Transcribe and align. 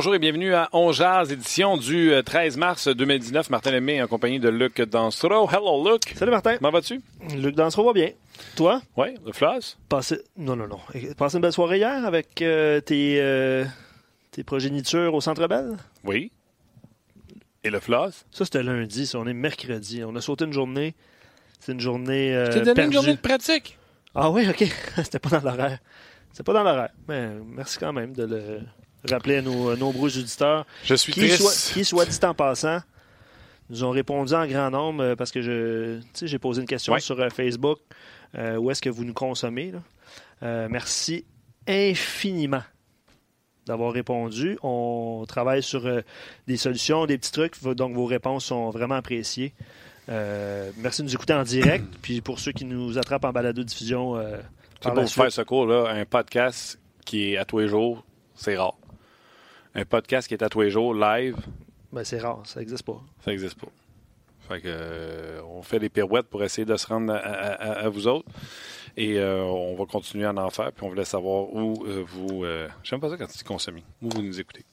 Bonjour 0.00 0.14
et 0.14 0.18
bienvenue 0.18 0.54
à 0.54 0.70
On 0.72 0.92
édition 1.24 1.76
du 1.76 2.14
13 2.24 2.56
euh, 2.56 2.58
mars 2.58 2.88
2019. 2.88 3.50
Martin 3.50 3.70
Lemay 3.70 4.00
en 4.00 4.06
compagnie 4.06 4.40
de 4.40 4.48
Luc 4.48 4.80
Dansereau. 4.80 5.46
Hello, 5.46 5.86
Luc. 5.86 6.14
Salut, 6.16 6.30
Martin. 6.30 6.56
Comment 6.56 6.70
vas-tu? 6.70 7.02
Luc 7.36 7.54
Dansereau 7.54 7.84
va 7.84 7.92
bien. 7.92 8.12
Toi? 8.56 8.80
Oui, 8.96 9.08
le 9.26 9.32
Floss? 9.32 9.76
Passé... 9.90 10.22
Non, 10.38 10.56
non, 10.56 10.68
non. 10.68 10.78
Passé 11.18 11.36
une 11.36 11.42
belle 11.42 11.52
soirée 11.52 11.76
hier 11.76 12.06
avec 12.06 12.40
euh, 12.40 12.80
tes, 12.80 13.20
euh, 13.20 13.66
tes 14.30 14.42
progénitures 14.42 15.12
au 15.12 15.20
Centre 15.20 15.46
Bell? 15.46 15.76
Oui. 16.04 16.32
Et 17.62 17.68
le 17.68 17.78
Floss? 17.78 18.24
Ça, 18.30 18.46
c'était 18.46 18.62
lundi. 18.62 19.06
Ça, 19.06 19.18
on 19.18 19.26
est 19.26 19.34
mercredi. 19.34 20.02
On 20.02 20.16
a 20.16 20.22
sauté 20.22 20.46
une 20.46 20.54
journée. 20.54 20.94
C'est 21.58 21.72
une 21.72 21.80
journée 21.80 22.34
euh, 22.34 22.50
Je 22.50 22.60
donné 22.60 22.84
une 22.84 22.92
journée 22.94 23.16
de 23.16 23.20
pratique. 23.20 23.76
Ah 24.14 24.30
oui, 24.30 24.48
OK. 24.48 24.64
c'était 24.96 25.18
pas 25.18 25.38
dans 25.38 25.50
l'horaire. 25.50 25.78
C'était 26.32 26.44
pas 26.44 26.54
dans 26.54 26.62
l'horaire. 26.62 26.90
Mais 27.06 27.28
merci 27.44 27.76
quand 27.78 27.92
même 27.92 28.14
de 28.14 28.24
le 28.24 28.60
rappeler 29.08 29.36
à 29.36 29.42
nos 29.42 29.76
nombreux 29.76 30.18
auditeurs. 30.18 30.66
Je 30.84 30.94
suis 30.94 31.12
qui 31.12 31.28
Soit, 31.30 31.72
qui, 31.72 31.84
soit 31.84 32.06
dit 32.06 32.18
en 32.24 32.34
passant, 32.34 32.80
nous 33.70 33.84
ont 33.84 33.90
répondu 33.90 34.34
en 34.34 34.46
grand 34.46 34.70
nombre 34.70 35.02
euh, 35.02 35.16
parce 35.16 35.30
que 35.30 35.40
je, 35.40 36.00
j'ai 36.20 36.38
posé 36.38 36.60
une 36.60 36.66
question 36.66 36.98
sur 36.98 37.18
euh, 37.20 37.30
Facebook. 37.30 37.78
Euh, 38.36 38.56
où 38.56 38.70
est-ce 38.70 38.82
que 38.82 38.90
vous 38.90 39.04
nous 39.04 39.14
consommez? 39.14 39.72
merci 40.42 41.26
infiniment 41.68 42.62
d'avoir 43.66 43.92
répondu. 43.92 44.58
On 44.62 45.26
travaille 45.28 45.62
sur 45.62 45.86
des 46.46 46.56
solutions, 46.56 47.04
des 47.04 47.18
petits 47.18 47.30
trucs, 47.30 47.62
donc 47.62 47.94
vos 47.94 48.06
réponses 48.06 48.46
sont 48.46 48.70
vraiment 48.70 48.94
appréciées. 48.94 49.52
merci 50.08 51.02
de 51.02 51.08
nous 51.08 51.14
écouter 51.14 51.34
en 51.34 51.42
direct. 51.42 51.84
Puis 52.00 52.22
pour 52.22 52.38
ceux 52.40 52.52
qui 52.52 52.64
nous 52.64 52.96
attrapent 52.96 53.26
en 53.26 53.32
balado-diffusion, 53.32 54.18
pour 54.80 55.10
faire 55.10 55.30
ce 55.30 55.42
cours-là, 55.42 55.90
un 55.90 56.06
podcast 56.06 56.80
qui 57.04 57.34
est 57.34 57.36
à 57.36 57.44
tous 57.44 57.58
les 57.58 57.68
jours, 57.68 58.02
c'est 58.34 58.56
rare 58.56 58.79
un 59.74 59.84
podcast 59.84 60.28
qui 60.28 60.34
est 60.34 60.42
à 60.42 60.48
tous 60.48 60.60
les 60.62 60.70
jours, 60.70 60.94
live. 60.94 61.36
Ben, 61.92 62.04
c'est 62.04 62.18
rare, 62.18 62.42
ça 62.44 62.60
n'existe 62.60 62.84
pas. 62.84 63.00
Ça 63.24 63.30
n'existe 63.30 63.58
pas. 63.58 63.68
Fait 64.48 64.60
que, 64.60 64.66
euh, 64.66 65.40
on 65.48 65.62
fait 65.62 65.78
des 65.78 65.88
pirouettes 65.88 66.26
pour 66.26 66.42
essayer 66.42 66.64
de 66.64 66.76
se 66.76 66.86
rendre 66.86 67.12
à, 67.14 67.88
vous 67.88 68.08
autres. 68.08 68.28
Et 68.96 69.18
euh, 69.18 69.42
on 69.44 69.76
va 69.76 69.86
continuer 69.86 70.24
à 70.24 70.34
en 70.34 70.50
faire. 70.50 70.72
Puis 70.72 70.84
on 70.84 70.88
voulait 70.88 71.04
savoir 71.04 71.52
où 71.54 71.84
euh, 71.86 72.02
vous. 72.04 72.44
J'aime 72.82 73.00
pas 73.00 73.10
ça 73.10 73.16
quand 73.16 73.26
tu 73.26 73.38
dis 73.38 73.84
Où 74.02 74.08
vous 74.08 74.22
nous 74.22 74.40
écoutez. 74.40 74.64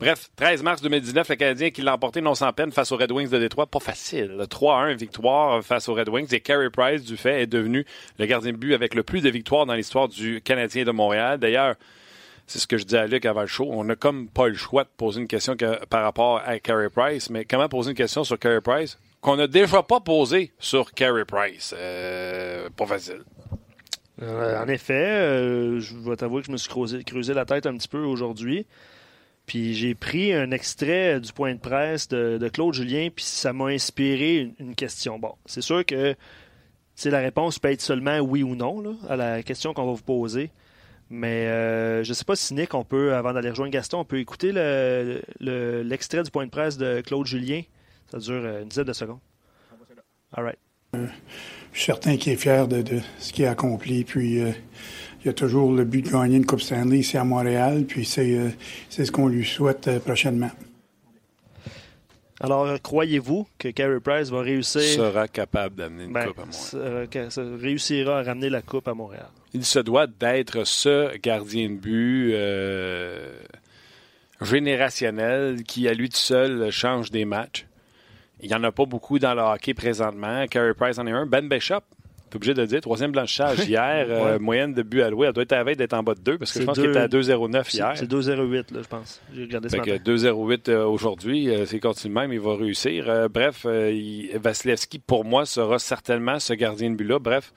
Bref, 0.00 0.28
13 0.34 0.64
mars 0.64 0.82
2019, 0.82 1.28
le 1.28 1.36
Canadien 1.36 1.70
qui 1.70 1.80
l'a 1.80 1.94
emporté 1.94 2.20
non 2.20 2.34
sans 2.34 2.52
peine 2.52 2.72
face 2.72 2.90
aux 2.90 2.96
Red 2.96 3.12
Wings 3.12 3.30
de 3.30 3.38
Détroit. 3.38 3.66
Pas 3.66 3.78
facile. 3.78 4.36
3-1 4.50 4.96
victoire 4.96 5.62
face 5.62 5.88
aux 5.88 5.94
Red 5.94 6.08
Wings. 6.08 6.34
Et 6.34 6.40
Carey 6.40 6.70
Price, 6.70 7.04
du 7.04 7.16
fait, 7.16 7.42
est 7.42 7.46
devenu 7.46 7.86
le 8.18 8.26
gardien 8.26 8.50
de 8.50 8.56
but 8.56 8.74
avec 8.74 8.96
le 8.96 9.04
plus 9.04 9.20
de 9.20 9.30
victoires 9.30 9.66
dans 9.66 9.74
l'histoire 9.74 10.08
du 10.08 10.40
Canadien 10.40 10.84
de 10.84 10.90
Montréal. 10.90 11.38
D'ailleurs, 11.38 11.76
c'est 12.46 12.58
ce 12.58 12.66
que 12.66 12.76
je 12.76 12.84
dis 12.84 12.96
à 12.96 13.06
Luc 13.06 13.24
avant 13.26 13.42
le 13.42 13.46
show. 13.46 13.68
On 13.70 13.84
n'a 13.84 13.96
comme 13.96 14.28
pas 14.28 14.48
le 14.48 14.54
choix 14.54 14.84
de 14.84 14.90
poser 14.96 15.20
une 15.20 15.26
question 15.26 15.56
par 15.88 16.02
rapport 16.02 16.42
à 16.44 16.58
Carey 16.58 16.90
Price, 16.90 17.30
mais 17.30 17.44
comment 17.44 17.68
poser 17.68 17.90
une 17.90 17.96
question 17.96 18.24
sur 18.24 18.38
Carey 18.38 18.60
Price 18.60 18.98
qu'on 19.20 19.36
n'a 19.36 19.46
déjà 19.46 19.82
pas 19.82 20.00
posé 20.00 20.52
sur 20.58 20.92
Carey 20.92 21.24
Price? 21.24 21.74
Euh, 21.76 22.68
pas 22.76 22.86
facile. 22.86 23.22
Euh, 24.22 24.62
en 24.62 24.68
effet, 24.68 24.92
euh, 24.94 25.80
je 25.80 25.96
vais 25.96 26.16
t'avouer 26.16 26.42
que 26.42 26.46
je 26.46 26.52
me 26.52 26.58
suis 26.58 26.68
creusé, 26.68 27.34
la 27.34 27.46
tête 27.46 27.66
un 27.66 27.76
petit 27.76 27.88
peu 27.88 28.04
aujourd'hui. 28.04 28.66
Puis 29.46 29.74
j'ai 29.74 29.94
pris 29.94 30.32
un 30.32 30.50
extrait 30.50 31.20
du 31.20 31.32
point 31.32 31.54
de 31.54 31.58
presse 31.58 32.08
de, 32.08 32.48
Claude 32.48 32.74
Julien, 32.74 33.08
puis 33.14 33.24
ça 33.24 33.52
m'a 33.52 33.66
inspiré 33.66 34.54
une, 34.58 34.74
question. 34.74 35.18
Bon, 35.18 35.34
c'est 35.46 35.60
sûr 35.60 35.84
que 35.84 36.14
la 37.04 37.18
réponse 37.18 37.58
peut 37.58 37.70
être 37.70 37.82
seulement 37.82 38.18
oui 38.18 38.42
ou 38.42 38.54
non 38.54 38.96
à 39.08 39.16
la 39.16 39.42
question 39.42 39.74
qu'on 39.74 39.86
va 39.86 39.92
vous 39.92 40.02
poser. 40.02 40.50
Mais 41.10 41.46
euh, 41.46 42.02
je 42.02 42.10
ne 42.10 42.14
sais 42.14 42.24
pas 42.24 42.36
si 42.36 42.54
Nick, 42.54 42.74
on 42.74 42.84
peut, 42.84 43.14
avant 43.14 43.32
d'aller 43.32 43.50
rejoindre 43.50 43.72
Gaston, 43.72 44.00
on 44.00 44.04
peut 44.04 44.18
écouter 44.18 44.52
l'extrait 45.40 46.22
du 46.22 46.30
point 46.30 46.46
de 46.46 46.50
presse 46.50 46.76
de 46.78 47.02
Claude 47.02 47.26
Julien. 47.26 47.62
Ça 48.10 48.18
dure 48.18 48.42
euh, 48.44 48.62
une 48.62 48.68
dizaine 48.68 48.84
de 48.84 48.92
secondes. 48.92 49.20
All 50.32 50.44
right. 50.44 50.58
Euh, 50.96 51.06
je 51.72 51.78
suis 51.78 51.86
certain 51.86 52.16
qu'il 52.16 52.32
est 52.32 52.36
fier 52.36 52.66
de, 52.66 53.00
ce 53.18 53.32
qu'il 53.32 53.44
a 53.46 53.50
accompli. 53.50 54.04
Puis 54.04 54.36
il 54.38 55.26
y 55.26 55.28
a 55.28 55.32
toujours 55.32 55.72
le 55.72 55.84
but 55.84 56.02
de 56.02 56.10
gagner 56.10 56.36
une 56.36 56.46
Coupe 56.46 56.60
Stanley 56.60 56.98
ici 56.98 57.16
à 57.16 57.24
Montréal. 57.24 57.84
Puis 57.86 58.04
c'est 58.06 58.54
ce 58.90 59.12
qu'on 59.12 59.28
lui 59.28 59.44
souhaite 59.44 59.98
prochainement. 60.00 60.50
Alors, 62.40 62.68
croyez-vous 62.82 63.46
que 63.58 63.68
Carey 63.68 64.00
Price 64.00 64.28
va 64.30 64.42
réussir? 64.42 64.82
Sera 64.82 65.28
capable 65.28 65.76
d'amener 65.76 66.04
une 66.04 66.12
ben, 66.12 66.26
Coupe 66.26 66.40
à 66.40 66.46
Montréal. 66.46 67.58
réussira 67.60 68.18
à 68.18 68.22
ramener 68.22 68.50
la 68.50 68.62
Coupe 68.62 68.88
à 68.88 68.94
Montréal 68.94 69.28
il 69.54 69.64
se 69.64 69.78
doit 69.78 70.08
d'être 70.08 70.64
ce 70.64 71.16
gardien 71.18 71.70
de 71.70 71.76
but 71.76 72.32
euh, 72.34 73.38
générationnel 74.40 75.62
qui, 75.62 75.88
à 75.88 75.94
lui 75.94 76.08
tout 76.08 76.16
seul, 76.16 76.70
change 76.70 77.12
des 77.12 77.24
matchs. 77.24 77.66
Il 78.40 78.48
n'y 78.48 78.54
en 78.54 78.64
a 78.64 78.72
pas 78.72 78.84
beaucoup 78.84 79.20
dans 79.20 79.32
le 79.32 79.40
hockey 79.40 79.72
présentement. 79.72 80.44
Carey 80.48 80.74
Price 80.74 80.98
en 80.98 81.06
est 81.06 81.12
un. 81.12 81.24
Ben 81.24 81.48
Bishop, 81.48 81.82
tu 82.30 82.36
obligé 82.36 82.52
de 82.52 82.66
dire, 82.66 82.80
troisième 82.80 83.12
blanchage 83.12 83.60
hier, 83.68 84.06
euh, 84.08 84.40
moyenne 84.40 84.74
de 84.74 84.82
but 84.82 85.02
alloué. 85.02 85.28
Elle 85.28 85.32
doit 85.32 85.44
être 85.44 85.52
à 85.52 85.62
veille 85.62 85.76
d'être 85.76 85.94
en 85.94 86.02
bas 86.02 86.14
de 86.14 86.20
2 86.20 86.36
parce 86.36 86.52
que 86.52 86.60
je 86.60 86.64
pense 86.64 86.76
qu'il 86.76 86.90
était 86.90 86.98
à 86.98 87.06
2,09 87.06 87.74
hier. 87.74 87.92
C'est 87.94 88.10
2,08 88.10 88.64
je 88.72 88.88
pense. 88.88 89.22
J'ai 89.32 89.42
regardé 89.42 89.68
ça. 89.68 89.78
2,08 89.78 90.68
euh, 90.68 90.84
aujourd'hui, 90.84 91.48
c'est 91.64 91.78
continue 91.78 92.12
même, 92.12 92.32
il 92.32 92.40
va 92.40 92.56
réussir. 92.56 93.28
bref, 93.30 93.64
Vasilevski, 94.34 94.98
pour 94.98 95.24
moi, 95.24 95.46
sera 95.46 95.78
certainement 95.78 96.40
ce 96.40 96.54
gardien 96.54 96.90
de 96.90 96.96
but-là. 96.96 97.20
Bref, 97.20 97.52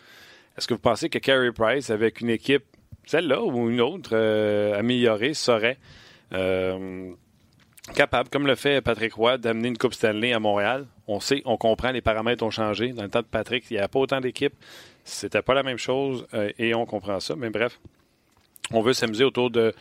est-ce 0.57 0.68
que 0.68 0.73
vous 0.73 0.79
pensez 0.79 1.09
que 1.09 1.19
Carey 1.19 1.51
Price, 1.51 1.90
avec 1.91 2.22
une 2.22 2.29
équipe, 2.29 2.63
celle-là 3.06 3.41
ou 3.44 3.69
une 3.69 3.79
autre, 3.79 4.12
euh, 4.13 4.78
améliorée, 4.78 5.35
serait 5.35 5.78
euh, 6.34 7.12
capable, 7.95 8.29
comme 8.29 8.47
le 8.47 8.56
fait 8.56 8.81
Patrick 8.81 9.13
Roy, 9.13 9.38
d'amener 9.38 9.68
une 9.68 9.78
Coupe 9.78 9.94
Stanley 9.94 10.34
à 10.34 10.40
Montréal? 10.40 10.88
On 11.07 11.19
sait, 11.19 11.44
on 11.45 11.57
comprend, 11.57 11.91
les 11.91 12.01
paramètres 12.01 12.44
ont 12.44 12.50
changé. 12.50 12.91
Dans 12.91 13.03
le 13.03 13.09
temps 13.09 13.22
de 13.22 13.28
Patrick, 13.28 13.66
il 13.69 13.73
n'y 13.73 13.79
avait 13.79 13.88
pas 13.88 14.00
autant 14.00 14.19
d'équipes. 14.19 14.56
C'était 15.03 15.44
pas 15.44 15.53
la 15.53 15.63
même 15.63 15.78
chose 15.78 16.25
euh, 16.34 16.51
et 16.57 16.74
on 16.74 16.85
comprend 16.85 17.19
ça. 17.19 17.35
Mais 17.38 17.51
bref, 17.51 17.79
on 18.72 18.81
veut 18.81 18.94
s'amuser 18.94 19.24
autour 19.24 19.51
de 19.51 19.74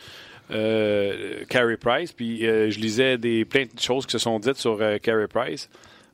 Carey 0.49 1.77
Price. 1.77 2.13
Puis 2.13 2.41
je 2.41 2.79
lisais 2.79 3.17
des, 3.17 3.43
plein 3.43 3.63
de 3.63 3.79
choses 3.79 4.05
qui 4.05 4.13
se 4.13 4.19
sont 4.19 4.39
dites 4.39 4.55
sur 4.55 4.79
Carey 5.01 5.27
Price. 5.27 5.69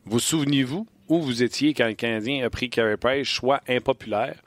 Vous 0.06 0.19
souvenez-vous 0.19 0.88
où 1.09 1.22
vous 1.22 1.44
étiez 1.44 1.74
quand 1.74 1.85
le 1.85 1.94
Canadien 1.94 2.44
a 2.45 2.50
pris 2.50 2.69
Carey 2.69 2.97
Price, 2.97 3.28
choix 3.28 3.62
impopulaire? 3.68 4.43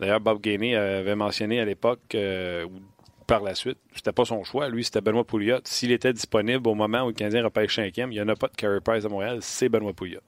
D'ailleurs, 0.00 0.20
Bob 0.20 0.40
Gainey 0.40 0.74
avait 0.74 1.14
mentionné 1.14 1.60
à 1.60 1.64
l'époque, 1.64 2.00
euh, 2.14 2.64
ou 2.64 2.80
par 3.26 3.42
la 3.42 3.54
suite, 3.54 3.78
c'était 3.94 4.10
pas 4.12 4.24
son 4.24 4.42
choix. 4.42 4.68
Lui, 4.68 4.82
c'était 4.82 5.00
Benoît 5.00 5.24
Pouliot. 5.24 5.60
S'il 5.62 5.92
était 5.92 6.12
disponible 6.12 6.66
au 6.66 6.74
moment 6.74 7.02
où 7.02 7.08
le 7.08 7.12
Canadien 7.12 7.44
repêche 7.44 7.76
cinquième, 7.76 8.10
il 8.10 8.16
n'y 8.16 8.20
en 8.20 8.28
a 8.28 8.34
pas 8.34 8.48
de 8.48 8.56
Carey 8.56 8.80
Price 8.82 9.04
à 9.04 9.08
Montréal, 9.08 9.38
c'est 9.40 9.68
Benoît 9.68 9.92
Pouliot. 9.92 10.20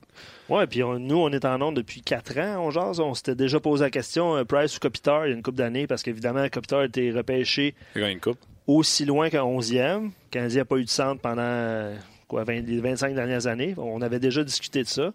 Oui, 0.49 0.65
puis 0.69 0.81
nous, 0.81 1.17
on 1.17 1.31
est 1.31 1.45
en 1.45 1.61
onde 1.63 1.77
depuis 1.77 2.03
quatre 2.03 2.39
ans, 2.39 2.65
on 2.65 2.71
jase. 2.71 3.01
On 3.01 3.15
s'était 3.15 3.35
déjà 3.35 3.59
posé 3.59 3.85
la 3.85 3.91
question, 3.91 4.37
euh, 4.37 4.45
Price 4.45 4.77
ou 4.77 4.81
Kopitar, 4.81 5.27
il 5.27 5.31
y 5.31 5.33
a 5.33 5.37
une 5.37 5.43
coupe 5.43 5.57
d'années, 5.57 5.87
parce 5.89 6.03
qu'évidemment, 6.03 6.47
Kopitar 6.49 6.81
a 6.81 6.85
été 6.85 7.11
repêché 7.11 7.75
une 7.97 8.21
coupe. 8.21 8.39
aussi 8.69 9.05
loin 9.05 9.31
qu'un 9.31 9.43
11e. 9.43 10.05
Le 10.05 10.11
Canadien 10.31 10.61
n'a 10.61 10.65
pas 10.67 10.77
eu 10.77 10.85
de 10.85 10.91
centre 10.91 11.21
pendant 11.21 11.93
quoi, 12.29 12.45
les 12.45 12.81
25 12.81 13.15
dernières 13.15 13.47
années. 13.49 13.75
On 13.79 14.01
avait 14.01 14.21
déjà 14.21 14.45
discuté 14.45 14.83
de 14.83 14.89
ça. 14.89 15.13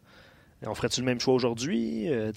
On 0.66 0.74
ferait-tu 0.74 1.02
le 1.02 1.06
même 1.06 1.20
choix 1.20 1.36
aujourd'hui? 1.36 2.08
Euh, 2.10 2.32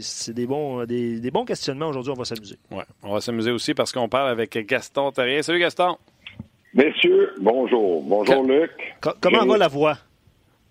c'est 0.00 0.32
des 0.32 0.46
bons, 0.46 0.84
des, 0.84 1.30
bons 1.32 1.44
questionnements 1.44 1.88
aujourd'hui. 1.88 2.12
On 2.12 2.18
va 2.18 2.24
s'amuser. 2.24 2.56
Oui, 2.70 2.82
on 3.02 3.12
va 3.14 3.20
s'amuser 3.20 3.50
aussi 3.50 3.74
parce 3.74 3.92
qu'on 3.92 4.08
parle 4.08 4.28
avec 4.28 4.56
Gaston 4.66 5.10
Terrien. 5.10 5.42
Salut 5.42 5.58
Gaston. 5.58 5.96
Messieurs, 6.74 7.32
bonjour. 7.40 8.02
Bonjour 8.02 8.44
Luc. 8.44 8.70
comment 9.20 9.46
va 9.46 9.58
la 9.58 9.68
voix? 9.68 9.96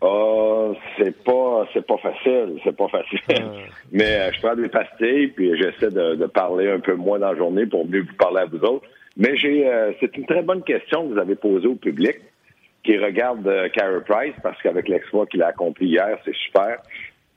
Ah, 0.02 0.72
c'est 0.98 1.24
pas 1.24 1.68
c'est 1.74 1.86
pas 1.86 1.98
facile, 1.98 2.60
c'est 2.64 2.76
pas 2.76 2.88
facile. 2.88 3.20
Ah. 3.30 3.42
Mais 3.92 4.20
euh, 4.20 4.32
je 4.32 4.40
prends 4.42 4.56
des 4.56 4.70
pastilles 4.70 5.30
puis 5.30 5.58
j'essaie 5.58 5.90
de, 5.90 6.26
parler 6.28 6.70
un 6.70 6.80
peu 6.80 6.96
moins 6.96 7.20
dans 7.20 7.32
la 7.32 7.38
journée 7.38 7.66
pour 7.66 7.88
mieux 7.88 8.02
vous 8.02 8.16
parler 8.18 8.42
à 8.42 8.46
vous 8.46 8.60
autres. 8.60 8.86
Mais 9.18 9.36
j'ai 9.36 9.68
euh, 9.68 9.94
c'est 10.00 10.16
une 10.16 10.26
très 10.26 10.44
bonne 10.44 10.64
question 10.64 11.08
que 11.08 11.14
vous 11.14 11.20
avez 11.20 11.36
posée 11.36 11.68
au 11.68 11.76
public 11.76 12.18
qui 12.86 12.98
regarde 12.98 13.46
euh, 13.48 13.68
Carey 13.70 14.02
Price 14.08 14.36
parce 14.44 14.62
qu'avec 14.62 14.88
l'exploit 14.88 15.26
qu'il 15.26 15.42
a 15.42 15.48
accompli 15.48 15.88
hier, 15.88 16.18
c'est 16.24 16.36
super. 16.36 16.78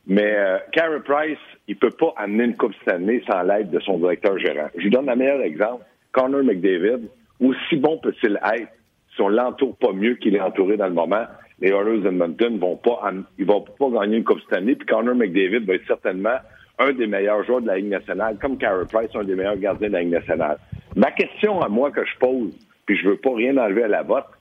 Mais 0.07 0.35
euh, 0.37 0.59
Carey 0.73 1.01
Price, 1.05 1.39
il 1.67 1.77
peut 1.77 1.91
pas 1.91 2.13
amener 2.17 2.45
une 2.45 2.57
Coupe 2.57 2.75
Stanley 2.83 3.23
sans 3.27 3.43
l'aide 3.43 3.71
de 3.71 3.81
son 3.81 3.99
directeur 3.99 4.39
gérant. 4.39 4.69
Je 4.77 4.85
vous 4.85 4.91
donne 4.91 5.09
un 5.09 5.17
meilleur 5.17 5.41
exemple. 5.41 5.85
Connor 6.13 6.45
McDavid, 6.45 7.09
aussi 7.41 7.77
bon 7.77 7.99
peut-il 7.99 8.39
être 8.55 8.69
si 9.15 9.23
on 9.23 9.29
l'entoure 9.29 9.77
pas 9.77 9.93
mieux 9.93 10.15
qu'il 10.15 10.37
est 10.37 10.41
entouré 10.41 10.77
dans 10.77 10.87
le 10.87 10.95
moment, 10.95 11.25
les 11.61 11.71
Oilers 11.71 12.07
Edmonton 12.07 12.59
vont 12.59 12.77
pas, 12.77 13.11
ils 13.39 13.47
vont 13.47 13.63
pas 13.63 13.91
gagner 13.91 14.19
une 14.19 14.25
Coupe 14.25 14.41
Stanley, 14.43 14.77
puis 14.77 14.87
Connor 14.87 15.15
McDavid 15.15 15.67
va 15.67 15.75
être 15.75 15.87
certainement 15.87 16.37
un 16.79 16.93
des 16.93 17.07
meilleurs 17.07 17.45
joueurs 17.45 17.61
de 17.61 17.67
la 17.67 17.79
Ligue 17.79 17.89
nationale, 17.89 18.37
comme 18.41 18.57
Carey 18.59 18.85
Price, 18.91 19.11
un 19.15 19.25
des 19.25 19.35
meilleurs 19.35 19.57
gardiens 19.57 19.89
de 19.89 19.95
la 19.95 20.01
Ligue 20.03 20.13
nationale. 20.13 20.59
Ma 20.95 21.11
question 21.11 21.61
à 21.61 21.69
moi 21.69 21.91
que 21.91 22.05
je 22.05 22.19
pose, 22.19 22.57
puis 22.87 22.97
je 22.97 23.09
veux 23.09 23.17
pas 23.17 23.35
rien 23.35 23.57
enlever 23.57 23.83
à 23.83 23.89
la 23.89 24.03
vôtre, 24.03 24.38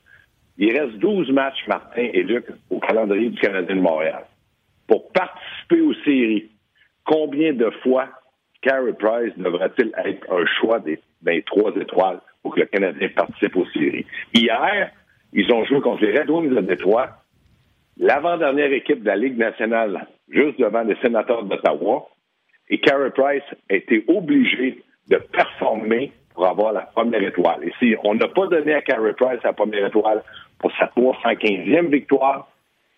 il 0.57 0.77
reste 0.77 0.98
12 0.98 1.31
matchs, 1.31 1.68
Martin 1.68 2.09
et 2.13 2.24
Luc, 2.24 2.45
au 2.69 2.80
calendrier 2.80 3.30
du 3.30 3.39
Canadien 3.39 3.75
de 3.75 3.81
Montréal. 3.81 4.25
Pour 4.88 5.12
participer 5.12 5.81
aux 5.81 5.94
séries, 6.06 6.50
combien 7.06 7.54
de 7.54 7.69
fois 7.83 8.09
Carey 8.62 8.94
Price 8.94 9.33
devrait-il 9.38 9.92
être 10.04 10.31
un 10.31 10.45
choix 10.59 10.80
des, 10.80 11.00
trois 11.44 11.75
étoiles 11.75 12.21
pour 12.42 12.56
que 12.56 12.62
le 12.62 12.65
Canadien 12.65 13.09
participe 13.15 13.56
aux 13.56 13.68
séries? 13.68 14.06
Hier, 14.33 14.92
ils 15.33 15.51
ont 15.54 15.63
joué 15.65 15.81
contre 15.81 16.04
les 16.04 16.18
Red 16.18 16.30
Wings 16.30 16.50
de 16.50 16.62
Détroit, 16.62 17.10
l'avant-dernière 17.98 18.71
équipe 18.71 19.01
de 19.01 19.07
la 19.07 19.15
Ligue 19.15 19.38
nationale, 19.38 20.07
juste 20.30 20.60
devant 20.60 20.83
les 20.83 20.95
sénateurs 21.01 21.44
d'Ottawa, 21.44 22.07
et 22.69 22.80
Carey 22.80 23.12
Price 23.12 23.44
a 23.69 23.75
été 23.75 24.03
obligé 24.07 24.83
de 25.10 25.18
performer 25.18 26.12
pour 26.38 26.48
avoir 26.48 26.72
la 26.72 26.81
première 26.81 27.24
étoile. 27.24 27.63
Et 27.63 27.74
si 27.80 27.95
on 28.04 28.13
n'a 28.13 28.28
pas 28.28 28.45
donné 28.45 28.75
à 28.75 28.81
Carey 28.84 29.13
Price 29.13 29.39
la 29.44 29.54
première 29.54 29.88
étoile 29.88 30.22
pour 30.60 30.72
sa 30.78 30.86
315e 30.95 31.89
victoire, 31.89 32.48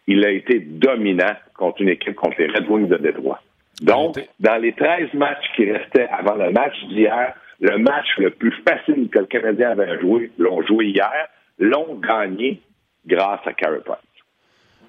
il 0.08 0.26
a 0.26 0.32
été 0.32 0.60
dominant 0.60 1.36
contre 1.58 1.82
une 1.82 1.88
équipe 1.88 2.16
contre 2.16 2.36
les 2.38 2.48
Red 2.48 2.70
Wings 2.70 2.90
de 2.90 2.98
Détroit. 2.98 3.40
Donc, 3.82 4.20
dans 4.42 4.62
les 4.62 4.74
13 4.74 5.14
matchs 5.14 5.46
qui 5.56 5.72
restaient 5.72 6.10
avant 6.12 6.36
le 6.36 6.52
match 6.52 6.76
d'hier, 6.90 7.34
le 7.62 7.78
match 7.78 8.08
le 8.18 8.32
plus 8.32 8.54
facile 8.68 9.08
que 9.08 9.20
le 9.20 9.26
Canadien 9.28 9.70
avait 9.70 10.02
joué, 10.02 10.32
l'ont 10.38 10.62
joué 10.64 10.88
hier, 10.88 11.30
l'ont 11.60 11.96
gagné 11.96 12.60
grâce 13.08 13.40
à 13.46 13.54
Carey 13.54 13.80
Price. 13.86 14.00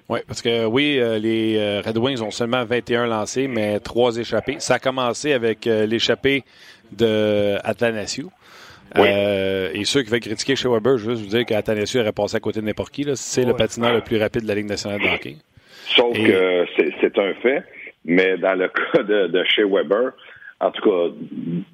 Oui, 0.09 0.19
parce 0.27 0.41
que 0.41 0.65
oui, 0.65 0.99
euh, 0.99 1.17
les 1.19 1.55
euh, 1.57 1.81
Red 1.85 1.97
Wings 1.97 2.21
ont 2.21 2.31
seulement 2.31 2.65
21 2.65 3.07
lancés, 3.07 3.47
mais 3.47 3.79
trois 3.79 4.17
échappés. 4.17 4.57
Ça 4.59 4.73
a 4.73 4.79
commencé 4.79 5.31
avec 5.31 5.67
euh, 5.67 5.85
l'échappée 5.85 6.43
de 6.91 7.55
Athanasiou. 7.63 8.29
Et 8.95 9.85
ceux 9.85 10.03
qui 10.03 10.09
veulent 10.09 10.19
critiquer 10.19 10.55
chez 10.55 10.67
Weber, 10.67 10.97
je 10.97 11.05
veux 11.05 11.15
juste 11.15 11.23
vous 11.23 11.35
dire 11.35 11.45
qu'Athanasiou 11.45 12.01
aurait 12.01 12.11
passé 12.11 12.37
à 12.37 12.39
côté 12.39 12.61
de 12.61 12.65
n'importe 12.65 12.91
qui. 12.91 13.05
C'est 13.15 13.45
le 13.45 13.53
patineur 13.53 13.93
le 13.93 14.01
plus 14.01 14.17
rapide 14.17 14.43
de 14.43 14.47
la 14.47 14.55
Ligue 14.55 14.69
nationale 14.69 14.99
de 14.99 15.07
hockey. 15.07 15.35
Sauf 15.95 16.13
que 16.13 16.65
c'est 16.77 17.17
un 17.17 17.33
fait, 17.35 17.63
mais 18.05 18.37
dans 18.37 18.57
le 18.57 18.67
cas 18.93 19.03
de, 19.03 19.27
de 19.27 19.43
chez 19.45 19.63
Weber, 19.63 20.13
en 20.59 20.71
tout 20.71 20.81
cas, 20.83 21.15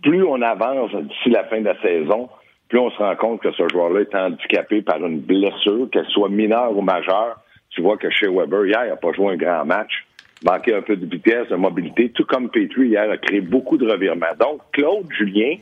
plus 0.01 0.23
on 0.23 0.41
avance 0.41 0.91
d'ici 0.91 1.29
la 1.29 1.43
fin 1.45 1.59
de 1.59 1.65
la 1.65 1.81
saison, 1.81 2.29
plus 2.69 2.79
on 2.79 2.89
se 2.91 2.97
rend 2.97 3.15
compte 3.15 3.41
que 3.41 3.51
ce 3.51 3.67
joueur-là 3.69 4.01
est 4.01 4.15
handicapé 4.15 4.81
par 4.81 5.05
une 5.05 5.19
blessure, 5.19 5.89
qu'elle 5.91 6.07
soit 6.07 6.29
mineure 6.29 6.75
ou 6.75 6.81
majeure. 6.81 7.37
Tu 7.69 7.81
vois 7.81 7.97
que 7.97 8.09
chez 8.09 8.27
Weber, 8.27 8.65
hier, 8.65 8.85
il 8.85 8.89
n'a 8.89 8.95
pas 8.95 9.11
joué 9.13 9.33
un 9.33 9.37
grand 9.37 9.65
match, 9.65 10.05
manquait 10.43 10.73
un 10.73 10.81
peu 10.81 10.95
de 10.95 11.05
vitesse, 11.05 11.49
de 11.49 11.55
mobilité, 11.55 12.09
tout 12.09 12.25
comme 12.25 12.49
Petrie 12.49 12.87
hier 12.87 13.09
a 13.09 13.17
créé 13.17 13.41
beaucoup 13.41 13.77
de 13.77 13.89
revirements. 13.89 14.25
Donc, 14.39 14.61
Claude 14.71 15.05
Julien, 15.11 15.57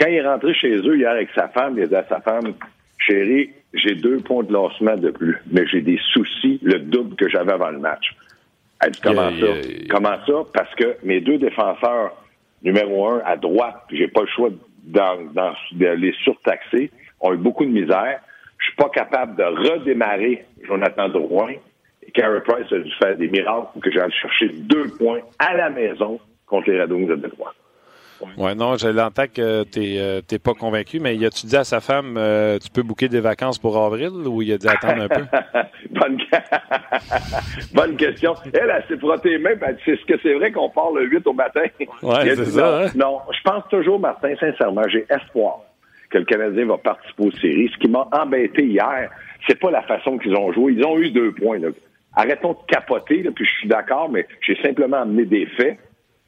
quand 0.00 0.08
il 0.08 0.14
est 0.14 0.26
rentré 0.26 0.54
chez 0.54 0.76
eux 0.76 0.96
hier 0.96 1.10
avec 1.10 1.28
sa 1.34 1.48
femme, 1.48 1.74
il 1.76 1.84
a 1.84 1.86
dit 1.86 1.94
à 1.94 2.06
sa 2.08 2.20
femme, 2.20 2.54
chérie, 2.98 3.50
j'ai 3.74 3.94
deux 3.94 4.18
points 4.18 4.44
de 4.44 4.52
lancement 4.52 4.96
de 4.96 5.10
plus, 5.10 5.36
mais 5.52 5.66
j'ai 5.66 5.82
des 5.82 5.98
soucis, 6.12 6.58
le 6.62 6.78
double 6.78 7.16
que 7.16 7.28
j'avais 7.28 7.52
avant 7.52 7.70
le 7.70 7.78
match. 7.78 8.14
Elle 8.82 8.92
dit, 8.92 9.00
comment 9.02 9.30
ça? 9.30 9.46
Comment 9.90 10.16
ça? 10.26 10.32
Parce 10.54 10.74
que 10.74 10.96
mes 11.04 11.20
deux 11.20 11.38
défenseurs, 11.38 12.16
numéro 12.62 13.08
un, 13.08 13.22
à 13.26 13.36
droite, 13.36 13.82
j'ai 13.92 14.08
pas 14.08 14.22
le 14.22 14.26
choix 14.28 14.48
dans, 14.84 15.18
dans, 15.34 15.52
de 15.72 15.86
les 15.86 16.12
surtaxer, 16.24 16.90
ont 17.20 17.34
eu 17.34 17.36
beaucoup 17.36 17.64
de 17.64 17.70
misère. 17.70 18.20
Je 18.58 18.66
suis 18.66 18.76
pas 18.76 18.88
capable 18.88 19.36
de 19.36 19.44
redémarrer 19.44 20.44
Jonathan 20.66 21.08
Drouin. 21.08 21.52
Et 22.06 22.10
Carey 22.12 22.40
Price 22.40 22.72
a 22.72 22.78
dû 22.78 22.90
faire 23.02 23.16
des 23.16 23.28
miracles 23.28 23.68
pour 23.72 23.82
que 23.82 23.90
j'aille 23.90 24.12
chercher 24.12 24.48
deux 24.48 24.88
points 24.98 25.20
à 25.38 25.54
la 25.54 25.68
maison 25.68 26.18
contre 26.46 26.70
les 26.70 26.80
Red 26.80 26.92
Wings 26.92 27.08
de 27.08 27.30
Détroit. 28.20 28.48
Oui, 28.48 28.56
non, 28.56 28.76
je 28.76 28.88
l'entends 28.88 29.26
que 29.26 29.64
tu 29.64 29.80
n'es 29.80 29.98
euh, 29.98 30.38
pas 30.42 30.54
convaincu, 30.54 31.00
mais 31.00 31.16
il 31.16 31.24
a-tu 31.24 31.46
dit 31.46 31.56
à 31.56 31.64
sa 31.64 31.80
femme, 31.80 32.16
euh, 32.16 32.58
tu 32.58 32.70
peux 32.70 32.82
booker 32.82 33.08
des 33.08 33.20
vacances 33.20 33.58
pour 33.58 33.76
avril 33.76 34.10
ou 34.10 34.42
il 34.42 34.52
a 34.52 34.58
dit 34.58 34.68
attendre 34.68 35.02
un 35.02 35.08
peu? 35.08 35.22
Bonne... 35.90 36.18
Bonne, 37.74 37.96
question. 37.96 38.34
Elle, 38.52 38.72
elle 38.74 38.84
s'est 38.88 38.98
frottée 38.98 39.30
les 39.30 39.38
mains, 39.38 39.54
c'est 39.84 39.98
ce 39.98 40.04
que 40.04 40.14
c'est 40.22 40.34
vrai 40.34 40.52
qu'on 40.52 40.70
part 40.70 40.92
le 40.92 41.06
8 41.06 41.26
au 41.26 41.32
matin. 41.32 41.62
Oui, 42.02 42.14
c'est 42.24 42.44
ça. 42.44 42.84
Hein? 42.84 42.86
Non, 42.94 43.20
je 43.32 43.40
pense 43.42 43.64
toujours, 43.68 43.98
Martin, 43.98 44.34
sincèrement, 44.38 44.82
j'ai 44.88 45.06
espoir 45.10 45.60
que 46.10 46.18
le 46.18 46.24
Canadien 46.24 46.66
va 46.66 46.78
participer 46.78 47.24
aux 47.24 47.32
séries. 47.32 47.70
Ce 47.72 47.78
qui 47.78 47.88
m'a 47.88 48.08
embêté 48.12 48.64
hier, 48.64 49.10
c'est 49.46 49.58
pas 49.58 49.70
la 49.70 49.82
façon 49.82 50.18
qu'ils 50.18 50.34
ont 50.34 50.52
joué. 50.52 50.72
Ils 50.72 50.84
ont 50.84 50.98
eu 50.98 51.10
deux 51.10 51.32
points. 51.32 51.58
Arrêtons 52.14 52.52
de 52.52 52.58
capoter, 52.66 53.22
puis 53.34 53.44
je 53.44 53.50
suis 53.60 53.68
d'accord, 53.68 54.10
mais 54.10 54.26
j'ai 54.40 54.60
simplement 54.60 54.98
amené 54.98 55.24
des 55.24 55.46
faits. 55.46 55.78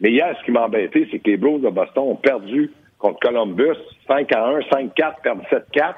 Mais 0.03 0.11
hier, 0.11 0.37
ce 0.39 0.45
qui 0.45 0.51
m'a 0.51 0.67
embêté, 0.67 1.09
c'est 1.11 1.21
que 1.21 1.31
les 1.31 1.37
Blues 1.37 1.63
de 1.63 1.71
Boston 1.71 2.03
ont 2.03 2.17
perdu 2.17 2.71
contre 2.99 3.21
Columbus 3.21 3.79
5 4.09 4.33
à 4.35 4.47
1, 4.49 4.59
5-4, 4.61 5.23
perdu 5.23 5.43
7-4, 5.51 5.95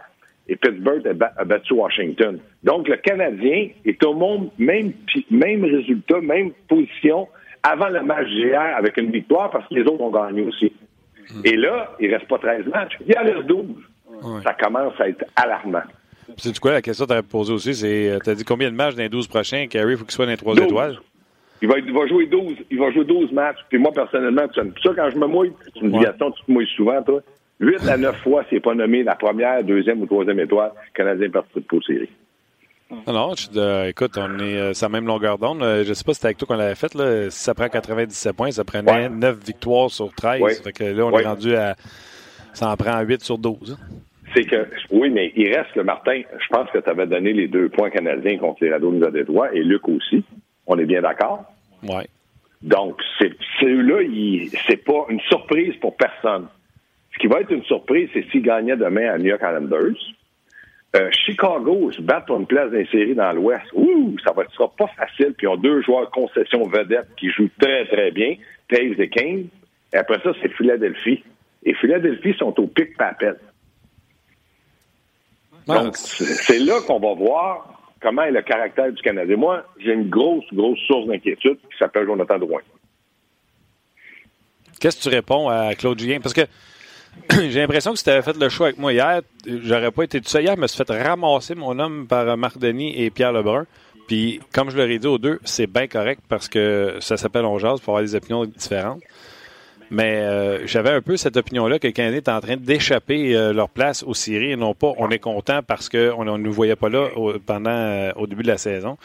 et 0.47 0.57
Pittsburgh 0.57 1.03
a 1.37 1.45
battu 1.45 1.73
Washington. 1.73 2.39
Donc, 2.63 2.87
le 2.87 2.97
Canadien 2.97 3.69
est 3.85 4.05
au 4.05 4.13
monde, 4.13 4.51
même, 4.59 4.93
même 5.31 5.65
résultat, 5.65 6.21
même 6.21 6.53
position 6.69 7.29
avant 7.63 7.89
le 7.89 8.03
match 8.03 8.29
d'hier 8.29 8.77
avec 8.77 8.99
une 8.99 9.11
victoire 9.11 9.51
parce 9.51 9.67
que 9.69 9.75
les 9.75 9.83
autres 9.83 10.03
ont 10.03 10.11
gagné 10.11 10.43
aussi. 10.43 10.71
Hmm. 11.31 11.41
Et 11.45 11.57
là, 11.57 11.93
il 11.99 12.15
reste 12.15 12.29
pas 12.29 12.39
13 12.39 12.67
matchs, 12.67 12.99
il 13.07 13.15
y 13.15 13.19
en 13.19 13.23
reste 13.23 13.47
12. 13.47 13.67
Ça 14.45 14.55
commence 14.55 14.93
à 15.01 15.09
être 15.09 15.25
alarmant. 15.35 15.83
C'est 16.37 16.59
quoi 16.59 16.73
la 16.73 16.83
question 16.83 17.07
que 17.07 17.13
tu 17.13 17.17
as 17.17 17.23
posée 17.23 17.53
aussi? 17.53 17.75
C'est, 17.75 18.11
euh, 18.11 18.19
tu 18.23 18.31
as 18.31 18.35
dit 18.35 18.45
combien 18.45 18.71
de 18.71 18.77
matchs 18.77 18.95
dans 18.95 19.03
les 19.03 19.09
12 19.09 19.27
prochains? 19.29 19.67
Carrie, 19.67 19.93
il 19.93 19.99
faut 19.99 20.05
qu'il 20.05 20.13
soit 20.13 20.27
dans 20.27 20.31
les 20.31 20.37
3 20.37 20.57
étoiles? 20.57 20.99
Il 21.65 21.69
va, 21.69 21.79
il 21.79 21.95
va, 21.95 22.07
jouer 22.07 22.27
12, 22.27 22.57
il 22.71 22.79
va 22.79 22.91
jouer 22.91 23.07
12 23.07 23.33
matchs. 23.33 23.57
Puis 23.71 23.79
moi, 23.79 23.91
personnellement, 23.91 24.47
tu 24.49 24.61
ça, 24.61 24.91
quand 24.95 25.09
je 25.11 25.17
me 25.17 25.27
mouille, 25.27 25.51
c'est 25.65 25.81
une 25.81 25.97
ouais. 25.97 26.13
tu 26.13 26.45
te 26.45 26.53
mouilles 26.53 26.69
souvent, 26.77 27.03
toi. 27.03 27.23
8 27.59 27.89
à 27.89 27.97
9 27.97 28.17
fois, 28.23 28.45
c'est 28.51 28.61
pas 28.61 28.75
nommé 28.75 29.03
la 29.03 29.15
première, 29.15 29.65
deuxième 29.65 30.03
ou 30.03 30.07
troisième 30.07 30.41
étoile, 30.41 30.73
Canadien 30.93 31.31
participe 31.31 31.67
pour 31.67 31.83
série. 31.83 32.11
Non, 32.91 33.15
non, 33.15 33.85
écoute, 33.87 34.19
on 34.19 34.39
est 34.41 34.59
euh, 34.59 34.73
la 34.79 34.89
même 34.91 35.07
longueur 35.07 35.39
d'onde. 35.39 35.63
Je 35.63 35.95
sais 35.95 36.05
pas 36.05 36.13
si 36.13 36.17
c'était 36.17 36.27
avec 36.27 36.37
toi 36.37 36.49
qu'on 36.49 36.57
l'avait 36.57 36.75
fait. 36.75 36.93
Là. 36.95 37.31
Si 37.31 37.43
ça 37.43 37.55
prend 37.55 37.71
97 37.71 38.37
points, 38.37 38.51
ça 38.51 38.65
prenait 38.65 39.09
9 39.09 39.39
victoires 39.43 39.89
sur 39.89 40.13
13. 40.13 40.43
Ouais. 40.43 40.55
Fait 40.57 40.73
que 40.73 40.85
là, 40.85 41.07
on 41.07 41.19
est 41.19 41.25
rendu 41.25 41.57
à. 41.57 41.77
Ça 42.53 42.71
en 42.71 42.77
prend 42.77 43.01
8 43.01 43.23
sur 43.23 43.39
12. 43.39 43.79
Hein. 43.81 43.85
C'est 44.37 44.45
que, 44.45 44.69
oui, 44.91 45.09
mais 45.09 45.33
il 45.35 45.49
reste 45.49 45.75
le 45.77 45.85
Martin. 45.85 46.21
Je 46.39 46.47
pense 46.51 46.71
que 46.71 46.79
tu 46.79 46.91
avais 46.91 47.07
donné 47.07 47.33
les 47.33 47.49
deux 47.49 47.71
points 47.71 47.89
canadiens 47.89 48.37
contre 48.37 48.63
les 48.63 48.71
Rados 48.71 49.11
des 49.11 49.25
droits 49.25 49.51
et 49.55 49.63
Luc 49.63 49.89
aussi. 49.89 50.23
On 50.67 50.79
est 50.79 50.85
bien 50.85 51.01
d'accord? 51.01 51.54
Donc, 52.63 53.01
c'est, 53.19 53.31
là 53.63 53.99
c'est 54.67 54.85
pas 54.85 55.07
une 55.11 55.21
surprise 55.21 55.75
pour 55.81 55.97
personne. 55.97 56.49
Ce 57.13 57.19
qui 57.19 57.27
va 57.27 57.41
être 57.41 57.53
une 57.53 57.65
surprise, 57.65 58.09
c'est 58.13 58.25
s'ils 58.31 58.43
gagnaient 58.43 58.77
demain 58.77 59.13
à 59.13 59.19
New 59.19 59.27
York 59.27 59.43
Islanders. 59.43 59.97
Euh, 60.97 61.11
Chicago 61.11 61.91
se 61.93 62.01
bat 62.01 62.21
pour 62.21 62.39
une 62.39 62.47
place 62.47 62.71
d'insérie 62.71 63.15
dans 63.15 63.33
l'Ouest. 63.33 63.67
Ouh, 63.75 64.17
ça 64.25 64.33
va 64.33 64.45
sera 64.51 64.69
pas 64.69 64.87
facile. 64.97 65.35
Puis 65.37 65.47
ils 65.47 65.49
ont 65.49 65.57
deux 65.57 65.83
joueurs 65.83 66.11
concession 66.11 66.67
vedettes 66.69 67.09
qui 67.17 67.31
jouent 67.31 67.51
très, 67.61 67.85
très 67.87 68.11
bien, 68.13 68.37
Taves 68.69 69.01
et 69.01 69.09
Kane. 69.09 69.47
Et 69.93 69.97
après 69.97 70.21
ça, 70.23 70.33
c'est 70.41 70.53
Philadelphie. 70.55 71.23
Et 71.65 71.75
Philadelphie 71.75 72.35
sont 72.39 72.59
au 72.61 72.67
pic 72.67 72.97
papel. 72.97 73.37
Donc, 75.67 75.97
c'est 75.97 76.59
là 76.59 76.81
qu'on 76.87 77.01
va 77.01 77.15
voir 77.15 77.84
comment 78.05 78.23
est 78.23 78.31
le 78.31 78.43
caractère 78.43 78.93
du 78.93 79.03
Canadien. 79.03 79.37
Moi, 79.37 79.65
j'ai 79.79 79.95
une 79.95 80.11
grosse, 80.11 80.45
grosse 80.53 80.79
source 80.87 81.07
d'inquiétude 81.07 81.57
qui 81.57 81.79
s'appelle 81.79 82.05
Jonathan 82.05 82.39
Drouin. 82.39 82.61
Qu'est-ce 84.79 84.99
que 84.99 85.09
tu 85.09 85.09
réponds 85.09 85.49
à 85.49 85.75
Claude 85.75 85.99
Julien? 85.99 86.21
Parce 86.21 86.35
que 86.35 86.43
j'ai 87.31 87.61
l'impression 87.61 87.93
que 87.93 87.99
si 87.99 88.05
tu 88.05 88.11
avais 88.11 88.21
fait 88.21 88.37
le 88.37 88.49
choix 88.51 88.67
avec 88.67 88.79
moi 88.79 88.93
hier, 88.93 89.23
j'aurais 89.47 89.91
pas 89.91 90.03
été 90.03 90.21
tout 90.21 90.29
seul. 90.29 90.43
Hier, 90.43 90.55
je 90.55 90.61
me 90.61 90.67
suis 90.67 90.85
fait 90.85 91.03
ramasser 91.03 91.55
mon 91.55 91.79
homme 91.79 92.07
par 92.07 92.37
Marc 92.37 92.59
Denis 92.59 92.95
et 93.03 93.09
Pierre 93.09 93.33
Lebrun. 93.33 93.65
Puis, 94.07 94.39
comme 94.53 94.69
je 94.69 94.77
leur 94.77 94.91
ai 94.91 94.99
dit 94.99 95.07
aux 95.07 95.17
deux, 95.17 95.41
c'est 95.45 95.67
bien 95.67 95.87
correct 95.87 96.21
parce 96.29 96.49
que 96.49 96.97
ça 97.01 97.17
s'appelle 97.17 97.47
On 97.47 97.59
jase 97.59 97.81
pour 97.81 97.95
avoir 97.95 98.03
des 98.03 98.15
opinions 98.15 98.45
différentes. 98.45 99.01
Mais 99.95 100.17
euh, 100.17 100.67
j'avais 100.67 100.91
un 100.91 101.01
peu 101.01 101.17
cette 101.17 101.37
opinion-là 101.37 101.79
que 101.79 101.87
le 101.87 101.93
Canadien 101.93 102.19
est 102.19 102.29
en 102.29 102.41
train 102.41 102.57
d'échapper 102.57 103.37
euh, 103.37 103.53
leur 103.53 103.69
place 103.69 104.03
aux 104.03 104.13
séries 104.13 104.51
et 104.51 104.57
non 104.57 104.75
pas 104.75 104.93
on 104.99 105.09
est 105.11 105.21
content 105.21 105.61
parce 105.65 105.89
qu'on 105.89 106.25
ne 106.25 106.37
nous 106.37 106.53
voyait 106.53 106.75
pas 106.75 106.89
là 106.89 107.17
au, 107.17 107.39
pendant 107.39 107.71
euh, 107.71 108.11
au 108.17 108.27
début 108.27 108.43
de 108.43 108.49
la 108.49 108.59
saison. 108.59 108.99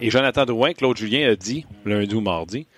Et 0.00 0.10
Jonathan 0.10 0.44
Drouin, 0.44 0.74
Claude 0.74 0.96
Julien 0.96 1.28
a 1.28 1.34
dit 1.34 1.66
lundi 1.84 2.14
ou 2.14 2.20
mardi, 2.20 2.68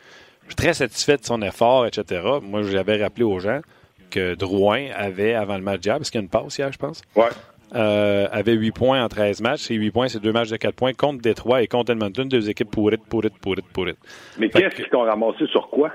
je 0.44 0.48
suis 0.48 0.56
très 0.56 0.72
satisfait 0.72 1.18
de 1.18 1.24
son 1.24 1.42
effort, 1.42 1.86
etc. 1.86 2.22
Moi, 2.42 2.62
j'avais 2.62 3.02
rappelé 3.02 3.24
aux 3.24 3.40
gens 3.40 3.60
que 4.08 4.34
Drouin 4.34 4.86
avait, 4.96 5.34
avant 5.34 5.58
le 5.58 5.62
match 5.62 5.80
d'hier, 5.80 5.98
parce 5.98 6.08
qu'il 6.08 6.18
y 6.18 6.22
a 6.22 6.24
une 6.24 6.30
passe 6.30 6.56
hier, 6.56 6.72
je 6.72 6.78
pense, 6.78 7.02
ouais. 7.14 7.28
avait 7.74 8.54
8 8.54 8.72
points 8.72 9.04
en 9.04 9.08
13 9.08 9.42
matchs. 9.42 9.70
Et 9.70 9.74
8 9.74 9.90
points, 9.90 10.08
c'est 10.08 10.18
deux 10.18 10.32
matchs 10.32 10.48
de 10.48 10.56
4 10.56 10.74
points 10.74 10.94
contre 10.94 11.20
Détroit 11.20 11.62
et 11.62 11.66
contre 11.66 11.92
Edmonton, 11.92 12.26
deux 12.26 12.48
équipes 12.48 12.70
pourrites, 12.70 13.04
pourrites, 13.04 13.38
pourrites, 13.38 13.68
pourrites. 13.68 13.98
Mais 14.38 14.48
qu'est-ce 14.48 14.88
qu'on 14.88 15.04
a 15.04 15.10
ramassé 15.10 15.46
sur 15.48 15.68
quoi? 15.68 15.92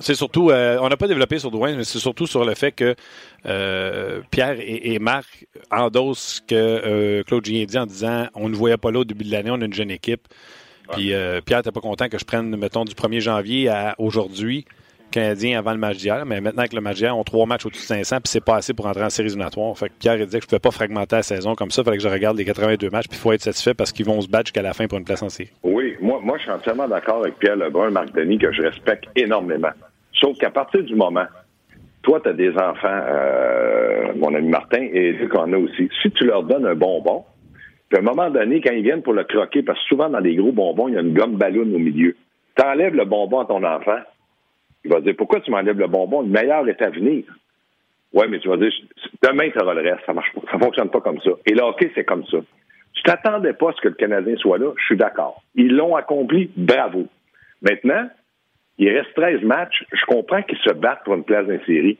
C'est 0.00 0.14
surtout, 0.14 0.50
euh, 0.50 0.78
on 0.80 0.88
n'a 0.88 0.96
pas 0.96 1.08
développé 1.08 1.38
sur 1.38 1.50
Drouin, 1.50 1.76
mais 1.76 1.84
c'est 1.84 1.98
surtout 1.98 2.26
sur 2.26 2.44
le 2.44 2.54
fait 2.54 2.72
que 2.72 2.94
euh, 3.46 4.20
Pierre 4.30 4.56
et, 4.58 4.98
Marc 4.98 5.46
endossent 5.70 6.36
ce 6.36 6.40
que 6.40 6.54
euh, 6.54 7.22
Claude 7.24 7.44
Gien 7.44 7.64
dit 7.64 7.78
en 7.78 7.86
disant 7.86 8.26
on 8.34 8.48
ne 8.48 8.54
voyait 8.54 8.76
pas 8.76 8.90
là 8.90 9.00
au 9.00 9.04
début 9.04 9.24
de 9.24 9.30
l'année, 9.30 9.50
on 9.50 9.60
a 9.60 9.64
une 9.64 9.74
jeune 9.74 9.90
équipe. 9.90 10.26
Puis 10.92 11.12
Pierre 11.46 11.58
n'était 11.58 11.72
pas 11.72 11.80
content 11.80 12.08
que 12.08 12.18
je 12.18 12.24
prenne, 12.24 12.54
mettons, 12.56 12.84
du 12.84 12.94
1er 12.94 13.20
janvier 13.20 13.68
à 13.68 13.94
aujourd'hui, 13.98 14.66
Canadien 15.14 15.58
avant 15.58 15.72
le 15.72 15.78
match. 15.78 16.04
Mais 16.26 16.40
maintenant 16.40 16.64
que 16.64 16.74
le 16.74 16.80
match 16.80 16.96
d'hier, 16.96 17.14
trois 17.24 17.46
matchs 17.46 17.66
au-dessus 17.66 17.82
de 17.82 17.86
500, 17.86 18.16
puis 18.16 18.22
c'est 18.26 18.44
pas 18.44 18.56
assez 18.56 18.74
pour 18.74 18.86
entrer 18.86 19.04
en 19.04 19.10
série 19.10 19.28
éliminatoire. 19.28 19.76
Fait 19.78 19.90
Pierre 19.98 20.16
il 20.16 20.26
disait 20.26 20.38
que 20.38 20.44
je 20.44 20.46
ne 20.46 20.50
pouvais 20.50 20.60
pas 20.60 20.70
fragmenter 20.70 21.16
la 21.16 21.22
saison 21.22 21.54
comme 21.54 21.70
ça. 21.70 21.82
Il 21.82 21.84
fallait 21.84 21.96
que 21.98 22.02
je 22.02 22.08
regarde 22.08 22.36
les 22.36 22.44
82 22.44 22.90
matchs, 22.90 23.08
puis 23.08 23.16
il 23.18 23.20
faut 23.20 23.32
être 23.32 23.42
satisfait 23.42 23.74
parce 23.74 23.92
qu'ils 23.92 24.06
vont 24.06 24.20
se 24.20 24.28
battre 24.28 24.46
jusqu'à 24.46 24.62
la 24.62 24.72
fin 24.72 24.86
pour 24.86 24.98
une 24.98 25.04
place 25.04 25.22
en 25.22 25.28
série. 25.28 25.50
Oui, 25.62 25.94
moi, 26.00 26.20
moi 26.22 26.36
je 26.38 26.42
suis 26.42 26.50
entièrement 26.50 26.88
d'accord 26.88 27.20
avec 27.20 27.38
Pierre 27.38 27.56
Lebrun, 27.56 27.90
Marc 27.90 28.12
Denis, 28.12 28.38
que 28.38 28.52
je 28.52 28.62
respecte 28.62 29.04
énormément. 29.16 29.70
Sauf 30.12 30.36
qu'à 30.38 30.50
partir 30.50 30.82
du 30.82 30.94
moment, 30.94 31.26
toi, 32.02 32.20
tu 32.22 32.28
as 32.28 32.32
des 32.32 32.50
enfants, 32.50 33.00
euh, 33.08 34.12
mon 34.16 34.34
ami 34.34 34.48
Martin, 34.48 34.82
et 34.92 35.12
Luc 35.12 35.34
en 35.36 35.52
a 35.52 35.56
aussi. 35.56 35.88
Si 36.02 36.10
tu 36.10 36.24
leur 36.24 36.42
donnes 36.42 36.66
un 36.66 36.74
bonbon, 36.74 37.24
Puis 37.88 37.98
à 37.98 38.00
un 38.00 38.04
moment 38.04 38.30
donné, 38.30 38.60
quand 38.60 38.72
ils 38.72 38.82
viennent 38.82 39.02
pour 39.02 39.14
le 39.14 39.24
croquer, 39.24 39.62
parce 39.62 39.78
que 39.80 39.86
souvent 39.86 40.08
dans 40.08 40.20
des 40.20 40.34
gros 40.34 40.52
bonbons, 40.52 40.88
il 40.88 40.94
y 40.94 40.96
a 40.98 41.00
une 41.00 41.14
gomme 41.14 41.36
ballon 41.36 41.62
au 41.62 41.78
milieu. 41.78 42.14
T'enlèves 42.56 42.94
le 42.94 43.04
bonbon 43.04 43.40
à 43.40 43.46
ton 43.46 43.64
enfant, 43.64 43.98
il 44.84 44.90
va 44.90 45.00
dire 45.00 45.14
Pourquoi 45.16 45.40
tu 45.40 45.50
m'enlèves 45.50 45.78
le 45.78 45.86
bonbon? 45.86 46.22
Le 46.22 46.28
meilleur 46.28 46.68
est 46.68 46.80
à 46.82 46.90
venir. 46.90 47.24
Ouais, 48.12 48.28
mais 48.28 48.38
tu 48.38 48.48
vas 48.48 48.56
dire 48.56 48.70
demain, 49.22 49.50
tu 49.50 49.58
auras 49.60 49.74
le 49.74 49.82
reste. 49.82 50.04
Ça 50.06 50.12
marche 50.12 50.32
pas. 50.32 50.42
Ça 50.50 50.58
fonctionne 50.58 50.90
pas 50.90 51.00
comme 51.00 51.20
ça. 51.20 51.30
Et 51.46 51.54
le 51.54 51.62
hockey, 51.62 51.90
c'est 51.94 52.04
comme 52.04 52.24
ça. 52.26 52.38
Tu 52.92 53.02
t'attendais 53.02 53.54
pas 53.54 53.70
à 53.70 53.72
ce 53.72 53.80
que 53.80 53.88
le 53.88 53.94
Canadien 53.94 54.36
soit 54.36 54.58
là, 54.58 54.70
je 54.78 54.84
suis 54.84 54.96
d'accord. 54.96 55.42
Ils 55.56 55.74
l'ont 55.74 55.96
accompli, 55.96 56.48
bravo. 56.56 57.06
Maintenant, 57.60 58.08
il 58.78 58.88
reste 58.88 59.14
13 59.14 59.42
matchs. 59.42 59.84
Je 59.92 60.04
comprends 60.06 60.42
qu'ils 60.42 60.58
se 60.58 60.72
battent 60.72 61.02
pour 61.04 61.14
une 61.14 61.24
place 61.24 61.46
d'une 61.46 61.64
série. 61.64 61.98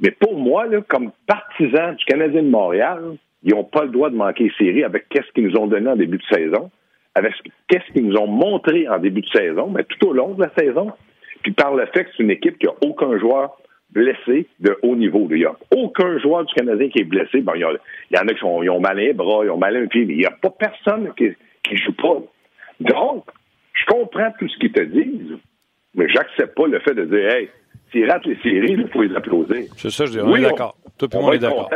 Mais 0.00 0.10
pour 0.10 0.36
moi, 0.36 0.66
là, 0.66 0.80
comme 0.88 1.12
partisan 1.26 1.92
du 1.92 2.04
Canadien 2.04 2.42
de 2.42 2.48
Montréal, 2.48 3.16
ils 3.44 3.54
n'ont 3.54 3.64
pas 3.64 3.84
le 3.84 3.90
droit 3.90 4.10
de 4.10 4.16
manquer 4.16 4.44
les 4.44 4.52
séries 4.58 4.82
avec 4.82 5.08
qu'est-ce 5.08 5.30
qu'ils 5.32 5.46
nous 5.46 5.56
ont 5.56 5.66
donné 5.66 5.88
en 5.88 5.96
début 5.96 6.18
de 6.18 6.36
saison, 6.36 6.70
avec 7.14 7.32
qu'est-ce 7.68 7.92
qu'ils 7.92 8.06
nous 8.06 8.16
ont 8.16 8.26
montré 8.26 8.88
en 8.88 8.98
début 8.98 9.20
de 9.20 9.28
saison, 9.28 9.70
mais 9.70 9.84
tout 9.84 10.08
au 10.08 10.12
long 10.12 10.34
de 10.34 10.42
la 10.42 10.50
saison, 10.58 10.92
puis 11.44 11.52
par 11.52 11.74
le 11.74 11.86
fait 11.86 12.04
que 12.04 12.10
c'est 12.16 12.22
une 12.22 12.30
équipe 12.30 12.58
qui 12.58 12.66
n'a 12.66 12.72
aucun 12.80 13.16
joueur 13.18 13.56
blessé 13.90 14.48
de 14.60 14.76
haut 14.82 14.96
niveau. 14.96 15.28
Il 15.30 15.36
n'y 15.36 15.44
a 15.44 15.54
aucun 15.76 16.18
joueur 16.18 16.44
du 16.44 16.54
Canadien 16.54 16.88
qui 16.88 17.00
est 17.00 17.04
blessé. 17.04 17.42
Bon, 17.42 17.52
il, 17.54 17.60
y, 17.60 17.64
en 17.64 18.26
a 18.26 18.34
qui 18.34 18.44
ont 18.44 18.80
mal 18.80 18.96
les 18.96 19.12
bras, 19.12 19.44
ils 19.44 19.50
ont 19.50 19.58
mal 19.58 19.76
un 19.76 19.86
pied, 19.86 20.06
mais 20.06 20.14
il 20.14 20.18
n'y 20.20 20.26
a 20.26 20.30
pas 20.30 20.50
personne 20.50 21.12
qui 21.16 21.24
ne 21.28 21.76
joue 21.76 21.92
pas. 21.92 22.18
Donc, 22.80 23.26
je 23.74 23.84
comprends 23.86 24.32
tout 24.38 24.48
ce 24.48 24.58
qu'ils 24.58 24.72
te 24.72 24.82
disent, 24.82 25.38
mais 25.94 26.08
j'accepte 26.08 26.56
pas 26.56 26.66
le 26.66 26.80
fait 26.80 26.94
de 26.94 27.04
dire, 27.04 27.28
hey, 27.30 27.50
s'ils 27.92 28.10
ratent 28.10 28.26
les 28.26 28.36
séries, 28.36 28.72
il 28.72 28.88
faut 28.88 29.02
les 29.02 29.14
applaudir. 29.14 29.64
C'est 29.76 29.90
ça, 29.90 30.06
je 30.06 30.12
dis, 30.12 30.20
on 30.20 30.34
est 30.34 30.40
d'accord. 30.40 30.76
Tout 30.98 31.08
le 31.12 31.20
monde 31.20 31.34
est 31.34 31.38
d'accord. 31.38 31.70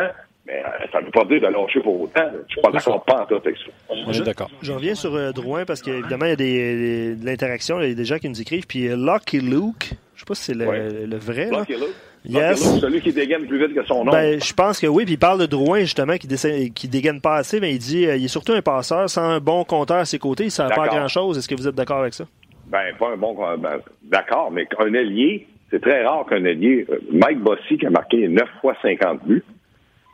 Mais 0.49 0.63
euh, 0.65 0.87
ça 0.91 1.01
ne 1.01 1.05
veut 1.05 1.11
pas 1.11 1.27
dire 1.27 1.43
de 1.43 1.47
lâcher 1.47 1.81
pour 1.81 2.01
autant. 2.01 2.23
Je 2.33 2.39
ne 2.39 2.49
suis 2.49 2.61
pas 2.63 2.71
d'accord 2.71 3.05
pas 3.05 3.23
en 3.23 3.27
tout 3.27 3.35
avec 3.35 3.57
ça. 3.59 3.95
Est 3.95 4.25
d'accord. 4.25 4.51
Je 4.63 4.73
reviens 4.73 4.95
sur 4.95 5.15
euh, 5.15 5.31
Drouin 5.31 5.67
parce 5.67 5.83
qu'évidemment, 5.83 6.25
il 6.25 6.31
y 6.31 6.33
a 6.33 6.37
des, 6.37 7.17
de 7.17 7.27
l'interaction. 7.27 7.81
Il 7.83 7.89
y 7.91 7.93
a 7.93 7.95
des 7.95 8.07
gens 8.07 8.19
qui 8.19 8.31
nous 8.31 8.41
écrivent. 8.41 8.67
Puis 8.67 8.89
euh, 8.89 8.97
Lucky 8.97 9.41
Luke, 9.41 9.91
je 10.15 10.15
ne 10.15 10.19
sais 10.21 10.25
pas 10.27 10.35
si 10.35 10.45
c'est 10.45 10.55
le, 10.55 11.05
le, 11.05 11.17
vrai. 11.19 11.51
Lucky 11.51 11.75
Luke. 11.75 11.95
Yes. 12.25 12.81
celui 12.81 13.01
qui 13.03 13.13
dégaine 13.13 13.47
plus 13.47 13.59
vite 13.59 13.75
que 13.75 13.85
son 13.85 14.05
nom. 14.05 14.13
Ben, 14.13 14.43
je 14.43 14.53
pense 14.55 14.81
que 14.81 14.87
oui. 14.87 15.05
Puis 15.05 15.15
il 15.15 15.19
parle 15.19 15.39
de 15.39 15.47
Drouin, 15.47 15.81
justement, 15.81 16.17
qui, 16.17 16.27
qui 16.75 16.89
dégaine 16.89 17.21
pas 17.21 17.37
assez. 17.37 17.61
Mais 17.61 17.73
il 17.73 17.79
dit 17.79 18.03
il 18.05 18.25
est 18.25 18.29
surtout 18.29 18.53
un 18.53 18.63
passeur. 18.63 19.11
Sans 19.11 19.23
un 19.23 19.41
bon 19.41 19.65
compteur 19.65 19.99
à 19.99 20.05
ses 20.07 20.19
côtés, 20.19 20.45
il 20.45 20.47
ne 20.47 20.53
sert 20.53 20.69
pas 20.69 20.89
grand-chose. 20.89 21.37
Est-ce 21.37 21.49
que 21.49 21.55
vous 21.55 21.69
êtes 21.69 21.75
d'accord 21.75 22.01
avec 22.01 22.15
ça? 22.15 22.25
Ben, 22.69 22.95
pas 22.99 23.11
un 23.11 23.17
bon. 23.19 23.37
Ben, 23.59 23.81
d'accord, 24.05 24.51
mais 24.51 24.67
un 24.79 24.95
ailier, 24.95 25.47
c'est 25.71 25.83
très 25.83 26.07
rare 26.07 26.25
qu'un 26.27 26.45
ailier. 26.45 26.87
Mike 27.13 27.41
Bossy, 27.41 27.77
qui 27.77 27.87
a 27.87 27.91
marqué 27.91 28.27
9 28.29 28.49
fois 28.63 28.75
50 28.83 29.27
buts, 29.27 29.45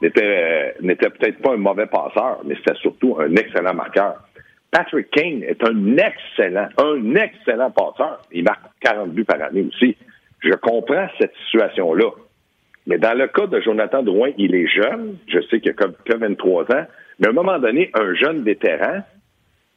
n'était, 0.04 0.74
n'était 0.82 1.10
peut-être 1.10 1.40
pas 1.40 1.54
un 1.54 1.56
mauvais 1.56 1.86
passeur, 1.86 2.40
mais 2.44 2.54
c'était 2.56 2.78
surtout 2.80 3.16
un 3.18 3.34
excellent 3.36 3.74
marqueur. 3.74 4.16
Patrick 4.70 5.10
Kane 5.10 5.42
est 5.42 5.62
un 5.64 5.96
excellent, 5.96 6.68
un 6.78 7.14
excellent 7.14 7.70
passeur. 7.70 8.20
Il 8.32 8.44
marque 8.44 8.62
40 8.80 9.10
buts 9.10 9.24
par 9.24 9.40
année 9.40 9.62
aussi. 9.62 9.96
Je 10.40 10.52
comprends 10.54 11.06
cette 11.18 11.32
situation-là. 11.46 12.10
Mais 12.86 12.98
dans 12.98 13.16
le 13.16 13.28
cas 13.28 13.46
de 13.46 13.60
Jonathan 13.60 14.02
Drouin, 14.02 14.30
il 14.36 14.54
est 14.54 14.66
jeune. 14.66 15.16
Je 15.28 15.40
sais 15.48 15.60
qu'il 15.60 15.70
a 15.70 15.74
que 15.74 16.16
23 16.16 16.64
ans. 16.64 16.86
Mais 17.18 17.28
à 17.28 17.30
un 17.30 17.32
moment 17.32 17.58
donné, 17.58 17.90
un 17.94 18.14
jeune 18.14 18.42
vétéran 18.42 19.02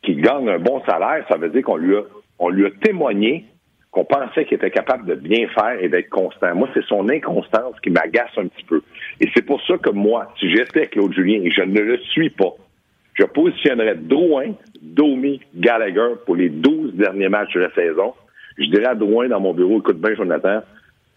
qui 0.01 0.15
gagne 0.15 0.49
un 0.49 0.59
bon 0.59 0.83
salaire, 0.85 1.25
ça 1.29 1.37
veut 1.37 1.49
dire 1.49 1.63
qu'on 1.63 1.77
lui 1.77 1.95
a, 1.95 2.01
on 2.39 2.49
lui 2.49 2.65
a 2.65 2.71
témoigné 2.81 3.45
qu'on 3.91 4.05
pensait 4.05 4.45
qu'il 4.45 4.57
était 4.57 4.71
capable 4.71 5.05
de 5.05 5.15
bien 5.15 5.47
faire 5.49 5.77
et 5.81 5.89
d'être 5.89 6.09
constant. 6.09 6.53
Moi, 6.55 6.69
c'est 6.73 6.83
son 6.85 7.09
inconstance 7.09 7.79
qui 7.81 7.89
m'agace 7.89 8.31
un 8.37 8.47
petit 8.47 8.65
peu. 8.65 8.81
Et 9.21 9.29
c'est 9.33 9.45
pour 9.45 9.61
ça 9.65 9.77
que 9.77 9.89
moi, 9.89 10.33
si 10.39 10.49
j'étais 10.51 10.87
Claude 10.87 11.13
Julien, 11.13 11.41
et 11.43 11.51
je 11.51 11.61
ne 11.61 11.79
le 11.79 11.97
suis 11.97 12.29
pas, 12.29 12.53
je 13.13 13.23
positionnerais 13.23 13.95
Drouin, 13.95 14.53
Domi, 14.81 15.41
Gallagher 15.55 16.15
pour 16.25 16.35
les 16.35 16.49
12 16.49 16.93
derniers 16.93 17.29
matchs 17.29 17.53
de 17.53 17.61
la 17.61 17.71
saison. 17.71 18.13
Je 18.57 18.65
dirais 18.65 18.87
à 18.87 18.95
Drouin 18.95 19.27
dans 19.29 19.39
mon 19.39 19.53
bureau, 19.53 19.79
écoute 19.79 19.99
bien, 19.99 20.15
Jonathan, 20.15 20.61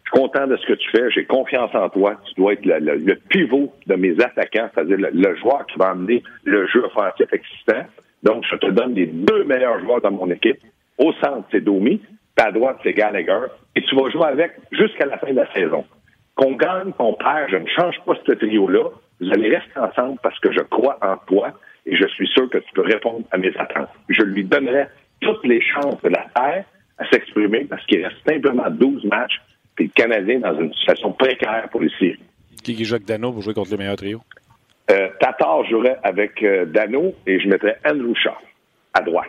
je 0.04 0.10
suis 0.10 0.22
content 0.22 0.46
de 0.46 0.56
ce 0.56 0.66
que 0.66 0.72
tu 0.72 0.90
fais, 0.90 1.10
j'ai 1.10 1.24
confiance 1.24 1.74
en 1.74 1.88
toi. 1.88 2.20
Tu 2.26 2.34
dois 2.40 2.54
être 2.54 2.64
le, 2.64 3.14
pivot 3.14 3.72
de 3.86 3.94
mes 3.94 4.12
attaquants, 4.20 4.70
c'est-à-dire 4.74 4.98
le, 5.12 5.36
joueur 5.36 5.66
qui 5.66 5.78
va 5.78 5.90
amener 5.90 6.22
le 6.44 6.66
jeu 6.68 6.84
offensif 6.84 7.26
existant. 7.32 7.84
Donc, 8.22 8.44
je 8.50 8.56
te 8.56 8.70
donne 8.70 8.94
les 8.94 9.06
deux 9.06 9.44
meilleurs 9.44 9.80
joueurs 9.80 10.00
dans 10.00 10.10
mon 10.10 10.30
équipe. 10.30 10.58
Au 10.98 11.12
centre, 11.14 11.46
c'est 11.50 11.62
Domi 11.62 12.00
à 12.40 12.52
droite, 12.52 12.78
c'est 12.82 12.92
Gallagher, 12.92 13.46
et 13.76 13.82
tu 13.82 13.94
vas 13.94 14.10
jouer 14.10 14.26
avec 14.26 14.52
jusqu'à 14.72 15.06
la 15.06 15.18
fin 15.18 15.30
de 15.30 15.36
la 15.36 15.52
saison. 15.52 15.84
Qu'on 16.34 16.52
gagne, 16.52 16.92
qu'on 16.92 17.14
perd, 17.14 17.50
je 17.50 17.56
ne 17.56 17.66
change 17.66 17.96
pas 18.06 18.14
ce 18.26 18.32
trio-là. 18.32 18.84
Vous 19.20 19.30
allez 19.32 19.56
rester 19.56 19.78
ensemble 19.78 20.18
parce 20.22 20.38
que 20.40 20.52
je 20.52 20.60
crois 20.60 20.98
en 21.02 21.16
toi 21.26 21.52
et 21.86 21.96
je 21.96 22.06
suis 22.08 22.26
sûr 22.28 22.48
que 22.48 22.58
tu 22.58 22.72
peux 22.74 22.82
répondre 22.82 23.24
à 23.30 23.36
mes 23.36 23.54
attentes. 23.56 23.88
Je 24.08 24.22
lui 24.22 24.44
donnerai 24.44 24.86
toutes 25.20 25.44
les 25.44 25.60
chances 25.60 26.00
de 26.02 26.08
la 26.08 26.24
terre 26.34 26.64
à 26.98 27.08
s'exprimer 27.10 27.64
parce 27.64 27.84
qu'il 27.86 28.04
reste 28.04 28.16
simplement 28.26 28.70
12 28.70 29.04
matchs, 29.04 29.40
puis 29.74 29.86
le 29.86 29.92
Canadien 30.02 30.40
dans 30.40 30.58
une 30.58 30.72
situation 30.74 31.12
précaire 31.12 31.68
pour 31.70 31.82
les 31.82 31.90
séries. 31.98 32.20
Qui, 32.62 32.84
joue 32.84 32.94
avec 32.94 33.06
Dano 33.06 33.32
pour 33.32 33.42
jouer 33.42 33.54
contre 33.54 33.70
les 33.70 33.76
meilleurs 33.76 33.96
trios? 33.96 34.20
Euh, 34.90 35.08
Tatar 35.20 35.64
jouerait 35.64 35.98
avec 36.02 36.42
euh, 36.42 36.64
Dano 36.66 37.14
et 37.26 37.38
je 37.40 37.48
mettrais 37.48 37.78
Andrew 37.86 38.14
Shaw 38.14 38.34
à 38.94 39.00
droite. 39.00 39.28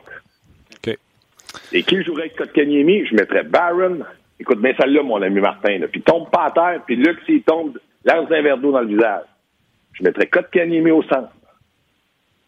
Et 1.71 1.83
qui 1.83 2.03
jouerait 2.03 2.23
avec 2.23 2.35
Kotkaniemi? 2.35 3.05
Je 3.05 3.15
mettrais 3.15 3.43
Baron. 3.43 3.99
Écoute 4.39 4.61
bien 4.61 4.73
celle-là, 4.79 5.03
mon 5.03 5.21
ami 5.21 5.39
Martin. 5.39 5.77
Là. 5.79 5.87
Puis 5.87 6.01
tombe 6.01 6.29
pas 6.29 6.45
à 6.45 6.51
terre, 6.51 6.81
puis 6.85 6.95
Luc, 6.95 7.19
s'il 7.25 7.43
tombe, 7.43 7.77
lance 8.05 8.31
un 8.31 8.41
verre 8.41 8.57
d'eau 8.57 8.71
dans 8.71 8.81
le 8.81 8.87
visage. 8.87 9.23
Je 9.93 10.03
mettrais 10.03 10.27
Kotkaniemi 10.27 10.91
au 10.91 11.03
centre. 11.03 11.31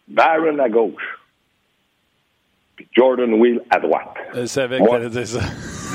Baron 0.07 0.59
à 0.59 0.69
gauche. 0.69 1.19
Puis 2.75 2.87
Jordan 2.91 3.33
Wheel 3.35 3.61
à 3.69 3.79
droite. 3.79 4.15
Je 4.33 4.45
savais 4.45 4.79
que 4.79 5.07
dire 5.09 5.27
ça. 5.27 5.39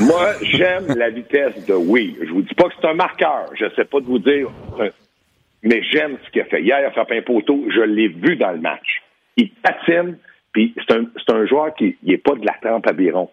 moi, 0.04 0.32
j'aime 0.42 0.86
la 0.96 1.10
vitesse 1.10 1.66
de 1.66 1.74
Wheel. 1.74 2.16
Je 2.22 2.30
vous 2.30 2.42
dis 2.42 2.54
pas 2.54 2.68
que 2.68 2.74
c'est 2.80 2.86
un 2.86 2.94
marqueur. 2.94 3.50
Je 3.54 3.66
sais 3.74 3.84
pas 3.84 4.00
de 4.00 4.06
vous 4.06 4.20
dire. 4.20 4.48
Mais 5.62 5.82
j'aime 5.82 6.16
ce 6.24 6.30
qu'il 6.30 6.42
a 6.42 6.44
fait. 6.44 6.62
Hier, 6.62 6.78
il 6.80 6.84
a 6.84 6.90
frappé 6.92 7.18
un 7.18 7.22
poteau. 7.22 7.64
Je 7.68 7.80
l'ai 7.80 8.08
vu 8.08 8.36
dans 8.36 8.52
le 8.52 8.60
match. 8.60 9.02
Il 9.36 9.50
patine 9.50 10.16
c'est 10.54 10.94
un, 10.94 11.04
un, 11.34 11.46
joueur 11.46 11.74
qui 11.74 11.96
n'est 12.02 12.18
pas 12.18 12.34
de 12.34 12.44
la 12.44 12.54
trempe 12.60 12.86
à 12.86 12.92
Biron, 12.92 13.30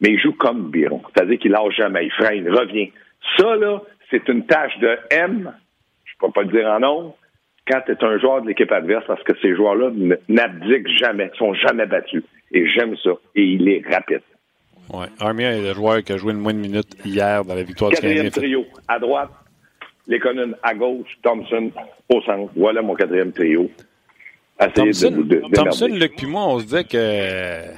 mais 0.00 0.10
il 0.10 0.20
joue 0.20 0.32
comme 0.32 0.70
Biron. 0.70 1.02
C'est-à-dire 1.14 1.38
qu'il 1.38 1.52
lâche 1.52 1.74
jamais, 1.76 2.06
il 2.06 2.12
freine, 2.12 2.44
il 2.44 2.50
revient. 2.50 2.90
Ça, 3.36 3.56
là, 3.56 3.82
c'est 4.10 4.28
une 4.28 4.46
tâche 4.46 4.78
de 4.78 4.98
M, 5.10 5.52
je 6.04 6.12
ne 6.14 6.26
peux 6.26 6.32
pas 6.32 6.42
le 6.42 6.48
dire 6.48 6.68
en 6.68 6.80
nom, 6.80 7.14
quand 7.66 7.80
tu 7.86 7.92
es 7.92 8.04
un 8.04 8.18
joueur 8.18 8.42
de 8.42 8.48
l'équipe 8.48 8.70
adverse, 8.70 9.04
parce 9.06 9.22
que 9.22 9.32
ces 9.40 9.54
joueurs-là 9.54 9.90
n'abdiquent 10.28 10.88
jamais, 10.88 11.26
ne 11.26 11.34
sont 11.34 11.54
jamais 11.54 11.86
battus. 11.86 12.22
Et 12.50 12.68
j'aime 12.68 12.96
ça. 13.02 13.12
Et 13.34 13.44
il 13.44 13.68
est 13.68 13.82
rapide. 13.88 14.22
Oui. 14.92 15.06
Armia 15.20 15.52
est 15.52 15.62
le 15.62 15.74
joueur 15.74 16.02
qui 16.02 16.12
a 16.12 16.16
joué 16.16 16.32
une 16.32 16.40
moins 16.40 16.52
de 16.52 16.58
minutes 16.58 16.96
hier 17.04 17.44
dans 17.44 17.54
la 17.54 17.62
victoire 17.62 17.90
du 17.90 17.96
Quatrième 17.96 18.30
trio, 18.30 18.66
à 18.88 18.98
droite, 18.98 19.30
Lekonen 20.08 20.56
à 20.62 20.74
gauche, 20.74 21.16
Thompson 21.22 21.70
au 22.08 22.20
centre. 22.22 22.52
Voilà 22.56 22.82
mon 22.82 22.94
quatrième 22.94 23.32
trio. 23.32 23.70
Thompson, 24.74 25.28
Thompson, 25.52 25.86
Luc 25.88 26.16
puis 26.16 26.26
moi, 26.26 26.46
on 26.46 26.58
se 26.60 26.64
disait 26.64 26.84
que. 26.84 27.72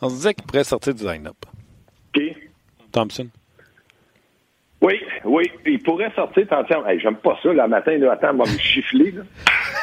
On 0.00 0.08
se 0.08 0.14
disait 0.14 0.34
qu'il 0.34 0.44
pourrait 0.44 0.64
sortir 0.64 0.94
du 0.94 1.04
line-up. 1.04 1.36
Qui? 2.14 2.32
Thompson. 2.92 3.28
Oui, 4.80 5.00
oui, 5.24 5.50
il 5.66 5.82
pourrait 5.82 6.12
sortir. 6.14 6.46
Attention, 6.50 6.86
hey, 6.86 7.00
j'aime 7.00 7.16
pas 7.16 7.38
ça. 7.42 7.52
Le 7.52 7.66
matin, 7.66 7.96
là, 7.98 8.12
attends, 8.12 8.30
on 8.34 8.44
va 8.44 8.52
me 8.52 8.58
chiffler. 8.58 9.12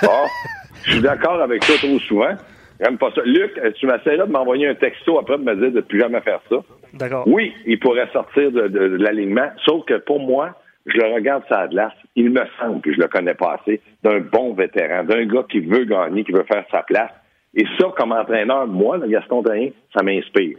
Bon, 0.01 0.09
je 0.85 0.91
suis 0.91 1.01
d'accord 1.01 1.41
avec 1.41 1.65
toi 1.65 1.75
trop 1.77 1.99
souvent. 1.99 2.35
J'aime 2.79 2.97
pas 2.97 3.11
ça. 3.13 3.21
Luc, 3.25 3.59
tu 3.75 3.87
m'essaieras 3.87 4.25
de 4.25 4.31
m'envoyer 4.31 4.67
un 4.67 4.75
texto 4.75 5.19
après 5.19 5.37
de 5.37 5.43
me 5.43 5.55
dire 5.55 5.71
de 5.71 5.77
ne 5.77 5.81
plus 5.81 5.99
jamais 5.99 6.21
faire 6.21 6.41
ça? 6.49 6.57
D'accord. 6.93 7.27
Oui, 7.27 7.53
il 7.65 7.79
pourrait 7.79 8.09
sortir 8.11 8.51
de, 8.51 8.67
de 8.67 8.79
l'alignement, 8.97 9.49
sauf 9.65 9.85
que 9.85 9.97
pour 9.99 10.19
moi, 10.19 10.55
je 10.85 10.97
le 10.97 11.13
regarde 11.13 11.43
ça 11.47 11.61
à 11.61 11.67
glace, 11.67 11.93
il 12.15 12.29
me 12.29 12.41
semble, 12.59 12.81
que 12.81 12.93
je 12.93 12.99
le 12.99 13.07
connais 13.07 13.33
pas 13.33 13.59
assez, 13.59 13.81
d'un 14.03 14.19
bon 14.19 14.53
vétéran, 14.53 15.03
d'un 15.03 15.25
gars 15.25 15.45
qui 15.49 15.59
veut 15.59 15.85
gagner, 15.85 16.23
qui 16.23 16.31
veut 16.31 16.43
faire 16.43 16.65
sa 16.71 16.83
place. 16.83 17.11
Et 17.55 17.65
ça, 17.79 17.87
comme 17.97 18.11
entraîneur, 18.11 18.67
moi, 18.67 18.97
le 18.97 19.07
Gaston 19.07 19.43
Terrien, 19.43 19.69
ça 19.95 20.03
m'inspire. 20.03 20.57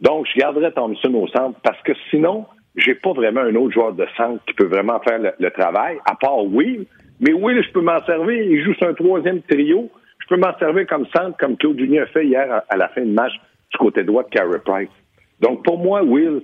Donc, 0.00 0.26
je 0.26 0.38
garderai 0.38 0.72
Thompson 0.72 1.14
au 1.14 1.28
centre 1.28 1.58
parce 1.62 1.80
que 1.82 1.92
sinon, 2.10 2.46
j'ai 2.76 2.94
pas 2.94 3.12
vraiment 3.12 3.42
un 3.42 3.54
autre 3.54 3.72
joueur 3.72 3.92
de 3.92 4.06
centre 4.16 4.44
qui 4.46 4.54
peut 4.54 4.66
vraiment 4.66 4.98
faire 5.00 5.20
le, 5.38 5.50
travail, 5.50 5.98
à 6.04 6.16
part 6.16 6.44
Will. 6.44 6.86
Mais 7.20 7.32
Will, 7.32 7.62
je 7.62 7.70
peux 7.70 7.80
m'en 7.80 8.04
servir. 8.04 8.42
Il 8.42 8.64
joue 8.64 8.74
sur 8.74 8.88
un 8.88 8.94
troisième 8.94 9.42
trio. 9.42 9.90
Je 10.18 10.26
peux 10.28 10.40
m'en 10.40 10.56
servir 10.58 10.86
comme 10.86 11.06
centre, 11.14 11.36
comme 11.38 11.56
Claude 11.56 11.78
Junior 11.78 12.04
a 12.04 12.06
fait 12.06 12.26
hier 12.26 12.62
à, 12.68 12.76
la 12.76 12.88
fin 12.88 13.02
de 13.02 13.12
match 13.12 13.32
du 13.70 13.78
côté 13.78 14.02
droit 14.02 14.24
de 14.24 14.28
Carey 14.30 14.58
Price. 14.64 14.90
Donc, 15.40 15.64
pour 15.64 15.78
moi, 15.78 16.02
Will, 16.02 16.42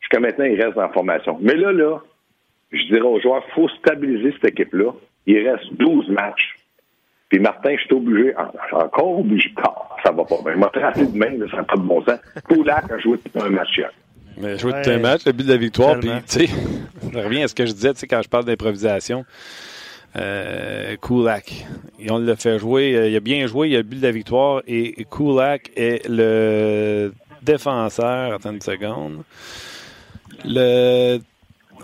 jusqu'à 0.00 0.20
maintenant, 0.20 0.44
il 0.44 0.60
reste 0.60 0.76
en 0.76 0.90
formation. 0.90 1.38
Mais 1.40 1.54
là, 1.54 1.72
là, 1.72 2.00
je 2.72 2.86
dirais 2.86 3.00
aux 3.00 3.20
joueurs, 3.20 3.42
il 3.48 3.54
faut 3.54 3.68
stabiliser 3.68 4.32
cette 4.32 4.52
équipe-là. 4.52 4.92
Il 5.26 5.48
reste 5.48 5.72
12 5.74 6.08
matchs. 6.08 6.56
Puis 7.28 7.38
Martin, 7.38 7.74
je 7.76 7.84
suis 7.84 7.94
obligé, 7.94 8.34
je 8.36 8.66
suis 8.66 8.76
encore 8.76 9.20
obligé, 9.20 9.50
ah, 9.64 9.74
ça 10.04 10.12
va 10.12 10.24
pas 10.24 10.36
bien. 10.44 10.52
Il 10.54 10.58
m'a 10.58 10.66
tracé 10.68 11.06
de 11.06 11.16
main, 11.16 11.30
ça 11.50 11.58
n'a 11.58 11.62
pas 11.64 11.76
de 11.76 11.82
bon 11.82 12.02
sens. 12.04 12.18
Poulac 12.48 12.90
a 12.90 12.98
joué 12.98 13.18
tout 13.18 13.40
un 13.40 13.48
match 13.48 13.78
hier. 13.78 13.90
Mais 14.38 14.58
joué 14.58 14.72
tout 14.82 14.90
un 14.90 14.98
match, 14.98 15.24
le 15.24 15.32
but 15.32 15.46
de 15.46 15.52
la 15.52 15.58
victoire, 15.58 15.98
puis 15.98 16.10
tu 16.28 16.46
sais, 16.46 16.46
je 17.12 17.18
reviens 17.18 17.44
à 17.44 17.48
ce 17.48 17.54
que 17.54 17.64
je 17.64 17.72
disais, 17.72 17.94
tu 17.94 18.00
sais, 18.00 18.06
quand 18.06 18.20
je 18.22 18.28
parle 18.28 18.44
d'improvisation. 18.44 19.24
Euh, 20.14 20.96
Kulak. 20.96 21.66
Et 21.98 22.10
on 22.10 22.18
l'a 22.18 22.36
fait 22.36 22.58
jouer. 22.58 22.94
Euh, 22.94 23.08
il 23.08 23.16
a 23.16 23.20
bien 23.20 23.46
joué. 23.46 23.70
Il 23.70 23.76
a 23.76 23.82
bu 23.82 23.96
de 23.96 24.02
la 24.02 24.10
victoire. 24.10 24.62
Et 24.66 25.06
Kulak 25.10 25.70
est 25.74 26.06
le 26.06 27.14
défenseur. 27.42 28.34
Attends 28.34 28.52
une 28.52 28.60
seconde. 28.60 29.22
Le, 30.44 31.18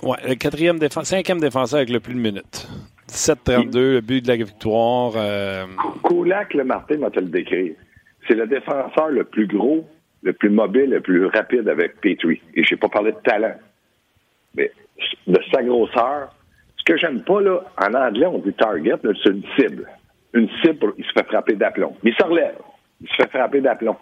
ouais, 0.03 0.17
le 0.27 0.35
quatrième 0.35 0.79
défenseur, 0.79 1.19
cinquième 1.19 1.41
défenseur 1.41 1.79
avec 1.79 1.91
le 1.91 2.01
plus 2.01 2.15
de 2.15 2.21
minutes. 2.21 2.69
17-32, 3.09 3.95
le 3.95 4.01
but 4.01 4.23
de 4.23 4.29
la 4.29 4.37
victoire. 4.37 5.13
Euh... 5.17 5.67
Kulak, 6.05 6.55
le 6.55 6.65
Martin, 6.65 6.97
te 7.11 7.21
le 7.21 7.27
décrire. 7.27 7.75
C'est 8.27 8.35
le 8.35 8.47
défenseur 8.47 9.09
le 9.09 9.25
plus 9.25 9.47
gros, 9.47 9.87
le 10.23 10.33
plus 10.33 10.51
mobile, 10.51 10.91
le 10.91 11.01
plus 11.01 11.27
rapide 11.27 11.69
avec 11.69 12.01
Petrie. 12.01 12.43
Et 12.55 12.65
je 12.65 12.75
n'ai 12.75 12.79
pas 12.79 12.89
parlé 12.89 13.13
de 13.13 13.19
talent. 13.25 13.55
Mais 14.55 14.71
de 15.27 15.39
sa 15.53 15.63
grosseur, 15.63 16.35
ce 16.77 16.85
que 16.85 16.99
j'aime 16.99 17.23
pas, 17.23 17.41
là, 17.41 17.61
en 17.79 17.95
anglais, 17.95 18.27
on 18.27 18.39
dit 18.39 18.53
target, 18.53 18.97
c'est 19.03 19.31
une 19.31 19.45
cible. 19.59 19.89
Une 20.35 20.49
cible, 20.63 20.93
il 20.99 21.05
se 21.05 21.13
fait 21.13 21.27
frapper 21.27 21.55
d'aplomb. 21.55 21.97
Il 22.03 22.15
se 22.15 22.25
relève. 22.25 22.59
Il 23.01 23.09
se 23.09 23.15
fait 23.15 23.31
frapper 23.31 23.61
d'aplomb. 23.61 23.97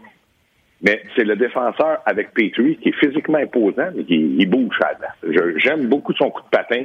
Mais 0.83 1.02
c'est 1.16 1.25
le 1.25 1.37
défenseur 1.37 2.02
avec 2.04 2.33
Petrie 2.35 2.76
qui 2.76 2.90
est 2.90 2.99
physiquement 3.00 3.38
imposant, 3.38 3.90
mais 3.95 4.04
qui 4.04 4.47
bouge 4.47 4.78
à 4.83 4.92
la 5.00 5.52
J'aime 5.56 5.87
beaucoup 5.88 6.12
son 6.14 6.30
coup 6.30 6.42
de 6.42 6.49
patin 6.49 6.85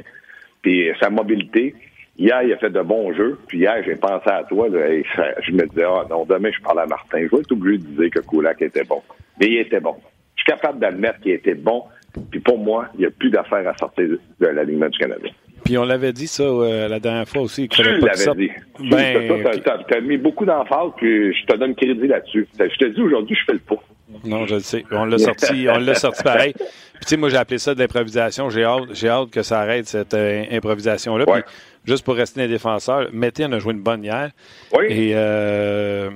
et 0.64 0.92
sa 1.00 1.10
mobilité. 1.10 1.74
Hier, 2.18 2.42
il 2.42 2.52
a 2.52 2.56
fait 2.56 2.70
de 2.70 2.80
bons 2.82 3.12
jeux. 3.14 3.38
Puis 3.46 3.58
hier, 3.58 3.82
j'ai 3.84 3.96
pensé 3.96 4.28
à 4.28 4.44
toi. 4.44 4.68
je 4.70 5.52
me 5.52 5.66
disais, 5.66 5.84
ah 5.84 6.04
non, 6.08 6.24
demain, 6.24 6.50
je 6.52 6.62
parle 6.62 6.80
à 6.80 6.86
Martin. 6.86 7.20
Je 7.20 7.36
vais 7.36 7.42
être 7.42 7.52
obligé 7.52 7.78
de 7.78 8.02
dire 8.02 8.10
que 8.10 8.20
Koulak 8.20 8.62
était 8.62 8.84
bon. 8.84 9.02
Mais 9.40 9.46
il 9.46 9.58
était 9.58 9.80
bon. 9.80 9.96
Je 10.36 10.42
suis 10.42 10.52
capable 10.52 10.78
d'admettre 10.78 11.20
qu'il 11.20 11.32
était 11.32 11.54
bon. 11.54 11.84
Puis 12.30 12.40
pour 12.40 12.58
moi, 12.58 12.88
il 12.94 13.00
n'y 13.00 13.06
a 13.06 13.10
plus 13.10 13.30
d'affaires 13.30 13.66
à 13.66 13.76
sortir 13.76 14.08
de 14.40 14.46
l'alignement 14.46 14.88
du 14.88 14.98
Canada. 14.98 15.28
Puis 15.64 15.78
on 15.78 15.84
l'avait 15.84 16.12
dit 16.12 16.26
ça 16.26 16.42
euh, 16.42 16.88
la 16.88 17.00
dernière 17.00 17.28
fois 17.28 17.42
aussi. 17.42 17.68
Tu 17.68 17.82
l'avais 17.82 18.00
dit. 18.36 18.50
Ben, 18.90 19.60
tu 19.88 19.94
as, 19.94 20.00
mis 20.00 20.16
beaucoup 20.16 20.44
d'emphase, 20.44 20.90
puis 20.96 21.34
je 21.34 21.46
te 21.46 21.56
donne 21.56 21.74
crédit 21.74 22.06
là-dessus. 22.06 22.48
Je 22.58 22.76
te 22.76 22.84
dis 22.86 23.00
aujourd'hui, 23.00 23.36
je 23.36 23.44
fais 23.44 23.52
le 23.52 23.58
pas. 23.58 23.82
Non, 24.24 24.46
je 24.46 24.56
le 24.56 24.60
sais. 24.60 24.84
On 24.90 25.04
l'a 25.04 25.18
sorti, 25.18 25.66
on 25.68 25.78
l'a 25.78 25.94
sorti 25.94 26.22
pareil. 26.22 26.52
Puis 26.52 27.06
tu 27.06 27.08
sais, 27.08 27.16
moi 27.16 27.28
j'ai 27.28 27.36
appelé 27.36 27.58
ça 27.58 27.74
de 27.74 27.80
l'improvisation. 27.80 28.50
J'ai 28.50 28.64
hâte, 28.64 28.92
j'ai 28.92 29.08
hâte 29.08 29.30
que 29.30 29.42
ça 29.42 29.60
arrête 29.60 29.86
cette 29.86 30.14
euh, 30.14 30.44
improvisation-là. 30.52 31.24
Puis 31.26 31.42
juste 31.84 32.04
pour 32.04 32.14
rester 32.14 32.42
un 32.42 32.48
défenseur, 32.48 33.08
Mété 33.12 33.44
en 33.44 33.52
a 33.52 33.58
joué 33.58 33.72
une 33.72 33.82
bonne 33.82 34.04
hier. 34.04 34.30
Oui. 34.72 34.84
Et 34.88 35.12
euh, 35.14 36.10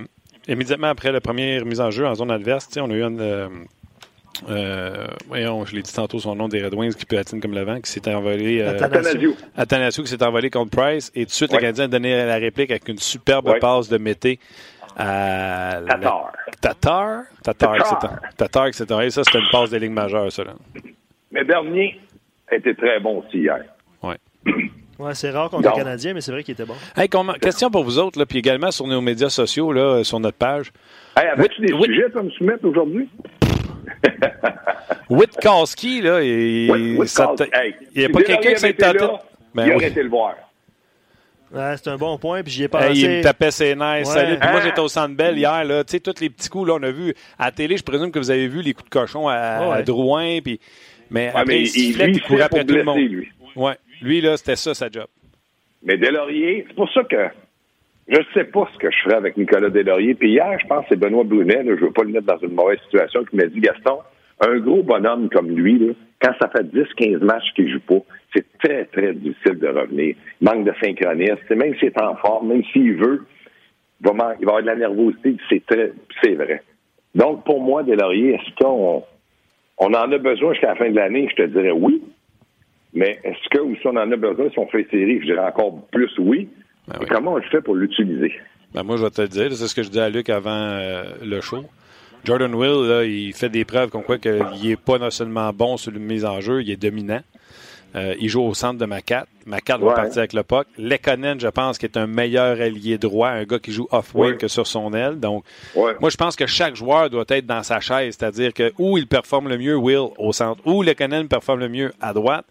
immédiatement 0.46 0.88
après 0.88 1.12
la 1.12 1.20
première 1.20 1.64
mise 1.64 1.80
en 1.80 1.90
jeu 1.90 2.06
en 2.06 2.14
zone 2.14 2.30
adverse, 2.30 2.68
on 2.76 2.90
a 2.90 2.94
eu 2.94 3.02
une, 3.02 3.66
euh, 4.48 5.06
voyons, 5.28 5.64
je 5.64 5.74
l'ai 5.74 5.82
dit 5.82 5.92
tantôt, 5.92 6.18
son 6.18 6.34
nom 6.34 6.48
des 6.48 6.62
Red 6.62 6.74
Wings 6.74 6.94
qui 6.94 7.06
peut 7.06 7.18
atteindre 7.18 7.42
comme 7.42 7.54
le 7.54 7.62
vent, 7.62 7.80
qui 7.80 7.90
s'est 7.90 8.12
envolé. 8.14 8.60
Euh, 8.62 8.78
Athanasio. 9.56 10.02
qui 10.02 10.10
s'est 10.10 10.22
envolé 10.22 10.50
contre 10.50 10.70
Price. 10.70 11.10
Et 11.14 11.20
tout 11.24 11.30
de 11.30 11.32
suite, 11.32 11.52
le 11.52 11.58
Canadien 11.58 11.84
a 11.84 11.88
donné 11.88 12.24
la 12.24 12.36
réplique 12.36 12.70
avec 12.70 12.88
une 12.88 12.98
superbe 12.98 13.58
passe 13.60 13.88
de 13.88 13.98
Mété 13.98 14.38
à. 14.96 15.80
Tatar. 15.88 16.32
Tatar? 16.60 17.22
Tatar, 17.42 18.20
Tatar, 18.36 18.66
etc. 18.66 18.84
Et 19.04 19.10
ça, 19.10 19.22
c'était 19.24 19.38
une 19.38 19.50
passe 19.50 19.70
des 19.70 19.78
lignes 19.78 19.92
majeures, 19.92 20.32
ça. 20.32 20.44
Là. 20.44 20.54
Mais 21.30 21.44
Bernier 21.44 22.00
a 22.50 22.56
été 22.56 22.74
très 22.74 23.00
bon 23.00 23.18
aussi 23.18 23.38
hier. 23.38 23.64
Oui. 24.02 24.14
Ouais, 24.98 25.14
c'est 25.14 25.30
rare 25.30 25.50
contre 25.50 25.68
les 25.68 25.74
Canadiens, 25.74 26.14
mais 26.14 26.22
c'est 26.22 26.32
vrai 26.32 26.42
qu'il 26.42 26.52
était 26.52 26.64
bon. 26.64 26.72
Hey, 26.96 27.06
question 27.38 27.70
pour 27.70 27.84
vous 27.84 27.98
autres, 27.98 28.18
là, 28.18 28.24
puis 28.24 28.38
également 28.38 28.70
sur 28.70 28.86
nos 28.86 29.02
médias 29.02 29.28
sociaux, 29.28 29.70
là, 29.70 30.02
sur 30.04 30.18
notre 30.20 30.38
page. 30.38 30.72
Hey, 31.18 31.28
avais-tu 31.28 31.60
des 31.60 31.68
sujets 31.68 32.16
à 32.16 32.22
me 32.22 32.30
soumettre 32.30 32.64
aujourd'hui? 32.64 33.06
Witkowski, 35.10 36.02
là, 36.02 36.22
il 36.22 36.66
n'y 37.96 38.04
a 38.04 38.08
pas 38.08 38.22
quelqu'un 38.22 38.52
qui 38.54 38.60
s'est 38.60 38.74
tenté. 38.74 39.06
Ben 39.54 39.66
il 39.66 39.72
aurait 39.72 39.88
été 39.88 40.02
le 40.02 40.08
voir. 40.08 40.34
c'est 41.50 41.88
un 41.88 41.96
bon 41.96 42.18
point, 42.18 42.42
puis 42.42 42.52
j'y 42.52 42.64
ai 42.64 42.68
pensé. 42.68 43.00
il 43.00 43.08
me 43.08 43.22
tapait 43.22 43.50
ses 43.50 43.74
nerfs. 43.74 44.06
Salut. 44.06 44.38
Puis 44.38 44.50
moi, 44.50 44.60
j'étais 44.60 44.80
au 44.80 44.88
Centre 44.88 45.14
Bell 45.14 45.38
hier. 45.38 45.64
Là. 45.64 45.84
Tu 45.84 45.92
sais, 45.92 46.00
tous 46.00 46.20
les 46.20 46.28
petits 46.28 46.48
coups, 46.48 46.68
là, 46.68 46.74
on 46.74 46.82
a 46.82 46.90
vu 46.90 47.14
à 47.38 47.46
la 47.46 47.52
télé, 47.52 47.76
je 47.76 47.82
présume 47.82 48.10
que 48.10 48.18
vous 48.18 48.30
avez 48.30 48.48
vu 48.48 48.62
les 48.62 48.74
coups 48.74 48.90
de 48.90 48.94
cochon 48.94 49.28
à, 49.28 49.82
Drouin. 49.82 50.40
Puis... 50.42 50.60
Mais 51.10 51.32
après, 51.34 51.60
il 51.60 51.68
sifflait, 51.68 52.10
il 52.10 52.20
courait 52.20 52.42
après 52.42 52.64
tout 52.64 52.74
le 52.74 52.84
monde. 52.84 52.98
Lui. 52.98 53.28
Ouais. 53.54 53.74
lui, 54.02 54.20
là, 54.20 54.36
c'était 54.36 54.56
ça, 54.56 54.74
sa 54.74 54.90
job. 54.90 55.06
Mais 55.82 55.96
Delaurier, 55.96 56.64
c'est 56.68 56.74
pour 56.74 56.92
ça 56.92 57.04
que 57.04 57.28
je 58.08 58.18
ne 58.18 58.24
sais 58.34 58.44
pas 58.44 58.68
ce 58.72 58.78
que 58.78 58.90
je 58.90 58.96
ferais 59.02 59.16
avec 59.16 59.36
Nicolas 59.36 59.70
Delaurier. 59.70 60.14
Puis 60.14 60.30
hier, 60.30 60.58
je 60.60 60.66
pense 60.66 60.82
que 60.82 60.90
c'est 60.90 61.00
Benoît 61.00 61.24
Brunet, 61.24 61.62
je 61.64 61.70
ne 61.70 61.76
veux 61.76 61.90
pas 61.90 62.04
le 62.04 62.10
mettre 62.10 62.26
dans 62.26 62.38
une 62.38 62.54
mauvaise 62.54 62.78
situation, 62.84 63.24
qui 63.24 63.36
m'a 63.36 63.46
dit, 63.46 63.60
Gaston, 63.60 63.98
un 64.40 64.58
gros 64.58 64.82
bonhomme 64.82 65.28
comme 65.30 65.50
lui, 65.50 65.78
là, 65.78 65.92
quand 66.22 66.32
ça 66.40 66.48
fait 66.48 66.64
10-15 66.64 67.18
matchs 67.24 67.52
qu'il 67.54 67.70
joue 67.70 67.80
pas, 67.80 68.00
c'est 68.34 68.46
très, 68.58 68.84
très 68.86 69.12
difficile 69.14 69.58
de 69.58 69.68
revenir. 69.68 70.14
Il 70.40 70.44
manque 70.44 70.64
de 70.64 70.72
synchronisme. 70.82 71.54
Même 71.54 71.74
s'il 71.76 71.88
est 71.88 72.00
en 72.00 72.16
forme, 72.16 72.48
même 72.48 72.64
s'il 72.72 72.94
veut, 72.94 73.26
il 74.00 74.06
va, 74.06 74.34
il 74.38 74.46
va 74.46 74.56
avoir 74.56 74.62
de 74.62 74.66
la 74.66 74.76
nervosité. 74.76 75.36
C'est 75.48 75.64
très, 75.66 75.92
c'est 76.22 76.34
vrai. 76.34 76.62
Donc, 77.14 77.44
pour 77.44 77.60
moi, 77.60 77.82
Delaurier, 77.82 78.34
est-ce 78.34 78.54
qu'on 78.62 79.02
on 79.78 79.86
en 79.86 80.12
a 80.12 80.18
besoin 80.18 80.52
jusqu'à 80.52 80.68
la 80.68 80.76
fin 80.76 80.90
de 80.90 80.96
l'année? 80.96 81.28
Je 81.30 81.42
te 81.42 81.48
dirais 81.48 81.70
oui. 81.70 82.02
Mais 82.94 83.18
est-ce 83.24 83.48
que, 83.50 83.60
ou 83.60 83.74
si 83.76 83.86
on 83.86 83.90
en 83.96 84.10
a 84.10 84.16
besoin, 84.16 84.48
si 84.50 84.58
on 84.58 84.66
fait 84.68 84.86
série, 84.90 85.20
je 85.20 85.26
dirais 85.26 85.46
encore 85.46 85.86
plus 85.92 86.10
oui. 86.18 86.48
Ben 86.88 86.98
comment 87.08 87.32
on 87.32 87.36
le 87.36 87.42
fait 87.42 87.60
pour 87.60 87.74
l'utiliser? 87.74 88.32
Ben 88.74 88.82
moi, 88.82 88.96
je 88.96 89.02
vais 89.04 89.10
te 89.10 89.22
le 89.22 89.28
dire. 89.28 89.52
C'est 89.52 89.68
ce 89.68 89.74
que 89.74 89.82
je 89.82 89.88
dis 89.88 90.00
à 90.00 90.08
Luc 90.08 90.28
avant 90.28 90.50
euh, 90.50 91.04
le 91.22 91.40
show. 91.40 91.64
Jordan 92.24 92.54
Will, 92.54 92.88
là, 92.88 93.04
il 93.04 93.32
fait 93.34 93.48
des 93.48 93.64
preuves 93.64 93.90
comme 93.90 94.02
quoi 94.02 94.18
qu'il 94.18 94.44
n'est 94.62 94.76
pas 94.76 94.98
non 94.98 95.10
seulement 95.10 95.52
bon 95.52 95.76
sur 95.76 95.92
le 95.92 96.00
mise 96.00 96.24
en 96.24 96.40
jeu, 96.40 96.62
il 96.62 96.70
est 96.70 96.76
dominant. 96.76 97.20
Euh, 97.94 98.14
il 98.20 98.28
joue 98.28 98.42
au 98.42 98.52
centre 98.52 98.78
de 98.78 98.84
Macat. 98.84 99.26
Macat 99.46 99.78
va 99.78 99.94
partir 99.94 100.18
avec 100.18 100.32
le 100.32 100.42
puck. 100.42 100.66
Lekonen, 100.76 101.40
je 101.40 101.48
pense, 101.48 101.78
qui 101.78 101.86
est 101.86 101.96
un 101.96 102.06
meilleur 102.06 102.60
allié 102.60 102.98
droit, 102.98 103.28
un 103.28 103.44
gars 103.44 103.58
qui 103.58 103.72
joue 103.72 103.86
off-wing 103.90 104.36
que 104.36 104.48
sur 104.48 104.66
son 104.66 104.92
aile. 104.92 105.18
Donc, 105.18 105.44
moi, 105.74 106.10
je 106.10 106.16
pense 106.16 106.36
que 106.36 106.46
chaque 106.46 106.74
joueur 106.74 107.08
doit 107.08 107.24
être 107.28 107.46
dans 107.46 107.62
sa 107.62 107.80
chaise, 107.80 108.16
c'est-à-dire 108.18 108.52
que 108.52 108.72
où 108.76 108.98
il 108.98 109.06
performe 109.06 109.48
le 109.48 109.56
mieux, 109.56 109.76
Will, 109.76 110.08
au 110.18 110.32
centre, 110.32 110.60
où 110.66 110.82
Lekonen 110.82 111.28
performe 111.28 111.60
le 111.60 111.68
mieux, 111.68 111.92
à 112.00 112.12
droite. 112.12 112.44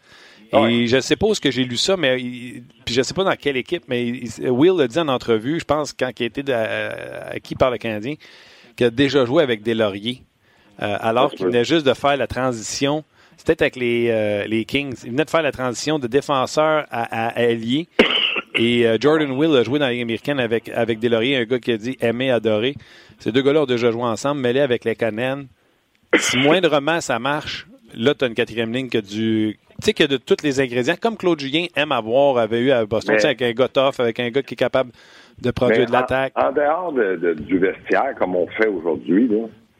Et 0.53 0.87
je 0.87 0.95
ne 0.95 1.01
sais 1.01 1.15
pas 1.15 1.27
où 1.27 1.35
ce 1.35 1.41
que 1.41 1.51
j'ai 1.51 1.63
lu 1.63 1.77
ça, 1.77 1.97
mais 1.97 2.17
puis 2.85 2.93
je 2.93 2.99
ne 2.99 3.03
sais 3.03 3.13
pas 3.13 3.23
dans 3.23 3.35
quelle 3.35 3.57
équipe, 3.57 3.83
mais 3.87 4.23
Will 4.39 4.77
l'a 4.77 4.87
dit 4.87 4.99
en 4.99 5.07
entrevue, 5.07 5.59
je 5.59 5.65
pense, 5.65 5.91
quand 5.91 6.11
il 6.19 6.23
a 6.23 6.25
été 6.25 6.53
acquis 6.53 7.55
par 7.55 7.71
le 7.71 7.77
Canadien, 7.77 8.15
qu'il 8.75 8.85
a 8.85 8.89
déjà 8.89 9.25
joué 9.25 9.43
avec 9.43 9.63
des 9.63 9.73
lauriers. 9.73 10.21
Euh, 10.81 10.97
alors 10.99 11.31
qu'il 11.31 11.45
venait 11.45 11.63
juste 11.63 11.85
de 11.85 11.93
faire 11.93 12.17
la 12.17 12.27
transition. 12.27 13.03
C'était 13.37 13.61
avec 13.61 13.75
les, 13.75 14.09
euh, 14.09 14.45
les 14.45 14.65
Kings. 14.65 14.95
Il 15.03 15.11
venait 15.11 15.25
de 15.25 15.29
faire 15.29 15.41
la 15.41 15.51
transition 15.51 15.99
de 15.99 16.07
défenseur 16.07 16.85
à, 16.89 17.03
à 17.03 17.27
allié. 17.39 17.87
Et 18.55 18.85
euh, 18.87 18.97
Jordan 18.99 19.31
Will 19.31 19.55
a 19.55 19.63
joué 19.63 19.79
dans 19.79 19.85
la 19.85 19.91
Ligue 19.91 20.01
américaine 20.01 20.39
avec, 20.39 20.69
avec 20.69 21.03
Lauriers, 21.03 21.37
un 21.37 21.43
gars 21.43 21.59
qui 21.59 21.71
a 21.71 21.77
dit 21.77 21.97
aimer, 22.01 22.31
adorer. 22.31 22.75
Ces 23.19 23.31
deux 23.31 23.41
gars-là 23.41 23.63
ont 23.63 23.65
déjà 23.65 23.91
joué 23.91 24.03
ensemble, 24.03 24.41
mêlés 24.41 24.61
avec 24.61 24.85
les 24.85 24.95
Cannes. 24.95 25.47
Si 26.17 26.37
moindrement 26.37 27.01
ça 27.01 27.19
marche, 27.19 27.67
là, 27.93 28.13
tu 28.13 28.23
as 28.23 28.27
une 28.27 28.33
quatrième 28.33 28.73
ligne 28.73 28.87
qui 28.89 28.97
a 28.97 29.01
du, 29.01 29.59
sais 29.85 29.93
qu'il 29.93 30.09
y 30.09 30.13
a 30.13 30.17
de 30.17 30.21
tous 30.21 30.43
les 30.43 30.59
ingrédients, 30.59 30.95
comme 30.99 31.17
Claude 31.17 31.39
Julien 31.39 31.65
aime 31.75 31.91
avoir, 31.91 32.37
avait 32.37 32.59
eu 32.59 32.71
à 32.71 32.85
Boston, 32.85 33.17
avec 33.23 33.41
un 33.41 33.51
gars 33.51 33.67
tough, 33.67 33.99
avec 33.99 34.19
un 34.19 34.29
gars 34.29 34.41
qui 34.41 34.55
est 34.55 34.57
capable 34.57 34.91
de 35.41 35.51
produire 35.51 35.85
de 35.85 35.91
l'attaque. 35.91 36.33
En, 36.35 36.51
dehors 36.51 36.91
de, 36.91 37.33
du 37.33 37.57
vestiaire, 37.59 38.15
comme 38.17 38.35
on 38.35 38.47
fait 38.47 38.67
aujourd'hui, 38.67 39.29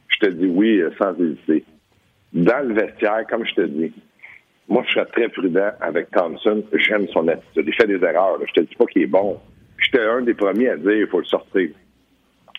je 0.07 0.27
te 0.27 0.31
dis 0.31 0.45
oui 0.45 0.79
euh, 0.79 0.91
sans 0.97 1.13
hésiter. 1.19 1.63
Dans 2.33 2.67
le 2.67 2.73
vestiaire, 2.73 3.25
comme 3.29 3.45
je 3.45 3.53
te 3.55 3.61
dis, 3.61 3.93
moi, 4.67 4.83
je 4.87 4.93
serais 4.93 5.05
très 5.05 5.29
prudent 5.29 5.71
avec 5.79 6.09
Thompson. 6.11 6.63
J'aime 6.73 7.07
son 7.09 7.27
attitude. 7.27 7.65
Il 7.67 7.73
fait 7.73 7.87
des 7.87 8.03
erreurs. 8.03 8.39
Je 8.45 8.53
te 8.53 8.61
dis 8.61 8.75
pas 8.75 8.85
qu'il 8.85 9.03
est 9.03 9.07
bon. 9.07 9.39
J'étais 9.77 10.03
un 10.03 10.21
des 10.21 10.33
premiers 10.33 10.69
à 10.69 10.77
dire 10.77 10.91
il 10.91 11.07
faut 11.07 11.19
le 11.19 11.25
sortir. 11.25 11.69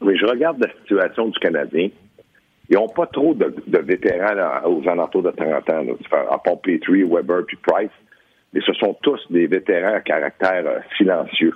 Mais 0.02 0.16
je 0.16 0.26
regarde 0.26 0.58
la 0.60 0.70
situation 0.80 1.28
du 1.28 1.38
Canadien. 1.38 1.88
Ils 2.68 2.76
n'ont 2.76 2.88
pas 2.88 3.06
trop 3.06 3.34
de, 3.34 3.54
vétérans 3.78 4.64
aux 4.64 4.88
alentours 4.88 5.22
de 5.22 5.30
30 5.30 5.70
ans, 5.70 5.84
à 6.30 6.38
part 6.38 6.60
Petrie, 6.60 7.04
Weber 7.04 7.44
puis 7.46 7.56
Price. 7.56 7.90
Mais 8.52 8.60
ce 8.64 8.72
sont 8.74 8.96
tous 9.02 9.20
des 9.30 9.46
vétérans 9.46 9.94
à 9.94 10.00
caractère 10.00 10.66
euh, 10.66 10.78
silencieux. 10.96 11.52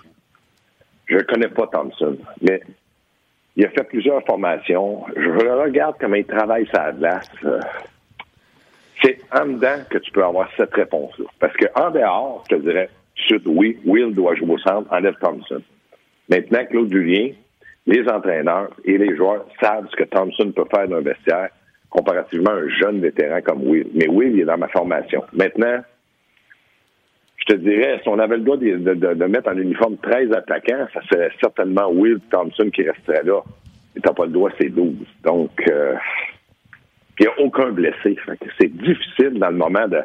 Je 1.07 1.17
ne 1.17 1.23
connais 1.23 1.49
pas 1.49 1.67
Thompson, 1.67 2.17
mais 2.43 2.61
il 3.57 3.65
a 3.65 3.71
fait 3.71 3.85
plusieurs 3.85 4.25
formations. 4.25 5.05
Je 5.17 5.29
regarde 5.29 5.97
comment 5.99 6.17
il 6.17 6.27
travaille 6.27 6.69
sa 6.73 6.93
glace. 6.93 7.29
Euh, 7.45 7.61
c'est 9.03 9.19
en 9.33 9.47
dedans 9.47 9.83
que 9.89 9.99
tu 9.99 10.11
peux 10.13 10.25
avoir 10.25 10.49
cette 10.57 10.75
réponse-là. 10.75 11.25
Parce 11.39 11.57
qu'en 11.57 11.91
dehors, 11.91 12.45
je 12.51 12.57
te 12.57 12.61
dirais, 12.61 12.91
suite, 13.15 13.43
oui, 13.47 13.79
Will 13.85 14.15
doit 14.15 14.35
jouer 14.35 14.53
au 14.53 14.59
centre, 14.59 14.93
enlève 14.93 15.15
Thompson. 15.21 15.63
Maintenant, 16.29 16.65
Claude 16.67 16.93
Julien, 16.93 17.31
les 17.91 18.09
entraîneurs 18.09 18.71
et 18.85 18.97
les 18.99 19.17
joueurs 19.17 19.45
savent 19.61 19.89
ce 19.91 19.97
que 19.97 20.05
Thompson 20.05 20.53
peut 20.53 20.65
faire 20.73 20.87
d'un 20.87 21.01
vestiaire 21.01 21.49
comparativement 21.89 22.51
à 22.51 22.55
un 22.55 22.69
jeune 22.69 23.01
vétéran 23.01 23.41
comme 23.45 23.67
Will. 23.67 23.89
Mais 23.95 24.07
Will, 24.09 24.33
il 24.35 24.41
est 24.41 24.45
dans 24.45 24.59
ma 24.59 24.69
formation. 24.69 25.25
Maintenant, 25.33 25.81
je 27.37 27.45
te 27.47 27.59
dirais, 27.59 27.99
si 28.01 28.09
on 28.09 28.19
avait 28.21 28.37
le 28.37 28.45
droit 28.45 28.57
de, 28.57 29.27
mettre 29.27 29.51
en 29.51 29.57
uniforme 29.57 29.97
13 29.97 30.33
attaquants, 30.33 30.87
ça 30.95 31.01
serait 31.11 31.33
certainement 31.41 31.91
Will 31.91 32.21
Thompson 32.31 32.71
qui 32.73 32.83
resterait 32.83 33.25
là. 33.25 33.41
Et 33.97 34.01
t'as 34.01 34.13
pas 34.13 34.27
le 34.27 34.33
droit, 34.33 34.51
c'est 34.61 34.69
12. 34.69 34.95
Donc, 35.25 35.51
euh, 35.69 35.97
il 37.19 37.25
n'y 37.25 37.27
a 37.27 37.41
aucun 37.41 37.73
blessé. 37.73 38.17
C'est 38.61 38.73
difficile 38.73 39.39
dans 39.41 39.51
le 39.51 39.57
moment 39.57 39.89
de... 39.89 39.99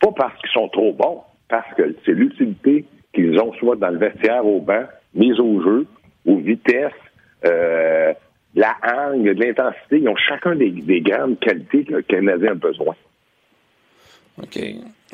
Pas 0.00 0.12
parce 0.16 0.34
qu'ils 0.40 0.50
sont 0.50 0.68
trop 0.68 0.94
bons, 0.94 1.20
parce 1.48 1.74
que 1.74 1.94
c'est 2.06 2.12
l'utilité 2.12 2.86
qu'ils 3.12 3.38
ont 3.38 3.52
soit 3.54 3.76
dans 3.76 3.90
le 3.90 3.98
vestiaire 3.98 4.46
au 4.46 4.60
banc, 4.60 4.84
mise 5.14 5.38
au 5.38 5.62
jeu, 5.62 5.86
aux 6.26 6.38
vitesses, 6.38 6.92
euh, 7.44 8.12
la 8.54 8.76
hargne, 8.82 9.34
de 9.34 9.44
l'intensité. 9.44 9.98
Ils 9.98 10.08
ont 10.08 10.16
chacun 10.16 10.54
des, 10.56 10.70
grandes 11.00 11.38
qualités 11.38 11.84
que 11.84 11.94
le 11.94 12.02
Canadien 12.02 12.52
a 12.52 12.54
besoin. 12.54 12.94
OK. 14.42 14.58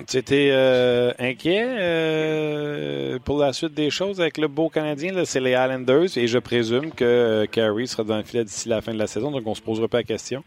Tu 0.09 0.17
étais 0.17 0.49
euh, 0.51 1.13
inquiet 1.19 1.65
euh, 1.65 3.19
pour 3.25 3.39
la 3.39 3.53
suite 3.53 3.75
des 3.75 3.91
choses 3.91 4.21
avec 4.21 4.39
le 4.39 4.49
beau 4.49 4.69
Canadien? 4.69 5.13
C'est 5.25 5.39
les 5.39 5.53
Islanders 5.53 6.17
et 6.17 6.27
je 6.27 6.39
présume 6.39 6.93
que 6.93 7.45
Carey 7.47 7.87
sera 7.87 8.03
dans 8.03 8.17
le 8.17 8.25
filet 8.25 8.43
d'ici 8.43 8.69
la 8.69 8.81
fin 8.81 8.93
de 8.95 8.99
la 8.99 9.07
saison, 9.07 9.31
donc 9.31 9.43
on 9.47 9.51
ne 9.51 9.55
se 9.55 9.63
posera 9.63 9.87
pas 9.87 9.99
la 9.99 10.05
question. 10.05 10.43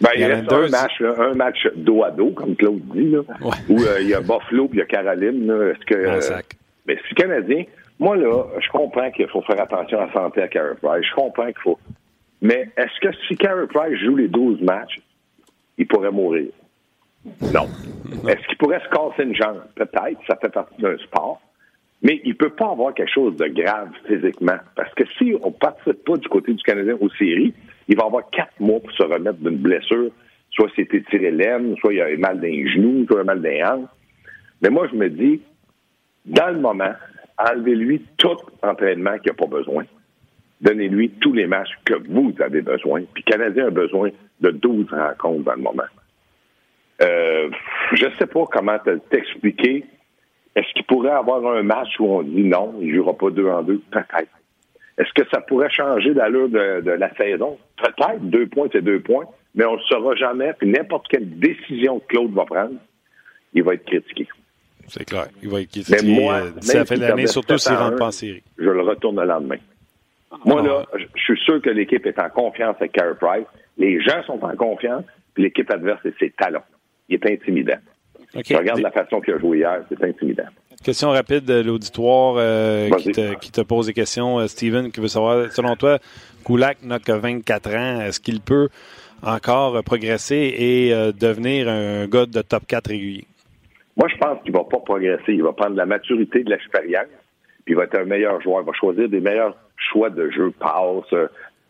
Ben, 0.00 0.10
il 0.16 0.24
reste 0.24 0.50
un 0.50 0.68
match, 0.68 1.02
un 1.02 1.34
match 1.34 1.66
dos 1.76 2.02
à 2.02 2.10
dos, 2.10 2.30
comme 2.30 2.56
Claude 2.56 2.80
dit, 2.94 3.10
là, 3.10 3.20
où 3.68 3.78
il 4.00 4.08
y 4.08 4.14
a 4.14 4.20
Buffalo 4.20 4.66
et 4.66 4.70
il 4.72 4.78
y 4.78 4.82
a 4.82 4.86
Caroline. 4.86 5.50
Est-ce 5.50 5.84
que, 5.86 6.42
mais 6.86 6.98
si 7.08 7.14
Canadien, 7.14 7.64
moi, 7.98 8.16
là, 8.16 8.44
je 8.60 8.68
comprends 8.70 9.10
qu'il 9.10 9.28
faut 9.28 9.42
faire 9.42 9.60
attention 9.60 10.00
à 10.00 10.06
la 10.06 10.12
santé 10.12 10.42
à 10.42 10.48
Carey 10.48 10.74
Price. 10.82 11.06
Je 11.08 11.14
comprends 11.14 11.46
qu'il 11.46 11.62
faut. 11.62 11.78
Mais 12.42 12.68
est-ce 12.76 13.00
que 13.00 13.14
si 13.28 13.36
Carey 13.36 13.66
Price 13.68 13.98
joue 14.00 14.16
les 14.16 14.28
12 14.28 14.60
matchs, 14.62 15.00
il 15.78 15.86
pourrait 15.86 16.10
mourir? 16.10 16.48
Non. 17.52 17.68
Est-ce 18.28 18.46
qu'il 18.48 18.58
pourrait 18.58 18.80
se 18.80 18.88
casser 18.88 19.22
une 19.22 19.34
jambe? 19.34 19.62
Peut-être, 19.74 20.20
ça 20.26 20.36
fait 20.36 20.52
partie 20.52 20.80
d'un 20.80 20.98
sport. 20.98 21.40
Mais 22.02 22.20
il 22.24 22.30
ne 22.30 22.34
peut 22.34 22.50
pas 22.50 22.70
avoir 22.70 22.92
quelque 22.92 23.12
chose 23.12 23.34
de 23.36 23.46
grave 23.46 23.88
physiquement. 24.06 24.58
Parce 24.76 24.92
que 24.94 25.04
si 25.16 25.34
on 25.42 25.48
ne 25.48 25.54
participe 25.54 26.04
pas 26.04 26.16
du 26.16 26.28
côté 26.28 26.52
du 26.52 26.62
Canadien 26.62 26.98
aux 27.00 27.08
séries, 27.10 27.54
il 27.88 27.96
va 27.96 28.04
avoir 28.04 28.28
quatre 28.30 28.60
mois 28.60 28.80
pour 28.80 28.92
se 28.92 29.02
remettre 29.02 29.38
d'une 29.38 29.56
blessure. 29.56 30.10
Soit 30.50 30.68
c'était 30.76 31.02
tiré 31.10 31.30
l'aine, 31.30 31.76
soit 31.78 31.94
il 31.94 32.02
a 32.02 32.16
mal 32.18 32.36
dans 32.36 32.42
les 32.42 32.68
genoux, 32.68 33.06
soit 33.06 33.18
il 33.18 33.20
a 33.20 33.24
mal 33.24 33.40
les 33.40 33.64
hanches. 33.64 33.88
Mais 34.60 34.68
moi, 34.68 34.86
je 34.92 34.96
me 34.96 35.08
dis, 35.08 35.40
dans 36.26 36.50
le 36.50 36.60
moment, 36.60 36.92
enlevez-lui 37.38 38.02
tout 38.16 38.36
entraînement 38.62 39.18
qu'il 39.18 39.32
n'a 39.32 39.34
pas 39.34 39.46
besoin. 39.46 39.84
Donnez-lui 40.60 41.10
tous 41.20 41.32
les 41.32 41.46
matchs 41.46 41.72
que 41.84 41.94
vous 42.08 42.34
avez 42.40 42.62
besoin. 42.62 43.02
Puis 43.12 43.24
Canadien 43.24 43.66
a 43.66 43.70
besoin 43.70 44.10
de 44.40 44.50
12 44.50 44.86
rencontres 44.90 45.44
dans 45.44 45.54
le 45.54 45.62
moment. 45.62 45.82
Euh, 47.02 47.50
je 47.92 48.06
ne 48.06 48.14
sais 48.14 48.26
pas 48.26 48.44
comment 48.50 48.78
t'expliquer. 49.10 49.84
Est-ce 50.54 50.72
qu'il 50.74 50.84
pourrait 50.84 51.10
avoir 51.10 51.44
un 51.46 51.62
match 51.62 51.98
où 51.98 52.06
on 52.06 52.22
dit 52.22 52.44
non, 52.44 52.76
il 52.80 52.88
ne 52.88 52.94
jouera 52.94 53.14
pas 53.14 53.30
deux 53.30 53.48
en 53.48 53.62
deux? 53.62 53.82
Peut-être. 53.90 54.30
Est-ce 54.96 55.12
que 55.12 55.28
ça 55.28 55.40
pourrait 55.40 55.70
changer 55.70 56.14
l'allure 56.14 56.48
de, 56.48 56.80
de 56.82 56.90
la 56.92 57.12
saison? 57.16 57.58
Peut-être. 57.76 58.20
Deux 58.20 58.46
points, 58.46 58.68
c'est 58.72 58.82
deux 58.82 59.00
points. 59.00 59.24
Mais 59.56 59.64
on 59.64 59.72
ne 59.72 59.76
le 59.78 59.82
saura 59.82 60.14
jamais. 60.14 60.52
Puis 60.52 60.68
n'importe 60.68 61.08
quelle 61.08 61.38
décision 61.38 61.98
que 61.98 62.06
Claude 62.06 62.32
va 62.32 62.44
prendre, 62.44 62.76
il 63.52 63.64
va 63.64 63.74
être 63.74 63.84
critiqué. 63.84 64.28
C'est 64.88 65.04
clair. 65.04 65.26
Il 65.42 65.48
va 65.48 65.60
être 65.60 65.88
mais 65.88 66.02
moi, 66.02 66.34
euh, 66.34 66.50
d'ici 66.50 66.76
la 66.76 66.84
fin 66.84 66.96
de 66.96 67.00
l'année, 67.00 67.26
surtout 67.26 67.58
s'il 67.58 67.74
rentre 67.74 67.96
pas 67.96 68.06
en 68.06 68.10
série. 68.10 68.42
Je 68.58 68.68
le 68.68 68.82
retourne 68.82 69.20
le 69.20 69.26
lendemain. 69.26 69.58
Moi, 70.44 70.62
là, 70.62 70.84
ah. 70.92 70.96
je 71.14 71.22
suis 71.22 71.38
sûr 71.44 71.60
que 71.62 71.70
l'équipe 71.70 72.04
est 72.06 72.18
en 72.18 72.28
confiance 72.28 72.76
avec 72.78 72.92
Carey 72.92 73.14
Price. 73.20 73.46
Les 73.78 74.00
gens 74.00 74.22
sont 74.26 74.42
en 74.42 74.54
confiance, 74.56 75.04
puis 75.32 75.44
l'équipe 75.44 75.70
adverse, 75.70 76.00
c'est 76.02 76.14
ses 76.18 76.30
talents. 76.30 76.64
Il 77.08 77.14
est 77.16 77.26
intimidant. 77.26 77.78
regarde 78.34 78.80
la 78.80 78.90
façon 78.90 79.20
qu'il 79.20 79.34
a 79.34 79.38
joué 79.38 79.58
hier, 79.58 79.82
c'est 79.88 80.02
intimidant. 80.04 80.44
Question 80.82 81.10
rapide 81.10 81.44
de 81.44 81.62
l'auditoire 81.62 82.34
euh, 82.36 82.90
qui, 82.90 83.10
te, 83.50 83.62
pose 83.62 83.86
des 83.86 83.94
questions. 83.94 84.38
Euh, 84.38 84.48
Steven, 84.48 84.92
qui 84.92 85.00
veut 85.00 85.08
savoir, 85.08 85.50
selon 85.50 85.76
toi, 85.76 85.98
Kulak 86.44 86.82
n'a 86.82 86.98
que 86.98 87.12
24 87.12 87.74
ans. 87.74 88.00
Est-ce 88.02 88.20
qu'il 88.20 88.40
peut 88.40 88.68
encore 89.22 89.82
progresser 89.82 90.54
et 90.58 90.90
devenir 91.18 91.68
un 91.68 92.06
gars 92.06 92.26
de 92.26 92.42
top 92.42 92.66
4 92.66 92.88
régulier? 92.88 93.24
Moi, 93.96 94.08
je 94.08 94.16
pense 94.16 94.42
qu'il 94.42 94.52
va 94.52 94.64
pas 94.64 94.80
progresser. 94.80 95.34
Il 95.34 95.42
va 95.42 95.52
prendre 95.52 95.76
la 95.76 95.86
maturité 95.86 96.42
de 96.42 96.50
l'expérience, 96.50 97.06
puis 97.64 97.74
il 97.74 97.76
va 97.76 97.84
être 97.84 97.98
un 97.98 98.04
meilleur 98.04 98.40
joueur. 98.40 98.62
Il 98.62 98.66
va 98.66 98.72
choisir 98.72 99.08
des 99.08 99.20
meilleurs 99.20 99.56
choix 99.76 100.10
de 100.10 100.30
jeu, 100.30 100.50
passe, 100.50 101.12
euh, 101.12 101.28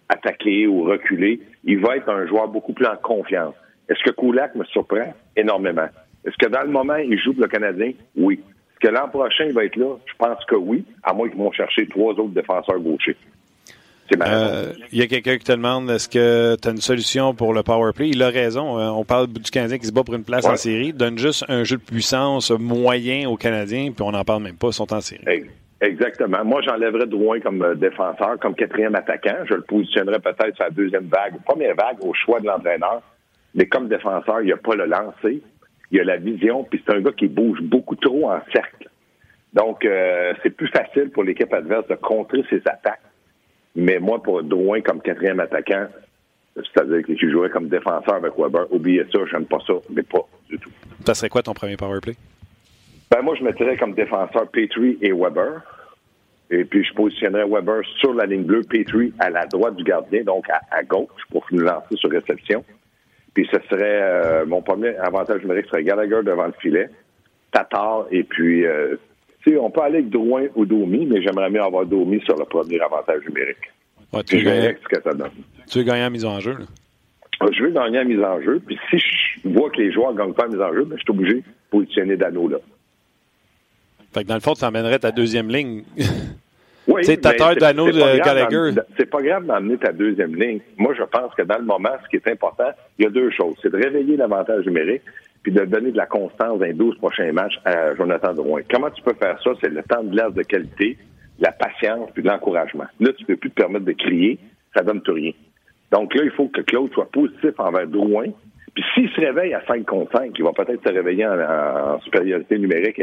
attaquer 0.08 0.66
ou 0.66 0.84
reculer. 0.84 1.40
Il 1.64 1.80
va 1.80 1.96
être 1.96 2.08
un 2.08 2.26
joueur 2.26 2.48
beaucoup 2.48 2.72
plus 2.72 2.86
en 2.86 2.96
confiance. 2.96 3.54
Est-ce 3.88 4.02
que 4.02 4.10
Kulak 4.10 4.54
me 4.54 4.64
surprend? 4.64 5.14
Énormément. 5.36 5.88
Est-ce 6.24 6.36
que 6.38 6.50
dans 6.50 6.62
le 6.62 6.70
moment, 6.70 6.96
il 6.96 7.18
joue 7.18 7.34
pour 7.34 7.42
le 7.42 7.48
Canadien? 7.48 7.92
Oui. 8.16 8.40
Est-ce 8.40 8.88
que 8.88 8.94
l'an 8.94 9.08
prochain, 9.08 9.44
il 9.44 9.52
va 9.52 9.64
être 9.64 9.76
là? 9.76 9.96
Je 10.06 10.14
pense 10.16 10.44
que 10.46 10.56
oui, 10.56 10.84
à 11.02 11.12
moins 11.12 11.28
qu'ils 11.28 11.38
vont 11.38 11.52
chercher 11.52 11.86
trois 11.88 12.12
autres 12.12 12.34
défenseurs 12.34 12.78
gauchers. 12.78 13.16
Euh, 14.12 14.72
il 14.92 14.98
y 14.98 15.02
a 15.02 15.06
quelqu'un 15.06 15.38
qui 15.38 15.44
te 15.44 15.52
demande 15.52 15.90
est-ce 15.90 16.08
que 16.08 16.56
tu 16.60 16.68
as 16.68 16.70
une 16.70 16.80
solution 16.80 17.34
pour 17.34 17.54
le 17.54 17.62
power 17.62 17.92
play? 17.94 18.10
Il 18.10 18.22
a 18.22 18.28
raison. 18.28 18.78
Euh, 18.78 18.88
on 18.88 19.04
parle 19.04 19.28
du 19.28 19.50
Canadien 19.50 19.78
qui 19.78 19.86
se 19.86 19.92
bat 19.92 20.04
pour 20.04 20.14
une 20.14 20.24
place 20.24 20.44
en 20.44 20.56
série. 20.56 20.92
Donne 20.92 21.18
juste 21.18 21.44
un 21.48 21.64
jeu 21.64 21.76
de 21.76 21.82
puissance 21.82 22.50
moyen 22.50 23.28
aux 23.28 23.36
Canadiens, 23.36 23.92
puis 23.92 24.02
on 24.02 24.12
n'en 24.12 24.24
parle 24.24 24.42
même 24.42 24.56
pas. 24.56 24.68
Ils 24.68 24.74
sont 24.74 24.92
en 24.92 25.00
série. 25.00 25.24
Exactement. 25.80 26.44
Moi, 26.44 26.62
j'enlèverais 26.62 27.06
Drouin 27.06 27.40
comme 27.40 27.62
euh, 27.62 27.74
défenseur, 27.74 28.38
comme 28.40 28.54
quatrième 28.54 28.94
attaquant. 28.94 29.36
Je 29.48 29.54
le 29.54 29.62
positionnerais 29.62 30.20
peut-être 30.20 30.54
sur 30.54 30.64
la 30.64 30.70
deuxième 30.70 31.06
vague. 31.06 31.34
Première 31.44 31.74
vague 31.74 32.02
au 32.02 32.14
choix 32.14 32.40
de 32.40 32.46
l'entraîneur. 32.46 33.02
Mais 33.54 33.66
comme 33.66 33.88
défenseur, 33.88 34.40
il 34.40 34.46
n'y 34.46 34.52
a 34.52 34.56
pas 34.56 34.74
le 34.74 34.86
lancer. 34.86 35.42
Il 35.90 35.98
y 35.98 36.00
a 36.00 36.04
la 36.04 36.16
vision, 36.16 36.64
puis 36.64 36.82
c'est 36.84 36.94
un 36.94 37.00
gars 37.00 37.12
qui 37.12 37.28
bouge 37.28 37.60
beaucoup 37.62 37.94
trop 37.96 38.30
en 38.30 38.40
cercle. 38.52 38.88
Donc, 39.52 39.86
c'est 40.42 40.50
plus 40.50 40.66
facile 40.66 41.10
pour 41.10 41.22
l'équipe 41.22 41.52
adverse 41.52 41.86
de 41.86 41.94
contrer 41.94 42.42
ses 42.50 42.60
attaques 42.66 43.00
mais 43.74 43.98
moi, 43.98 44.22
pour 44.22 44.42
Drouin 44.42 44.80
comme 44.80 45.00
quatrième 45.00 45.40
attaquant, 45.40 45.86
c'est-à-dire 46.54 47.04
que 47.04 47.16
je 47.16 47.28
jouerais 47.28 47.50
comme 47.50 47.68
défenseur 47.68 48.14
avec 48.14 48.32
Weber, 48.38 48.66
oubliez 48.70 49.04
ça, 49.12 49.18
j'aime 49.30 49.46
pas 49.46 49.58
ça, 49.66 49.74
mais 49.90 50.02
pas 50.02 50.26
du 50.48 50.58
tout. 50.58 50.70
Ça 51.04 51.14
serait 51.14 51.28
quoi 51.28 51.42
ton 51.42 51.54
premier 51.54 51.76
power 51.76 52.00
play? 52.00 52.14
Ben, 53.10 53.22
moi, 53.22 53.34
je 53.38 53.44
mettrais 53.44 53.76
comme 53.76 53.94
défenseur 53.94 54.48
Petrie 54.48 54.98
et 55.00 55.12
Weber. 55.12 55.62
Et 56.50 56.64
puis, 56.64 56.84
je 56.84 56.94
positionnerais 56.94 57.46
Weber 57.46 57.82
sur 57.98 58.14
la 58.14 58.26
ligne 58.26 58.44
bleue, 58.44 58.62
Petrie 58.62 59.12
à 59.18 59.30
la 59.30 59.46
droite 59.46 59.76
du 59.76 59.84
gardien, 59.84 60.22
donc 60.22 60.46
à, 60.48 60.82
gauche, 60.84 61.22
pour 61.30 61.44
nous 61.50 61.62
lancer 61.62 61.96
sur 61.96 62.10
réception. 62.10 62.64
Puis, 63.34 63.48
ce 63.50 63.58
serait 63.68 64.02
euh, 64.02 64.46
mon 64.46 64.62
premier 64.62 64.96
avantage 64.96 65.42
numérique 65.42 65.66
serait 65.66 65.82
Gallagher 65.82 66.20
devant 66.24 66.46
le 66.46 66.54
filet, 66.60 66.88
Tatar, 67.50 68.06
et 68.12 68.22
puis 68.22 68.64
euh, 68.64 68.96
on 69.58 69.70
peut 69.70 69.82
aller 69.82 69.98
avec 69.98 70.10
Drouin 70.10 70.46
ou 70.54 70.64
Domi, 70.64 71.06
mais 71.06 71.22
j'aimerais 71.22 71.50
mieux 71.50 71.62
avoir 71.62 71.84
Domi 71.86 72.20
sur 72.24 72.36
le 72.36 72.44
premier 72.44 72.80
avantage 72.80 73.22
numérique. 73.26 73.72
tu, 74.26 74.38
veux 74.38 74.44
gagner, 74.44 74.76
ce 74.82 74.88
que 74.88 75.02
ça 75.02 75.12
donne. 75.12 75.30
tu 75.70 75.78
veux 75.78 75.84
gagner 75.84 76.02
la 76.02 76.10
mise 76.10 76.24
en 76.24 76.40
jeu? 76.40 76.56
Ah, 77.40 77.46
je 77.52 77.62
veux 77.62 77.70
gagner 77.70 77.98
la 77.98 78.04
mise 78.04 78.22
en 78.22 78.40
jeu. 78.40 78.60
Puis 78.64 78.78
si 78.90 78.98
je 78.98 79.48
vois 79.48 79.70
que 79.70 79.80
les 79.80 79.92
joueurs 79.92 80.12
ne 80.12 80.18
gagnent 80.18 80.32
pas 80.32 80.44
la 80.44 80.48
mise 80.48 80.60
en 80.60 80.72
jeu, 80.72 80.84
ben, 80.84 80.96
je 80.96 81.02
suis 81.02 81.10
obligé 81.10 81.34
de 81.36 81.42
positionner 81.70 82.16
Dano 82.16 82.48
là. 82.48 82.58
Fait 84.12 84.22
que 84.22 84.28
dans 84.28 84.34
le 84.34 84.40
fond, 84.40 84.54
tu 84.54 84.64
emmènerais 84.64 85.00
ta 85.00 85.10
deuxième 85.10 85.48
ligne. 85.48 85.82
Oui, 86.86 87.00
tu 87.00 87.06
sais, 87.06 87.16
Dano, 87.16 87.86
Gallagher. 87.86 88.72
C'est 88.98 89.08
pas 89.08 89.22
grave 89.22 89.46
d'emmener 89.46 89.78
ta 89.78 89.90
deuxième 89.90 90.34
ligne. 90.34 90.60
Moi, 90.76 90.92
je 90.94 91.02
pense 91.04 91.34
que 91.34 91.40
dans 91.40 91.56
le 91.56 91.64
moment, 91.64 91.88
ce 92.04 92.08
qui 92.10 92.16
est 92.16 92.30
important, 92.30 92.70
il 92.98 93.04
y 93.04 93.06
a 93.06 93.10
deux 93.10 93.30
choses. 93.30 93.54
C'est 93.62 93.72
de 93.72 93.78
réveiller 93.78 94.18
l'avantage 94.18 94.66
numérique 94.66 95.02
puis 95.44 95.52
de 95.52 95.64
donner 95.66 95.92
de 95.92 95.96
la 95.96 96.06
constance 96.06 96.58
dans 96.58 96.64
les 96.64 96.72
12 96.72 96.96
prochains 96.96 97.30
matchs 97.32 97.60
à 97.64 97.94
Jonathan 97.94 98.32
Drouin. 98.32 98.62
Comment 98.68 98.90
tu 98.90 99.02
peux 99.02 99.14
faire 99.14 99.40
ça? 99.42 99.50
C'est 99.60 99.68
le 99.68 99.82
temps 99.82 100.02
de 100.02 100.10
glace 100.10 100.32
de 100.32 100.42
qualité, 100.42 100.96
la 101.38 101.52
patience, 101.52 102.10
puis 102.14 102.22
de 102.22 102.28
l'encouragement. 102.28 102.86
Là, 102.98 103.12
tu 103.12 103.26
peux 103.26 103.36
plus 103.36 103.50
te 103.50 103.54
permettre 103.54 103.84
de 103.84 103.92
crier, 103.92 104.38
ça 104.74 104.82
donne 104.82 105.02
tout 105.02 105.12
rien. 105.12 105.32
Donc 105.92 106.14
là, 106.14 106.24
il 106.24 106.30
faut 106.30 106.48
que 106.48 106.62
Claude 106.62 106.90
soit 106.92 107.10
positif 107.12 107.52
envers 107.58 107.86
Drouin. 107.86 108.28
Puis 108.74 108.84
s'il 108.94 109.10
se 109.10 109.20
réveille 109.20 109.52
à 109.54 109.62
5 109.66 109.84
contre 109.84 110.18
5, 110.18 110.32
il 110.36 110.44
va 110.44 110.52
peut-être 110.52 110.82
se 110.82 110.92
réveiller 110.92 111.26
en, 111.26 112.00
supériorité 112.00 112.58
numérique 112.58 113.00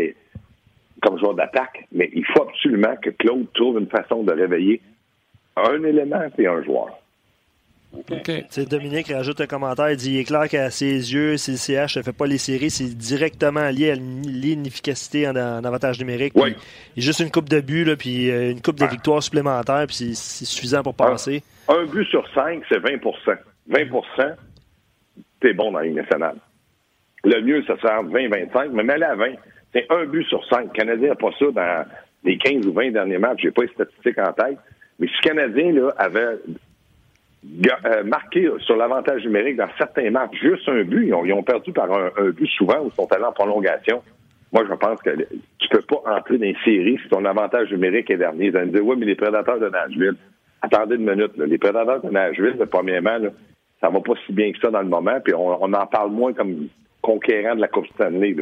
comme 1.01 1.17
joueur 1.19 1.36
d'attaque, 1.36 1.86
mais 1.91 2.10
il 2.13 2.25
faut 2.25 2.43
absolument 2.43 2.95
que 3.01 3.12
Claude 3.12 3.47
trouve 3.54 3.80
une 3.80 3.88
façon 3.88 4.23
de 4.23 4.34
réveiller 4.34 4.82
un 5.56 5.84
élément 5.84 6.21
et 6.38 6.47
un 6.47 6.62
joueur. 6.63 7.00
Dominique 8.69 9.08
rajoute 9.12 9.41
un 9.41 9.47
commentaire, 9.47 9.91
il 9.91 9.97
dit 9.97 10.13
il 10.13 10.19
est 10.19 10.23
clair 10.23 10.47
qu'à 10.47 10.69
ses 10.69 11.13
yeux, 11.13 11.38
si 11.38 11.51
le 11.51 11.58
CH 11.58 11.97
ne 11.97 12.04
fait 12.04 12.13
pas 12.13 12.25
les 12.25 12.38
séries, 12.38 12.69
c'est 12.69 12.86
directement 12.86 13.69
lié 13.69 13.91
à 13.91 13.95
l'inefficacité 13.95 15.27
en, 15.27 15.36
avantage 15.36 15.99
numérique. 15.99 16.34
Oui. 16.36 16.56
Il 16.95 17.04
y 17.04 17.06
a 17.06 17.08
juste 17.08 17.19
une 17.19 17.32
coupe 17.32 17.49
de 17.49 17.60
buts, 17.60 17.84
là, 17.84 17.95
puis 17.95 18.32
euh, 18.32 18.51
une 18.51 18.62
coupe 18.62 18.80
de 18.80 18.86
victoires 18.86 19.21
supplémentaires, 19.21 19.86
puis 19.88 20.15
c'est 20.15 20.45
suffisant 20.45 20.84
pour 20.84 20.95
passer. 20.95 21.43
Un, 21.67 21.86
but 21.86 22.06
sur 22.08 22.25
cinq, 22.34 22.63
c'est 22.69 22.80
20% 22.80 23.38
20% 23.69 24.36
t'es 25.41 25.54
bon 25.54 25.71
dans 25.71 25.80
la 25.80 25.86
Ligue 25.86 25.95
nationale. 25.95 26.38
Le 27.23 27.41
mieux, 27.41 27.63
ça 27.63 27.77
sert 27.82 28.04
20-25, 28.04 28.69
mais 28.71 28.84
mets 28.84 29.04
à 29.04 29.15
20. 29.15 29.34
C'est 29.73 29.86
un 29.89 30.06
but 30.06 30.25
sur 30.27 30.43
cinq. 30.47 30.65
Le 30.65 30.69
Canadien 30.69 31.10
n'a 31.10 31.15
pas 31.15 31.32
ça 31.38 31.45
dans 31.51 31.86
les 32.23 32.38
15 32.38 32.65
ou 32.67 32.73
20 32.73 32.91
derniers 32.91 33.17
matchs. 33.17 33.41
J'ai 33.43 33.51
pas 33.51 33.63
les 33.63 33.69
statistiques 33.69 34.17
en 34.17 34.32
tête. 34.34 34.58
Mais 34.99 35.08
si 35.08 35.13
le 35.23 35.30
Canadien 35.30 35.71
là, 35.73 35.93
avait 35.97 36.38
marqué 38.06 38.49
sur 38.60 38.75
l'avantage 38.75 39.23
numérique 39.25 39.58
dans 39.58 39.69
certains 39.77 40.10
matchs, 40.12 40.38
juste 40.41 40.67
un 40.69 40.84
but. 40.84 41.08
Ils 41.08 41.34
ont, 41.34 41.43
perdu 41.43 41.71
par 41.71 41.91
un, 41.91 42.30
but 42.30 42.47
souvent 42.49 42.82
ou 42.82 42.91
sont 42.91 43.12
allés 43.12 43.23
en 43.23 43.32
prolongation. 43.32 44.04
Moi, 44.54 44.63
je 44.69 44.73
pense 44.75 45.01
que 45.01 45.10
tu 45.60 45.69
peux 45.69 45.82
pas 45.82 46.17
entrer 46.17 46.38
dans 46.38 46.45
une 46.45 46.58
série 46.65 46.99
si 47.01 47.10
ton 47.10 47.23
avantage 47.25 47.71
numérique 47.71 48.10
est 48.10 48.17
dernier. 48.17 48.47
Ils 48.47 48.51
vont 48.51 48.65
me 48.65 48.71
dire, 48.71 48.86
oui, 48.86 48.95
mais 48.97 49.06
les 49.06 49.15
prédateurs 49.15 49.60
de 49.60 49.69
Nashville. 49.69 50.15
Attendez 50.62 50.95
une 50.95 51.10
minute. 51.10 51.32
Les 51.38 51.58
prédateurs 51.58 52.01
de 52.01 52.10
Nashville, 52.10 52.58
premièrement, 52.69 53.17
là, 53.17 53.30
ça 53.80 53.89
va 53.89 53.99
pas 53.99 54.13
si 54.25 54.34
bien 54.34 54.51
que 54.51 54.60
ça 54.60 54.69
dans 54.69 54.82
le 54.82 54.88
moment, 54.88 55.19
puis 55.23 55.34
on, 55.34 55.73
en 55.73 55.86
parle 55.88 56.12
moins 56.12 56.34
comme 56.34 56.67
conquérant 57.01 57.56
de 57.56 57.62
la 57.62 57.67
Coupe 57.67 57.88
Stanley. 57.88 58.36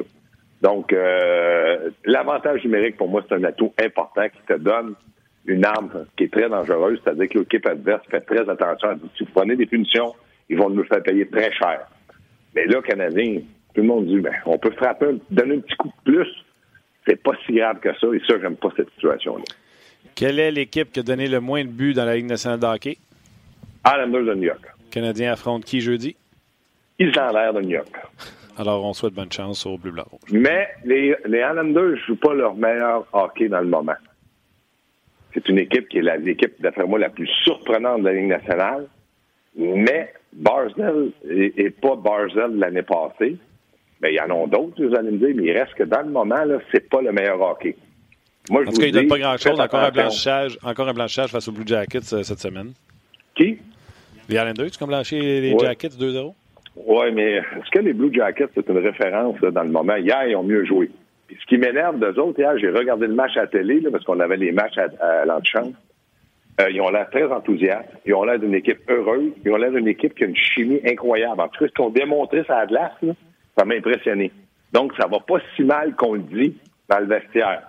Donc, 0.61 0.91
euh, 0.91 1.89
l'avantage 2.05 2.63
numérique, 2.65 2.97
pour 2.97 3.07
moi, 3.07 3.23
c'est 3.27 3.35
un 3.35 3.43
atout 3.45 3.73
important 3.81 4.27
qui 4.27 4.41
te 4.45 4.57
donne 4.57 4.95
une 5.49 5.65
arme 5.65 6.05
qui 6.15 6.25
est 6.25 6.31
très 6.31 6.47
dangereuse, 6.47 6.99
c'est-à-dire 7.03 7.27
que 7.29 7.39
l'équipe 7.39 7.65
adverse 7.65 8.03
fait 8.09 8.21
très 8.21 8.47
attention. 8.49 8.99
Si 9.17 9.23
vous 9.23 9.31
prenez 9.33 9.55
des 9.55 9.65
punitions, 9.65 10.13
ils 10.47 10.57
vont 10.57 10.69
nous 10.69 10.83
faire 10.85 11.03
payer 11.03 11.27
très 11.27 11.51
cher. 11.53 11.87
Mais 12.55 12.65
là, 12.65 12.81
Canadien, 12.81 13.41
tout 13.73 13.81
le 13.81 13.87
monde 13.87 14.07
dit, 14.07 14.19
ben, 14.19 14.33
on 14.45 14.57
peut 14.57 14.71
frapper, 14.71 15.19
donner 15.29 15.55
un 15.55 15.59
petit 15.59 15.75
coup 15.75 15.89
de 15.89 16.11
plus. 16.11 16.27
C'est 17.07 17.21
pas 17.21 17.31
si 17.45 17.53
grave 17.53 17.79
que 17.79 17.89
ça, 17.99 18.07
et 18.13 18.21
ça, 18.27 18.39
j'aime 18.41 18.55
pas 18.55 18.69
cette 18.75 18.89
situation-là. 18.91 19.43
Quelle 20.15 20.39
est 20.39 20.51
l'équipe 20.51 20.91
qui 20.91 20.99
a 20.99 21.03
donné 21.03 21.27
le 21.27 21.39
moins 21.39 21.63
de 21.63 21.69
buts 21.69 21.93
dans 21.93 22.05
la 22.05 22.15
Ligue 22.15 22.27
nationale 22.27 22.59
de 22.59 22.65
hockey? 22.65 22.97
Islanders 23.85 24.25
de 24.25 24.33
New 24.35 24.43
York. 24.43 24.65
Canadien 24.91 25.31
affronte 25.31 25.65
qui 25.65 25.81
jeudi? 25.81 26.15
Islanders 26.99 27.53
de 27.53 27.61
New 27.61 27.69
York. 27.69 27.95
Alors, 28.57 28.83
on 28.83 28.93
souhaite 28.93 29.13
bonne 29.13 29.31
chance 29.31 29.65
au 29.65 29.77
Bleu 29.77 29.91
Blanc 29.91 30.03
Rouge. 30.11 30.29
Mais 30.31 30.67
les, 30.83 31.15
les 31.25 31.39
Islanders 31.39 31.91
ne 31.91 31.95
jouent 31.95 32.17
pas 32.17 32.33
leur 32.33 32.55
meilleur 32.55 33.07
hockey 33.13 33.47
dans 33.47 33.61
le 33.61 33.67
moment. 33.67 33.95
C'est 35.33 35.47
une 35.47 35.59
équipe 35.59 35.89
qui 35.89 35.99
est 35.99 36.17
l'équipe, 36.17 36.59
d'après 36.59 36.85
moi, 36.85 36.99
la 36.99 37.09
plus 37.09 37.27
surprenante 37.43 38.01
de 38.01 38.05
la 38.05 38.13
Ligue 38.13 38.27
nationale. 38.27 38.87
Mais 39.55 40.13
Barzell 40.33 41.11
n'est 41.25 41.69
pas 41.69 41.95
Barzell 41.95 42.55
de 42.55 42.59
l'année 42.59 42.83
passée. 42.83 43.37
Mais 44.01 44.13
il 44.13 44.15
y 44.15 44.21
en 44.21 44.43
a 44.43 44.47
d'autres, 44.47 44.83
vous 44.83 44.95
allez 44.95 45.11
me 45.11 45.17
dire, 45.17 45.35
mais 45.35 45.43
il 45.43 45.51
reste 45.51 45.73
que 45.73 45.83
dans 45.83 46.01
le 46.01 46.09
moment, 46.09 46.43
là, 46.43 46.59
c'est 46.71 46.89
pas 46.89 47.01
le 47.01 47.11
meilleur 47.11 47.41
hockey. 47.41 47.75
Moi, 48.49 48.63
je 48.63 48.69
en 48.69 48.71
tout 48.71 48.79
cas, 48.79 48.87
il 48.87 48.93
ne 48.93 48.99
donne 48.99 49.07
pas 49.09 49.19
grand-chose. 49.19 49.59
Encore 49.59 49.81
un, 49.81 49.91
blanchissage, 49.91 50.57
encore 50.63 50.87
un 50.87 50.93
blanchissage 50.93 51.31
face 51.31 51.47
aux 51.47 51.51
Blue 51.51 51.67
Jackets 51.67 52.13
euh, 52.13 52.23
cette 52.23 52.39
semaine. 52.39 52.71
Qui? 53.35 53.59
Les 54.29 54.35
Islanders, 54.35 54.71
tu 54.71 54.83
as 54.83 54.87
blanchi 54.87 55.19
les 55.19 55.53
ouais. 55.53 55.59
Jackets 55.59 55.89
2-0? 55.89 56.33
Oui, 56.77 57.05
mais 57.13 57.33
est-ce 57.33 57.69
que 57.71 57.79
les 57.79 57.93
Blue 57.93 58.13
Jackets, 58.13 58.49
c'est 58.55 58.67
une 58.69 58.77
référence 58.77 59.39
là, 59.41 59.51
dans 59.51 59.63
le 59.63 59.69
moment? 59.69 59.95
Hier, 59.97 60.27
ils 60.27 60.35
ont 60.35 60.43
mieux 60.43 60.65
joué. 60.65 60.89
Ce 61.29 61.45
qui 61.45 61.57
m'énerve 61.57 61.99
d'eux 61.99 62.19
autres, 62.19 62.41
j'ai 62.59 62.69
regardé 62.69 63.07
le 63.07 63.13
match 63.13 63.37
à 63.37 63.41
la 63.41 63.47
télé, 63.47 63.81
parce 63.91 64.03
qu'on 64.03 64.19
avait 64.19 64.37
les 64.37 64.51
matchs 64.51 64.77
à, 64.77 65.21
à 65.21 65.25
l'antichambre. 65.25 65.73
Euh, 66.59 66.69
ils 66.71 66.81
ont 66.81 66.89
l'air 66.89 67.09
très 67.09 67.25
enthousiastes. 67.25 67.89
Ils 68.05 68.13
ont 68.13 68.23
l'air 68.23 68.39
d'une 68.39 68.53
équipe 68.53 68.79
heureuse. 68.89 69.31
Ils 69.45 69.51
ont 69.51 69.57
l'air 69.57 69.71
d'une 69.71 69.87
équipe 69.87 70.13
qui 70.15 70.23
a 70.23 70.27
une 70.27 70.35
chimie 70.35 70.81
incroyable. 70.85 71.39
En 71.39 71.47
tout 71.47 71.63
cas, 71.63 71.67
ce 71.67 71.73
qu'on 71.73 71.89
démontré 71.89 72.43
ça 72.45 72.57
à 72.57 72.65
glace, 72.65 72.91
ça 73.57 73.65
m'a 73.65 73.75
impressionné. 73.75 74.31
Donc, 74.73 74.93
ça 74.99 75.07
va 75.07 75.19
pas 75.19 75.39
si 75.55 75.63
mal 75.63 75.95
qu'on 75.95 76.13
le 76.13 76.21
dit 76.21 76.57
dans 76.89 76.99
le 76.99 77.05
vestiaire. 77.05 77.63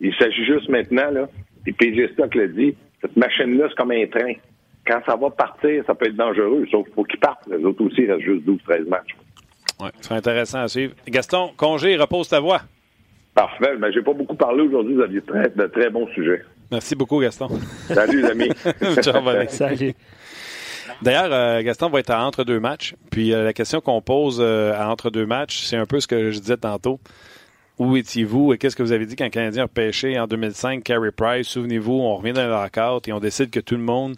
Il 0.00 0.14
s'agit 0.14 0.44
juste 0.44 0.68
maintenant, 0.68 1.10
là, 1.10 1.28
et 1.66 1.72
PG 1.72 2.10
Stock 2.12 2.34
le 2.34 2.48
dit, 2.48 2.76
cette 3.00 3.16
machine-là, 3.16 3.66
c'est 3.68 3.76
comme 3.76 3.90
un 3.90 4.06
train. 4.06 4.34
Quand 4.86 5.00
ça 5.06 5.16
va 5.16 5.30
partir, 5.30 5.82
ça 5.86 5.94
peut 5.94 6.06
être 6.06 6.16
dangereux, 6.16 6.64
sauf 6.70 6.84
qu'il 6.84 6.94
faut 6.94 7.04
qu'ils 7.04 7.18
partent. 7.18 7.46
Les 7.48 7.64
autres 7.64 7.84
aussi, 7.84 8.02
il 8.02 8.12
reste 8.12 8.24
juste 8.24 8.46
12-13 8.46 8.88
matchs. 8.88 9.16
Oui, 9.80 9.88
c'est 10.00 10.14
intéressant 10.14 10.60
à 10.60 10.68
suivre. 10.68 10.94
Gaston, 11.08 11.50
congé, 11.56 11.96
repose 11.96 12.28
ta 12.28 12.38
voix. 12.38 12.60
Parfait. 13.36 13.74
Mais 13.74 13.88
ben, 13.88 13.92
j'ai 13.92 14.02
pas 14.02 14.14
beaucoup 14.14 14.34
parlé 14.34 14.62
aujourd'hui. 14.62 14.94
Vous 14.94 15.02
aviez 15.02 15.20
très, 15.20 15.50
de 15.50 15.66
très 15.66 15.90
bons 15.90 16.08
sujets. 16.08 16.42
Merci 16.72 16.96
beaucoup, 16.96 17.20
Gaston. 17.20 17.48
Salut, 17.86 18.22
les 18.22 18.30
amis. 18.30 18.48
Ciao, 19.02 19.22
Salut. 19.48 19.92
D'ailleurs, 21.02 21.30
euh, 21.30 21.62
Gaston 21.62 21.90
va 21.90 22.00
être 22.00 22.10
à 22.10 22.24
entre 22.24 22.44
deux 22.44 22.60
matchs. 22.60 22.94
Puis 23.10 23.34
euh, 23.34 23.44
la 23.44 23.52
question 23.52 23.82
qu'on 23.82 24.00
pose 24.00 24.38
euh, 24.40 24.72
à 24.74 24.88
entre 24.88 25.10
deux 25.10 25.26
matchs, 25.26 25.64
c'est 25.64 25.76
un 25.76 25.84
peu 25.84 26.00
ce 26.00 26.06
que 26.06 26.30
je 26.30 26.40
disais 26.40 26.56
tantôt. 26.56 26.98
Où 27.78 27.94
étiez-vous 27.98 28.54
et 28.54 28.58
qu'est-ce 28.58 28.74
que 28.74 28.82
vous 28.82 28.92
avez 28.92 29.04
dit 29.04 29.16
quand 29.16 29.24
le 29.24 29.30
Canadien 29.30 29.64
a 29.64 29.68
pêché 29.68 30.18
en 30.18 30.26
2005 30.26 30.82
Carey 30.82 31.10
Price? 31.12 31.46
Souvenez-vous, 31.46 31.92
on 31.92 32.16
revient 32.16 32.32
dans 32.32 32.46
le 32.46 32.50
lockout 32.50 33.06
et 33.06 33.12
on 33.12 33.20
décide 33.20 33.50
que 33.50 33.60
tout 33.60 33.76
le 33.76 33.82
monde 33.82 34.16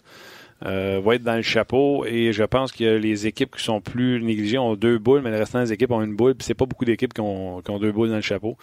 va 0.61 1.15
être 1.15 1.23
dans 1.23 1.35
le 1.35 1.41
chapeau. 1.41 2.05
Et 2.05 2.31
je 2.31 2.43
pense 2.45 2.71
que 2.71 2.85
les 2.85 3.27
équipes 3.27 3.57
qui 3.57 3.63
sont 3.63 3.81
plus 3.81 4.23
négligées 4.23 4.57
ont 4.57 4.75
deux 4.75 4.97
boules, 4.97 5.21
mais 5.21 5.31
les 5.31 5.37
restants 5.39 5.59
des 5.59 5.73
équipes 5.73 5.91
ont 5.91 6.01
une 6.01 6.15
boule. 6.15 6.35
Puis 6.35 6.45
c'est 6.45 6.53
pas 6.53 6.65
beaucoup 6.65 6.85
d'équipes 6.85 7.13
qui 7.13 7.19
ont, 7.19 7.61
qui 7.61 7.69
ont 7.69 7.79
deux 7.79 7.91
boules 7.91 8.09
dans 8.09 8.15
le 8.15 8.21
chapeau. 8.21 8.55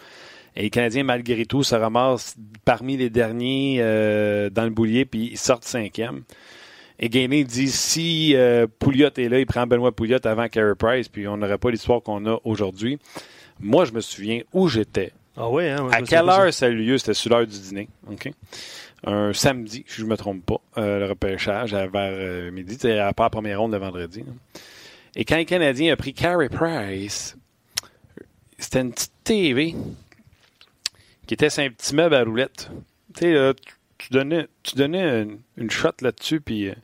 Et 0.57 0.63
les 0.63 0.69
Canadiens, 0.71 1.03
malgré 1.03 1.45
tout, 1.45 1.61
se 1.61 1.75
ramassent 1.75 2.35
parmi 2.65 2.97
les 2.97 3.11
derniers 3.11 3.77
euh, 3.79 4.49
dans 4.49 4.63
le 4.63 4.71
boulier, 4.71 5.05
puis 5.05 5.29
ils 5.31 5.37
sortent 5.37 5.63
cinquième. 5.63 6.23
Et 6.97 7.09
Gainé 7.09 7.43
dit 7.43 7.69
si 7.69 8.35
euh, 8.35 8.65
Pouliot 8.79 9.11
est 9.17 9.29
là, 9.29 9.39
il 9.39 9.45
prend 9.45 9.67
Benoît 9.67 9.91
Pouliot 9.91 10.17
avant 10.25 10.47
Carey 10.47 10.73
Price, 10.75 11.09
puis 11.09 11.27
on 11.27 11.37
n'aurait 11.37 11.59
pas 11.59 11.69
l'histoire 11.69 12.01
qu'on 12.01 12.25
a 12.25 12.39
aujourd'hui. 12.43 12.97
Moi, 13.59 13.85
je 13.85 13.91
me 13.91 14.01
souviens 14.01 14.41
où 14.51 14.67
j'étais. 14.67 15.11
Ah 15.37 15.47
ouais, 15.47 15.69
hein, 15.69 15.89
À 15.91 16.01
quelle 16.01 16.27
heure 16.27 16.51
ça 16.51 16.65
a 16.65 16.69
eu 16.69 16.75
lieu? 16.75 16.97
C'était 16.97 17.13
sur 17.13 17.29
l'heure 17.29 17.45
du 17.45 17.59
dîner. 17.59 17.87
OK? 18.09 18.31
Un 19.05 19.33
samedi, 19.33 19.85
si 19.87 19.97
je 19.97 20.05
ne 20.05 20.09
me 20.09 20.17
trompe 20.17 20.43
pas, 20.43 20.59
euh, 20.79 20.97
le 20.97 21.05
repêchage 21.05 21.75
vers 21.75 21.91
euh, 21.95 22.49
midi, 22.49 22.73
c'était 22.73 22.97
à 22.97 23.13
part 23.13 23.27
la 23.27 23.29
première 23.29 23.59
ronde 23.61 23.73
le 23.73 23.77
vendredi. 23.77 24.21
Là. 24.21 24.33
Et 25.15 25.23
quand 25.23 25.37
le 25.37 25.43
Canadien 25.43 25.93
a 25.93 25.95
pris 25.95 26.15
Carey 26.15 26.49
Price, 26.49 27.37
c'était 28.57 28.81
une 28.81 28.91
petite 28.91 29.11
TV 29.23 29.75
qui 31.27 31.33
était 31.33 31.47
un 31.59 31.69
petit 31.69 31.93
meuble 31.93 32.15
à 32.15 32.23
roulette. 32.23 32.69
Tu 33.13 33.21
sais, 33.21 33.33
là, 33.33 33.53
tu 33.97 34.09
donnais, 34.11 34.47
tu 34.63 34.75
donnais 34.75 35.23
une, 35.23 35.39
une 35.57 35.69
shot 35.69 35.91
là-dessus, 36.01 36.39
puis 36.39 36.69
euh, 36.69 36.75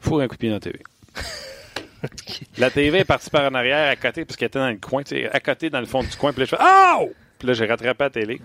faut 0.00 0.20
un 0.20 0.28
coup 0.28 0.34
de 0.34 0.40
pied 0.40 0.48
dans 0.48 0.56
la 0.56 0.60
TV. 0.60 0.80
la 2.58 2.70
TV 2.70 2.98
est 2.98 3.04
partie 3.04 3.30
par 3.30 3.50
en 3.50 3.54
arrière, 3.54 3.88
à 3.88 3.96
côté, 3.96 4.24
parce 4.24 4.36
qu'elle 4.36 4.48
était 4.48 4.58
dans 4.58 4.70
le 4.70 4.76
coin, 4.76 5.02
tu 5.02 5.16
sais, 5.16 5.30
à 5.30 5.40
côté, 5.40 5.70
dans 5.70 5.80
le 5.80 5.86
fond 5.86 6.02
du 6.02 6.16
coin, 6.16 6.32
puis 6.32 6.40
là, 6.40 6.44
je 6.46 6.50
fais 6.50 6.62
«Oh!» 7.00 7.12
Puis 7.38 7.46
là, 7.46 7.54
j'ai 7.54 7.66
rattrapé 7.66 8.04
la 8.04 8.10
télé. 8.10 8.40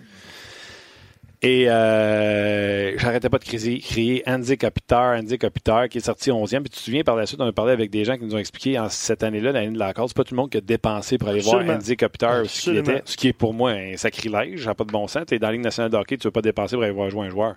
Et 1.46 1.70
euh, 1.70 2.98
j'arrêtais 2.98 3.30
pas 3.30 3.38
de 3.38 3.44
crier, 3.44 3.80
crier 3.80 4.24
Andy 4.26 4.58
Kopitar, 4.58 5.20
Andy 5.20 5.38
Kopitar, 5.38 5.90
qui 5.90 5.98
est 5.98 6.02
sorti 6.02 6.30
11e. 6.30 6.62
Puis 6.62 6.70
tu 6.70 6.78
te 6.78 6.80
souviens, 6.80 7.04
par 7.04 7.18
la 7.18 7.26
suite, 7.26 7.42
on 7.42 7.46
a 7.46 7.52
parlé 7.52 7.74
avec 7.74 7.92
des 7.92 8.06
gens 8.06 8.16
qui 8.16 8.24
nous 8.24 8.34
ont 8.34 8.38
expliqué 8.38 8.80
en 8.80 8.88
cette 8.88 9.24
année-là, 9.24 9.52
l'année 9.52 9.74
de 9.74 9.78
la 9.78 9.94
carte, 9.94 10.08
c'est 10.08 10.16
pas 10.16 10.24
tout 10.24 10.36
le 10.36 10.40
monde 10.40 10.50
qui 10.50 10.58
a 10.58 10.62
dépensé 10.62 11.18
pour 11.18 11.28
aller 11.28 11.40
Absolument. 11.40 11.66
voir 11.66 11.76
Andy 11.76 11.98
Kopitar, 11.98 12.46
ce 12.46 12.72
qui, 12.72 12.78
était, 12.78 13.02
ce 13.04 13.18
qui 13.18 13.28
est 13.28 13.34
pour 13.34 13.54
moi 13.54 13.72
un 13.72 13.98
sacrilège, 13.98 14.66
n'a 14.66 14.74
pas 14.74 14.86
de 14.86 14.92
bon 14.92 15.06
sens. 15.08 15.26
Tu 15.28 15.36
es 15.36 15.40
dans 15.40 15.48
la 15.48 15.54
Ligue 15.54 15.64
nationale 15.64 15.92
de 15.92 15.98
hockey, 15.98 16.16
tu 16.16 16.26
ne 16.26 16.30
veux 16.30 16.32
pas 16.32 16.42
dépenser 16.42 16.78
pour 16.78 16.84
aller 16.84 16.94
voir 16.94 17.10
jouer 17.10 17.28
un 17.28 17.30
joueur. 17.30 17.56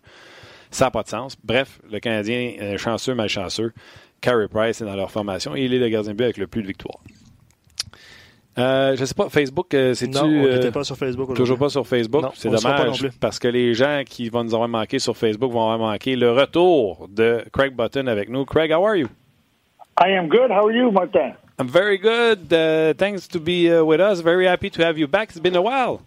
Ça 0.73 0.87
n'a 0.87 0.91
pas 0.91 1.05
de 1.05 1.09
sens. 1.09 1.37
Bref, 1.45 1.79
le 1.89 2.01
Canadien, 2.01 2.55
euh, 2.61 2.79
chanceux, 2.79 3.15
malchanceux, 3.15 3.73
Carey 4.21 4.49
Price 4.49 4.81
est 4.81 4.85
dans 4.85 4.97
leur 4.97 5.13
formation 5.13 5.55
et 5.55 5.63
il 5.63 5.73
est 5.73 5.79
le 5.79 5.89
gardien 5.89 6.11
de 6.11 6.17
but 6.17 6.25
avec 6.25 6.39
le 6.39 6.49
plus 6.49 6.63
de 6.63 6.67
victoires. 6.67 6.99
Euh, 8.59 8.97
je 8.97 9.05
sais 9.05 9.15
pas, 9.15 9.29
Facebook, 9.29 9.75
euh, 9.75 9.93
c'est-tu... 9.93 10.15
Non, 10.15 10.25
on 10.25 10.29
n'était 10.31 10.69
euh, 10.69 10.71
pas 10.71 10.83
sur 10.85 10.97
Facebook 10.97 11.35
Toujours 11.35 11.59
pas 11.59 11.69
sur 11.69 11.87
Facebook? 11.87 12.23
Non, 12.23 12.31
C'est 12.35 12.49
on 12.49 12.53
le 12.53 12.57
sera 12.59 12.73
pas 12.73 12.79
non 12.79 12.85
dommage 12.85 13.01
plus. 13.01 13.19
parce 13.21 13.39
que 13.39 13.49
les 13.49 13.75
gens 13.75 14.03
qui 14.07 14.31
vont 14.31 14.45
nous 14.45 14.55
avoir 14.55 14.69
manqué 14.69 14.99
sur 14.99 15.15
Facebook 15.17 15.53
vont 15.53 15.71
avoir 15.71 15.91
manqué 15.91 16.17
le 16.17 16.33
retour 16.33 17.07
de 17.11 17.45
Craig 17.53 17.75
Button 17.75 18.07
avec 18.07 18.31
nous. 18.31 18.47
Craig, 18.47 18.73
how 18.73 18.83
are 18.83 18.97
you? 18.97 19.09
I 20.03 20.09
am 20.11 20.29
good. 20.29 20.51
How 20.51 20.67
are 20.67 20.73
you, 20.73 20.91
Martin? 20.91 21.35
I'm 21.59 21.69
very 21.69 21.99
good. 21.99 22.53
Uh, 22.53 22.95
thanks 22.95 23.29
to 23.29 23.39
be 23.39 23.71
uh, 23.71 23.83
with 23.85 24.01
us. 24.01 24.21
Very 24.21 24.47
happy 24.47 24.71
to 24.71 24.83
have 24.83 24.99
you 24.99 25.07
back. 25.07 25.31
It's 25.31 25.39
been 25.41 25.57
a 25.57 25.63
while. 25.63 26.01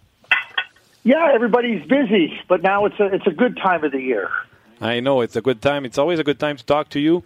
Yeah, 1.02 1.32
everybody's 1.34 1.84
busy, 1.88 2.38
but 2.48 2.62
now 2.62 2.84
it's 2.84 3.00
a 3.00 3.06
it's 3.06 3.26
a 3.26 3.32
good 3.32 3.56
time 3.56 3.82
of 3.84 3.90
the 3.90 4.00
year. 4.00 4.28
I 4.80 5.00
know 5.00 5.22
it's 5.22 5.36
a 5.36 5.40
good 5.40 5.60
time. 5.60 5.84
It's 5.84 5.98
always 5.98 6.18
a 6.18 6.24
good 6.24 6.38
time 6.38 6.56
to 6.56 6.64
talk 6.64 6.88
to 6.90 7.00
you. 7.00 7.22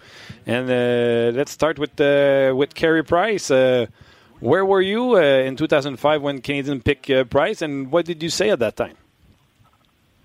And 0.47 0.71
uh, 0.71 1.37
let's 1.37 1.53
start 1.53 1.79
with 1.79 2.01
uh, 2.01 2.55
with 2.57 2.75
Carey 2.75 3.03
Price. 3.05 3.51
Uh, 3.51 3.87
where 4.41 4.65
were 4.65 4.81
you 4.81 5.17
uh, 5.17 5.21
in 5.21 5.57
2005 5.57 6.23
when 6.23 6.41
Canadian 6.41 6.83
picked 6.83 7.11
uh, 7.11 7.25
Price, 7.25 7.63
and 7.63 7.91
what 7.91 8.05
did 8.05 8.23
you 8.23 8.31
say 8.31 8.51
at 8.51 8.59
that 8.59 8.77
time? 8.77 8.97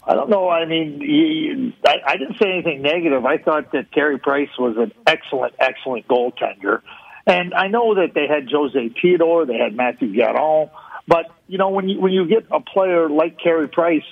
I 0.04 0.16
don't 0.16 0.30
know. 0.30 0.50
I 0.50 0.66
mean, 0.66 1.02
you, 1.02 1.74
I, 1.86 1.98
I 2.06 2.18
didn't 2.18 2.38
say 2.40 2.50
anything 2.52 2.82
negative. 2.82 3.26
I 3.26 3.38
thought 3.38 3.72
that 3.74 3.92
Carey 3.92 4.18
Price 4.18 4.50
was 4.58 4.76
an 4.78 4.92
excellent, 5.06 5.54
excellent 5.60 6.08
goaltender. 6.08 6.82
And 7.28 7.54
I 7.54 7.68
know 7.68 7.94
that 7.96 8.16
they 8.16 8.26
had 8.28 8.50
Jose 8.52 8.90
Theodore, 9.00 9.46
they 9.46 9.58
had 9.58 9.76
Matthew 9.76 10.12
Garon, 10.12 10.72
but 11.08 11.26
you 11.48 11.58
know 11.58 11.70
when 11.70 11.88
you 11.88 12.00
when 12.00 12.12
you 12.12 12.28
get 12.28 12.48
a 12.52 12.60
player 12.60 13.08
like 13.08 13.40
Carey 13.40 13.68
Price, 13.68 14.04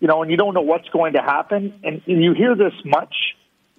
you 0.00 0.08
know, 0.08 0.20
and 0.20 0.30
you 0.30 0.36
don't 0.36 0.52
know 0.52 0.60
what's 0.60 0.88
going 0.90 1.14
to 1.14 1.22
happen, 1.22 1.80
and, 1.82 2.02
and 2.06 2.22
you 2.22 2.34
hear 2.34 2.54
this 2.54 2.74
much, 2.84 3.14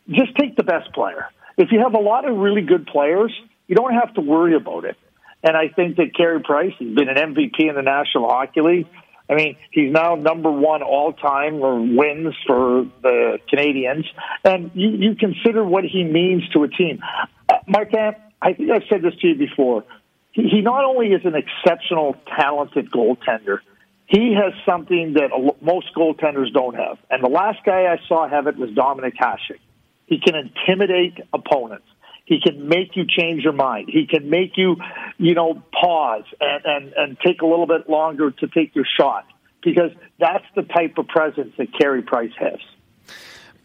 just 0.10 0.36
take 0.36 0.56
the 0.56 0.64
best 0.64 0.92
player. 0.94 1.28
If 1.58 1.72
you 1.72 1.80
have 1.80 1.94
a 1.94 2.00
lot 2.00 2.28
of 2.28 2.38
really 2.38 2.62
good 2.62 2.88
players, 2.88 3.32
you 3.68 3.76
don't 3.76 3.94
have 3.94 4.14
to 4.16 4.22
worry 4.22 4.56
about 4.56 4.86
it. 4.86 4.98
And 5.44 5.56
I 5.56 5.70
think 5.70 5.98
that 5.98 6.16
Carey 6.16 6.42
Price 6.42 6.74
has 6.80 6.96
been 6.96 7.10
an 7.10 7.16
MVP 7.16 7.70
in 7.70 7.76
the 7.76 7.82
National 7.82 8.28
Hockey 8.28 8.62
League. 8.62 8.88
I 9.30 9.36
mean, 9.36 9.58
he's 9.72 9.92
now 9.92 10.16
number 10.16 10.50
one 10.50 10.82
all 10.82 11.14
time 11.14 11.56
or 11.56 11.80
wins 11.80 12.34
for 12.46 12.86
the 13.02 13.40
Canadians. 13.50 14.06
And 14.44 14.72
you, 14.74 14.90
you 14.90 15.16
consider 15.16 15.64
what 15.64 15.84
he 15.84 16.04
means 16.04 16.48
to 16.50 16.64
a 16.64 16.70
team. 16.70 17.02
Uh, 17.50 17.56
Martin, 17.68 18.16
I 18.42 18.54
think 18.54 18.72
I've 18.72 18.84
said 18.90 19.02
this 19.02 19.16
to 19.22 19.28
you 19.28 19.36
before. 19.36 19.84
He, 20.32 20.44
he 20.50 20.62
not 20.62 20.86
only 20.86 21.08
is 21.08 21.26
an 21.26 21.36
exceptional, 21.36 22.16
talented 22.40 22.90
goaltender, 22.90 23.60
he 24.08 24.34
has 24.34 24.54
something 24.66 25.16
that 25.16 25.32
most 25.62 25.94
goaltenders 25.94 26.54
don't 26.54 26.76
have. 26.76 26.98
And 27.10 27.22
the 27.22 27.30
last 27.30 27.60
guy 27.66 27.88
I 27.88 28.00
saw 28.08 28.28
have 28.28 28.48
it 28.48 28.58
was 28.58 28.70
Dominic 28.72 29.16
Hasek. 29.18 29.60
He 30.06 30.20
can 30.20 30.36
intimidate 30.36 31.20
opponents. 31.34 31.86
He 32.28 32.42
can 32.42 32.68
make 32.68 32.98
you 32.98 33.06
change 33.08 33.44
your 33.44 33.54
mind. 33.54 33.90
He 33.92 34.06
can 34.06 34.30
make 34.30 34.58
you, 34.58 34.76
you 35.18 35.34
know, 35.34 35.64
pause 35.72 36.26
and, 36.42 36.66
and, 36.66 36.94
and 36.94 37.18
take 37.26 37.42
a 37.42 37.46
little 37.46 37.66
bit 37.66 37.90
longer 37.90 38.32
to 38.32 38.48
take 38.48 38.76
your 38.76 38.86
shot 39.00 39.26
because 39.64 39.92
that's 40.20 40.44
the 40.54 40.64
type 40.64 40.98
of 40.98 41.08
presence 41.08 41.54
that 41.58 41.68
Carey 41.80 42.02
Price 42.02 42.34
has. 42.38 42.60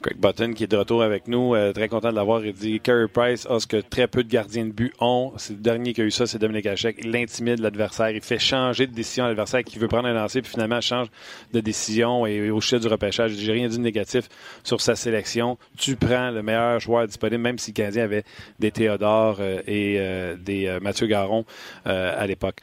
Greg 0.03 0.19
Button 0.19 0.53
qui 0.53 0.65
est 0.65 0.67
de 0.67 0.77
retour 0.77 1.03
avec 1.03 1.29
nous, 1.29 1.55
euh, 1.55 1.73
très 1.73 1.89
content 1.89 2.11
de 2.11 2.17
l'avoir. 2.17 2.45
Il 2.45 2.53
dit 2.53 2.81
Carey 2.81 3.07
Price 3.09 3.47
a 3.49 3.61
ce 3.61 3.67
que 3.67 3.77
très 3.77 4.09
peu 4.09 4.25
de 4.25 4.29
gardiens 4.29 4.67
de 4.67 4.73
but 4.73 4.93
ont. 5.01 5.33
C'est 5.37 5.55
le 5.55 5.61
dernier 5.61 5.93
qui 5.93 6.01
a 6.01 6.05
eu 6.05 6.11
ça, 6.11 6.27
c'est 6.27 6.39
Dominique 6.39 6.67
Hachek. 6.67 6.97
Il 7.05 7.15
intimide 7.17 7.61
l'adversaire, 7.61 8.11
il 8.11 8.21
fait 8.21 8.39
changer 8.39 8.87
de 8.87 8.93
décision 8.93 9.25
à 9.25 9.29
l'adversaire 9.29 9.63
qui 9.63 9.79
veut 9.79 9.89
prendre 9.89 10.09
un 10.09 10.13
lancer, 10.13 10.43
puis 10.43 10.51
finalement 10.51 10.81
change 10.81 11.09
de 11.53 11.61
décision 11.61 12.27
et, 12.27 12.51
au 12.51 12.61
chef 12.61 12.81
du 12.81 12.89
repêchage. 12.89 13.33
J'ai 13.33 13.53
rien 13.53 13.69
dit 13.69 13.79
de 13.79 13.83
négatif 13.83 14.29
sur 14.65 14.81
sa 14.81 14.97
sélection. 14.97 15.57
Tu 15.79 15.97
prends 15.97 16.31
le 16.31 16.43
meilleur 16.43 16.81
joueur 16.81 17.07
disponible, 17.07 17.43
même 17.43 17.59
si 17.59 17.71
le 17.71 17.75
Canadien 17.77 18.05
avait 18.05 18.25
des 18.59 18.73
Théodore 18.73 19.37
euh, 19.41 19.63
et 19.67 19.97
euh, 19.99 20.37
des 20.37 20.79
Mathieu 20.83 21.07
Garon 21.07 21.45
à 21.85 22.27
l'époque. 22.27 22.61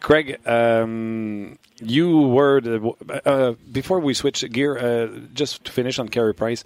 Craig, 0.00 0.38
you 1.80 2.20
were 2.28 2.60
the, 2.60 3.22
uh, 3.24 3.52
before 3.70 4.00
we 4.00 4.14
switch 4.14 4.44
gear, 4.52 4.78
uh, 4.78 5.06
just 5.32 5.64
to 5.64 5.72
finish 5.72 5.98
on 5.98 6.08
Carey 6.08 6.34
Price. 6.34 6.64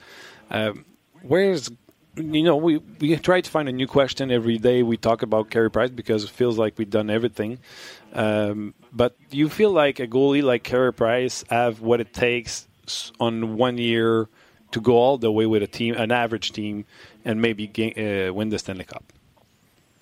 Um, 0.51 0.85
where's 1.23 1.71
you 2.17 2.43
know 2.45 2.57
we 2.57 2.79
we 3.01 3.17
try 3.17 3.41
to 3.41 3.51
find 3.51 3.69
a 3.69 3.73
new 3.73 3.87
question 3.87 4.31
every 4.31 4.59
day. 4.59 4.83
We 4.83 4.97
talk 4.97 5.23
about 5.23 5.51
Carey 5.51 5.71
Price 5.71 5.91
because 5.91 6.25
it 6.25 6.31
feels 6.31 6.59
like 6.59 6.79
we've 6.79 6.91
done 6.91 7.11
everything. 7.11 7.59
Um, 8.13 8.75
but 8.93 9.17
you 9.31 9.49
feel 9.49 9.71
like 9.71 9.99
a 10.01 10.07
goalie 10.07 10.43
like 10.43 10.63
Carey 10.63 10.93
Price 10.93 11.45
have 11.51 11.81
what 11.81 12.01
it 12.01 12.13
takes 12.13 12.67
on 13.19 13.57
one 13.57 13.79
year 13.79 14.29
to 14.73 14.81
go 14.81 14.97
all 14.97 15.19
the 15.19 15.31
way 15.31 15.47
with 15.47 15.63
a 15.63 15.67
team, 15.67 15.95
an 15.95 16.11
average 16.11 16.53
team, 16.53 16.85
and 17.25 17.41
maybe 17.41 17.67
uh, 17.69 18.33
win 18.33 18.49
the 18.51 18.59
Stanley 18.59 18.85
Cup? 18.85 19.05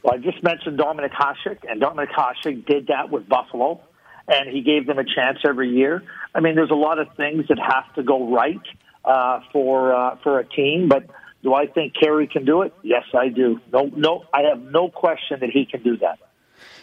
Well, 0.03 0.15
I 0.15 0.19
just 0.19 0.43
mentioned 0.43 0.79
Dominic 0.79 1.13
Hasek, 1.13 1.59
and 1.69 1.81
Dominic 1.81 2.11
Hasek 2.11 2.67
did 2.67 2.89
that 2.89 3.11
with 3.11 3.29
Buffalo, 3.29 3.81
and 4.29 4.49
he 4.49 4.63
gave 4.63 4.87
them 4.87 4.99
a 4.99 5.05
chance 5.05 5.39
every 5.47 5.71
year. 5.71 6.03
I 6.35 6.41
mean, 6.41 6.55
there's 6.55 6.71
a 6.71 6.75
lot 6.75 6.99
of 6.99 7.09
things 7.17 7.49
that 7.49 7.59
have 7.59 7.93
to 7.95 8.03
go 8.03 8.33
right 8.35 8.61
uh, 9.05 9.41
for 9.53 9.95
uh, 9.95 10.17
for 10.23 10.39
a 10.39 10.45
team. 10.45 10.89
But 10.89 11.07
do 11.43 11.55
I 11.55 11.67
think 11.67 11.95
Kerry 11.99 12.27
can 12.27 12.45
do 12.45 12.63
it? 12.63 12.73
Yes, 12.83 13.05
I 13.15 13.29
do. 13.29 13.61
No, 13.73 13.91
no, 13.95 14.25
I 14.33 14.43
have 14.43 14.63
no 14.63 14.89
question 14.89 15.41
that 15.41 15.51
he 15.51 15.67
can 15.67 15.83
do 15.83 15.97
that. 15.99 16.19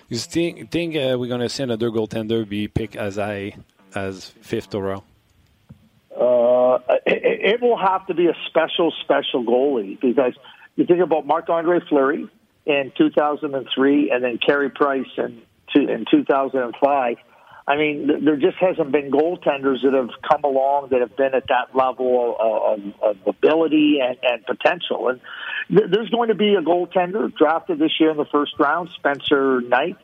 You 0.10 0.17
think 0.17 0.71
think 0.71 0.95
uh, 0.95 1.17
we're 1.19 1.28
going 1.28 1.41
to 1.41 1.49
see 1.49 1.63
another 1.63 1.89
goaltender 1.89 2.47
be 2.47 2.67
picked 2.67 2.95
as 2.95 3.17
I 3.17 3.56
as 3.95 4.30
fifth 4.41 4.73
overall? 4.75 5.04
Uh, 6.19 6.80
it, 7.06 7.54
it 7.56 7.62
will 7.62 7.78
have 7.78 8.06
to 8.08 8.13
be 8.13 8.28
a 8.28 8.36
special, 8.47 8.91
special 9.04 9.43
goalie 9.43 9.99
because 9.99 10.34
you 10.75 10.86
think 10.86 10.99
about 10.99 11.25
Marc 11.25 11.49
Andre 11.49 11.80
Fleury 11.88 12.28
in 12.65 12.91
2003 12.97 14.12
and 14.12 14.23
then 14.23 14.38
Kerry 14.38 14.69
Price 14.69 15.08
in, 15.17 15.41
in 15.75 16.06
2005 16.10 17.17
I 17.69 17.77
mean, 17.77 18.25
there 18.25 18.36
just 18.36 18.58
hasn't 18.58 18.91
been 18.91 19.12
goaltenders 19.12 19.84
that 19.84 19.93
have 19.93 20.10
come 20.27 20.43
along 20.43 20.88
that 20.89 21.01
have 21.01 21.15
been 21.15 21.36
at 21.36 21.43
that 21.49 21.75
level 21.75 22.36
of, 22.39 22.79
of, 22.79 22.93
of 22.99 23.27
ability 23.27 23.99
and, 24.01 24.17
and 24.23 24.43
potential. 24.43 25.10
And 25.10 25.21
th- 25.69 25.91
there's 25.91 26.10
going 26.10 26.29
to 26.29 26.36
be 26.36 26.55
a 26.55 26.62
goaltender 26.62 27.32
drafted 27.32 27.77
this 27.77 27.91
year 27.99 28.10
in 28.10 28.17
the 28.17 28.25
first 28.25 28.53
round, 28.58 28.89
Spencer 28.95 29.62
Knight. 29.62 29.97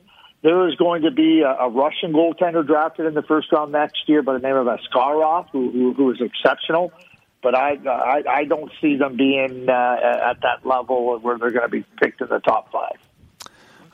There 0.44 0.70
is 0.70 0.76
going 0.76 1.02
to 1.02 1.12
be 1.12 1.42
a, 1.42 1.50
a 1.50 1.70
Russian 1.72 2.14
goaltender 2.14 2.64
drafted 2.64 3.08
in 3.08 3.16
the 3.16 3.24
first 3.24 3.52
round 3.52 3.72
next 3.72 4.08
year 4.08 4.22
by 4.22 4.34
the 4.34 4.48
name 4.48 4.56
of 4.56 4.68
Askarov, 4.68 5.50
who, 5.52 5.72
who, 5.72 5.94
who 5.94 6.12
is 6.12 6.22
exceptional. 6.22 6.94
But 7.42 7.56
I, 7.56 7.80
I, 7.84 8.24
I 8.30 8.44
don't 8.44 8.72
see 8.80 8.98
them 8.98 9.18
being 9.18 9.68
uh, 9.68 10.30
at 10.30 10.42
that 10.44 10.66
level 10.66 11.18
where 11.18 11.40
they're 11.40 11.50
going 11.50 11.64
to 11.64 11.70
be 11.70 11.84
picked 12.00 12.22
in 12.22 12.28
the 12.28 12.40
top 12.40 12.72
five. 12.72 13.00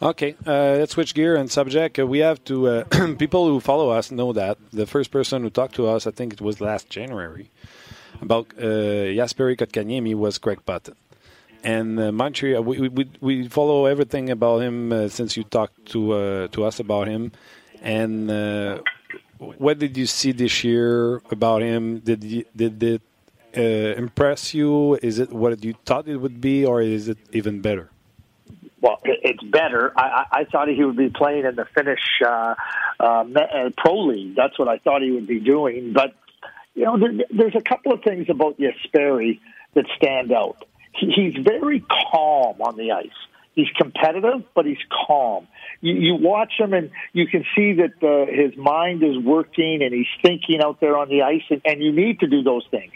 Okay, 0.03 0.35
uh, 0.47 0.77
let's 0.79 0.93
switch 0.93 1.13
gear 1.13 1.35
and 1.35 1.51
subject. 1.51 1.99
Uh, 1.99 2.07
we 2.07 2.19
have 2.19 2.43
to 2.45 2.67
uh, 2.67 2.83
people 3.19 3.47
who 3.47 3.59
follow 3.59 3.91
us 3.91 4.09
know 4.09 4.33
that 4.33 4.57
the 4.71 4.87
first 4.87 5.11
person 5.11 5.43
who 5.43 5.51
talked 5.51 5.75
to 5.75 5.87
us, 5.87 6.07
I 6.07 6.11
think 6.11 6.33
it 6.33 6.41
was 6.41 6.59
last 6.59 6.89
January, 6.89 7.51
about 8.19 8.47
uh, 8.57 9.13
Jasperi 9.13 9.55
Kotkaniemi 9.55 10.15
was 10.15 10.39
Greg 10.39 10.65
Button, 10.65 10.95
and 11.63 11.99
uh, 11.99 12.11
Montreal. 12.11 12.63
We, 12.63 12.89
we 12.89 13.11
we 13.21 13.47
follow 13.47 13.85
everything 13.85 14.31
about 14.31 14.63
him 14.63 14.91
uh, 14.91 15.07
since 15.07 15.37
you 15.37 15.43
talked 15.43 15.85
to 15.91 16.13
uh, 16.13 16.47
to 16.47 16.63
us 16.63 16.79
about 16.79 17.07
him, 17.07 17.31
and 17.83 18.31
uh, 18.31 18.81
what 19.37 19.77
did 19.77 19.95
you 19.95 20.07
see 20.07 20.31
this 20.31 20.63
year 20.63 21.21
about 21.29 21.61
him? 21.61 21.99
Did 21.99 22.23
you, 22.23 22.43
did 22.55 22.81
it 22.81 23.03
impress 23.53 24.55
you? 24.55 24.95
Is 25.03 25.19
it 25.19 25.31
what 25.31 25.63
you 25.63 25.75
thought 25.85 26.07
it 26.07 26.17
would 26.17 26.41
be, 26.41 26.65
or 26.65 26.81
is 26.81 27.07
it 27.07 27.19
even 27.33 27.61
better? 27.61 27.90
Well, 28.81 28.99
it's 29.03 29.43
better. 29.43 29.93
I, 29.95 30.25
I 30.31 30.43
thought 30.45 30.67
he 30.67 30.83
would 30.83 30.97
be 30.97 31.09
playing 31.09 31.45
in 31.45 31.55
the 31.55 31.65
Finnish 31.75 32.01
uh, 32.25 32.55
uh, 32.99 33.03
uh, 33.03 33.69
Pro 33.77 34.07
League. 34.07 34.35
That's 34.35 34.57
what 34.57 34.67
I 34.67 34.79
thought 34.79 35.01
he 35.03 35.11
would 35.11 35.27
be 35.27 35.39
doing. 35.39 35.93
But 35.93 36.15
you 36.73 36.85
know, 36.85 36.97
there, 36.97 37.11
there's 37.29 37.55
a 37.55 37.61
couple 37.61 37.93
of 37.93 38.01
things 38.01 38.27
about 38.29 38.57
Jesperi 38.57 39.39
that 39.75 39.85
stand 39.97 40.31
out. 40.31 40.65
He, 40.93 41.11
he's 41.11 41.43
very 41.43 41.81
calm 41.81 42.61
on 42.61 42.75
the 42.75 42.91
ice. 42.91 43.09
He's 43.53 43.69
competitive, 43.77 44.45
but 44.55 44.65
he's 44.65 44.83
calm. 45.07 45.47
You, 45.81 45.93
you 45.93 46.15
watch 46.15 46.53
him, 46.57 46.73
and 46.73 46.89
you 47.13 47.27
can 47.27 47.45
see 47.55 47.73
that 47.73 48.01
uh, 48.01 48.31
his 48.31 48.57
mind 48.57 49.03
is 49.03 49.17
working, 49.17 49.83
and 49.83 49.93
he's 49.93 50.07
thinking 50.23 50.61
out 50.63 50.79
there 50.79 50.97
on 50.97 51.09
the 51.09 51.23
ice. 51.23 51.43
And, 51.49 51.61
and 51.65 51.83
you 51.83 51.91
need 51.91 52.21
to 52.21 52.27
do 52.27 52.43
those 52.43 52.65
things. 52.71 52.93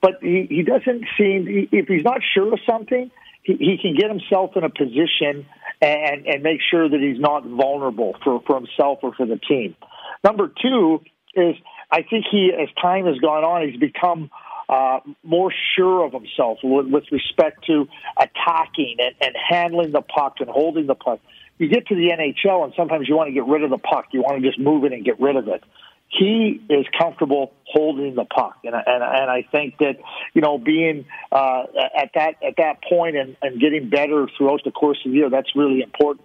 But 0.00 0.18
he, 0.22 0.46
he 0.48 0.62
doesn't 0.62 1.04
seem. 1.18 1.68
If 1.70 1.88
he's 1.88 2.04
not 2.04 2.22
sure 2.34 2.52
of 2.54 2.60
something, 2.66 3.10
he, 3.48 3.56
he 3.56 3.78
can 3.80 3.94
get 3.94 4.10
himself 4.10 4.56
in 4.56 4.64
a 4.64 4.68
position 4.68 5.46
and, 5.80 6.26
and 6.26 6.42
make 6.42 6.60
sure 6.70 6.88
that 6.88 7.00
he's 7.00 7.18
not 7.18 7.44
vulnerable 7.44 8.14
for, 8.22 8.42
for 8.46 8.56
himself 8.56 8.98
or 9.02 9.14
for 9.14 9.24
the 9.24 9.38
team. 9.38 9.74
Number 10.22 10.52
two 10.60 11.00
is 11.34 11.56
I 11.90 12.02
think 12.02 12.26
he, 12.30 12.52
as 12.52 12.68
time 12.80 13.06
has 13.06 13.16
gone 13.18 13.44
on, 13.44 13.66
he's 13.68 13.80
become 13.80 14.30
uh, 14.68 15.00
more 15.22 15.50
sure 15.76 16.04
of 16.04 16.12
himself 16.12 16.58
with, 16.62 16.88
with 16.88 17.04
respect 17.10 17.64
to 17.66 17.88
attacking 18.18 18.96
and, 18.98 19.14
and 19.22 19.34
handling 19.48 19.92
the 19.92 20.02
puck 20.02 20.36
and 20.40 20.50
holding 20.50 20.86
the 20.86 20.94
puck. 20.94 21.20
You 21.56 21.68
get 21.68 21.86
to 21.88 21.94
the 21.94 22.10
NHL, 22.10 22.64
and 22.64 22.74
sometimes 22.76 23.08
you 23.08 23.16
want 23.16 23.28
to 23.28 23.32
get 23.32 23.46
rid 23.46 23.64
of 23.64 23.70
the 23.70 23.78
puck. 23.78 24.08
You 24.12 24.20
want 24.20 24.42
to 24.42 24.46
just 24.46 24.60
move 24.60 24.84
it 24.84 24.92
and 24.92 25.04
get 25.04 25.18
rid 25.18 25.36
of 25.36 25.48
it 25.48 25.64
he 26.08 26.60
is 26.70 26.86
comfortable 26.98 27.52
holding 27.66 28.14
the 28.14 28.24
puck, 28.24 28.58
and 28.64 28.74
and 28.74 29.02
and 29.02 29.30
I 29.30 29.46
think 29.52 29.78
that 29.78 29.96
you 30.34 30.40
know 30.40 30.58
being 30.58 31.04
uh, 31.30 31.64
at 31.96 32.10
that 32.14 32.36
at 32.42 32.56
that 32.56 32.82
point 32.88 33.16
and, 33.16 33.36
and 33.42 33.60
getting 33.60 33.90
better 33.90 34.26
throughout 34.36 34.62
the 34.64 34.70
course 34.70 34.98
of 35.04 35.12
the 35.12 35.18
year 35.18 35.30
that's 35.30 35.54
really 35.54 35.82
important. 35.82 36.24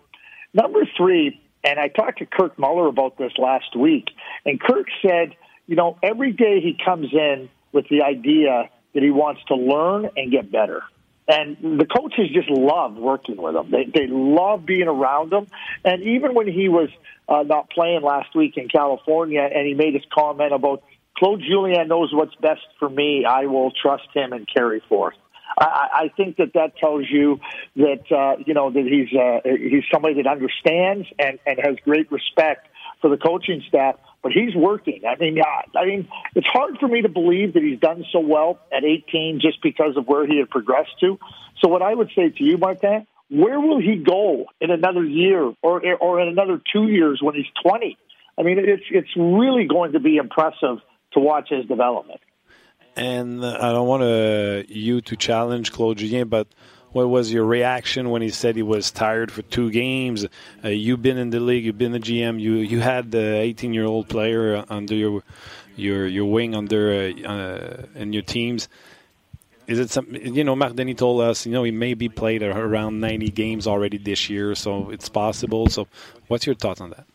Number 0.54 0.88
three, 0.96 1.42
and 1.64 1.80
I 1.80 1.90
talked 1.90 2.20
to 2.20 2.26
Kirk 2.26 2.58
Muller 2.58 2.88
about 2.88 3.18
this 3.18 3.34
last 3.38 3.76
week, 3.76 4.10
and 4.46 4.60
Kirk 4.60 4.88
said, 5.02 5.36
you 5.68 5.76
know, 5.76 5.98
every 6.02 6.32
day 6.32 6.62
he 6.62 6.78
comes 6.84 7.08
in 7.12 7.50
with 7.74 7.88
the 7.90 8.04
idea 8.04 8.70
that 8.94 9.04
he 9.04 9.12
wants 9.12 9.42
to 9.48 9.56
learn 9.56 10.10
and 10.16 10.32
get 10.32 10.52
better. 10.52 10.84
And 11.28 11.80
the 11.80 11.86
coaches 11.86 12.30
just 12.34 12.50
love 12.50 12.96
working 12.96 13.38
with 13.38 13.56
him. 13.56 13.72
They 13.72 13.86
they 13.86 14.08
love 14.08 14.66
being 14.66 14.88
around 14.88 15.32
him. 15.32 15.48
And 15.86 16.04
even 16.04 16.34
when 16.34 16.48
he 16.48 16.68
was 16.68 16.90
uh, 17.30 17.44
not 17.44 17.70
playing 17.70 18.02
last 18.02 18.36
week 18.36 18.58
in 18.58 18.68
California, 18.68 19.42
and 19.42 19.66
he 19.66 19.74
made 19.74 19.94
his 19.94 20.04
comment 20.14 20.54
about 20.54 20.84
Claude 21.18 21.42
Julien 21.42 21.88
knows 21.88 22.14
what's 22.14 22.36
best 22.36 22.66
for 22.80 22.90
me. 22.90 23.26
I 23.26 23.46
will 23.46 23.72
trust 23.72 24.08
him 24.14 24.34
and 24.34 24.48
carry 24.52 24.82
forth. 24.90 25.16
I, 25.58 25.88
I 25.94 26.12
think 26.16 26.38
that 26.38 26.54
that 26.54 26.78
tells 26.78 27.06
you 27.10 27.40
that 27.76 28.12
uh, 28.12 28.44
you 28.46 28.54
know 28.54 28.72
that 28.72 28.84
he's 28.84 29.18
uh, 29.18 29.40
he's 29.44 29.84
somebody 29.92 30.16
that 30.22 30.28
understands 30.28 31.08
and, 31.20 31.40
and 31.46 31.60
has 31.64 31.76
great 31.84 32.12
respect 32.12 32.68
for 33.04 33.10
the 33.10 33.18
coaching 33.18 33.62
staff. 33.68 33.96
But 34.24 34.32
he's 34.32 34.56
working. 34.56 35.02
I 35.06 35.20
mean, 35.20 35.38
uh, 35.38 35.78
I 35.78 35.86
mean, 35.86 36.08
it's 36.34 36.48
hard 36.48 36.78
for 36.80 36.88
me 36.88 37.02
to 37.02 37.10
believe 37.10 37.56
that 37.56 37.62
he's 37.62 37.80
done 37.80 38.06
so 38.14 38.22
well 38.22 38.58
at 38.72 38.86
18 38.86 39.42
just 39.42 39.62
because 39.62 39.98
of 39.98 40.08
where 40.08 40.26
he 40.26 40.40
had 40.40 40.50
progressed 40.50 40.98
to. 41.02 41.20
So, 41.62 41.68
what 41.68 41.82
I 41.82 41.94
would 41.94 42.10
say 42.16 42.30
to 42.30 42.44
you, 42.44 42.58
Martin, 42.58 43.06
where 43.30 43.60
will 43.60 43.82
he 43.82 43.98
go 43.98 44.46
in 44.62 44.72
another 44.72 45.04
year 45.04 45.54
or 45.62 45.82
or 45.98 46.22
in 46.22 46.30
another 46.30 46.62
two 46.72 46.88
years 46.88 47.20
when 47.22 47.36
he's 47.36 47.52
20? 47.62 47.98
I 48.38 48.44
mean, 48.44 48.58
it's 48.60 48.84
it's 48.90 49.14
really 49.18 49.66
going 49.68 49.92
to 49.92 50.00
be 50.00 50.16
impressive 50.16 50.78
to 51.12 51.20
watch 51.20 51.50
his 51.50 51.66
development. 51.66 52.22
And 52.96 53.46
I 53.46 53.74
don't 53.74 53.88
want 53.88 54.04
uh, 54.04 54.64
you 54.70 55.02
to 55.02 55.18
challenge 55.18 55.74
Claude 55.74 55.98
Julien, 55.98 56.30
but 56.30 56.48
what 56.94 57.10
was 57.10 57.34
your 57.34 57.44
reaction 57.44 58.10
when 58.10 58.22
he 58.22 58.30
said 58.30 58.56
he 58.56 58.62
was 58.62 58.92
tired 58.92 59.32
for 59.32 59.42
two 59.42 59.72
games? 59.72 60.26
Uh, 60.64 60.70
you've 60.70 61.02
been 61.02 61.18
in 61.18 61.32
the 61.32 61.40
league, 61.40 61.66
you've 61.66 61.78
been 61.78 61.92
the 61.92 62.00
GM, 62.00 62.40
you 62.40 62.54
you 62.54 62.80
had 62.80 63.12
the 63.12 63.36
18 63.36 63.74
year 63.74 63.86
old 63.86 64.08
player 64.08 64.64
under 64.70 64.96
your 64.96 65.24
your 65.76 66.08
your 66.08 66.26
wing 66.26 66.56
under 66.56 66.94
uh, 66.94 67.28
uh, 67.28 67.86
in 67.96 68.14
your 68.14 68.22
teams. 68.24 68.70
Is 69.66 69.80
it 69.80 69.90
something 69.90 70.36
you 70.36 70.44
know? 70.44 70.56
Marc 70.56 70.76
Denis 70.76 70.98
told 70.98 71.22
us, 71.22 71.46
you 71.46 71.52
know, 71.54 71.64
he 71.64 71.72
maybe 71.72 72.10
played 72.10 72.44
around 72.44 73.00
90 73.00 73.30
games 73.30 73.66
already 73.66 73.98
this 73.98 74.30
year, 74.30 74.56
so 74.56 74.90
it's 74.90 75.08
possible. 75.08 75.68
So, 75.68 75.88
what's 76.28 76.46
your 76.46 76.56
thoughts 76.56 76.82
on 76.82 76.90
that? 76.90 77.06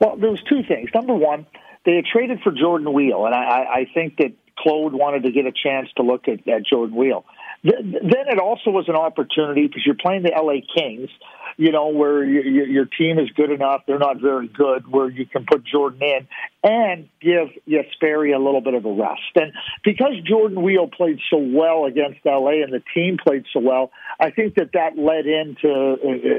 Well, 0.00 0.16
there 0.16 0.30
was 0.30 0.42
two 0.48 0.64
things. 0.64 0.90
Number 0.92 1.14
one, 1.14 1.46
they 1.86 1.94
had 1.94 2.04
traded 2.04 2.40
for 2.40 2.50
Jordan 2.50 2.92
Wheel, 2.92 3.26
and 3.26 3.34
I, 3.34 3.38
I 3.38 3.86
think 3.94 4.16
that 4.16 4.32
Claude 4.58 4.92
wanted 4.92 5.22
to 5.22 5.30
get 5.30 5.46
a 5.46 5.52
chance 5.52 5.88
to 5.96 6.02
look 6.02 6.26
at, 6.26 6.46
at 6.48 6.66
Jordan 6.66 6.96
Wheel. 6.96 7.24
Then 7.64 8.28
it 8.28 8.38
also 8.38 8.70
was 8.70 8.88
an 8.88 8.96
opportunity 8.96 9.66
because 9.66 9.82
you're 9.86 9.94
playing 9.94 10.22
the 10.22 10.32
LA 10.36 10.60
Kings, 10.76 11.08
you 11.56 11.72
know, 11.72 11.88
where 11.88 12.22
you, 12.22 12.42
you, 12.42 12.64
your 12.64 12.84
team 12.84 13.18
is 13.18 13.30
good 13.30 13.50
enough, 13.50 13.82
they're 13.86 13.98
not 13.98 14.20
very 14.20 14.48
good, 14.48 14.90
where 14.90 15.08
you 15.08 15.24
can 15.24 15.46
put 15.50 15.64
Jordan 15.64 16.02
in 16.02 16.28
and 16.62 17.08
give 17.22 17.48
Jesperi 17.66 18.34
a 18.34 18.38
little 18.38 18.60
bit 18.60 18.74
of 18.74 18.84
a 18.84 18.92
rest. 18.92 19.22
And 19.36 19.52
because 19.82 20.12
Jordan 20.28 20.62
Wheel 20.62 20.88
played 20.88 21.20
so 21.30 21.38
well 21.38 21.86
against 21.86 22.20
LA 22.26 22.62
and 22.62 22.72
the 22.72 22.82
team 22.92 23.16
played 23.16 23.44
so 23.52 23.60
well, 23.60 23.90
I 24.20 24.30
think 24.30 24.56
that 24.56 24.72
that 24.74 24.98
led 24.98 25.26
into 25.26 25.96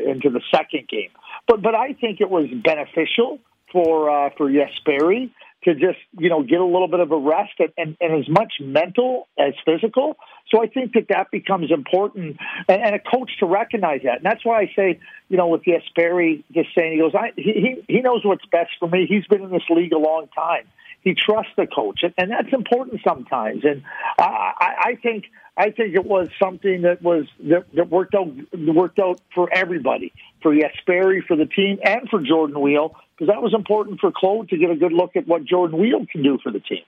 into 0.07 0.29
the 0.29 0.41
second 0.53 0.87
game. 0.87 1.09
But 1.47 1.61
but 1.61 1.73
I 1.73 1.93
think 1.93 2.21
it 2.21 2.29
was 2.29 2.47
beneficial 2.63 3.39
for 3.71 4.09
uh, 4.09 4.29
for 4.37 4.49
Jesperi 4.49 5.31
to 5.65 5.73
just 5.73 5.99
you 6.17 6.29
know 6.29 6.43
get 6.43 6.59
a 6.59 6.65
little 6.65 6.87
bit 6.87 6.99
of 6.99 7.11
a 7.11 7.17
rest 7.17 7.53
and, 7.59 7.69
and, 7.77 7.97
and 7.99 8.23
as 8.23 8.29
much 8.29 8.53
mental 8.61 9.27
as 9.37 9.53
physical. 9.65 10.15
So 10.51 10.61
I 10.61 10.67
think 10.67 10.93
that 10.93 11.07
that 11.09 11.31
becomes 11.31 11.71
important, 11.71 12.37
and, 12.67 12.81
and 12.81 12.95
a 12.95 12.99
coach 12.99 13.31
to 13.39 13.45
recognize 13.45 14.01
that. 14.03 14.17
And 14.17 14.25
that's 14.25 14.45
why 14.45 14.61
I 14.61 14.71
say, 14.75 14.99
you 15.29 15.37
know, 15.37 15.47
with 15.47 15.63
Jesperi 15.63 16.43
just 16.53 16.69
saying 16.77 16.93
he 16.93 16.99
goes, 16.99 17.13
I, 17.15 17.31
he 17.35 17.83
he 17.87 18.01
knows 18.01 18.23
what's 18.23 18.45
best 18.45 18.71
for 18.79 18.87
me. 18.87 19.05
He's 19.07 19.25
been 19.25 19.43
in 19.43 19.51
this 19.51 19.67
league 19.69 19.93
a 19.93 19.97
long 19.97 20.27
time. 20.35 20.67
He 21.01 21.13
trusts 21.13 21.51
the 21.55 21.67
coach, 21.67 22.01
and, 22.03 22.13
and 22.17 22.31
that's 22.31 22.51
important 22.51 23.01
sometimes. 23.07 23.63
And 23.63 23.83
I, 24.19 24.23
I, 24.59 24.75
I 24.89 24.95
think 25.01 25.25
I 25.57 25.71
think 25.71 25.95
it 25.95 26.05
was 26.05 26.29
something 26.41 26.83
that 26.83 27.01
was 27.01 27.25
that, 27.43 27.65
that 27.73 27.89
worked 27.89 28.15
out 28.15 28.27
worked 28.53 28.99
out 28.99 29.21
for 29.33 29.49
everybody, 29.51 30.13
for 30.41 30.53
Jesperi, 30.53 31.23
for 31.25 31.35
the 31.35 31.45
team, 31.45 31.79
and 31.83 32.09
for 32.09 32.21
Jordan 32.21 32.59
Wheel 32.59 32.95
because 33.15 33.33
that 33.33 33.41
was 33.41 33.53
important 33.53 33.99
for 33.99 34.11
Claude 34.11 34.49
to 34.49 34.57
get 34.57 34.69
a 34.69 34.75
good 34.75 34.91
look 34.91 35.15
at 35.15 35.27
what 35.27 35.45
Jordan 35.45 35.79
Wheel 35.79 36.05
can 36.11 36.21
do 36.21 36.37
for 36.41 36.51
the 36.51 36.59
team. 36.59 36.83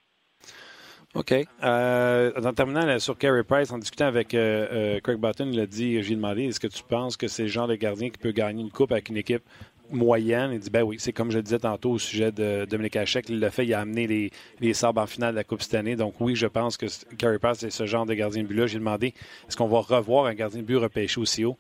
OK. 1.16 1.34
Euh, 1.64 2.32
en 2.44 2.54
terminant 2.54 3.00
sur 3.00 3.18
Carey 3.18 3.44
Price, 3.44 3.72
en 3.72 3.78
discutant 3.78 4.06
avec 4.06 4.34
euh, 4.34 4.68
euh, 4.72 5.00
Craig 5.00 5.18
Button, 5.18 5.50
il 5.52 5.60
a 5.60 5.66
dit, 5.66 6.02
j'ai 6.04 6.16
demandé, 6.16 6.44
est-ce 6.44 6.60
que 6.60 6.68
tu 6.68 6.84
penses 6.84 7.18
que 7.18 7.28
c'est 7.28 7.44
le 7.44 7.48
genre 7.50 7.68
de 7.68 7.76
gardien 7.76 8.10
qui 8.10 8.18
peut 8.18 8.32
gagner 8.32 8.62
une 8.62 8.72
coupe 8.72 8.92
avec 8.92 9.10
une 9.10 9.18
équipe 9.18 9.44
moyenne? 9.90 10.52
Il 10.52 10.60
dit, 10.60 10.70
ben 10.70 10.84
oui, 10.84 10.98
c'est 11.00 11.14
comme 11.14 11.32
je 11.32 11.38
le 11.38 11.44
disais 11.44 11.60
tantôt 11.60 11.92
au 11.92 11.98
sujet 11.98 12.32
de 12.32 12.66
Dominique 12.66 12.98
Hachek. 12.98 13.30
Il 13.30 13.40
l'a 13.40 13.50
fait, 13.50 13.66
il 13.66 13.74
a 13.74 13.80
amené 13.80 14.06
les, 14.06 14.32
les 14.60 14.74
sabres 14.74 15.02
en 15.02 15.08
finale 15.08 15.32
de 15.32 15.38
la 15.38 15.44
Coupe 15.44 15.62
cette 15.62 15.76
année. 15.76 15.96
Donc 15.96 16.16
oui, 16.20 16.36
je 16.36 16.46
pense 16.46 16.78
que 16.78 16.86
Carey 17.18 17.40
Price 17.40 17.64
est 17.64 17.72
ce 17.72 17.86
genre 17.86 18.06
de 18.06 18.14
gardien 18.14 18.44
de 18.44 18.48
but-là. 18.48 18.68
J'ai 18.68 18.80
demandé, 18.80 19.14
est-ce 19.48 19.56
qu'on 19.56 19.68
va 19.68 19.80
revoir 19.80 20.26
un 20.26 20.34
gardien 20.36 20.62
de 20.62 20.66
but 20.66 20.78
repêché 20.78 21.20
aussi 21.20 21.46
haut? 21.46 21.58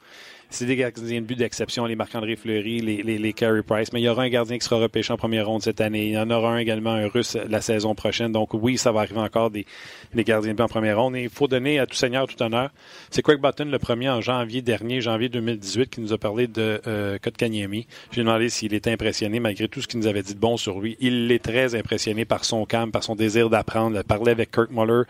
C'est 0.50 0.66
des 0.66 0.76
gardiens 0.78 1.22
de 1.22 1.26
but 1.26 1.38
d'exception, 1.38 1.86
les 1.86 1.96
Marc-André 1.96 2.36
Fleury, 2.36 2.80
les, 2.80 3.04
les, 3.04 3.18
les 3.18 3.34
Carey 3.34 3.64
Price, 3.64 3.92
mais 3.92 4.00
il 4.00 4.06
y 4.06 4.10
aura 4.10 4.24
un 4.24 4.30
gardien 4.30 4.58
qui 4.58 4.66
sera 4.66 4.80
repêché 4.80 5.12
en 5.12 5.18
première 5.18 5.48
ronde 5.48 5.62
cette 5.62 5.82
année. 5.82 6.08
Il 6.08 6.12
y 6.14 6.18
en 6.18 6.30
aura 6.30 6.54
un 6.54 6.58
également, 6.58 6.92
un 6.92 7.08
russe, 7.08 7.38
la 7.50 7.62
saison 7.62 7.96
prochaine. 7.96 8.32
Donc 8.32 8.54
oui, 8.54 8.78
ça 8.78 8.92
va 8.92 9.02
arriver 9.02 9.20
encore 9.20 9.52
des, 9.52 9.66
des 10.14 10.24
gardiens 10.24 10.52
de 10.52 10.58
but 10.58 10.64
en 10.64 10.68
première 10.68 11.00
ronde. 11.02 11.18
Et 11.18 11.24
il 11.24 11.30
faut 11.30 11.48
donner 11.48 11.80
à 11.80 11.86
tout 11.86 11.96
seigneur, 11.96 12.28
tout 12.28 12.42
honneur. 12.42 12.70
C'est 13.10 13.22
Craig 13.22 13.42
Button, 13.42 13.66
le 13.66 13.80
premier 13.80 14.10
en 14.10 14.22
janvier 14.22 14.62
dernier, 14.62 15.02
janvier 15.02 15.28
2018, 15.30 15.90
qui 15.90 16.02
nous 16.02 16.14
a 16.14 16.18
parlé 16.18 16.48
de 16.48 16.82
euh, 16.88 17.18
Kotkaniemi. 17.22 17.86
J'ai 18.12 18.22
demandé 18.22 18.50
s'il 18.50 18.74
était 18.74 18.92
impressionné 18.92 19.40
malgré 19.40 19.68
tout 19.68 19.82
ce 19.82 19.88
qu'il 19.88 20.00
nous 20.00 20.08
avait 20.08 20.24
dit 20.24 20.34
de 20.34 20.40
bon 20.40 20.56
sur 20.56 20.80
lui. 20.80 20.96
Il 21.02 21.30
est 21.32 21.44
très 21.44 21.76
impressionné 21.76 22.24
par 22.24 22.46
son 22.46 22.66
calme, 22.66 22.92
par 22.92 23.04
son 23.04 23.16
désir 23.16 23.50
d'apprendre. 23.50 23.98
Il 23.98 24.04
parlait 24.04 24.32
avec 24.32 24.52
Kirk 24.52 24.72
Muller 24.72 25.04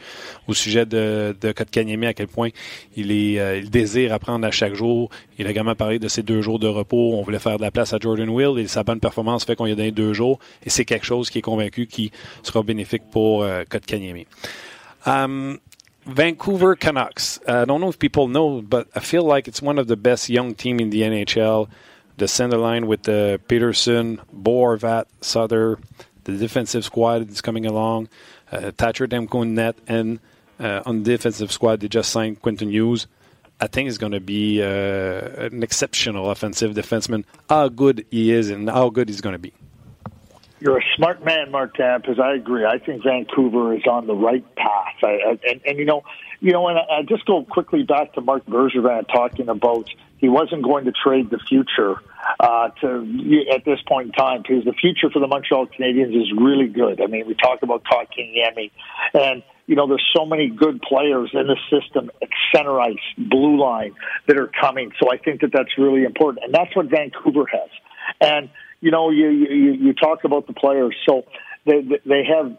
au 0.47 0.53
sujet 0.53 0.85
de, 0.85 1.35
de 1.39 1.51
Kotkaniemi, 1.51 2.07
à 2.07 2.13
quel 2.13 2.27
point 2.27 2.49
il, 2.95 3.11
est, 3.11 3.39
euh, 3.39 3.57
il 3.57 3.69
désire 3.69 4.13
apprendre 4.13 4.45
à 4.47 4.51
chaque 4.51 4.73
jour. 4.73 5.09
Il 5.37 5.47
a 5.47 5.51
également 5.51 5.75
parlé 5.75 5.99
de 5.99 6.07
ses 6.07 6.23
deux 6.23 6.41
jours 6.41 6.59
de 6.59 6.67
repos. 6.67 7.13
On 7.13 7.21
voulait 7.21 7.39
faire 7.39 7.57
de 7.57 7.61
la 7.61 7.71
place 7.71 7.93
à 7.93 7.97
Jordan 7.99 8.29
Will 8.29 8.59
et 8.59 8.67
sa 8.67 8.83
bonne 8.83 8.99
performance 8.99 9.45
fait 9.45 9.55
qu'on 9.55 9.65
lui 9.65 9.73
a 9.73 9.75
donné 9.75 9.91
deux 9.91 10.13
jours. 10.13 10.39
Et 10.65 10.69
c'est 10.69 10.85
quelque 10.85 11.05
chose 11.05 11.29
qui 11.29 11.39
est 11.39 11.43
convaincu 11.43 11.85
qui 11.85 12.11
sera 12.43 12.63
bénéfique 12.63 13.03
pour 13.11 13.43
euh, 13.43 13.63
Kotkaniemi. 13.69 14.25
Um, 15.05 15.59
Vancouver 16.07 16.75
Canucks. 16.75 17.39
Uh, 17.47 17.61
I 17.61 17.65
don't 17.65 17.81
know 17.81 17.89
if 17.89 17.99
people 17.99 18.27
know, 18.27 18.61
but 18.61 18.87
I 18.95 18.99
feel 18.99 19.23
like 19.23 19.47
it's 19.47 19.61
one 19.61 19.77
of 19.77 19.87
the 19.87 19.97
best 19.97 20.29
young 20.29 20.55
team 20.55 20.79
in 20.79 20.89
the 20.89 21.01
NHL. 21.01 21.67
The 22.17 22.27
center 22.27 22.57
line 22.57 22.87
with 22.87 23.07
uh, 23.07 23.37
Peterson, 23.47 24.19
Borvat, 24.33 25.05
Sutter, 25.21 25.77
the 26.23 26.35
defensive 26.35 26.83
squad 26.83 27.29
is 27.29 27.41
coming 27.41 27.65
along. 27.65 28.09
Uh, 28.51 28.71
Thatcher 28.71 29.07
Demko 29.07 29.47
net, 29.47 29.75
and 29.87 30.19
uh, 30.59 30.81
on 30.85 31.03
the 31.03 31.11
defensive 31.11 31.51
squad 31.51 31.81
they 31.81 31.87
just 31.87 32.09
signed 32.09 32.41
Quentin 32.41 32.69
Hughes. 32.69 33.07
I 33.59 33.67
think 33.67 33.89
is 33.89 33.97
going 33.97 34.11
to 34.11 34.19
be 34.19 34.61
uh, 34.61 35.45
an 35.45 35.63
exceptional 35.63 36.29
offensive 36.29 36.75
defenseman. 36.75 37.23
How 37.49 37.69
good 37.69 38.05
he 38.11 38.31
is 38.31 38.49
and 38.49 38.69
how 38.69 38.89
good 38.89 39.09
he's 39.09 39.21
going 39.21 39.33
to 39.33 39.39
be. 39.39 39.53
You're 40.59 40.79
a 40.79 40.83
smart 40.95 41.23
man, 41.23 41.51
Mark 41.51 41.73
because 41.73 42.19
I 42.19 42.33
agree. 42.33 42.65
I 42.65 42.79
think 42.79 43.03
Vancouver 43.03 43.75
is 43.75 43.83
on 43.85 44.07
the 44.07 44.15
right 44.15 44.43
path. 44.55 44.95
I, 45.03 45.07
I, 45.07 45.39
and, 45.47 45.61
and 45.65 45.77
you 45.77 45.85
know, 45.85 46.01
you 46.39 46.51
know, 46.51 46.67
and 46.67 46.79
I, 46.79 46.99
I 46.99 47.01
just 47.03 47.25
go 47.25 47.43
quickly 47.43 47.83
back 47.83 48.13
to 48.13 48.21
Mark 48.21 48.45
Bergevin 48.47 49.07
talking 49.07 49.49
about 49.49 49.87
he 50.17 50.29
wasn't 50.29 50.63
going 50.63 50.85
to 50.85 50.91
trade 50.91 51.29
the 51.29 51.37
future 51.47 51.97
uh, 52.39 52.69
to 52.81 53.45
at 53.53 53.65
this 53.65 53.79
point 53.87 54.07
in 54.07 54.11
time 54.13 54.41
because 54.41 54.65
the 54.65 54.73
future 54.73 55.11
for 55.11 55.19
the 55.19 55.27
Montreal 55.27 55.67
Canadiens 55.67 56.19
is 56.19 56.31
really 56.35 56.67
good. 56.67 57.01
I 57.01 57.05
mean, 57.05 57.27
we 57.27 57.35
talk 57.35 57.61
about 57.61 57.83
Kotkaniemi, 57.83 58.71
and 59.13 59.43
you 59.67 59.75
know, 59.75 59.85
there's 59.87 60.09
so 60.15 60.25
many 60.25 60.49
good 60.49 60.81
players 60.81 61.29
in 61.33 61.45
the 61.45 61.57
system, 61.69 62.09
center 62.55 62.79
ice, 62.79 62.95
blue 63.17 63.59
line, 63.61 63.93
that 64.27 64.39
are 64.39 64.49
coming. 64.59 64.91
So 64.99 65.11
I 65.11 65.17
think 65.17 65.41
that 65.41 65.51
that's 65.53 65.77
really 65.77 66.03
important, 66.03 66.45
and 66.45 66.53
that's 66.53 66.75
what 66.75 66.89
Vancouver 66.89 67.45
has. 67.51 67.69
And 68.21 68.49
you 68.79 68.91
know, 68.91 69.09
you 69.09 69.29
you, 69.29 69.73
you 69.73 69.93
talk 69.93 70.23
about 70.23 70.47
the 70.47 70.53
players, 70.53 70.95
so 71.07 71.25
they 71.65 71.81
they 72.05 72.23
have 72.23 72.57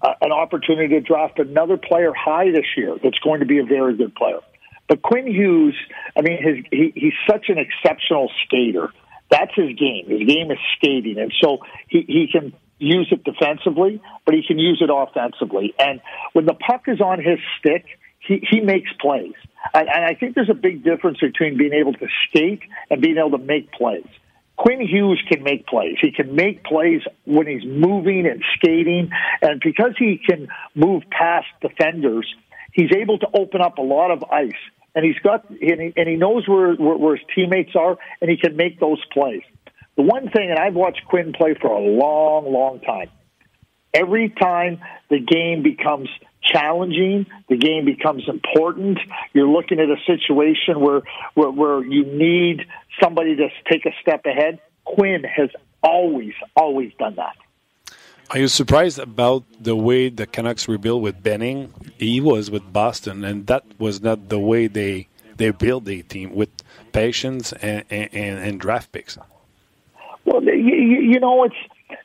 uh, 0.00 0.14
an 0.20 0.30
opportunity 0.32 0.94
to 0.94 1.00
draft 1.00 1.40
another 1.40 1.76
player 1.76 2.12
high 2.14 2.50
this 2.52 2.66
year 2.76 2.96
that's 3.02 3.18
going 3.18 3.40
to 3.40 3.46
be 3.46 3.58
a 3.58 3.64
very 3.64 3.96
good 3.96 4.14
player. 4.14 4.38
But 4.88 5.02
Quinn 5.02 5.26
Hughes, 5.26 5.74
I 6.16 6.22
mean, 6.22 6.38
his 6.40 6.64
he, 6.70 6.92
he's 6.94 7.12
such 7.28 7.46
an 7.48 7.58
exceptional 7.58 8.30
skater. 8.44 8.92
That's 9.30 9.54
his 9.54 9.76
game. 9.76 10.06
His 10.08 10.26
game 10.26 10.50
is 10.50 10.58
skating, 10.76 11.18
and 11.18 11.32
so 11.42 11.58
he 11.88 12.04
he 12.06 12.28
can 12.30 12.52
use 12.78 13.08
it 13.10 13.24
defensively, 13.24 14.00
but 14.24 14.34
he 14.34 14.42
can 14.46 14.58
use 14.58 14.80
it 14.80 14.90
offensively. 14.92 15.74
And 15.78 16.00
when 16.32 16.46
the 16.46 16.54
puck 16.54 16.84
is 16.86 17.00
on 17.00 17.18
his 17.18 17.38
stick, 17.58 17.86
he, 18.20 18.46
he 18.50 18.60
makes 18.60 18.90
plays. 19.00 19.34
And, 19.74 19.88
and 19.88 20.04
I 20.04 20.14
think 20.14 20.34
there's 20.34 20.50
a 20.50 20.54
big 20.54 20.84
difference 20.84 21.18
between 21.20 21.56
being 21.56 21.72
able 21.72 21.92
to 21.94 22.06
skate 22.28 22.62
and 22.90 23.00
being 23.00 23.18
able 23.18 23.32
to 23.32 23.38
make 23.38 23.72
plays. 23.72 24.06
Quinn 24.56 24.80
Hughes 24.80 25.22
can 25.28 25.44
make 25.44 25.66
plays. 25.66 25.96
He 26.00 26.10
can 26.10 26.34
make 26.34 26.64
plays 26.64 27.02
when 27.24 27.46
he's 27.46 27.64
moving 27.64 28.26
and 28.26 28.42
skating. 28.56 29.10
And 29.40 29.60
because 29.60 29.92
he 29.96 30.18
can 30.18 30.48
move 30.74 31.04
past 31.10 31.46
defenders, 31.60 32.26
he's 32.72 32.90
able 32.92 33.18
to 33.20 33.28
open 33.32 33.60
up 33.60 33.78
a 33.78 33.82
lot 33.82 34.10
of 34.10 34.24
ice. 34.24 34.50
And 34.94 35.04
he's 35.04 35.18
got, 35.20 35.48
and 35.48 35.80
he, 35.80 35.92
and 35.96 36.08
he 36.08 36.16
knows 36.16 36.48
where, 36.48 36.74
where, 36.74 36.96
where 36.96 37.16
his 37.16 37.24
teammates 37.34 37.76
are, 37.76 37.98
and 38.20 38.28
he 38.28 38.36
can 38.36 38.56
make 38.56 38.80
those 38.80 39.00
plays. 39.12 39.42
The 39.98 40.04
one 40.04 40.30
thing, 40.30 40.48
and 40.48 40.60
I've 40.60 40.74
watched 40.74 41.04
Quinn 41.06 41.32
play 41.32 41.54
for 41.60 41.72
a 41.72 41.80
long, 41.80 42.52
long 42.52 42.78
time, 42.78 43.10
every 43.92 44.28
time 44.28 44.80
the 45.10 45.18
game 45.18 45.64
becomes 45.64 46.08
challenging, 46.40 47.26
the 47.48 47.56
game 47.56 47.84
becomes 47.84 48.22
important, 48.28 49.00
you're 49.32 49.48
looking 49.48 49.80
at 49.80 49.88
a 49.90 49.96
situation 50.06 50.78
where, 50.78 51.00
where, 51.34 51.50
where 51.50 51.84
you 51.84 52.04
need 52.04 52.64
somebody 53.02 53.34
to 53.34 53.48
take 53.68 53.86
a 53.86 53.90
step 54.00 54.24
ahead, 54.24 54.60
Quinn 54.84 55.24
has 55.24 55.50
always, 55.82 56.34
always 56.54 56.92
done 56.96 57.16
that. 57.16 57.34
Are 58.30 58.38
you 58.38 58.46
surprised 58.46 59.00
about 59.00 59.42
the 59.60 59.74
way 59.74 60.10
the 60.10 60.28
Canucks 60.28 60.68
rebuild 60.68 61.02
with 61.02 61.20
Benning? 61.24 61.74
He 61.96 62.20
was 62.20 62.52
with 62.52 62.72
Boston, 62.72 63.24
and 63.24 63.48
that 63.48 63.64
was 63.80 64.00
not 64.00 64.28
the 64.28 64.38
way 64.38 64.68
they 64.68 65.08
they 65.38 65.50
build 65.50 65.88
a 65.88 66.02
team 66.02 66.34
with 66.34 66.50
patience 66.92 67.52
and, 67.52 67.84
and, 67.90 68.12
and 68.12 68.60
draft 68.60 68.92
picks. 68.92 69.18
Well, 70.28 70.44
you, 70.44 71.00
you 71.00 71.20
know, 71.20 71.44
it's 71.44 71.56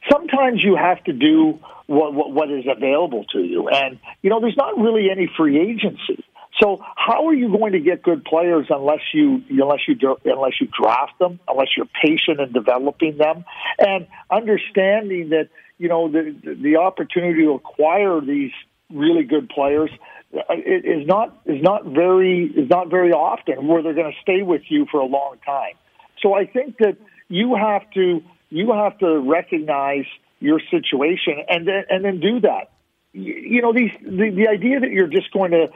sometimes 0.10 0.64
you 0.64 0.78
have 0.78 1.04
to 1.06 1.14
do 1.14 1.60
what, 1.88 2.14
what 2.14 2.32
what 2.32 2.52
is 2.52 2.64
available 2.70 3.26
to 3.34 3.40
you, 3.40 3.68
and 3.68 4.00
you 4.22 4.30
know, 4.30 4.40
there's 4.40 4.56
not 4.56 4.78
really 4.78 5.10
any 5.12 5.30
free 5.36 5.60
agency. 5.60 6.24
So 6.62 6.80
how 6.96 7.28
are 7.28 7.34
you 7.34 7.50
going 7.50 7.74
to 7.74 7.80
get 7.80 8.02
good 8.02 8.24
players 8.24 8.68
unless 8.70 9.02
you 9.14 9.44
unless 9.50 9.82
you 9.88 9.96
unless 10.24 10.62
you 10.62 10.68
draft 10.68 11.20
them, 11.20 11.40
unless 11.50 11.68
you're 11.76 11.90
patient 12.02 12.40
in 12.40 12.54
developing 12.54 13.18
them, 13.18 13.44
and 13.78 14.08
understanding 14.32 15.30
that 15.30 15.50
you 15.78 15.90
know 15.90 16.10
the 16.10 16.34
the 16.62 16.78
opportunity 16.78 17.44
to 17.44 17.52
acquire 17.52 18.22
these 18.22 18.52
really 18.90 19.24
good 19.24 19.50
players 19.50 19.90
uh, 20.34 20.54
is 20.56 21.06
not 21.06 21.42
is 21.46 21.62
not 21.62 21.86
very 21.86 22.46
is 22.46 22.70
not 22.70 22.90
very 22.90 23.12
often 23.12 23.68
where 23.68 23.82
they're 23.84 23.96
going 23.96 24.14
to 24.14 24.22
stay 24.22 24.44
with 24.44 24.62
you 24.70 24.86
for 24.90 25.02
a 25.02 25.06
long 25.06 25.36
time. 25.46 25.74
So 26.22 26.34
I 26.34 26.46
think 26.46 26.78
that 26.78 26.96
you 27.34 27.56
have 27.56 27.90
to 27.92 28.24
you 28.52 28.72
have 28.72 29.00
to 29.00 29.20
recognize 29.20 30.06
your 30.40 30.60
situation 30.70 31.44
and 31.50 31.68
then 31.68 31.84
and 31.90 32.06
then 32.06 32.20
do 32.20 32.40
that. 32.42 32.70
You, 33.16 33.62
know, 33.62 33.74
these 33.74 33.92
the, 34.02 34.30
the 34.30 34.48
idea 34.48 34.80
that 34.80 34.92
you're 34.92 35.08
just 35.08 35.32
going 35.32 35.52
to 35.52 35.68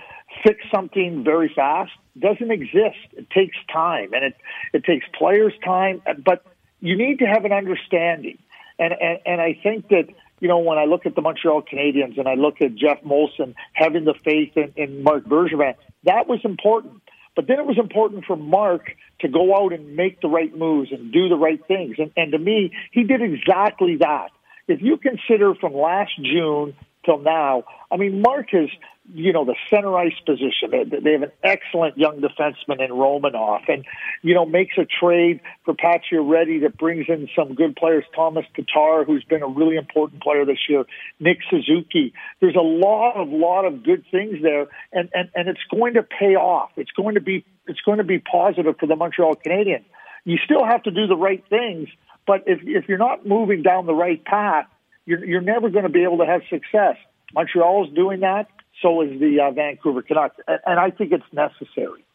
fix 0.43 0.59
something 0.73 1.23
very 1.23 1.51
fast 1.53 1.91
doesn't 2.19 2.51
exist. 2.51 2.97
It 3.13 3.29
takes 3.31 3.57
time 3.71 4.13
and 4.13 4.23
it 4.23 4.35
it 4.73 4.83
takes 4.83 5.05
players 5.17 5.53
time, 5.65 6.01
but 6.23 6.45
you 6.79 6.95
need 6.95 7.19
to 7.19 7.25
have 7.25 7.43
an 7.45 7.53
understanding. 7.53 8.37
And 8.77 8.93
and, 8.93 9.19
and 9.25 9.41
I 9.41 9.59
think 9.63 9.87
that 9.89 10.09
you 10.39 10.47
know, 10.47 10.59
when 10.59 10.77
I 10.77 10.85
look 10.85 11.07
at 11.07 11.15
the 11.15 11.21
Montreal 11.21 11.63
Canadiens 11.63 12.19
and 12.19 12.27
I 12.27 12.35
look 12.35 12.61
at 12.61 12.75
Jeff 12.75 13.01
Molson 13.01 13.55
having 13.73 14.05
the 14.05 14.13
faith 14.13 14.55
in, 14.55 14.71
in 14.75 15.01
Mark 15.01 15.23
Bergevin, 15.23 15.73
that 16.03 16.27
was 16.27 16.39
important. 16.43 17.01
But 17.37 17.45
then 17.47 17.59
it 17.59 17.67
was 17.67 17.77
important 17.77 18.25
for 18.25 18.35
Mark 18.35 18.89
to 19.21 19.27
go 19.27 19.55
out 19.55 19.71
and 19.71 19.95
make 19.95 20.21
the 20.21 20.27
right 20.27 20.53
moves 20.53 20.91
and 20.91 21.13
do 21.13 21.29
the 21.29 21.35
right 21.35 21.61
things. 21.67 21.97
And, 21.99 22.11
and 22.17 22.31
to 22.31 22.39
me, 22.39 22.71
he 22.91 23.03
did 23.03 23.21
exactly 23.21 23.97
that. 23.97 24.31
If 24.67 24.81
you 24.81 24.97
consider 24.97 25.53
from 25.53 25.75
last 25.75 26.11
June 26.17 26.75
till 27.05 27.19
now, 27.19 27.63
I 27.91 27.97
mean, 27.97 28.23
Mark 28.23 28.47
has 28.53 28.69
you 29.13 29.31
know, 29.31 29.45
the 29.45 29.55
center 29.69 29.97
ice 29.97 30.17
position. 30.25 30.71
They 30.71 31.13
have 31.13 31.23
an 31.23 31.31
excellent 31.43 31.97
young 31.97 32.19
defenseman 32.19 32.83
in 32.83 32.91
Romanoff 32.91 33.63
and, 33.67 33.85
you 34.21 34.33
know, 34.33 34.45
makes 34.45 34.77
a 34.77 34.85
trade 34.85 35.39
for 35.63 35.73
Pacioretty 35.73 36.61
that 36.61 36.77
brings 36.77 37.05
in 37.07 37.29
some 37.35 37.55
good 37.55 37.75
players. 37.75 38.03
Thomas 38.15 38.45
Tatar, 38.55 39.05
who's 39.05 39.23
been 39.23 39.43
a 39.43 39.47
really 39.47 39.77
important 39.77 40.21
player 40.21 40.45
this 40.45 40.59
year. 40.67 40.83
Nick 41.19 41.37
Suzuki. 41.49 42.13
There's 42.41 42.55
a 42.55 42.61
lot 42.61 43.13
of, 43.15 43.29
lot 43.29 43.65
of 43.65 43.83
good 43.83 44.03
things 44.11 44.41
there 44.41 44.67
and, 44.91 45.09
and, 45.13 45.29
and 45.33 45.47
it's 45.47 45.63
going 45.71 45.93
to 45.93 46.03
pay 46.03 46.35
off. 46.35 46.71
It's 46.75 46.91
going 46.91 47.15
to 47.15 47.21
be, 47.21 47.45
it's 47.65 47.81
going 47.81 47.99
to 47.99 48.03
be 48.03 48.19
positive 48.19 48.75
for 48.77 48.87
the 48.87 48.95
Montreal 48.95 49.35
Canadiens. 49.35 49.85
You 50.25 50.37
still 50.43 50.65
have 50.65 50.83
to 50.83 50.91
do 50.91 51.07
the 51.07 51.15
right 51.15 51.43
things, 51.49 51.87
but 52.25 52.43
if, 52.45 52.59
if 52.63 52.89
you're 52.89 52.97
not 52.97 53.25
moving 53.25 53.63
down 53.63 53.85
the 53.85 53.95
right 53.95 54.23
path, 54.23 54.65
you're, 55.05 55.23
you're 55.23 55.41
never 55.41 55.69
going 55.69 55.83
to 55.83 55.89
be 55.89 56.03
able 56.03 56.17
to 56.17 56.25
have 56.25 56.41
success. 56.49 56.97
Montreal 57.33 57.87
is 57.87 57.93
doing 57.93 58.21
that 58.21 58.49
so 58.81 59.01
is 59.01 59.19
the 59.19 59.39
uh, 59.39 59.51
Vancouver 59.51 60.01
Canucks, 60.01 60.37
and 60.47 60.79
I 60.79 60.91
think 60.91 61.11
it's 61.11 61.31
necessary. 61.31 62.05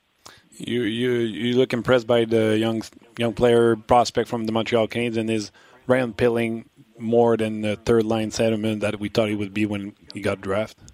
You 0.51 0.83
you 0.83 1.13
you 1.13 1.57
look 1.57 1.73
impressed 1.73 2.07
by 2.07 2.25
the 2.25 2.59
young 2.59 2.83
young 3.19 3.33
player 3.33 3.77
prospect 3.77 4.29
from 4.29 4.45
the 4.47 4.53
Montreal 4.53 4.87
Canadiens 4.87 5.17
and 5.17 5.31
is 5.31 5.51
Ryan 5.87 6.13
Pilling 6.13 6.69
more 6.99 7.37
than 7.37 7.63
the 7.63 7.77
third 7.77 8.05
line 8.05 8.31
sentiment 8.31 8.81
that 8.83 9.01
we 9.01 9.09
thought 9.09 9.29
he 9.29 9.35
would 9.35 9.55
be 9.55 9.67
when 9.67 9.95
he 10.13 10.21
got 10.21 10.41
drafted. 10.41 10.93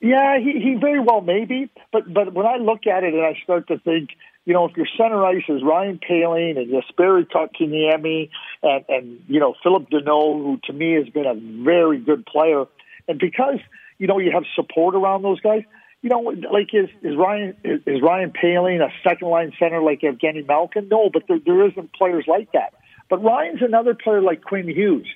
Yeah, 0.00 0.38
he, 0.38 0.60
he 0.60 0.74
very 0.74 1.00
well 1.00 1.22
may 1.22 1.44
be, 1.44 1.70
but 1.92 2.12
but 2.12 2.34
when 2.34 2.46
I 2.46 2.56
look 2.56 2.86
at 2.86 3.04
it 3.04 3.14
and 3.14 3.24
I 3.24 3.38
start 3.42 3.68
to 3.68 3.78
think, 3.78 4.10
you 4.44 4.52
know, 4.52 4.66
if 4.66 4.76
your 4.76 4.86
center 4.98 5.24
ice 5.24 5.44
is 5.48 5.62
Ryan 5.62 5.98
Poehling 5.98 6.58
and 6.58 6.70
Jesperi 6.70 7.26
Kotkaniemi 7.26 8.28
and 8.62 8.84
and 8.88 9.20
you 9.28 9.40
know 9.40 9.54
Phillip 9.62 9.88
Danault, 9.90 10.42
who 10.42 10.60
to 10.64 10.72
me 10.72 10.92
has 10.92 11.08
been 11.08 11.26
a 11.26 11.34
very 11.64 11.98
good 11.98 12.26
player, 12.26 12.66
and 13.08 13.18
because 13.18 13.58
you 13.98 14.06
know, 14.06 14.18
you 14.18 14.32
have 14.32 14.44
support 14.54 14.94
around 14.94 15.22
those 15.22 15.40
guys. 15.40 15.62
You 16.02 16.10
know, 16.10 16.34
like 16.52 16.74
is 16.74 16.90
is 17.02 17.16
Ryan 17.16 17.56
is, 17.64 17.80
is 17.86 18.02
Ryan 18.02 18.32
Poehling 18.32 18.80
a 18.80 18.92
second 19.02 19.28
line 19.28 19.52
center 19.58 19.80
like 19.80 20.00
Evgeny 20.00 20.46
Malkin? 20.46 20.88
No, 20.88 21.08
but 21.10 21.24
there, 21.28 21.38
there 21.44 21.66
isn't 21.68 21.92
players 21.94 22.24
like 22.26 22.52
that. 22.52 22.74
But 23.08 23.22
Ryan's 23.22 23.62
another 23.62 23.94
player 23.94 24.20
like 24.20 24.42
Quinn 24.42 24.68
Hughes. 24.68 25.06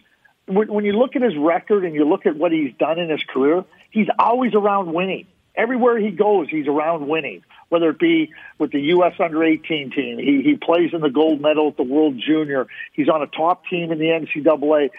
When, 0.46 0.72
when 0.72 0.84
you 0.84 0.92
look 0.92 1.14
at 1.14 1.22
his 1.22 1.36
record 1.36 1.84
and 1.84 1.94
you 1.94 2.08
look 2.08 2.24
at 2.24 2.36
what 2.36 2.52
he's 2.52 2.72
done 2.78 2.98
in 2.98 3.10
his 3.10 3.22
career, 3.22 3.64
he's 3.90 4.08
always 4.18 4.54
around 4.54 4.94
winning. 4.94 5.26
Everywhere 5.54 5.98
he 5.98 6.10
goes, 6.10 6.48
he's 6.48 6.68
around 6.68 7.08
winning. 7.08 7.42
Whether 7.68 7.90
it 7.90 7.98
be 7.98 8.32
with 8.58 8.70
the 8.70 8.80
U.S. 8.80 9.14
Under 9.18 9.44
18 9.44 9.90
team, 9.90 10.18
he 10.18 10.40
he 10.42 10.56
plays 10.56 10.94
in 10.94 11.02
the 11.02 11.10
gold 11.10 11.42
medal 11.42 11.68
at 11.68 11.76
the 11.76 11.82
World 11.82 12.18
Junior. 12.24 12.66
He's 12.92 13.08
on 13.10 13.20
a 13.20 13.26
top 13.26 13.66
team 13.66 13.92
in 13.92 13.98
the 13.98 14.06
NCAA 14.06 14.90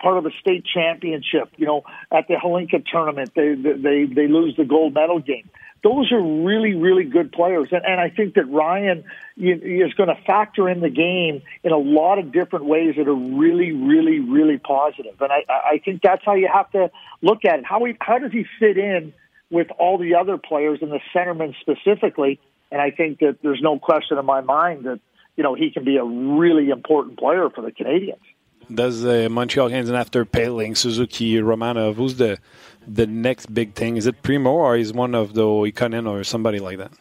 part 0.00 0.18
of 0.18 0.26
a 0.26 0.30
state 0.40 0.64
championship. 0.64 1.50
You 1.56 1.66
know, 1.66 1.82
at 2.10 2.28
the 2.28 2.34
Hlinka 2.34 2.84
tournament, 2.86 3.32
they 3.34 3.54
they 3.54 4.04
they 4.04 4.28
lose 4.28 4.56
the 4.56 4.64
gold 4.64 4.94
medal 4.94 5.20
game. 5.20 5.48
Those 5.82 6.10
are 6.12 6.20
really 6.20 6.74
really 6.74 7.04
good 7.04 7.30
players, 7.30 7.68
and, 7.70 7.84
and 7.84 8.00
I 8.00 8.08
think 8.08 8.34
that 8.34 8.46
Ryan 8.46 9.04
is 9.36 9.92
going 9.94 10.08
to 10.08 10.16
factor 10.26 10.68
in 10.68 10.80
the 10.80 10.88
game 10.88 11.42
in 11.62 11.72
a 11.72 11.78
lot 11.78 12.18
of 12.18 12.32
different 12.32 12.64
ways 12.64 12.94
that 12.96 13.06
are 13.06 13.14
really 13.14 13.72
really 13.72 14.20
really 14.20 14.58
positive. 14.58 15.20
And 15.20 15.30
I 15.30 15.44
I 15.48 15.80
think 15.84 16.02
that's 16.02 16.24
how 16.24 16.34
you 16.34 16.48
have 16.52 16.70
to 16.72 16.90
look 17.20 17.44
at 17.44 17.58
it. 17.58 17.64
How 17.64 17.84
he 17.84 17.94
how 18.00 18.18
does 18.18 18.32
he 18.32 18.46
fit 18.58 18.78
in 18.78 19.12
with 19.50 19.68
all 19.78 19.98
the 19.98 20.14
other 20.14 20.38
players 20.38 20.78
and 20.80 20.90
the 20.90 21.00
centermen 21.14 21.54
specifically? 21.60 22.40
And 22.72 22.80
I 22.80 22.90
think 22.90 23.20
that 23.20 23.38
there's 23.42 23.60
no 23.62 23.78
question 23.78 24.18
in 24.18 24.24
my 24.24 24.40
mind 24.40 24.84
that 24.84 25.00
you 25.36 25.42
know 25.42 25.54
he 25.54 25.70
can 25.70 25.84
be 25.84 25.98
a 25.98 26.04
really 26.04 26.70
important 26.70 27.18
player 27.18 27.50
for 27.50 27.60
the 27.60 27.70
Canadiens 27.70 28.24
does 28.72 29.02
the 29.02 29.28
Montreal 29.28 29.70
Canadiens 29.70 29.98
after 29.98 30.24
Poehling, 30.24 30.76
Suzuki, 30.76 31.34
Romanov? 31.36 31.94
Who's 31.94 32.16
the 32.16 32.38
the 32.86 33.06
next 33.06 33.52
big 33.52 33.74
thing? 33.74 33.96
Is 33.96 34.06
it 34.06 34.22
Primo 34.22 34.50
or 34.50 34.76
is 34.76 34.92
one 34.92 35.14
of 35.14 35.34
the 35.34 35.42
Ikonen 35.42 36.08
or 36.08 36.22
somebody 36.24 36.58
like 36.58 36.78
that? 36.78 36.92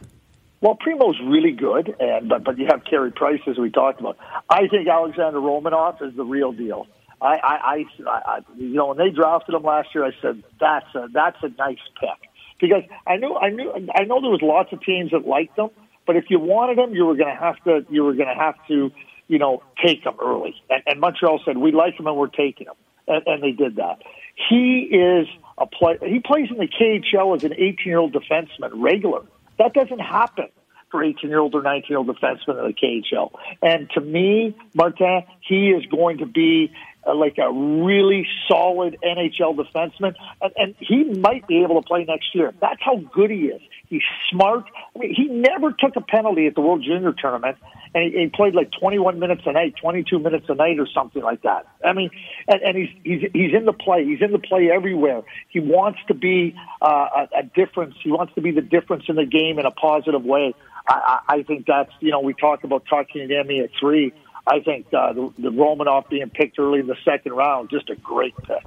Well, 0.61 0.78
Primo's 0.80 1.20
really 1.26 1.51
good, 1.51 1.93
and 1.99 2.30
but 2.30 2.43
but 2.45 2.57
you 2.57 2.68
have 2.70 2.86
Carey 2.86 3.11
Price 3.11 3.41
as 3.47 3.57
we 3.57 3.70
talked 3.70 3.99
about. 3.99 4.18
I 4.49 4.68
think 4.68 4.88
Alexander 4.88 5.39
Romanov 5.39 6.01
is 6.01 6.16
the 6.16 6.24
real 6.24 6.53
deal. 6.53 6.88
I, 7.22 7.36
I, 7.36 7.86
I, 8.07 8.22
I 8.26 8.39
you 8.55 8.74
know 8.74 8.88
when 8.88 8.97
they 8.97 9.09
drafted 9.09 9.55
him 9.55 9.64
last 9.64 9.89
year, 9.93 10.05
I 10.05 10.11
said 10.22 10.43
that's 10.59 10.95
a 10.95 11.07
that's 11.11 11.38
a 11.43 11.49
nice 11.49 11.84
pick 11.99 12.30
because 12.59 12.84
I 13.05 13.18
knew 13.18 13.36
I 13.36 13.49
knew 13.49 13.74
I 13.74 14.03
know 14.05 14.22
there 14.22 14.32
was 14.32 14.41
lots 14.41 14.72
of 14.72 14.82
teams 14.82 15.11
that 15.11 15.28
liked 15.28 15.57
him, 15.57 15.70
but 16.05 16.16
if 16.16 16.26
you 16.30 16.39
wanted 16.39 16.78
him, 16.80 16.93
you 16.93 17.05
were 17.05 17.16
going 17.16 17.34
to 17.34 17.41
have 17.41 17.61
to 17.66 17.86
you 17.89 18.03
were 18.03 18.14
going 18.14 18.30
to 18.30 18.41
have 18.41 18.55
to 18.70 18.91
you 19.28 19.39
know, 19.39 19.63
take 19.84 20.03
him 20.03 20.13
early. 20.21 20.55
And, 20.69 20.84
and 20.86 20.99
Montreal 20.99 21.41
said, 21.45 21.57
we 21.57 21.71
like 21.71 21.99
him 21.99 22.07
and 22.07 22.15
we're 22.15 22.28
taking 22.28 22.67
him. 22.67 22.76
And, 23.07 23.24
and 23.26 23.43
they 23.43 23.51
did 23.51 23.78
that. 23.78 24.01
He 24.49 24.89
is 24.91 25.28
a 25.57 25.65
play. 25.65 25.97
He 26.01 26.19
plays 26.19 26.49
in 26.49 26.57
the 26.57 26.67
KHL 26.67 27.36
as 27.36 27.43
an 27.43 27.53
18 27.53 27.78
year 27.86 27.99
old 27.99 28.13
defenseman, 28.13 28.71
regular. 28.74 29.21
That 29.59 29.74
doesn't 29.74 29.99
happen 29.99 30.49
for 30.89 31.03
18 31.03 31.30
year 31.30 31.39
old 31.39 31.55
or 31.55 31.61
19 31.61 31.88
year 31.89 31.97
old 31.97 32.07
defensemen 32.07 32.59
in 32.59 32.67
the 32.67 32.74
KHL. 32.74 33.32
And 33.61 33.89
to 33.91 34.01
me, 34.01 34.55
Martin, 34.74 35.24
he 35.41 35.69
is 35.69 35.86
going 35.88 36.19
to 36.19 36.26
be 36.26 36.71
uh, 37.06 37.16
like 37.16 37.38
a 37.38 37.51
really 37.51 38.28
solid 38.47 38.97
NHL 39.04 39.56
defenseman, 39.56 40.16
and, 40.41 40.54
and 40.56 40.76
he 40.80 41.04
might 41.04 41.47
be 41.47 41.64
able 41.64 41.82
to 41.82 41.88
play 41.88 42.06
next 42.06 42.34
year. 42.34 42.54
That's 42.62 42.82
how 42.82 42.97
good 42.97 43.30
he 43.32 43.47
is. 43.47 43.62
He's 43.88 44.01
smart. 44.32 44.66
I 44.95 44.99
mean, 44.99 45.14
he 45.14 45.26
never 45.26 45.72
took 45.72 45.95
a 45.95 46.01
penalty 46.01 46.47
at 46.47 46.56
the 46.56 46.62
World 46.62 46.84
Junior 46.84 47.14
Tournament, 47.14 47.58
and 47.93 48.04
he, 48.04 48.20
he 48.22 48.28
played 48.28 48.56
like 48.56 48.72
21 48.80 49.20
minutes 49.20 49.43
a 49.45 49.51
night, 49.51 49.76
22 49.80 50.20
minutes 50.20 50.45
a 50.49 50.56
night, 50.56 50.80
or 50.80 50.88
something 50.88 51.22
like 51.22 51.43
that. 51.43 51.68
I 51.86 51.93
mean, 51.93 52.10
and, 52.47 52.62
and 52.62 52.78
he's 52.78 52.89
he's 53.04 53.32
he's 53.34 53.54
in 53.54 53.66
the 53.66 53.74
play. 53.74 54.06
He's 54.06 54.22
in 54.22 54.32
the 54.32 54.39
play 54.39 54.72
everywhere. 54.72 55.22
He 55.49 55.60
wants 55.60 55.99
to 56.08 56.14
be 56.14 56.56
uh, 56.82 57.26
a, 57.34 57.39
a 57.39 57.43
difference. 57.43 57.95
He 58.04 58.12
wants 58.12 58.34
to 58.36 58.41
be 58.41 58.51
the 58.51 58.62
difference 58.62 59.04
in 59.10 59.16
the 59.16 59.26
game 59.26 59.60
in 59.60 59.66
a 59.66 59.72
positive 59.72 60.24
way. 60.24 60.56
I, 60.88 61.20
I, 61.28 61.36
I 61.36 61.43
think 61.43 61.66
that's 61.66 61.91
you 61.99 62.12
know 62.12 62.22
we 62.22 62.34
talk 62.34 62.64
about 62.64 62.86
talking 62.89 63.28
to 63.28 63.36
Emmy 63.36 63.60
at 63.60 63.70
three. 63.80 64.14
I 64.48 64.60
think 64.60 64.88
uh, 64.94 65.14
the, 65.14 65.32
the 65.39 65.52
Romanoff 65.52 66.10
being 66.10 66.30
picked 66.30 66.60
early 66.60 66.80
in 66.80 66.88
the 66.88 66.98
second 67.06 67.34
round, 67.34 67.70
just 67.70 67.89
a 67.89 67.96
great 67.96 68.36
pick. 68.48 68.64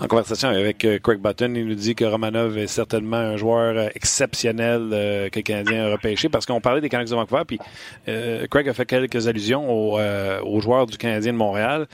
En 0.00 0.08
conversation 0.08 0.48
avec 0.48 0.84
euh, 0.84 0.98
Craig 0.98 1.20
Button, 1.20 1.54
il 1.54 1.66
nous 1.66 1.74
dit 1.74 1.94
que 1.94 2.04
Romanov 2.04 2.58
est 2.58 2.66
certainement 2.66 3.18
un 3.18 3.36
joueur 3.36 3.76
euh, 3.76 3.88
exceptionnel 3.94 4.88
euh, 4.92 5.28
que 5.28 5.38
le 5.38 5.42
Canadien 5.42 5.86
a 5.86 5.92
repêché 5.92 6.28
parce 6.28 6.46
qu'on 6.46 6.60
parlait 6.60 6.80
des 6.80 6.88
Canucks 6.88 7.10
de 7.10 7.14
Vancouver, 7.14 7.42
puis 7.46 7.58
Craig 8.50 8.68
a 8.68 8.74
fait 8.74 8.86
quelques 8.86 9.28
allusions 9.28 9.70
aux, 9.70 9.98
aux 10.44 10.60
joueurs 10.60 10.86
du 10.86 10.96
Canadien 10.96 11.32
de 11.32 11.38
Montréal. 11.38 11.86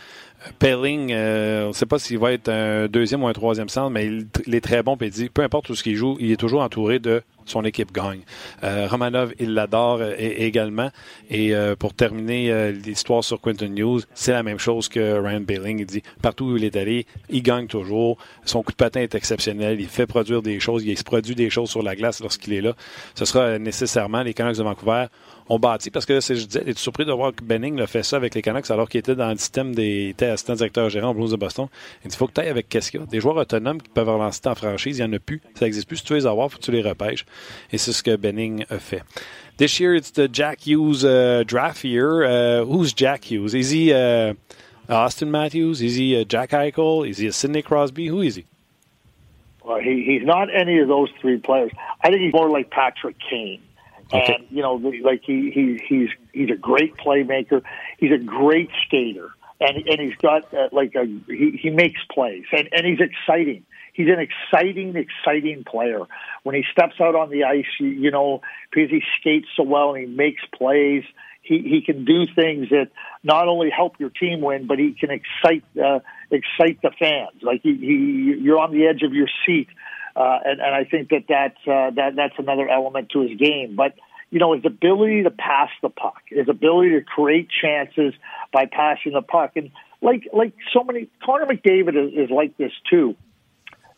Pelling, 0.59 1.12
euh, 1.12 1.64
on 1.64 1.68
ne 1.68 1.72
sait 1.72 1.86
pas 1.86 1.99
s'il 1.99 2.18
va 2.18 2.32
être 2.32 2.49
un 2.49 2.86
deuxième 2.86 3.22
ou 3.22 3.28
un 3.28 3.32
troisième 3.32 3.68
centre, 3.68 3.91
mais 3.91 4.07
il, 4.07 4.55
est 4.55 4.61
très 4.61 4.82
bon. 4.82 4.97
Puis 4.97 5.09
il 5.09 5.11
dit, 5.11 5.28
peu 5.28 5.43
importe 5.43 5.68
où 5.68 5.74
ce 5.74 5.82
qu'il 5.82 5.97
joue, 5.97 6.16
il 6.20 6.30
est 6.30 6.36
toujours 6.36 6.62
entouré 6.62 6.99
de 6.99 7.22
son 7.51 7.64
équipe 7.64 7.92
gagne. 7.92 8.20
Euh, 8.64 8.86
Romanov, 8.90 9.32
il 9.38 9.55
l'adore 9.55 9.99
euh, 10.01 10.14
également. 10.18 10.90
Et 11.30 11.53
pour 11.78 11.94
terminer 11.94 12.72
l'histoire 12.72 13.22
sur 13.22 13.40
Quentin 13.40 13.68
News, 13.68 14.01
c'est 14.14 14.32
la 14.32 14.42
même 14.42 14.59
chose 14.59 14.88
que 14.88 15.18
Ryan 15.18 15.40
Belling. 15.40 15.80
Il 15.80 15.86
dit, 15.86 16.03
partout 16.22 16.46
où 16.46 16.57
il 16.57 16.64
est 16.64 16.76
allé, 16.76 17.07
il 17.28 17.42
gagne 17.42 17.66
toujours. 17.66 18.16
Son 18.44 18.62
coup 18.62 18.72
de 18.72 18.76
patin 18.76 19.01
est 19.01 19.14
exceptionnel. 19.14 19.80
Il 19.80 19.88
fait 19.88 20.07
produire 20.07 20.42
des 20.42 20.59
choses. 20.59 20.84
Il 20.84 20.96
se 20.96 21.05
produit 21.05 21.34
des 21.34 21.51
choses 21.51 21.70
sur 21.70 21.82
la 21.82 21.94
glace 21.96 22.20
lorsqu'il 22.20 22.55
est 22.55 22.61
là. 22.61 22.74
Ce 23.14 23.24
sera 23.24 23.59
nécessairement 23.59 24.22
les 24.22 24.32
Canucks 24.32 24.57
de 24.57 24.62
Vancouver 24.62 25.07
on 25.49 25.59
bâtit 25.59 25.90
parce 25.90 26.07
que 26.07 26.20
je 26.20 26.44
disais, 26.44 26.62
es 26.66 26.74
surpris 26.74 27.05
de 27.05 27.12
voir 27.12 27.34
que 27.34 27.42
Benning 27.42 27.80
a 27.80 27.86
fait 27.86 28.03
ça 28.03 28.16
avec 28.16 28.34
les 28.34 28.42
Canucks 28.42 28.70
alors 28.70 28.88
qu'il 28.88 28.99
était 29.01 29.14
dans 29.14 29.30
le 29.30 29.36
système 29.36 29.74
des 29.74 30.11
était 30.11 30.26
assistant 30.26 30.55
directeur 30.55 30.88
gérant 30.90 31.11
au 31.11 31.14
Blues 31.14 31.30
de 31.30 31.36
Boston? 31.36 31.68
Il 32.05 32.11
dit 32.11 32.16
faut 32.16 32.26
que 32.26 32.32
tu 32.32 32.40
ailles 32.40 32.49
avec 32.49 32.68
qu'est-ce 32.68 32.90
qu'il 32.90 33.01
y 33.01 33.03
a. 33.03 33.07
Des 33.07 33.20
joueurs 33.20 33.36
autonomes 33.36 33.80
qui 33.80 33.88
peuvent 33.88 34.09
relancer 34.09 34.40
en 34.46 34.55
franchise, 34.55 34.99
il 34.99 35.05
n'y 35.05 35.11
en 35.11 35.16
a 35.16 35.18
plus. 35.18 35.40
Ça 35.55 35.64
n'existe 35.64 35.88
plus. 35.88 35.96
Si 35.96 36.05
tu 36.05 36.12
veux 36.12 36.18
les 36.18 36.26
avoir, 36.26 36.51
faut 36.51 36.59
que 36.59 36.62
tu 36.62 36.72
les 36.72 36.82
repêches. 36.82 37.24
Et 37.72 37.78
c'est 37.78 37.93
ce 37.93 38.03
que 38.03 38.16
Benning 38.16 38.64
a 38.70 38.78
fait. 38.78 39.03
This 39.57 39.80
year 39.80 39.95
it's 39.95 40.12
the 40.12 40.28
Jack 40.28 40.66
Hughes 40.66 41.05
uh, 41.05 41.43
draft 41.47 41.82
year. 41.84 42.24
Uh, 42.24 42.64
who's 42.64 42.93
Jack 42.93 43.24
Hughes? 43.24 43.55
Is 43.55 43.70
he 43.70 43.93
uh, 43.93 44.34
Austin 44.89 45.30
Matthews? 45.30 45.82
Is 45.82 45.97
he 45.97 46.24
Jack 46.24 46.51
Eichel? 46.51 47.09
Is 47.09 47.18
he 47.18 47.26
a 47.26 47.32
Sidney 47.32 47.62
Crosby? 47.62 48.07
Who 48.07 48.20
is 48.20 48.36
he? 48.36 48.47
Well, 49.64 49.80
he, 49.80 50.03
he's 50.03 50.24
not 50.24 50.49
any 50.55 50.78
of 50.78 50.89
those 50.89 51.11
three 51.20 51.39
players. 51.39 51.72
I 52.03 52.09
think 52.09 52.22
he's 52.22 52.32
more 52.32 52.49
like 52.49 52.70
Patrick 52.70 53.16
Kane. 53.18 53.61
Okay. 54.12 54.36
And 54.36 54.47
you 54.51 54.62
know, 54.62 54.74
like 55.03 55.22
he, 55.24 55.51
he 55.51 55.78
he's 55.86 56.09
he's 56.32 56.51
a 56.51 56.57
great 56.57 56.97
playmaker. 56.97 57.62
He's 57.99 58.12
a 58.12 58.16
great 58.16 58.70
skater, 58.86 59.30
and 59.61 59.76
and 59.76 60.01
he's 60.01 60.16
got 60.16 60.53
uh, 60.55 60.68
like 60.72 60.95
a 60.95 61.05
he, 61.26 61.59
he 61.61 61.68
makes 61.68 62.01
plays, 62.11 62.45
and 62.53 62.68
and 62.72 62.86
he's 62.86 63.01
exciting. 63.01 63.64
He's 63.99 64.07
an 64.07 64.20
exciting, 64.20 64.94
exciting 64.94 65.64
player. 65.64 65.99
When 66.44 66.55
he 66.55 66.62
steps 66.70 67.01
out 67.01 67.16
on 67.16 67.30
the 67.30 67.42
ice, 67.42 67.66
you, 67.80 68.12
know, 68.12 68.42
because 68.70 68.90
he 68.90 69.03
skates 69.18 69.49
so 69.57 69.64
well 69.64 69.92
and 69.92 70.09
he 70.09 70.14
makes 70.14 70.40
plays, 70.57 71.03
he 71.42 71.59
he 71.62 71.82
can 71.84 72.05
do 72.05 72.24
things 72.32 72.68
that 72.68 72.90
not 73.24 73.49
only 73.49 73.70
help 73.70 73.99
your 73.99 74.11
team 74.11 74.40
win, 74.40 74.68
but 74.68 74.78
he 74.78 74.92
can 74.92 75.11
excite 75.11 75.64
uh, 75.84 75.99
excite 76.30 76.80
the 76.80 76.92
fans. 76.96 77.42
Like 77.42 77.62
he, 77.64 77.74
he 77.74 78.40
you're 78.40 78.61
on 78.61 78.70
the 78.70 78.86
edge 78.86 79.03
of 79.03 79.14
your 79.14 79.26
seat, 79.44 79.66
uh, 80.14 80.38
and 80.44 80.61
and 80.61 80.74
I 80.76 80.84
think 80.84 81.09
that 81.09 81.24
that's 81.28 81.59
uh, 81.66 81.90
that 81.96 82.14
that's 82.14 82.38
another 82.38 82.68
element 82.68 83.11
to 83.14 83.22
his 83.22 83.36
game. 83.36 83.74
But 83.74 83.94
you 84.30 84.38
know 84.38 84.55
his 84.55 84.64
ability 84.64 85.24
to 85.24 85.30
pass 85.30 85.70
the 85.82 85.88
puck, 85.88 86.22
his 86.28 86.49
ability 86.49 86.90
to 86.90 87.01
create 87.01 87.49
chances 87.51 88.14
by 88.53 88.66
passing 88.66 89.14
the 89.14 89.22
puck, 89.22 89.57
and 89.57 89.72
like 90.01 90.28
like 90.32 90.53
so 90.72 90.84
many 90.84 91.09
Connor 91.24 91.46
McDavid 91.46 91.96
is, 91.96 92.12
is 92.26 92.30
like 92.30 92.57
this 92.59 92.72
too 92.88 93.16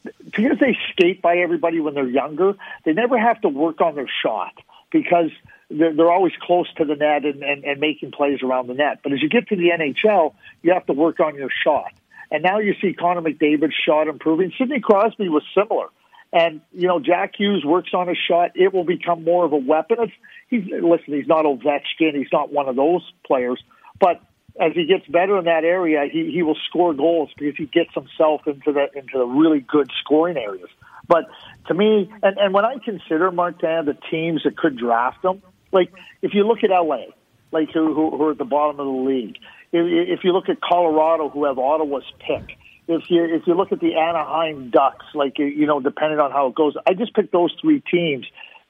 because 0.03 0.59
they 0.61 0.76
skate 0.92 1.20
by 1.22 1.36
everybody 1.38 1.80
when 1.80 1.94
they're 1.94 2.09
younger, 2.09 2.55
they 2.84 2.92
never 2.92 3.18
have 3.18 3.40
to 3.42 3.48
work 3.48 3.80
on 3.80 3.94
their 3.94 4.11
shot 4.22 4.55
because 4.90 5.30
they're, 5.70 5.94
they're 5.94 6.11
always 6.11 6.32
close 6.40 6.66
to 6.74 6.84
the 6.84 6.96
net 6.96 7.24
and, 7.24 7.42
and, 7.42 7.64
and 7.64 7.80
making 7.80 8.12
plays 8.12 8.40
around 8.42 8.66
the 8.66 8.74
net. 8.74 9.01
But 9.03 9.12
as 9.12 9.22
you 9.22 9.28
get 9.28 9.48
to 9.48 9.57
the 9.57 9.70
NHL, 9.70 10.34
you 10.62 10.72
have 10.72 10.86
to 10.86 10.92
work 10.92 11.20
on 11.20 11.36
your 11.36 11.51
shot. 11.64 11.92
And 12.30 12.42
now 12.42 12.59
you 12.59 12.74
see 12.80 12.92
Connor 12.92 13.22
McDavid's 13.22 13.74
shot 13.86 14.09
improving. 14.09 14.53
Sidney 14.57 14.80
Crosby 14.80 15.28
was 15.28 15.42
similar. 15.55 15.88
And, 16.32 16.61
you 16.72 16.86
know, 16.86 17.01
Jack 17.01 17.34
Hughes 17.36 17.64
works 17.64 17.90
on 17.92 18.07
his 18.07 18.18
shot. 18.28 18.53
It 18.55 18.72
will 18.72 18.84
become 18.84 19.24
more 19.24 19.44
of 19.44 19.53
a 19.53 19.57
weapon. 19.57 19.96
It's, 20.01 20.12
he's, 20.48 20.64
listen, 20.70 21.14
he's 21.14 21.26
not 21.26 21.44
Ovechkin. 21.44 22.14
He's 22.14 22.32
not 22.32 22.53
one 22.53 22.68
of 22.68 22.76
those 22.76 23.03
players. 23.26 23.61
But 23.98 24.22
as 24.59 24.72
he 24.74 24.86
gets 24.86 25.07
better 25.07 25.38
in 25.38 25.44
that 25.44 25.64
area, 25.64 26.05
he, 26.11 26.30
he 26.32 26.42
will 26.42 26.57
score 26.68 26.94
goals 26.94 27.30
because 27.36 27.57
he 27.57 27.66
gets 27.66 27.92
himself 27.94 28.42
into 28.46 28.72
the 28.72 28.86
into 28.94 29.18
the 29.18 29.26
really 29.26 29.61
good 29.61 29.90
scoring 30.03 30.36
areas. 30.36 30.68
But 31.07 31.24
to 31.68 31.74
me, 31.74 32.11
and, 32.22 32.38
and 32.38 32.55
when 32.55 32.64
I 32.64 32.76
consider 32.84 33.30
Martin 33.30 33.86
the 33.86 33.96
teams 34.11 34.42
that 34.44 34.57
could 34.57 34.76
draft 34.76 35.24
him, 35.24 35.42
like 35.72 35.92
if 36.22 36.34
you 36.34 36.46
look 36.46 36.59
at 36.62 36.70
LA, 36.70 37.07
like 37.53 37.70
who 37.72 37.94
who, 37.94 38.16
who 38.16 38.22
are 38.24 38.32
at 38.32 38.38
the 38.38 38.44
bottom 38.44 38.80
of 38.80 38.86
the 38.86 39.11
league, 39.11 39.36
if, 39.72 40.18
if 40.18 40.24
you 40.24 40.32
look 40.32 40.48
at 40.48 40.61
Colorado, 40.61 41.28
who 41.28 41.44
have 41.44 41.59
Ottawa's 41.59 42.05
pick, 42.18 42.57
if 42.88 43.03
you 43.09 43.24
if 43.24 43.42
you 43.46 43.55
look 43.55 43.72
at 43.72 43.80
the 43.80 43.94
Anaheim 43.94 44.70
Ducks, 44.70 45.07
like 45.14 45.38
you 45.38 45.66
know, 45.66 45.80
depending 45.80 46.18
on 46.18 46.32
how 46.32 46.48
it 46.48 46.55
goes, 46.55 46.74
I 46.86 46.94
just 46.94 47.14
picked 47.14 47.32
those 47.32 47.55
three 47.61 47.82
teams. 47.90 48.26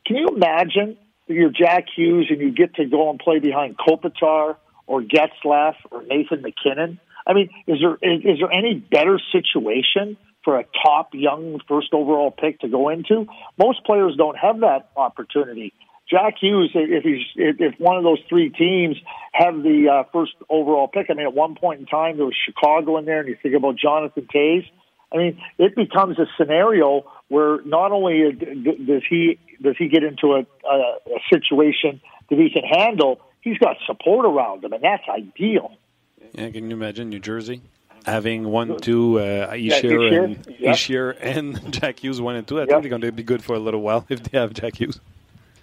Can 0.06 0.16
you 0.16 0.28
imagine 0.28 0.96
you're 1.26 1.50
Jack 1.50 1.84
Hughes 1.94 2.26
and 2.30 2.40
you 2.40 2.52
get 2.52 2.74
to 2.74 2.84
go 2.86 3.10
and 3.10 3.18
play 3.18 3.38
behind 3.38 3.76
Kopitar? 3.78 4.56
Or 4.90 5.02
Getzlaf 5.02 5.76
or 5.92 6.02
Nathan 6.02 6.42
MacKinnon? 6.42 6.98
I 7.24 7.32
mean, 7.32 7.48
is 7.68 7.78
there 7.80 7.94
is, 8.02 8.24
is 8.24 8.38
there 8.40 8.52
any 8.52 8.74
better 8.74 9.20
situation 9.30 10.16
for 10.44 10.58
a 10.58 10.64
top 10.84 11.10
young 11.14 11.60
first 11.68 11.94
overall 11.94 12.32
pick 12.32 12.58
to 12.60 12.68
go 12.68 12.88
into? 12.88 13.26
Most 13.56 13.84
players 13.84 14.16
don't 14.16 14.36
have 14.36 14.60
that 14.60 14.90
opportunity. 14.96 15.72
Jack 16.10 16.34
Hughes, 16.40 16.72
if 16.74 17.04
he's 17.04 17.24
if 17.36 17.78
one 17.78 17.96
of 17.98 18.02
those 18.02 18.18
three 18.28 18.50
teams 18.50 18.96
have 19.32 19.62
the 19.62 19.86
uh, 19.88 20.10
first 20.12 20.32
overall 20.48 20.88
pick, 20.88 21.06
I 21.08 21.14
mean, 21.14 21.26
at 21.26 21.34
one 21.34 21.54
point 21.54 21.78
in 21.78 21.86
time 21.86 22.16
there 22.16 22.26
was 22.26 22.36
Chicago 22.44 22.96
in 22.98 23.04
there, 23.04 23.20
and 23.20 23.28
you 23.28 23.36
think 23.40 23.54
about 23.54 23.76
Jonathan 23.76 24.26
Toews. 24.34 24.64
I 25.12 25.18
mean, 25.18 25.40
it 25.58 25.76
becomes 25.76 26.18
a 26.18 26.26
scenario 26.36 27.04
where 27.28 27.62
not 27.62 27.92
only 27.92 28.32
does 28.32 29.02
he 29.08 29.38
does 29.62 29.76
he 29.78 29.88
get 29.88 30.02
into 30.02 30.32
a, 30.32 30.40
a, 30.66 30.76
a 31.14 31.20
situation 31.32 32.00
that 32.28 32.38
he 32.38 32.50
can 32.50 32.64
handle, 32.64 33.20
he's 33.40 33.58
got 33.58 33.76
support 33.86 34.26
around 34.26 34.64
him, 34.64 34.72
and 34.72 34.82
that's 34.82 35.08
ideal. 35.08 35.72
Yeah, 36.32 36.50
can 36.50 36.70
you 36.70 36.76
imagine 36.76 37.10
New 37.10 37.18
Jersey 37.18 37.62
having 38.06 38.48
one, 38.48 38.78
two, 38.78 39.18
uh, 39.18 39.52
Ishier 39.52 40.12
yeah, 40.12 40.22
and 40.22 40.46
yep. 40.58 40.74
Ishier 40.74 41.16
and 41.20 41.72
Jack 41.80 42.00
Hughes 42.00 42.20
one 42.20 42.36
and 42.36 42.46
two? 42.46 42.58
I 42.58 42.62
yep. 42.62 42.68
think 42.68 42.82
they're 42.82 42.90
going 42.90 43.02
to 43.02 43.12
be 43.12 43.22
good 43.22 43.42
for 43.42 43.54
a 43.54 43.58
little 43.58 43.80
while 43.80 44.06
if 44.08 44.22
they 44.22 44.38
have 44.38 44.52
Jack 44.52 44.76
Hughes. 44.80 45.00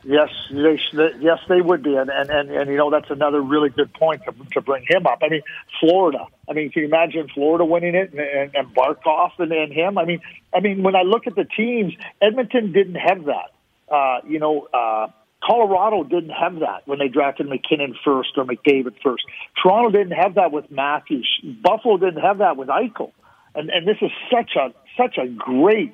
Yes, 0.03 0.29
they, 0.51 0.77
yes, 1.19 1.39
they 1.49 1.59
would 1.59 1.83
be, 1.83 1.95
and, 1.95 2.09
and 2.09 2.29
and 2.29 2.49
and 2.49 2.69
you 2.71 2.77
know 2.77 2.89
that's 2.89 3.09
another 3.09 3.41
really 3.41 3.69
good 3.69 3.93
point 3.93 4.21
to, 4.23 4.33
to 4.53 4.61
bring 4.61 4.85
him 4.87 5.05
up. 5.05 5.19
I 5.21 5.27
mean, 5.27 5.41
Florida. 5.81 6.27
I 6.47 6.53
mean, 6.53 6.71
can 6.71 6.83
you 6.83 6.87
imagine 6.87 7.27
Florida 7.33 7.65
winning 7.65 7.93
it 7.93 8.11
and, 8.11 8.21
and, 8.21 8.55
and 8.55 8.73
Barkov 8.73 9.31
and, 9.37 9.51
and 9.51 9.73
him? 9.73 9.97
I 9.97 10.05
mean, 10.05 10.21
I 10.53 10.61
mean, 10.61 10.81
when 10.81 10.95
I 10.95 11.01
look 11.01 11.27
at 11.27 11.35
the 11.35 11.43
teams, 11.43 11.93
Edmonton 12.21 12.71
didn't 12.71 12.95
have 12.95 13.25
that. 13.25 13.51
Uh, 13.93 14.19
you 14.25 14.39
know, 14.39 14.67
uh, 14.73 15.07
Colorado 15.43 16.03
didn't 16.03 16.31
have 16.31 16.59
that 16.59 16.81
when 16.85 16.99
they 16.99 17.07
drafted 17.07 17.47
McKinnon 17.47 17.93
first 18.03 18.29
or 18.37 18.45
McDavid 18.45 18.95
first. 19.03 19.23
Toronto 19.61 19.91
didn't 19.91 20.17
have 20.17 20.35
that 20.35 20.51
with 20.51 20.69
Matthews. 20.71 21.29
Buffalo 21.61 21.97
didn't 21.97 22.21
have 22.21 22.39
that 22.39 22.57
with 22.57 22.69
Eichel. 22.69 23.11
And 23.55 23.69
and 23.69 23.87
this 23.87 23.97
is 24.01 24.11
such 24.31 24.55
a 24.55 24.73
such 24.97 25.17
a 25.17 25.27
great 25.27 25.93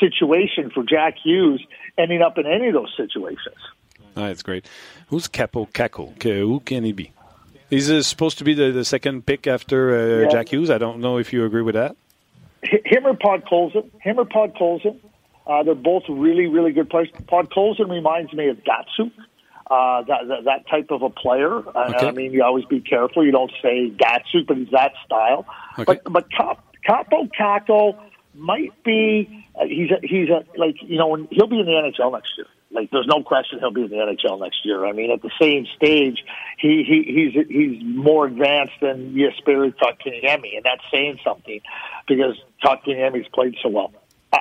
situation 0.00 0.70
for 0.70 0.82
Jack 0.82 1.16
Hughes 1.22 1.64
ending 1.98 2.22
up 2.22 2.38
in 2.38 2.46
any 2.46 2.68
of 2.68 2.74
those 2.74 2.92
situations. 2.96 3.56
Oh, 4.16 4.26
that's 4.26 4.42
great. 4.42 4.68
Who's 5.08 5.28
Kaapo 5.28 5.70
Kakko? 5.70 6.22
Who 6.22 6.60
can 6.60 6.84
he 6.84 6.92
be? 6.92 7.12
He's 7.70 7.90
uh, 7.90 8.02
supposed 8.02 8.38
to 8.38 8.44
be 8.44 8.54
the, 8.54 8.70
the 8.70 8.84
second 8.84 9.26
pick 9.26 9.46
after 9.46 9.96
uh, 9.96 10.22
yeah. 10.22 10.28
Jack 10.28 10.50
Hughes. 10.50 10.70
I 10.70 10.78
don't 10.78 11.00
know 11.00 11.18
if 11.18 11.32
you 11.32 11.44
agree 11.44 11.62
with 11.62 11.74
that. 11.74 11.96
Him 12.62 13.06
or 13.06 13.14
Podkolzin. 13.14 13.90
Him 14.00 14.18
or 14.18 14.24
Podkolzin. 14.24 14.98
Uh, 15.46 15.62
they're 15.62 15.74
both 15.74 16.04
really, 16.08 16.46
really 16.46 16.72
good 16.72 16.88
players. 16.88 17.08
Podkolzin 17.26 17.90
reminds 17.90 18.32
me 18.32 18.48
of 18.48 18.58
Datsyuk, 18.58 19.12
uh, 19.70 20.02
that, 20.02 20.28
that, 20.28 20.44
that 20.44 20.68
type 20.68 20.90
of 20.90 21.02
a 21.02 21.10
player. 21.10 21.56
Okay. 21.56 22.06
I 22.06 22.12
mean, 22.12 22.32
you 22.32 22.42
always 22.42 22.64
be 22.64 22.80
careful. 22.80 23.24
You 23.24 23.32
don't 23.32 23.52
say 23.62 23.90
Datsyuk, 23.90 24.46
but 24.46 24.56
he's 24.56 24.70
that 24.72 24.92
style. 25.04 25.46
Okay. 25.78 25.84
But 25.84 26.12
but 26.12 26.30
Cap, 26.30 26.64
Kaapo 26.88 27.28
Kakko 27.38 27.98
might 28.34 28.72
be. 28.84 29.46
Uh, 29.54 29.66
he's 29.66 29.90
a, 29.90 29.98
he's 30.02 30.28
a 30.28 30.44
like 30.58 30.76
you 30.80 30.98
know 30.98 31.08
when, 31.08 31.28
he'll 31.30 31.46
be 31.46 31.60
in 31.60 31.66
the 31.66 31.72
NHL 31.72 32.12
next 32.12 32.32
year. 32.36 32.46
Like 32.70 32.90
there's 32.90 33.06
no 33.06 33.22
question 33.22 33.60
he'll 33.60 33.70
be 33.70 33.84
in 33.84 33.90
the 33.90 33.96
NHL 33.96 34.40
next 34.40 34.64
year. 34.64 34.84
I 34.84 34.92
mean, 34.92 35.10
at 35.10 35.22
the 35.22 35.30
same 35.40 35.66
stage, 35.76 36.24
he, 36.58 36.84
he 36.84 37.32
he's 37.32 37.46
he's 37.48 37.82
more 37.84 38.26
advanced 38.26 38.74
than 38.80 39.14
Jesperi 39.14 39.74
Kotkaniemi, 39.74 40.56
and 40.56 40.64
that's 40.64 40.82
saying 40.90 41.20
something 41.24 41.60
because 42.08 42.36
Kotkaniemi's 42.64 43.28
played 43.28 43.56
so 43.62 43.68
well. 43.68 43.92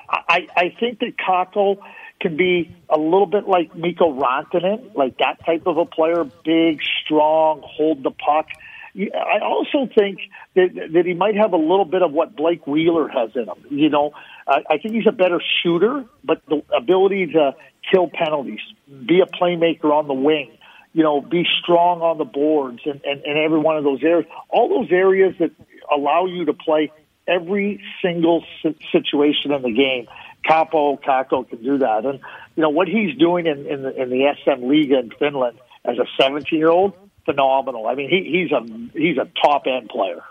I, 0.10 0.48
I 0.56 0.76
think 0.80 1.00
that 1.00 1.14
Kakko 1.18 1.78
can 2.20 2.38
be 2.38 2.76
a 2.90 2.98
little 2.98 3.26
bit 3.26 3.48
like 3.48 3.76
Mikko 3.76 4.14
Rantanen, 4.14 4.96
like 4.96 5.18
that 5.18 5.46
type 5.46 5.68
of 5.68 5.78
a 5.78 5.86
player, 5.86 6.24
big, 6.46 6.80
strong, 7.04 7.62
hold 7.66 8.04
the 8.04 8.12
puck. 8.12 8.48
I 8.96 9.40
also 9.44 9.92
think 9.94 10.20
that, 10.56 10.90
that 10.94 11.06
he 11.06 11.14
might 11.14 11.36
have 11.36 11.54
a 11.54 11.58
little 11.58 11.86
bit 11.86 12.02
of 12.02 12.12
what 12.12 12.36
Blake 12.36 12.68
Wheeler 12.68 13.08
has 13.08 13.32
in 13.36 13.46
him. 13.46 13.66
You 13.70 13.90
know, 13.90 14.12
I, 14.48 14.64
I 14.70 14.78
think 14.78 14.94
he's 14.94 15.08
a 15.08 15.12
better 15.12 15.42
shooter, 15.64 16.06
but 16.24 16.42
the 16.48 16.62
ability 16.76 17.34
to 17.34 17.56
kill 17.92 18.08
penalties, 18.08 18.60
be 18.88 19.22
a 19.22 19.26
playmaker 19.26 19.92
on 19.92 20.08
the 20.08 20.14
wing, 20.14 20.52
you 20.94 21.04
know, 21.04 21.22
be 21.22 21.44
strong 21.62 22.02
on 22.02 22.20
the 22.20 22.26
boards 22.26 22.82
and, 22.86 23.02
and, 23.04 23.24
and 23.24 23.38
every 23.38 23.60
one 23.60 23.78
of 23.78 23.84
those 23.84 24.04
areas, 24.04 24.28
all 24.50 24.70
those 24.70 24.92
areas 24.92 25.36
that 25.40 25.52
allow 25.94 26.26
you 26.26 26.46
to 26.46 26.54
play 26.54 26.92
every 27.28 27.82
single 28.02 28.44
situation 28.92 29.52
in 29.52 29.62
the 29.62 29.72
game. 29.72 30.08
Capo 30.46 30.98
Kakko 30.98 31.48
can 31.48 31.64
do 31.64 31.78
that, 31.78 32.06
and 32.06 32.20
you 32.56 32.62
know 32.62 32.70
what 32.70 32.88
he's 32.88 33.18
doing 33.18 33.46
in 33.48 33.66
in 33.66 33.84
the, 33.84 34.02
in 34.02 34.10
the 34.10 34.36
SM 34.44 34.66
Liga 34.66 35.00
in 35.00 35.12
Finland 35.12 35.58
as 35.86 35.98
a 35.98 36.06
17 36.20 36.60
year 36.60 36.70
old, 36.70 36.94
phenomenal. 37.26 37.88
I 37.88 37.96
mean, 37.96 38.10
he, 38.10 38.24
he's 38.30 38.52
a 38.52 38.62
he's 38.98 39.18
a 39.18 39.30
top 39.42 39.64
end 39.68 39.90
player. 39.90 40.22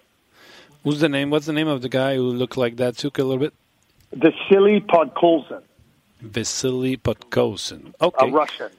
Who's 0.84 1.00
the 1.00 1.08
name? 1.08 1.30
What's 1.30 1.46
the 1.46 1.52
name 1.52 1.68
of 1.68 1.80
the 1.80 1.88
guy 1.88 2.16
who 2.16 2.24
looked 2.24 2.56
like 2.56 2.76
that? 2.76 2.96
Took 2.96 3.18
a 3.18 3.22
little 3.22 3.38
bit. 3.38 3.54
Vasily 4.12 4.80
Podkolzin. 4.80 5.62
Vasily 6.20 6.96
Podkolzin. 6.96 7.94
Okay. 8.00 8.28
A 8.28 8.30
Russian. 8.30 8.70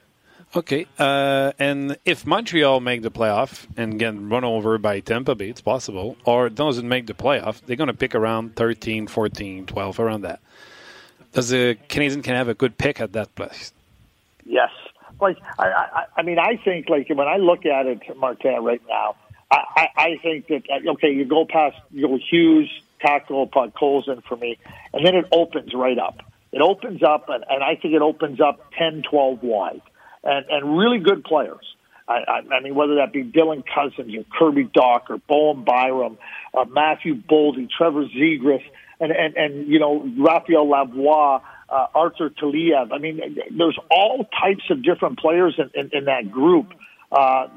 Okay, 0.55 0.85
uh, 0.99 1.51
and 1.57 1.97
if 2.05 2.27
Montreal 2.27 2.79
make 2.79 3.01
the 3.01 3.09
playoff 3.09 3.65
and 3.75 3.97
get 3.97 4.13
run 4.15 4.43
over 4.43 4.77
by 4.77 4.99
Tampa 4.99 5.33
Bay, 5.33 5.49
it's 5.49 5.61
possible, 5.61 6.15
or 6.25 6.47
doesn't 6.49 6.87
make 6.87 7.07
the 7.07 7.15
playoff, 7.15 7.61
they're 7.65 7.75
going 7.75 7.87
to 7.87 7.93
pick 7.95 8.13
around 8.13 8.55
13, 8.55 9.07
14, 9.07 9.65
12, 9.65 9.99
around 9.99 10.21
that. 10.21 10.41
Does 11.31 11.49
the 11.49 11.75
Canadian 11.89 12.21
can 12.21 12.35
have 12.35 12.49
a 12.49 12.53
good 12.53 12.77
pick 12.77 13.01
at 13.01 13.13
that 13.13 13.33
place? 13.33 13.73
Yes. 14.45 14.69
Like 15.19 15.37
I, 15.57 15.69
I, 15.69 16.05
I 16.17 16.21
mean, 16.21 16.37
I 16.37 16.57
think 16.63 16.87
like 16.87 17.09
when 17.09 17.27
I 17.27 17.37
look 17.37 17.65
at 17.65 17.87
it, 17.87 18.01
Martin, 18.15 18.63
right 18.63 18.81
now, 18.87 19.15
I, 19.49 19.57
I, 19.75 19.87
I 19.97 20.17
think 20.21 20.47
that 20.47 20.63
uh, 20.69 20.91
okay, 20.91 21.11
you 21.11 21.25
go 21.25 21.45
past 21.45 21.77
you 21.89 22.19
Hughes, 22.29 22.69
Tackle, 22.99 23.47
Podkolzin 23.47 24.23
for 24.25 24.35
me, 24.35 24.59
and 24.93 25.03
then 25.03 25.15
it 25.15 25.25
opens 25.31 25.73
right 25.73 25.97
up. 25.97 26.21
It 26.51 26.61
opens 26.61 27.01
up, 27.01 27.29
and, 27.29 27.43
and 27.49 27.63
I 27.63 27.75
think 27.75 27.95
it 27.95 28.03
opens 28.03 28.39
up 28.39 28.71
10, 28.77 29.03
12 29.09 29.41
wide 29.41 29.81
and, 30.23 30.45
and 30.49 30.77
really 30.77 30.99
good 30.99 31.23
players. 31.23 31.65
I, 32.07 32.19
I, 32.27 32.55
I 32.55 32.61
mean, 32.61 32.75
whether 32.75 32.95
that 32.95 33.13
be 33.13 33.23
Dylan 33.23 33.63
Cozens 33.73 34.13
or 34.15 34.25
Kirby 34.37 34.65
Dach 34.65 35.09
or 35.09 35.19
Bowen 35.19 35.63
Byram, 35.63 36.17
uh, 36.53 36.65
Matthew 36.65 37.15
Boldy, 37.15 37.69
Trevor 37.69 38.05
Zegras, 38.05 38.63
and, 38.99 39.11
and, 39.11 39.35
and, 39.35 39.67
you 39.67 39.79
know, 39.79 40.09
Raphael 40.17 40.67
Lavoie, 40.67 41.41
uh, 41.69 41.87
Arthur 41.95 42.29
Kaliyev. 42.29 42.91
I 42.91 42.97
mean, 42.99 43.37
there's 43.57 43.77
all 43.89 44.27
types 44.39 44.63
of 44.69 44.83
different 44.83 45.17
players 45.17 45.57
in, 45.57 45.71
in, 45.79 45.89
in 45.93 46.05
that 46.05 46.31
group 46.31 46.67
uh, 47.11 47.47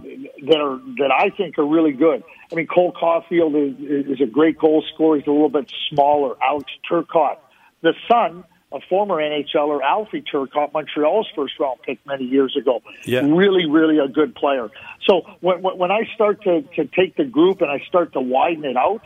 that 0.43 0.61
are 0.61 0.79
that 0.99 1.11
I 1.11 1.31
think 1.31 1.59
are 1.59 1.67
really 1.67 1.93
good. 1.93 2.23
I 2.51 2.55
mean, 2.55 2.67
Cole 2.67 2.93
Caufield 2.93 3.55
is, 3.57 4.17
is 4.17 4.21
a 4.21 4.27
great 4.27 4.59
goal 4.59 4.85
scorer. 4.95 5.19
He's 5.19 5.27
a 5.27 5.31
little 5.31 5.49
bit 5.49 5.71
smaller. 5.91 6.37
Alex 6.43 6.71
Turcotte, 6.91 7.39
the 7.83 7.95
son 8.11 8.45
a 8.73 8.81
former 8.89 9.17
NHLer, 9.17 9.81
Alfie 9.83 10.23
Turcotte, 10.23 10.73
Montreal's 10.73 11.29
first 11.37 11.55
round 11.61 11.81
pick 11.83 12.05
many 12.07 12.25
years 12.25 12.57
ago. 12.57 12.83
Yeah. 13.05 13.21
Really, 13.21 13.67
really 13.67 13.99
a 13.99 14.09
good 14.09 14.35
player. 14.35 14.69
So 15.07 15.23
when, 15.41 15.63
when 15.63 15.91
I 15.91 16.09
start 16.15 16.43
to, 16.43 16.63
to 16.63 16.85
take 16.87 17.17
the 17.17 17.25
group 17.25 17.61
and 17.61 17.71
I 17.71 17.79
start 17.87 18.13
to 18.15 18.21
widen 18.21 18.65
it 18.65 18.77
out, 18.77 19.03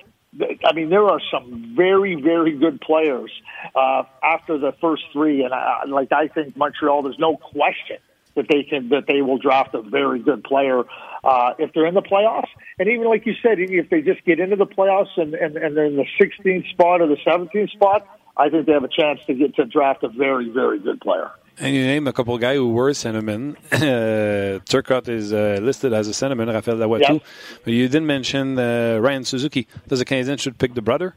I 0.65 0.73
mean, 0.73 0.91
there 0.91 1.07
are 1.07 1.21
some 1.31 1.75
very, 1.77 2.15
very 2.15 2.57
good 2.57 2.81
players 2.81 3.33
uh, 3.75 4.05
after 4.23 4.59
the 4.59 4.73
first 4.81 5.03
three, 5.13 5.43
and 5.43 5.53
I, 5.53 5.85
like 5.89 6.13
I 6.13 6.29
think 6.29 6.57
Montreal, 6.57 7.03
there's 7.03 7.19
no 7.19 7.37
question 7.37 7.97
that 8.37 8.47
they 8.49 8.63
can 8.63 8.91
that 8.91 9.07
they 9.09 9.23
will 9.23 9.39
draft 9.39 9.75
a 9.75 9.83
very 9.83 10.21
good 10.21 10.45
player 10.45 10.85
uh, 11.25 11.55
if 11.59 11.73
they're 11.75 11.87
in 11.87 11.95
the 11.95 12.03
playoffs. 12.03 12.49
And 12.79 12.89
even 12.89 13.09
like 13.09 13.27
you 13.27 13.35
said, 13.43 13.59
if 13.59 13.91
they 13.91 14.03
just 14.03 14.25
get 14.25 14.39
into 14.39 14.55
the 14.55 14.67
playoffs 14.67 15.17
and, 15.17 15.35
and, 15.35 15.57
and 15.57 15.77
they're 15.77 15.87
in 15.87 15.97
the 15.97 16.07
16th 16.21 16.71
spot 16.71 17.01
or 17.01 17.09
the 17.09 17.19
17th 17.27 17.71
spot, 17.71 18.07
I 18.41 18.49
think 18.49 18.67
they 18.67 18.73
have 18.73 18.85
a 18.85 18.89
chance 18.89 19.21
to 19.27 19.35
get 19.35 19.55
to 19.57 19.67
draft 19.67 20.03
a 20.03 20.09
very, 20.09 20.49
very 20.49 20.79
good 20.79 21.01
player. 21.01 21.31
And 21.59 21.75
you 21.75 21.83
name 21.83 22.09
a 22.09 22.13
couple 22.13 22.35
of 22.35 22.41
guys 22.41 22.57
who 22.57 22.73
were 22.73 22.91
centermen. 22.93 23.55
Uh, 23.71 24.61
Turcotte 24.71 25.09
is 25.09 25.31
uh, 25.31 25.59
listed 25.61 25.93
as 25.93 26.09
a 26.09 26.13
centerman, 26.13 26.51
Rafael 26.51 26.79
Lavoie 26.79 27.01
Yeah. 27.01 27.19
But 27.65 27.75
you 27.75 27.87
didn't 27.87 28.07
mention 28.07 28.59
uh, 28.59 28.99
Ryan 28.99 29.25
Suzuki. 29.25 29.69
Does 29.87 29.99
the 29.99 30.07
Canadian 30.07 30.39
should 30.39 30.57
pick 30.57 30.73
the 30.73 30.81
brother? 30.81 31.17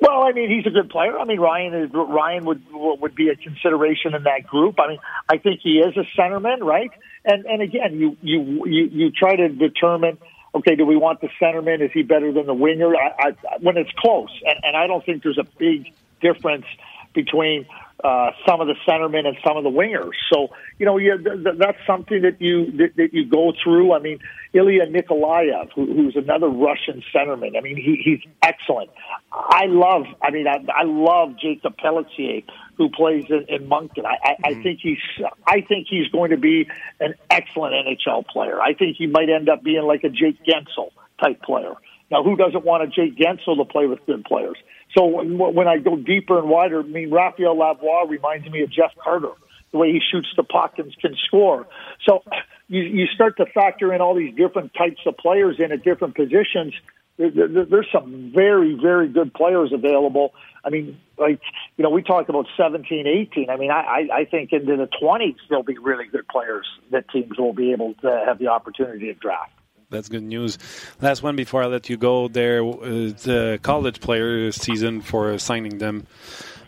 Well, 0.00 0.22
I 0.22 0.32
mean, 0.32 0.50
he's 0.50 0.66
a 0.66 0.70
good 0.70 0.90
player. 0.90 1.16
I 1.16 1.24
mean, 1.24 1.38
Ryan 1.38 1.74
is 1.74 1.90
Ryan 1.92 2.44
would 2.46 2.62
would 2.72 3.14
be 3.14 3.28
a 3.28 3.36
consideration 3.36 4.14
in 4.14 4.24
that 4.24 4.44
group. 4.44 4.78
I 4.80 4.88
mean, 4.88 4.98
I 5.28 5.38
think 5.38 5.60
he 5.62 5.78
is 5.78 5.96
a 5.96 6.04
centerman, 6.18 6.60
right? 6.60 6.90
And 7.24 7.46
and 7.46 7.62
again, 7.62 7.98
you 7.98 8.16
you 8.22 8.66
you, 8.66 8.84
you 8.92 9.10
try 9.10 9.36
to 9.36 9.48
determine. 9.48 10.18
Okay, 10.54 10.76
do 10.76 10.86
we 10.86 10.96
want 10.96 11.20
the 11.20 11.28
centerman? 11.40 11.84
Is 11.84 11.90
he 11.92 12.02
better 12.02 12.32
than 12.32 12.46
the 12.46 12.54
winger? 12.54 12.94
I, 12.96 13.28
I, 13.28 13.34
when 13.60 13.76
it's 13.76 13.90
close, 13.98 14.30
and, 14.44 14.58
and 14.62 14.76
I 14.76 14.86
don't 14.86 15.04
think 15.04 15.22
there's 15.22 15.38
a 15.38 15.46
big 15.58 15.92
difference 16.20 16.66
between 17.14 17.66
uh, 18.04 18.30
some 18.46 18.60
of 18.60 18.68
the 18.68 18.76
centermen 18.86 19.26
and 19.26 19.36
some 19.44 19.56
of 19.56 19.64
the 19.64 19.70
wingers. 19.70 20.12
So 20.32 20.48
you 20.78 20.86
know, 20.86 20.98
you, 20.98 21.18
th- 21.18 21.42
th- 21.42 21.56
that's 21.58 21.78
something 21.86 22.22
that 22.22 22.40
you 22.40 22.70
that, 22.78 22.96
that 22.96 23.12
you 23.12 23.26
go 23.28 23.52
through. 23.62 23.92
I 23.92 23.98
mean, 23.98 24.20
Ilya 24.52 24.86
Nikolaev, 24.86 25.72
who, 25.74 25.86
who's 25.86 26.14
another 26.14 26.48
Russian 26.48 27.02
centerman. 27.12 27.58
I 27.58 27.60
mean, 27.60 27.76
he, 27.76 28.00
he's 28.04 28.20
excellent. 28.42 28.90
I 29.32 29.64
love. 29.66 30.04
I 30.22 30.30
mean, 30.30 30.46
I, 30.46 30.64
I 30.72 30.84
love 30.84 31.38
Jacob 31.40 31.76
Pelletier, 31.76 32.42
who 32.76 32.88
plays 32.88 33.24
in, 33.30 33.46
in 33.48 33.68
Moncton. 33.68 34.06
I, 34.06 34.16
I, 34.22 34.36
I 34.50 34.62
think 34.62 34.78
he's. 34.80 34.98
I 35.44 35.62
think 35.62 35.88
he's 35.90 36.08
going 36.08 36.30
to 36.30 36.38
be 36.38 36.68
an 37.00 37.14
excellent 37.30 37.74
NHL 37.74 38.26
player. 38.28 38.60
I 38.60 38.74
think 38.74 38.96
he 38.96 39.08
might 39.08 39.28
end 39.28 39.48
up 39.48 39.64
being 39.64 39.82
like 39.82 40.04
a 40.04 40.08
Jake 40.08 40.38
Gensel 40.44 40.90
type 41.20 41.42
player. 41.42 41.74
Now, 42.10 42.22
who 42.22 42.36
doesn't 42.36 42.64
want 42.64 42.84
a 42.84 42.86
Jake 42.86 43.18
Gensel 43.18 43.56
to 43.56 43.64
play 43.64 43.86
with 43.86 43.98
good 44.06 44.24
players? 44.24 44.56
So 44.96 45.04
when, 45.06 45.68
I 45.68 45.78
go 45.78 45.96
deeper 45.96 46.38
and 46.38 46.48
wider, 46.48 46.80
I 46.80 46.82
mean, 46.82 47.10
Raphael 47.10 47.56
Lavoie 47.56 48.08
reminds 48.08 48.48
me 48.48 48.62
of 48.62 48.70
Jeff 48.70 48.92
Carter, 49.02 49.32
the 49.72 49.78
way 49.78 49.92
he 49.92 50.00
shoots 50.10 50.28
the 50.36 50.42
puck 50.42 50.74
and 50.78 50.96
can 50.98 51.14
score. 51.26 51.66
So 52.06 52.22
you, 52.68 52.82
you 52.82 53.06
start 53.06 53.36
to 53.36 53.46
factor 53.46 53.92
in 53.92 54.00
all 54.00 54.14
these 54.14 54.34
different 54.34 54.72
types 54.74 55.00
of 55.06 55.16
players 55.18 55.56
in 55.58 55.72
at 55.72 55.84
different 55.84 56.16
positions. 56.16 56.72
There, 57.18 57.30
there, 57.30 57.64
there's 57.64 57.88
some 57.92 58.32
very, 58.34 58.78
very 58.80 59.08
good 59.08 59.34
players 59.34 59.72
available. 59.74 60.32
I 60.64 60.70
mean, 60.70 60.98
like, 61.18 61.40
you 61.76 61.84
know, 61.84 61.90
we 61.90 62.02
talked 62.02 62.30
about 62.30 62.46
17, 62.56 63.06
18. 63.06 63.50
I 63.50 63.56
mean, 63.56 63.70
I, 63.70 63.74
I 64.10 64.16
I 64.20 64.24
think 64.24 64.52
into 64.52 64.76
the 64.76 64.88
20s, 65.02 65.36
there'll 65.48 65.64
be 65.64 65.78
really 65.78 66.06
good 66.06 66.28
players 66.28 66.66
that 66.92 67.08
teams 67.10 67.38
will 67.38 67.52
be 67.52 67.72
able 67.72 67.94
to 68.02 68.24
have 68.26 68.38
the 68.38 68.48
opportunity 68.48 69.06
to 69.06 69.14
draft. 69.14 69.52
That's 69.90 70.10
good 70.10 70.22
news. 70.22 70.58
Last 71.00 71.22
one 71.22 71.34
before 71.34 71.62
I 71.62 71.66
let 71.66 71.88
you 71.88 71.96
go. 71.96 72.28
There, 72.28 72.62
uh, 72.62 72.76
the 73.24 73.58
college 73.62 74.00
player 74.00 74.52
season 74.52 75.00
for 75.00 75.38
signing 75.38 75.78
them. 75.78 76.06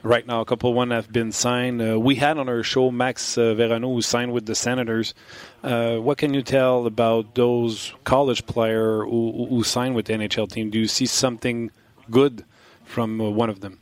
Right 0.03 0.27
now, 0.27 0.41
a 0.41 0.47
couple 0.47 0.73
one 0.73 0.91
have 0.91 1.13
been 1.13 1.31
signed. 1.31 1.83
Uh, 1.83 2.01
we 2.01 2.15
had 2.15 2.39
on 2.39 2.49
our 2.49 2.63
show 2.63 2.91
Max 2.91 3.37
uh, 3.37 3.53
Verano, 3.53 3.93
who 3.93 4.01
signed 4.01 4.33
with 4.33 4.47
the 4.47 4.55
Senators. 4.55 5.13
Uh, 5.63 5.97
what 5.97 6.17
can 6.17 6.33
you 6.33 6.41
tell 6.41 6.87
about 6.87 7.35
those 7.35 7.93
college 8.05 8.47
player 8.47 9.05
who, 9.05 9.47
who 9.51 9.63
signed 9.65 9.95
with 9.95 10.07
the 10.07 10.15
NHL 10.15 10.51
team? 10.51 10.71
Do 10.71 10.79
you 10.79 10.89
see 10.89 11.05
something 11.05 11.71
good 12.11 12.47
from 12.87 13.21
uh, 13.21 13.29
one 13.29 13.51
of 13.51 13.61
them? 13.61 13.79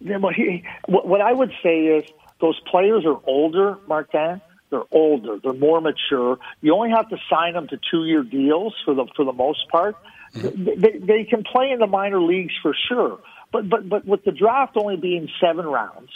Yeah, 0.00 0.16
well, 0.16 0.32
he, 0.32 0.64
what 0.86 1.06
what 1.06 1.20
I 1.20 1.34
would 1.34 1.52
say 1.62 1.84
is 1.84 2.04
those 2.40 2.58
players 2.60 3.04
are 3.04 3.20
older, 3.26 3.76
Martin. 3.86 4.40
They're 4.72 4.82
older. 4.90 5.36
They're 5.38 5.52
more 5.52 5.82
mature. 5.82 6.38
You 6.62 6.74
only 6.74 6.90
have 6.90 7.10
to 7.10 7.18
sign 7.28 7.52
them 7.52 7.68
to 7.68 7.78
two-year 7.90 8.22
deals 8.22 8.74
for 8.86 8.94
the 8.94 9.06
for 9.14 9.24
the 9.24 9.32
most 9.32 9.68
part. 9.68 9.96
They, 10.34 10.98
they 10.98 11.24
can 11.24 11.44
play 11.44 11.72
in 11.72 11.78
the 11.78 11.86
minor 11.86 12.22
leagues 12.22 12.54
for 12.62 12.74
sure, 12.88 13.20
but 13.52 13.68
but 13.68 13.86
but 13.86 14.06
with 14.06 14.24
the 14.24 14.32
draft 14.32 14.72
only 14.76 14.96
being 14.96 15.28
seven 15.42 15.66
rounds, 15.66 16.08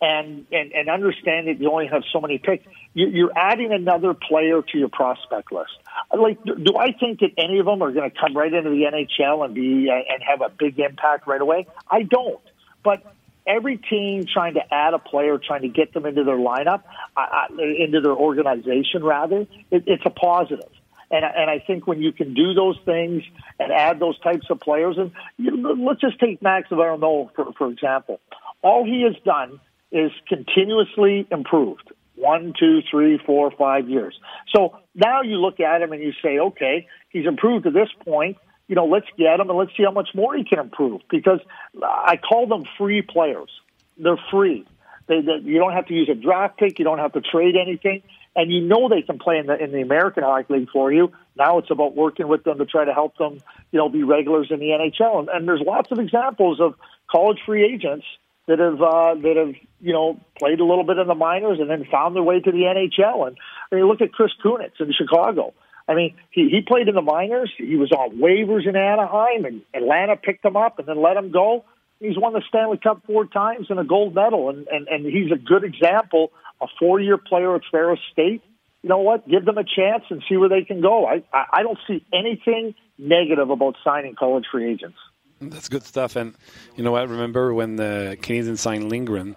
and 0.00 0.46
and 0.52 0.72
and 0.72 0.88
understand 0.88 1.48
that 1.48 1.60
you 1.60 1.68
only 1.72 1.88
have 1.88 2.04
so 2.12 2.20
many 2.20 2.38
picks, 2.38 2.64
you, 2.94 3.08
you're 3.08 3.36
adding 3.36 3.72
another 3.72 4.14
player 4.14 4.62
to 4.62 4.78
your 4.78 4.90
prospect 4.90 5.50
list. 5.50 5.72
Like, 6.16 6.40
do, 6.44 6.54
do 6.54 6.76
I 6.78 6.92
think 6.92 7.18
that 7.18 7.32
any 7.36 7.58
of 7.58 7.66
them 7.66 7.82
are 7.82 7.90
going 7.90 8.08
to 8.08 8.16
come 8.16 8.36
right 8.36 8.52
into 8.52 8.70
the 8.70 8.84
NHL 8.84 9.44
and 9.44 9.56
be 9.56 9.90
uh, 9.90 9.94
and 9.94 10.22
have 10.22 10.40
a 10.40 10.50
big 10.50 10.78
impact 10.78 11.26
right 11.26 11.40
away? 11.40 11.66
I 11.90 12.02
don't. 12.02 12.40
But 12.84 13.02
every 13.46 13.76
team 13.76 14.24
trying 14.32 14.54
to 14.54 14.74
add 14.74 14.94
a 14.94 14.98
player, 14.98 15.38
trying 15.38 15.62
to 15.62 15.68
get 15.68 15.92
them 15.92 16.06
into 16.06 16.24
their 16.24 16.36
lineup, 16.36 16.82
uh, 17.16 17.46
into 17.58 18.00
their 18.00 18.12
organization, 18.12 19.02
rather, 19.02 19.46
it, 19.70 19.84
it's 19.86 20.02
a 20.04 20.10
positive. 20.10 20.70
And, 21.10 21.24
and 21.24 21.50
I 21.50 21.58
think 21.64 21.86
when 21.86 22.00
you 22.00 22.12
can 22.12 22.34
do 22.34 22.54
those 22.54 22.78
things 22.84 23.22
and 23.60 23.72
add 23.72 24.00
those 24.00 24.18
types 24.20 24.46
of 24.50 24.60
players, 24.60 24.96
and 24.98 25.12
you, 25.36 25.76
let's 25.86 26.00
just 26.00 26.18
take 26.18 26.42
Max 26.42 26.68
Verno 26.70 27.30
for, 27.34 27.52
for 27.56 27.70
example. 27.70 28.20
All 28.62 28.84
he 28.84 29.02
has 29.02 29.14
done 29.24 29.60
is 29.92 30.10
continuously 30.28 31.26
improved. 31.30 31.92
One, 32.16 32.54
two, 32.58 32.80
three, 32.90 33.20
four, 33.24 33.50
five 33.50 33.88
years. 33.88 34.18
So 34.54 34.78
now 34.94 35.22
you 35.22 35.36
look 35.36 35.60
at 35.60 35.82
him 35.82 35.92
and 35.92 36.02
you 36.02 36.12
say, 36.22 36.38
okay, 36.38 36.86
he's 37.10 37.26
improved 37.26 37.64
to 37.64 37.70
this 37.70 37.88
point 38.04 38.36
you 38.68 38.74
know, 38.74 38.86
let's 38.86 39.06
get 39.18 39.40
him 39.40 39.48
and 39.50 39.58
let's 39.58 39.76
see 39.76 39.84
how 39.84 39.92
much 39.92 40.10
more 40.14 40.34
he 40.34 40.44
can 40.44 40.58
improve. 40.58 41.02
Because 41.10 41.40
I 41.82 42.16
call 42.16 42.46
them 42.46 42.64
free 42.78 43.02
players. 43.02 43.50
They're 43.98 44.20
free. 44.30 44.66
They, 45.06 45.20
they, 45.20 45.38
you 45.42 45.58
don't 45.58 45.72
have 45.72 45.86
to 45.86 45.94
use 45.94 46.08
a 46.10 46.14
draft 46.14 46.58
pick. 46.58 46.78
You 46.78 46.84
don't 46.84 46.98
have 46.98 47.12
to 47.12 47.20
trade 47.20 47.56
anything, 47.56 48.02
and 48.34 48.50
you 48.50 48.62
know 48.62 48.88
they 48.88 49.02
can 49.02 49.18
play 49.18 49.38
in 49.38 49.46
the 49.46 49.62
in 49.62 49.70
the 49.70 49.82
American 49.82 50.22
Hockey 50.22 50.54
League 50.54 50.70
for 50.72 50.90
you. 50.92 51.12
Now 51.36 51.58
it's 51.58 51.70
about 51.70 51.94
working 51.94 52.26
with 52.26 52.44
them 52.44 52.58
to 52.58 52.64
try 52.64 52.84
to 52.84 52.94
help 52.94 53.16
them, 53.18 53.38
you 53.70 53.78
know, 53.78 53.88
be 53.88 54.02
regulars 54.02 54.48
in 54.50 54.60
the 54.60 54.66
NHL. 54.66 55.18
And, 55.18 55.28
and 55.28 55.48
there's 55.48 55.60
lots 55.60 55.90
of 55.90 55.98
examples 55.98 56.60
of 56.60 56.74
college 57.10 57.38
free 57.44 57.64
agents 57.64 58.06
that 58.46 58.58
have 58.58 58.80
uh, 58.80 59.14
that 59.14 59.36
have 59.36 59.54
you 59.80 59.92
know 59.92 60.18
played 60.38 60.60
a 60.60 60.64
little 60.64 60.84
bit 60.84 60.98
in 60.98 61.06
the 61.06 61.14
minors 61.14 61.58
and 61.60 61.68
then 61.68 61.84
found 61.90 62.16
their 62.16 62.22
way 62.22 62.40
to 62.40 62.50
the 62.50 62.58
NHL. 62.58 63.26
And 63.26 63.36
I 63.70 63.76
mean, 63.76 63.86
look 63.86 64.00
at 64.00 64.12
Chris 64.12 64.32
Kunitz 64.42 64.80
in 64.80 64.92
Chicago. 64.92 65.54
I 65.86 65.94
mean, 65.94 66.14
he, 66.30 66.48
he 66.48 66.62
played 66.62 66.88
in 66.88 66.94
the 66.94 67.02
minors. 67.02 67.52
He 67.56 67.76
was 67.76 67.92
on 67.92 68.18
waivers 68.18 68.66
in 68.66 68.76
Anaheim, 68.76 69.44
and 69.44 69.62
Atlanta 69.74 70.16
picked 70.16 70.44
him 70.44 70.56
up 70.56 70.78
and 70.78 70.88
then 70.88 71.00
let 71.02 71.16
him 71.16 71.30
go. 71.30 71.64
He's 72.00 72.18
won 72.18 72.32
the 72.32 72.42
Stanley 72.48 72.78
Cup 72.78 73.02
four 73.06 73.26
times 73.26 73.66
and 73.70 73.78
a 73.78 73.84
gold 73.84 74.14
medal, 74.14 74.48
and, 74.50 74.66
and, 74.68 74.88
and 74.88 75.06
he's 75.06 75.30
a 75.30 75.38
good 75.38 75.64
example, 75.64 76.32
a 76.60 76.66
four 76.78 77.00
year 77.00 77.18
player 77.18 77.54
at 77.54 77.62
Ferris 77.70 78.00
State. 78.12 78.42
You 78.82 78.88
know 78.88 78.98
what? 78.98 79.28
Give 79.28 79.44
them 79.44 79.56
a 79.56 79.64
chance 79.64 80.04
and 80.10 80.22
see 80.28 80.36
where 80.36 80.48
they 80.48 80.62
can 80.62 80.82
go. 80.82 81.06
I, 81.06 81.22
I, 81.32 81.44
I 81.52 81.62
don't 81.62 81.78
see 81.86 82.04
anything 82.12 82.74
negative 82.98 83.48
about 83.48 83.76
signing 83.82 84.14
college 84.14 84.44
free 84.50 84.70
agents. 84.70 84.98
That's 85.40 85.68
good 85.68 85.84
stuff. 85.84 86.16
And 86.16 86.34
you 86.76 86.84
know 86.84 86.92
what? 86.92 87.08
Remember 87.08 87.52
when 87.54 87.76
the 87.76 88.16
Canadians 88.20 88.60
signed 88.60 88.88
Lindgren? 88.88 89.36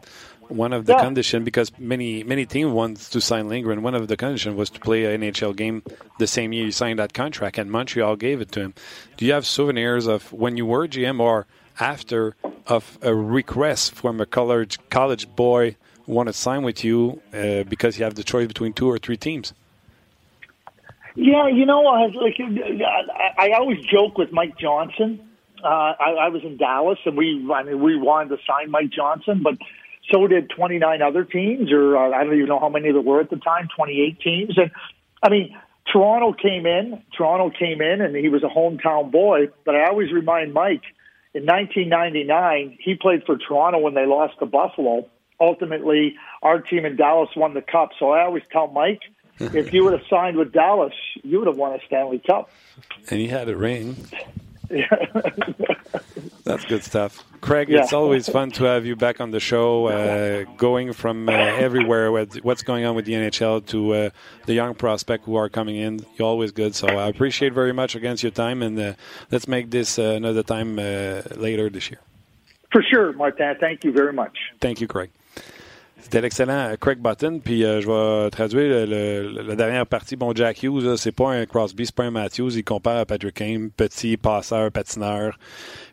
One 0.50 0.72
of 0.74 0.86
the 0.86 0.94
Yeah. 0.94 1.02
condition 1.04 1.44
because 1.44 1.72
many 1.78 2.24
many 2.24 2.46
teams 2.46 2.72
wants 2.72 3.10
to 3.10 3.20
sign 3.22 3.50
Lindgren. 3.50 3.82
One 3.84 3.96
of 3.96 4.08
the 4.08 4.16
condition 4.18 4.56
was 4.56 4.70
to 4.72 4.80
play 4.80 5.06
an 5.14 5.22
NHL 5.22 5.54
game 5.56 5.84
the 6.20 6.28
same 6.28 6.54
year 6.54 6.66
you 6.66 6.72
signed 6.72 7.00
that 7.00 7.14
contract, 7.14 7.58
and 7.58 7.70
Montreal 7.70 8.16
gave 8.16 8.40
it 8.42 8.52
to 8.54 8.62
him. 8.62 8.74
Do 9.18 9.26
you 9.26 9.34
have 9.34 9.46
souvenirs 9.46 10.08
of 10.08 10.32
when 10.32 10.56
you 10.58 10.66
were 10.66 10.88
GM 10.88 11.20
or 11.20 11.46
after 11.80 12.36
of 12.66 12.98
a 13.02 13.14
request 13.14 13.94
from 13.96 14.20
a 14.22 14.26
college 14.26 14.80
college 14.90 15.28
boy 15.36 15.76
who 16.06 16.14
want 16.14 16.28
to 16.28 16.34
sign 16.34 16.64
with 16.64 16.84
you 16.84 17.22
uh, 17.34 17.64
because 17.64 17.98
you 17.98 18.04
have 18.06 18.16
the 18.16 18.24
choice 18.24 18.48
between 18.48 18.74
two 18.74 18.90
or 18.90 18.98
three 18.98 19.18
teams? 19.18 19.54
Yeah, 21.16 21.48
you 21.48 21.66
know, 21.66 21.86
I, 21.88 22.06
like 22.08 22.38
I, 22.40 23.50
I 23.50 23.52
always 23.54 23.84
joke 23.86 24.18
with 24.18 24.32
Mike 24.32 24.58
Johnson. 24.58 25.20
Uh, 25.64 25.68
I, 25.68 26.12
I 26.26 26.30
was 26.30 26.44
in 26.44 26.58
Dallas, 26.58 27.00
and 27.06 27.18
we, 27.18 27.44
I 27.52 27.64
mean, 27.64 27.82
we 27.82 27.98
wanted 27.98 28.30
to 28.30 28.38
sign 28.46 28.70
Mike 28.70 28.92
Johnson, 28.92 29.42
but 29.42 29.58
so 30.12 30.28
did 30.28 30.50
29 30.50 31.02
other 31.02 31.24
teams, 31.24 31.72
or 31.72 31.98
uh, 31.98 32.12
I 32.12 32.24
don't 32.24 32.36
even 32.36 32.48
know 32.48 32.60
how 32.60 32.70
many 32.70 32.92
there 32.92 33.02
were 33.02 33.20
at 33.20 33.30
the 33.30 33.38
time, 33.38 33.68
28 33.76 34.20
teams. 34.20 34.58
And 34.58 34.72
I 35.22 35.30
mean, 35.30 35.58
Toronto 35.92 36.34
came 36.34 36.66
in. 36.66 37.04
Toronto 37.16 37.50
came 37.58 37.82
in, 37.82 38.02
and 38.02 38.16
he 38.16 38.30
was 38.30 38.44
a 38.44 38.48
hometown 38.48 39.12
boy. 39.12 39.50
But 39.66 39.76
I 39.76 39.88
always 39.88 40.12
remind 40.12 40.54
Mike, 40.54 40.84
in 41.34 41.46
1999, 41.46 42.78
he 42.82 42.96
played 42.96 43.24
for 43.26 43.38
Toronto 43.38 43.80
when 43.80 43.94
they 43.94 44.06
lost 44.06 44.40
to 44.40 44.46
Buffalo. 44.46 45.08
Ultimately, 45.40 46.16
our 46.42 46.60
team 46.62 46.86
in 46.86 46.96
Dallas 46.96 47.30
won 47.36 47.54
the 47.54 47.62
cup. 47.62 47.92
So 48.00 48.12
I 48.12 48.24
always 48.24 48.44
tell 48.52 48.68
Mike, 48.68 49.02
if 49.40 49.74
you 49.74 49.84
would 49.84 49.94
have 49.94 50.08
signed 50.10 50.38
with 50.38 50.52
Dallas, 50.52 50.94
you 51.24 51.40
would 51.40 51.48
have 51.48 51.58
won 51.58 51.74
a 51.74 51.80
Stanley 51.86 52.20
Cup. 52.20 52.50
And 53.10 53.20
he 53.20 53.28
had 53.28 53.50
a 53.50 53.56
ring. 53.56 53.96
That's 56.48 56.64
good 56.64 56.82
stuff. 56.82 57.26
Craig, 57.42 57.68
yeah. 57.68 57.84
it's 57.84 57.92
always 57.92 58.30
fun 58.30 58.52
to 58.52 58.64
have 58.64 58.86
you 58.86 58.96
back 58.96 59.20
on 59.20 59.32
the 59.32 59.40
show, 59.40 59.88
uh, 59.88 60.46
going 60.56 60.94
from 60.94 61.28
uh, 61.28 61.34
everywhere, 61.34 62.10
what's 62.10 62.64
going 62.64 62.86
on 62.86 62.96
with 62.96 63.04
the 63.04 63.14
NHL 63.14 63.66
to 63.68 63.94
uh, 63.94 64.10
the 64.46 64.54
young 64.54 64.74
prospect 64.74 65.26
who 65.26 65.36
are 65.36 65.50
coming 65.50 65.76
in. 65.76 66.06
You're 66.16 66.28
always 66.28 66.52
good. 66.52 66.74
So 66.74 66.88
I 66.88 67.10
appreciate 67.10 67.52
very 67.52 67.74
much 67.74 67.96
against 67.96 68.24
your 68.24 68.32
time, 68.32 68.64
and 68.64 68.80
uh, 68.80 68.94
let's 69.30 69.48
make 69.48 69.72
this 69.72 70.00
uh, 70.00 70.14
another 70.16 70.42
time 70.42 70.80
uh, 70.80 71.22
later 71.36 71.70
this 71.70 71.92
year. 71.92 72.00
For 72.72 72.82
sure, 72.82 73.12
Martin. 73.12 73.56
Thank 73.60 73.84
you 73.84 73.92
very 73.92 74.14
much. 74.14 74.38
Thank 74.62 74.80
you, 74.80 74.88
Craig. 74.88 75.12
C'était 76.00 76.22
l'excellent 76.22 76.74
Craig 76.80 77.00
Button. 77.00 77.40
Puis 77.44 77.66
euh, 77.66 77.82
je 77.82 77.88
vais 77.88 78.30
traduire 78.30 78.88
le, 78.88 79.42
la 79.46 79.56
dernière 79.56 79.86
partie. 79.86 80.16
Bon, 80.16 80.34
Jack 80.34 80.64
Hughes, 80.64 80.96
c'est 80.96 81.12
pas 81.12 81.32
un 81.32 81.46
Crosby, 81.46 81.86
c'est 81.86 81.96
pas 81.96 82.06
un 82.06 82.12
Matthews. 82.12 82.52
Il 82.56 82.64
compare 82.64 83.00
à 83.00 83.06
Patrick 83.06 83.34
Kane, 83.34 83.72
petit 83.72 84.16
passeur, 84.16 84.72
patineur. 84.72 85.38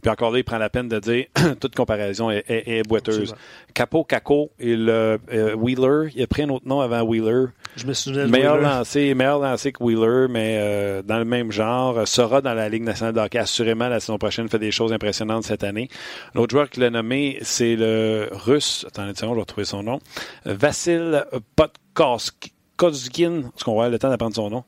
Puis 0.05 0.11
encore 0.11 0.32
là, 0.32 0.38
il 0.38 0.44
prend 0.44 0.59
la 0.59 0.68
peine 0.68 0.86
de 0.86 0.98
dire 0.98 1.24
toute 1.61 1.74
comparaison 1.74 2.30
est, 2.30 2.44
est, 2.46 2.86
boiteuse. 2.86 3.34
Capo, 3.72 4.05
Caco 4.05 4.50
et 4.61 4.76
le 4.76 5.18
euh, 5.32 5.55
Wheeler. 5.55 6.11
Il 6.14 6.22
a 6.22 6.26
pris 6.26 6.42
un 6.42 6.50
autre 6.50 6.68
nom 6.68 6.82
avant 6.82 7.00
Wheeler. 7.00 7.46
Je 7.76 7.86
me 7.86 7.94
souviens 7.94 8.26
meilleur 8.26 8.59
lancé, 8.59 9.14
meilleur 9.14 9.38
lancé 9.38 9.72
que 9.72 9.82
Wheeler, 9.82 10.26
mais 10.28 10.59
euh, 10.61 11.00
dans 11.00 11.16
le 11.16 11.24
même 11.24 11.50
genre. 11.50 12.07
Sera 12.07 12.42
dans 12.42 12.52
la 12.52 12.68
Ligue 12.68 12.82
nationale 12.82 13.14
de 13.14 13.20
hockey. 13.20 13.38
Assurément, 13.38 13.88
la 13.88 13.98
saison 13.98 14.18
prochaine, 14.18 14.46
fait 14.50 14.59
des 14.59 14.72
choses 14.72 14.92
impressionnantes 14.92 15.44
cette 15.44 15.64
année. 15.64 15.88
L'autre 16.34 16.50
joueur 16.50 16.68
qui 16.68 16.80
l'a 16.80 16.90
nommé, 16.90 17.38
c'est 17.40 17.74
le 17.74 18.28
Russe. 18.30 18.84
Attendez 18.86 19.14
seconde, 19.14 19.30
je 19.30 19.36
vais 19.36 19.40
retrouver 19.40 19.64
son 19.64 19.82
nom. 19.82 20.00
Vassil 20.44 21.24
Podkozkin. 21.57 23.38
Est-ce 23.38 23.64
qu'on 23.64 23.72
va 23.72 23.84
avoir 23.84 23.90
le 23.90 23.98
temps 23.98 24.11
d'apprendre 24.11 24.34
son 24.34 24.50
nom? 24.50 24.64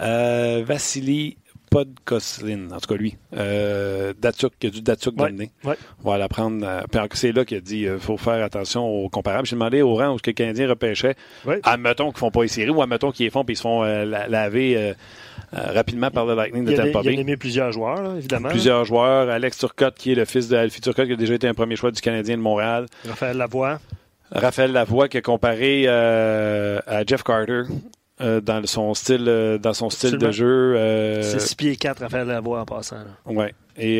Euh, 0.00 0.62
Vassili 0.66 1.36
Podkoslin, 1.72 2.70
en 2.70 2.80
tout 2.80 2.86
cas 2.86 2.96
lui. 2.96 3.16
Euh, 3.34 4.12
Datsuk, 4.18 4.52
il 4.60 4.66
a 4.66 4.70
du 4.70 4.82
Datsuk 4.82 5.18
ouais, 5.18 5.48
ouais. 5.64 5.76
On 6.04 6.10
va 6.10 6.18
l'apprendre. 6.18 6.66
Euh, 6.66 7.06
c'est 7.14 7.32
là 7.32 7.46
qu'il 7.46 7.56
a 7.56 7.60
dit 7.60 7.80
il 7.80 7.88
euh, 7.88 7.98
faut 7.98 8.18
faire 8.18 8.44
attention 8.44 8.86
aux 8.86 9.08
comparables. 9.08 9.46
J'ai 9.46 9.56
demandé 9.56 9.80
au 9.80 9.94
rang 9.94 10.14
où 10.14 10.18
les 10.24 10.34
Canadiens 10.34 10.68
repêchaient, 10.68 11.14
ouais. 11.46 11.60
admettons 11.62 12.10
qu'ils 12.10 12.16
ne 12.16 12.18
font 12.18 12.30
pas 12.30 12.42
les 12.42 12.48
séries 12.48 12.70
ou 12.70 12.82
admettons 12.82 13.10
qu'ils 13.10 13.24
les 13.24 13.30
font 13.30 13.42
puis 13.42 13.54
ils 13.54 13.56
se 13.56 13.62
font 13.62 13.82
euh, 13.84 14.04
laver 14.04 14.76
euh, 14.76 14.92
rapidement 15.52 16.10
par 16.10 16.26
le 16.26 16.34
Lightning 16.34 16.66
de 16.66 16.76
Tampa 16.76 17.02
Bay. 17.02 17.14
Il 17.14 17.18
a 17.18 17.20
aimé 17.22 17.36
plusieurs 17.38 17.72
joueurs, 17.72 18.02
là, 18.02 18.16
évidemment. 18.18 18.50
Plusieurs 18.50 18.84
joueurs. 18.84 19.30
Alex 19.30 19.56
Turcotte, 19.56 19.96
qui 19.96 20.12
est 20.12 20.16
le 20.16 20.26
fils 20.26 20.48
d'Alfie 20.48 20.82
Turcotte, 20.82 21.06
qui 21.06 21.14
a 21.14 21.16
déjà 21.16 21.34
été 21.34 21.48
un 21.48 21.54
premier 21.54 21.76
choix 21.76 21.90
du 21.90 22.02
Canadien 22.02 22.36
de 22.36 22.42
Montréal. 22.42 22.84
Raphaël 23.08 23.38
Lavoie. 23.38 23.80
Raphaël 24.30 24.72
Lavoie 24.72 25.08
qui 25.08 25.16
a 25.16 25.22
comparé 25.22 25.88
à 25.88 27.02
Jeff 27.06 27.22
Carter 27.22 27.62
euh, 28.22 28.40
dans 28.40 28.64
son 28.66 28.94
style, 28.94 29.24
euh, 29.26 29.58
dans 29.58 29.74
son 29.74 29.90
style 29.90 30.16
de 30.16 30.30
jeu. 30.30 30.76
Euh, 30.76 31.22
c'est 31.22 31.40
6 31.40 31.54
pieds 31.56 31.76
4 31.76 32.02
à 32.02 32.08
faire 32.08 32.24
la 32.24 32.40
voix 32.40 32.60
en 32.60 32.64
passant. 32.64 32.96
Oui. 33.26 33.46
Et 33.76 33.98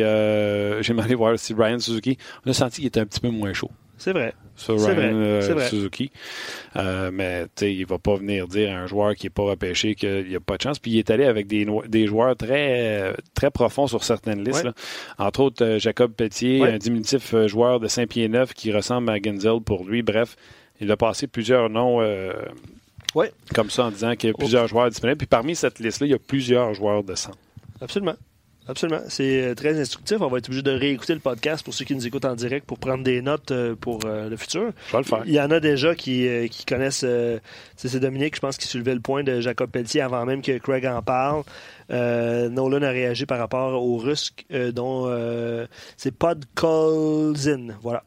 j'ai 0.81 0.93
demandé 0.93 1.15
voir 1.15 1.37
si 1.37 1.53
Ryan 1.53 1.79
Suzuki, 1.79 2.17
on 2.45 2.51
a 2.51 2.53
senti 2.53 2.77
qu'il 2.77 2.87
était 2.87 2.99
un 2.99 3.05
petit 3.05 3.19
peu 3.19 3.29
moins 3.29 3.53
chaud. 3.53 3.71
C'est 3.97 4.11
vrai. 4.11 4.33
Sur 4.55 4.75
Ryan 4.79 5.13
vrai. 5.13 5.67
Suzuki. 5.67 6.11
mais 6.75 7.47
il 7.61 7.79
ne 7.79 7.85
va 7.85 7.97
pas 7.97 8.15
venir 8.15 8.47
dire 8.47 8.71
à 8.71 8.81
un 8.81 8.87
joueur 8.87 9.15
qui 9.15 9.25
n'est 9.25 9.31
pas 9.31 9.43
repêché 9.43 9.95
qu'il 9.95 10.27
n'y 10.27 10.35
a 10.35 10.39
pas 10.39 10.57
de 10.57 10.61
chance. 10.61 10.79
Puis 10.79 10.91
il 10.91 10.99
est 10.99 11.09
allé 11.09 11.25
avec 11.25 11.47
des, 11.47 11.67
des 11.87 12.07
joueurs 12.07 12.35
très, 12.35 13.13
très 13.33 13.51
profonds 13.51 13.87
sur 13.87 14.03
certaines 14.03 14.43
listes. 14.43 14.67
Entre 15.17 15.39
autres, 15.39 15.77
Jacob 15.79 16.13
Pelletier, 16.13 16.63
un 16.65 16.77
diminutif 16.77 17.35
joueur 17.47 17.79
de 17.79 17.87
5 17.87 18.07
pieds 18.07 18.27
9 18.27 18.53
qui 18.53 18.71
ressemble 18.71 19.09
à 19.09 19.17
Genzel 19.17 19.59
pour 19.65 19.85
lui. 19.85 20.01
Bref, 20.01 20.35
il 20.79 20.91
a 20.91 20.97
passé 20.97 21.27
plusieurs 21.27 21.69
noms 21.69 22.01
oui. 23.15 23.27
Comme 23.53 23.69
ça, 23.69 23.85
en 23.85 23.91
disant 23.91 24.15
qu'il 24.15 24.29
y 24.29 24.33
a 24.33 24.35
plusieurs 24.35 24.67
joueurs 24.67 24.89
disponibles. 24.89 25.17
Puis 25.17 25.27
parmi 25.27 25.55
cette 25.55 25.79
liste-là, 25.79 26.07
il 26.07 26.11
y 26.11 26.15
a 26.15 26.19
plusieurs 26.19 26.73
joueurs 26.73 27.03
de 27.03 27.15
centre. 27.15 27.37
Absolument. 27.81 28.15
Absolument. 28.67 29.01
C'est 29.09 29.43
euh, 29.43 29.55
très 29.55 29.79
instructif. 29.79 30.21
On 30.21 30.27
va 30.27 30.37
être 30.37 30.47
obligé 30.47 30.61
de 30.61 30.71
réécouter 30.71 31.13
le 31.13 31.19
podcast 31.19 31.65
pour 31.65 31.73
ceux 31.73 31.83
qui 31.83 31.95
nous 31.95 32.07
écoutent 32.07 32.23
en 32.23 32.35
direct 32.35 32.65
pour 32.65 32.79
prendre 32.79 33.03
des 33.03 33.21
notes 33.21 33.51
euh, 33.51 33.75
pour 33.75 33.99
euh, 34.05 34.29
le 34.29 34.37
futur. 34.37 34.71
Je 34.87 34.91
vais 34.93 34.97
le 34.99 35.03
faire. 35.03 35.23
Il 35.25 35.33
y 35.33 35.41
en 35.41 35.51
a 35.51 35.59
déjà 35.59 35.95
qui, 35.95 36.27
qui 36.49 36.65
connaissent. 36.65 37.05
c'est 37.75 37.99
Dominique, 37.99 38.35
je 38.35 38.39
pense, 38.39 38.57
qui 38.57 38.67
soulevait 38.67 38.93
le 38.93 39.01
point 39.01 39.23
de 39.23 39.41
Jacob 39.41 39.69
Pelletier 39.69 40.01
avant 40.01 40.25
même 40.25 40.41
que 40.41 40.57
Craig 40.59 40.85
en 40.85 41.01
parle. 41.01 41.43
Nolan 41.89 42.83
a 42.83 42.89
réagi 42.89 43.25
par 43.25 43.37
rapport 43.37 43.83
au 43.83 43.97
Russe, 43.97 44.33
dont 44.71 45.13
c'est 45.97 46.11
Podkolzin. 46.11 47.75
Voilà. 47.81 48.03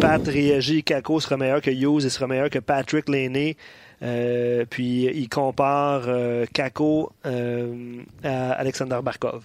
Pat 0.00 0.26
réagit 0.26 0.82
Kako 0.82 1.20
sera 1.20 1.36
meilleur 1.36 1.60
que 1.60 1.70
Hughes 1.70 2.04
et 2.04 2.10
sera 2.10 2.26
meilleur 2.26 2.50
que 2.50 2.58
Patrick 2.58 3.08
Laney. 3.08 3.56
Euh, 4.02 4.64
puis 4.68 5.04
il 5.04 5.28
compare 5.28 6.04
euh, 6.06 6.44
Kako 6.52 7.12
euh, 7.24 8.02
à 8.24 8.52
Alexander 8.52 8.98
Barkov. 9.02 9.44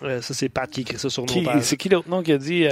ça, 0.00 0.34
c'est 0.34 0.48
Pat 0.48 0.70
qui 0.70 0.82
écrit 0.82 0.98
ça 0.98 1.10
sur 1.10 1.26
nos 1.26 1.42
pages. 1.42 1.62
C'est 1.62 1.76
qui 1.76 1.88
l'autre 1.88 2.08
nom 2.08 2.22
qui 2.22 2.32
a 2.32 2.38
dit 2.38 2.66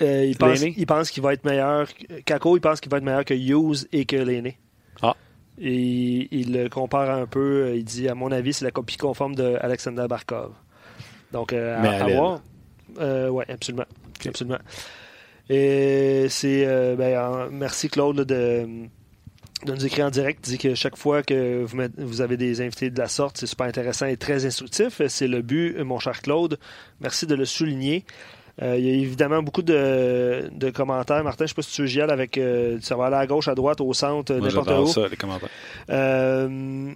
il, 0.00 0.36
pense, 0.38 0.62
il 0.62 0.86
pense 0.86 1.10
qu'il 1.10 1.22
va 1.22 1.34
être 1.34 1.44
meilleur. 1.44 1.88
Kako, 2.24 2.56
il 2.56 2.60
pense 2.60 2.80
qu'il 2.80 2.90
va 2.90 2.98
être 2.98 3.04
meilleur 3.04 3.24
que 3.24 3.34
Hughes 3.34 3.86
et 3.92 4.06
que 4.06 4.16
Laney. 4.16 4.56
Ah. 5.02 5.14
Et 5.60 6.28
il 6.30 6.52
le 6.52 6.68
compare 6.70 7.10
un 7.10 7.26
peu. 7.26 7.74
Il 7.76 7.84
dit, 7.84 8.08
à 8.08 8.14
mon 8.14 8.32
avis, 8.32 8.54
c'est 8.54 8.64
la 8.64 8.70
copie 8.70 8.96
conforme 8.96 9.34
de 9.34 9.56
Alexander 9.60 10.06
Barkov. 10.08 10.52
Donc, 11.32 11.52
à, 11.52 12.06
voir. 12.08 12.40
oui, 12.98 13.44
absolument. 13.48 13.84
Absolument. 14.28 14.58
Et 15.48 16.26
c'est. 16.28 16.66
Ben, 16.96 17.48
merci, 17.50 17.88
Claude, 17.88 18.20
de 18.22 18.88
de 19.64 19.72
nous 19.72 19.86
écrire 19.86 20.06
en 20.06 20.10
direct, 20.10 20.44
dit 20.44 20.58
que 20.58 20.74
chaque 20.74 20.96
fois 20.96 21.22
que 21.22 21.62
vous, 21.64 21.78
vous 21.98 22.20
avez 22.20 22.36
des 22.36 22.60
invités 22.60 22.90
de 22.90 22.98
la 22.98 23.08
sorte, 23.08 23.38
c'est 23.38 23.46
super 23.46 23.66
intéressant 23.66 24.06
et 24.06 24.16
très 24.16 24.44
instructif. 24.44 25.00
C'est 25.06 25.28
le 25.28 25.42
but, 25.42 25.78
mon 25.78 25.98
cher 25.98 26.20
Claude. 26.20 26.58
Merci 27.00 27.26
de 27.26 27.34
le 27.34 27.44
souligner. 27.44 28.04
Euh, 28.60 28.76
il 28.76 28.84
y 28.84 28.90
a 28.90 28.92
évidemment 28.92 29.42
beaucoup 29.42 29.62
de, 29.62 30.70
commentaires. 30.74 31.22
Martin, 31.24 31.38
je 31.38 31.44
ne 31.44 31.48
sais 31.48 31.54
pas 31.54 31.62
si 31.62 31.72
tu 31.72 31.86
veux 31.86 32.10
avec. 32.10 32.36
Euh, 32.36 32.78
ça 32.82 32.96
va 32.96 33.06
aller 33.06 33.16
à 33.16 33.26
gauche, 33.26 33.48
à 33.48 33.54
droite, 33.54 33.80
au 33.80 33.92
centre, 33.94 34.34
n'importe 34.34 34.70
où. 34.70 34.86
ça, 34.86 35.08
les 35.08 35.16
commentaires. 35.16 35.48
Euh, 35.90 36.92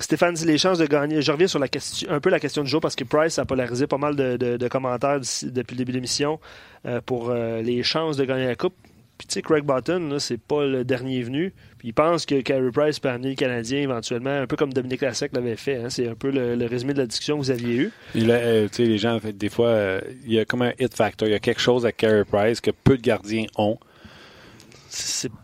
Stéphane 0.00 0.34
dit 0.34 0.46
les 0.46 0.58
chances 0.58 0.78
de 0.78 0.86
gagner. 0.86 1.22
Je 1.22 1.30
reviens 1.30 1.46
sur 1.46 1.58
la 1.58 1.68
question, 1.68 2.10
un 2.10 2.20
peu 2.20 2.30
la 2.30 2.40
question 2.40 2.62
du 2.62 2.68
jour 2.68 2.80
parce 2.80 2.96
que 2.96 3.04
Price 3.04 3.38
a 3.38 3.44
polarisé 3.44 3.86
pas 3.86 3.98
mal 3.98 4.16
de, 4.16 4.68
commentaires 4.68 5.20
depuis 5.20 5.74
le 5.74 5.78
début 5.78 5.92
de 5.92 5.96
l'émission 5.96 6.40
pour 7.06 7.32
les 7.32 7.82
chances 7.82 8.16
de 8.16 8.24
gagner 8.24 8.46
la 8.46 8.56
Coupe. 8.56 8.74
Puis 9.18 9.28
tu 9.28 9.34
sais, 9.34 9.42
Craig 9.42 9.64
Button, 9.64 10.16
c'est 10.18 10.40
pas 10.40 10.64
le 10.64 10.84
dernier 10.84 11.22
venu. 11.22 11.52
Il 11.84 11.94
pense 11.94 12.26
que 12.26 12.40
Carey 12.40 12.70
Price 12.72 12.98
peut 12.98 13.10
amener 13.10 13.30
le 13.30 13.34
Canadien 13.36 13.82
éventuellement, 13.82 14.30
un 14.30 14.46
peu 14.46 14.56
comme 14.56 14.72
Dominique 14.72 15.02
Lassec 15.02 15.32
l'avait 15.34 15.54
fait. 15.54 15.76
Hein. 15.76 15.90
C'est 15.90 16.08
un 16.08 16.14
peu 16.14 16.30
le, 16.30 16.66
résumé 16.66 16.94
de 16.94 16.98
la 16.98 17.06
discussion 17.06 17.38
que 17.38 17.44
vous 17.44 17.50
aviez 17.50 17.76
eue. 17.76 17.92
Euh, 18.16 18.66
tu 18.68 18.74
sais, 18.74 18.84
les 18.86 18.98
gens, 18.98 19.20
des 19.22 19.48
fois, 19.48 19.68
euh, 19.68 20.00
il 20.24 20.32
y 20.32 20.40
a 20.40 20.44
comme 20.44 20.62
un 20.62 20.72
hit 20.80 20.94
factor. 20.96 21.28
Il 21.28 21.32
y 21.32 21.34
a 21.34 21.38
quelque 21.38 21.60
chose 21.60 21.86
à 21.86 21.92
Carey 21.92 22.24
Price 22.24 22.60
que 22.60 22.72
peu 22.72 22.96
de 22.96 23.02
gardiens 23.02 23.46
ont. 23.56 23.78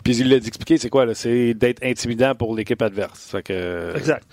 Puis 0.04 0.16
il 0.16 0.28
l'a 0.28 0.36
expliqué, 0.36 0.78
c'est 0.78 0.90
quoi? 0.90 1.12
C'est 1.14 1.54
d'être 1.54 1.82
intimidant 1.84 2.34
pour 2.34 2.54
l'équipe 2.54 2.80
adverse. 2.80 3.36
que... 3.44 3.96
Exact. 3.96 4.26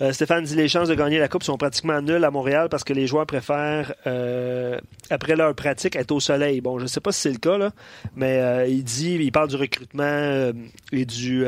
Euh, 0.00 0.12
Stéphane 0.12 0.44
dit 0.44 0.56
les 0.56 0.66
chances 0.66 0.88
de 0.88 0.94
gagner 0.94 1.18
la 1.18 1.28
Coupe 1.28 1.44
sont 1.44 1.56
pratiquement 1.56 2.00
nulles 2.02 2.24
à 2.24 2.30
Montréal 2.30 2.68
parce 2.68 2.82
que 2.82 2.92
les 2.92 3.06
joueurs 3.06 3.26
préfèrent, 3.26 3.94
euh, 4.06 4.78
après 5.10 5.36
leur 5.36 5.54
pratique, 5.54 5.94
être 5.96 6.10
au 6.10 6.20
soleil. 6.20 6.60
Bon, 6.60 6.78
je 6.78 6.84
ne 6.84 6.88
sais 6.88 7.00
pas 7.00 7.12
si 7.12 7.20
c'est 7.20 7.30
le 7.30 7.38
cas, 7.38 7.58
là, 7.58 7.70
mais 8.16 8.38
euh, 8.40 8.66
il 8.66 8.82
dit, 8.82 9.14
il 9.14 9.30
parle 9.30 9.48
du 9.48 9.56
recrutement 9.56 10.52
et 10.92 11.04
du, 11.04 11.44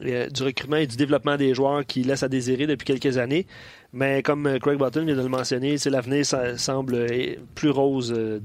du 0.00 0.42
recrutement 0.42 0.76
et 0.76 0.86
du 0.86 0.96
développement 0.96 1.36
des 1.36 1.54
joueurs 1.54 1.84
qui 1.84 2.04
laissent 2.04 2.22
à 2.22 2.28
désirer 2.28 2.66
depuis 2.66 2.84
quelques 2.84 3.18
années. 3.18 3.46
Mais 3.94 4.22
comme 4.22 4.46
euh, 4.46 4.58
Craig 4.58 4.76
Button 4.76 5.04
vient 5.04 5.14
de 5.14 5.22
le 5.22 5.28
mentionner, 5.28 5.76
l'avenir 5.86 6.26
semble 6.56 6.94
euh, 6.94 7.34
plus 7.54 7.70
rose 7.70 8.12
euh, 8.14 8.40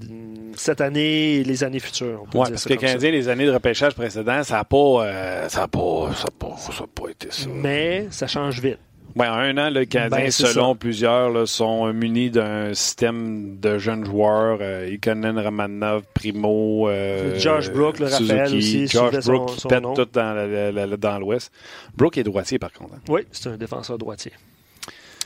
cette 0.55 0.79
année 0.79 1.37
et 1.37 1.43
les 1.43 1.63
années 1.63 1.79
futures. 1.79 2.23
Oui, 2.33 2.47
parce 2.49 2.65
que 2.65 2.73
les 2.73 3.11
les 3.11 3.29
années 3.29 3.47
de 3.47 3.51
repêchage 3.51 3.95
précédents, 3.95 4.43
ça 4.43 4.57
n'a 4.57 4.63
pas, 4.63 5.49
ça 5.49 5.67
pas, 5.67 6.11
ça 6.13 6.27
pas, 6.37 6.55
ça 6.57 6.83
pas 6.93 7.09
été 7.09 7.27
ça. 7.31 7.49
Mais 7.51 8.07
ça 8.11 8.27
change 8.27 8.61
vite. 8.61 8.77
Oui, 9.15 9.25
en 9.25 9.33
un 9.33 9.57
an, 9.57 9.69
le 9.69 9.85
Canadien, 9.85 10.25
ben, 10.25 10.31
selon 10.31 10.75
plusieurs, 10.75 11.31
là, 11.31 11.45
sont 11.45 11.91
munis 11.93 12.29
d'un 12.29 12.73
système 12.73 13.59
de 13.59 13.77
jeunes 13.77 14.05
joueurs. 14.05 14.59
Euh, 14.61 14.89
Ikonen, 14.91 15.37
Ramanov, 15.37 16.03
Primo, 16.13 16.87
euh, 16.87 17.37
Josh 17.39 17.71
Brook, 17.71 17.99
le 17.99 18.05
Raphaël 18.05 18.55
aussi. 18.55 18.87
Josh 18.87 19.25
Brook 19.25 19.55
qui 19.55 19.67
pète 19.67 19.83
tout 19.95 20.07
dans, 20.13 20.97
dans 20.97 21.19
l'Ouest. 21.19 21.51
Brook 21.95 22.17
est 22.17 22.23
droitier, 22.23 22.59
par 22.59 22.71
contre. 22.71 22.95
Hein. 22.95 23.01
Oui, 23.09 23.21
c'est 23.31 23.49
un 23.49 23.57
défenseur 23.57 23.97
droitier. 23.97 24.31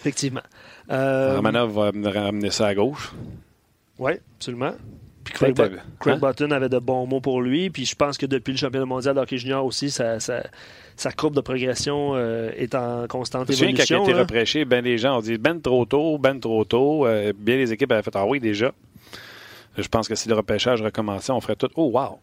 Effectivement. 0.04 0.42
Euh, 0.92 1.38
Romanov 1.38 1.72
va 1.72 2.12
ramener 2.12 2.52
ça 2.52 2.68
à 2.68 2.76
gauche. 2.76 3.14
Oui, 3.98 4.12
absolument. 4.36 4.74
Puis 5.24 5.34
Craig, 5.34 5.58
hein? 6.06 6.18
Button 6.18 6.52
avait 6.52 6.68
de 6.68 6.80
bons 6.80 7.08
mots 7.08 7.22
pour 7.22 7.42
lui. 7.42 7.70
Puis 7.70 7.86
je 7.86 7.96
pense 7.96 8.18
que 8.18 8.26
depuis 8.26 8.52
le 8.52 8.58
championnat 8.58 8.86
mondial 8.86 9.16
d'hockey 9.16 9.38
junior 9.38 9.66
aussi, 9.66 9.90
sa, 9.90 10.20
courbe 11.16 11.36
de 11.36 11.40
progression 11.40 12.16
euh, 12.16 12.52
est 12.58 12.76
en 12.76 13.08
constante 13.08 13.50
je 13.50 13.64
évolution. 13.64 14.00
Quand 14.00 14.06
il 14.06 14.10
a 14.10 14.14
été 14.16 14.20
repêché, 14.20 14.66
ben 14.66 14.84
les 14.84 14.98
gens 14.98 15.20
ont 15.20 15.22
dit 15.22 15.38
ben 15.38 15.62
trop 15.62 15.86
tôt, 15.86 16.18
ben 16.18 16.38
trop 16.38 16.66
tôt. 16.66 17.08
Euh, 17.08 17.32
bien 17.38 17.56
les 17.56 17.72
équipes 17.72 17.94
avaient 17.94 18.04
fait 18.04 18.16
ah 18.16 18.26
oui 18.26 18.42
déjà. 18.42 18.74
Je 19.78 19.88
pense 19.88 20.10
que 20.10 20.16
si 20.16 20.28
le 20.28 20.36
repêchage 20.36 20.82
recommençait, 20.82 21.32
on 21.32 21.40
ferait 21.40 21.56
tout 21.56 21.70
oh 21.76 21.90
wow. 21.94 22.20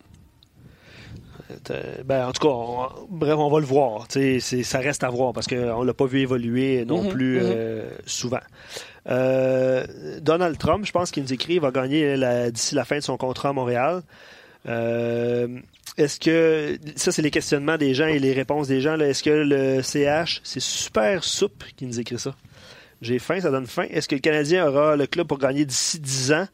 Ben, 2.05 2.26
en 2.26 2.32
tout 2.32 2.46
cas, 2.46 2.55
on, 2.55 2.88
bref, 3.09 3.36
on 3.36 3.51
va 3.51 3.61
le 3.61 3.66
voir. 3.66 4.07
ça 4.11 4.78
reste 4.78 5.05
à 5.05 5.11
voir 5.11 5.32
parce 5.32 5.46
qu'on 5.46 5.80
ne 5.80 5.86
l'a 5.86 5.94
pas 5.94 6.07
vu 6.07 6.20
évoluer 6.20 6.84
non 6.84 7.03
mhm, 7.03 7.11
plus 7.11 7.40
mhm. 7.40 7.46
Euh, 7.46 7.90
souvent. 8.07 8.40
Euh, 9.09 9.86
Donald 10.20 10.59
Trump, 10.59 10.84
je 10.84 10.92
pense 10.92 11.11
qu'il 11.11 11.22
nous 11.22 11.32
écrit, 11.32 11.59
va 11.59 11.70
gagner 11.70 12.16
d'ici 12.51 12.74
la 12.74 12.84
fin 12.84 12.96
de 12.96 13.03
son 13.03 13.16
contrat 13.16 13.51
à 13.51 13.53
Montréal. 13.53 14.03
Euh, 14.68 15.48
est-ce 15.96 16.20
que 16.20 16.78
ça 16.96 17.12
c'est 17.12 17.22
les 17.22 17.30
questionnements 17.30 17.76
des 17.78 17.94
gens 17.94 18.07
et 18.07 18.18
les 18.18 18.32
réponses 18.32 18.68
des 18.68 18.80
gens 18.80 18.98
Est-ce 18.98 19.22
que 19.22 19.30
le 19.30 19.82
CH, 19.82 20.40
c'est 20.44 20.61
super 20.61 21.24
souple 21.24 21.68
qui 21.76 21.86
nous 21.86 21.98
écrit 21.98 22.18
ça? 22.18 22.34
J'ai 23.03 23.18
faim, 23.18 23.40
ça 23.40 23.51
donne 23.51 23.66
faim. 23.66 23.86
Est-ce 23.90 24.09
que 24.09 24.14
le 24.14 24.20
Canadien 24.20 24.66
aura 24.68 24.96
le 24.96 25.07
club 25.07 25.26
pour 25.26 25.38
gagner 25.38 25.64
d'ici 25.64 25.98
10 25.98 26.32
ans? 26.32 26.46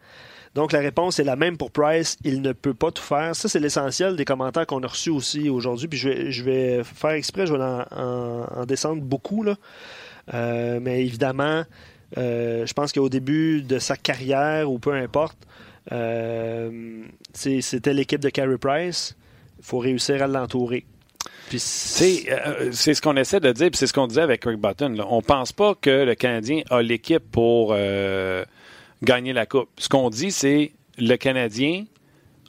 Donc, 0.57 0.73
la 0.73 0.79
réponse 0.79 1.19
est 1.19 1.25
la 1.25 1.37
même 1.37 1.59
pour 1.59 1.71
Price. 1.71 2.17
Il 2.25 2.41
ne 2.41 2.53
peut 2.53 2.73
pas 2.73 2.91
tout 2.91 3.03
faire. 3.03 3.37
Ça, 3.37 3.47
c'est 3.47 3.61
l'essentiel 3.61 4.17
des 4.17 4.25
commentaires 4.25 4.67
qu'on 4.67 4.83
a 4.85 4.87
reçus 4.87 5.11
aussi 5.11 5.51
aujourd'hui. 5.51 5.87
Puis, 5.87 5.99
je 5.99 6.43
vais, 6.43 6.83
faire 6.83 7.11
exprès, 7.11 7.47
je 7.47 7.53
vais 7.53 7.63
en, 7.63 8.65
descendre 8.65 9.03
beaucoup. 9.03 9.43
Là. 9.43 9.57
Euh, 10.33 10.81
mais 10.81 11.05
évidemment, 11.05 11.65
euh, 12.17 12.65
je 12.65 12.73
pense 12.73 12.95
qu'au 12.95 13.11
début 13.11 13.61
de 13.61 13.79
sa 13.79 13.97
carrière, 13.97 14.71
ou 14.71 14.79
peu 14.79 14.95
importe, 14.95 15.37
euh, 15.93 17.03
c'était 17.35 17.93
l'équipe 17.93 18.23
de 18.23 18.31
Carey 18.31 18.57
Price. 18.57 19.15
Il 19.59 19.65
faut 19.65 19.79
réussir 19.79 20.23
à 20.23 20.27
l'entourer. 20.27 20.87
C'est 21.51 22.25
ce 22.95 23.03
qu'on 23.03 23.17
essaie 23.17 23.41
de 23.41 23.53
dire, 23.53 23.69
puis 23.69 23.77
c'est 23.77 23.87
ce 23.87 23.93
qu'on 23.93 24.07
disait 24.07 24.23
avec 24.23 24.43
Rick 24.43 24.59
Button. 24.59 25.05
On 25.07 25.21
pense 25.21 25.53
pas 25.53 25.75
que 25.75 26.05
le 26.05 26.15
Canadien 26.15 26.63
a 26.71 26.81
l'équipe 26.81 27.31
pour 27.31 27.75
gagner 29.03 29.33
la 29.33 29.47
Coupe. 29.47 29.69
Ce 29.79 29.89
qu'on 29.89 30.11
dit, 30.11 30.31
c'est 30.31 30.73
le 30.99 31.17
Canadien 31.17 31.85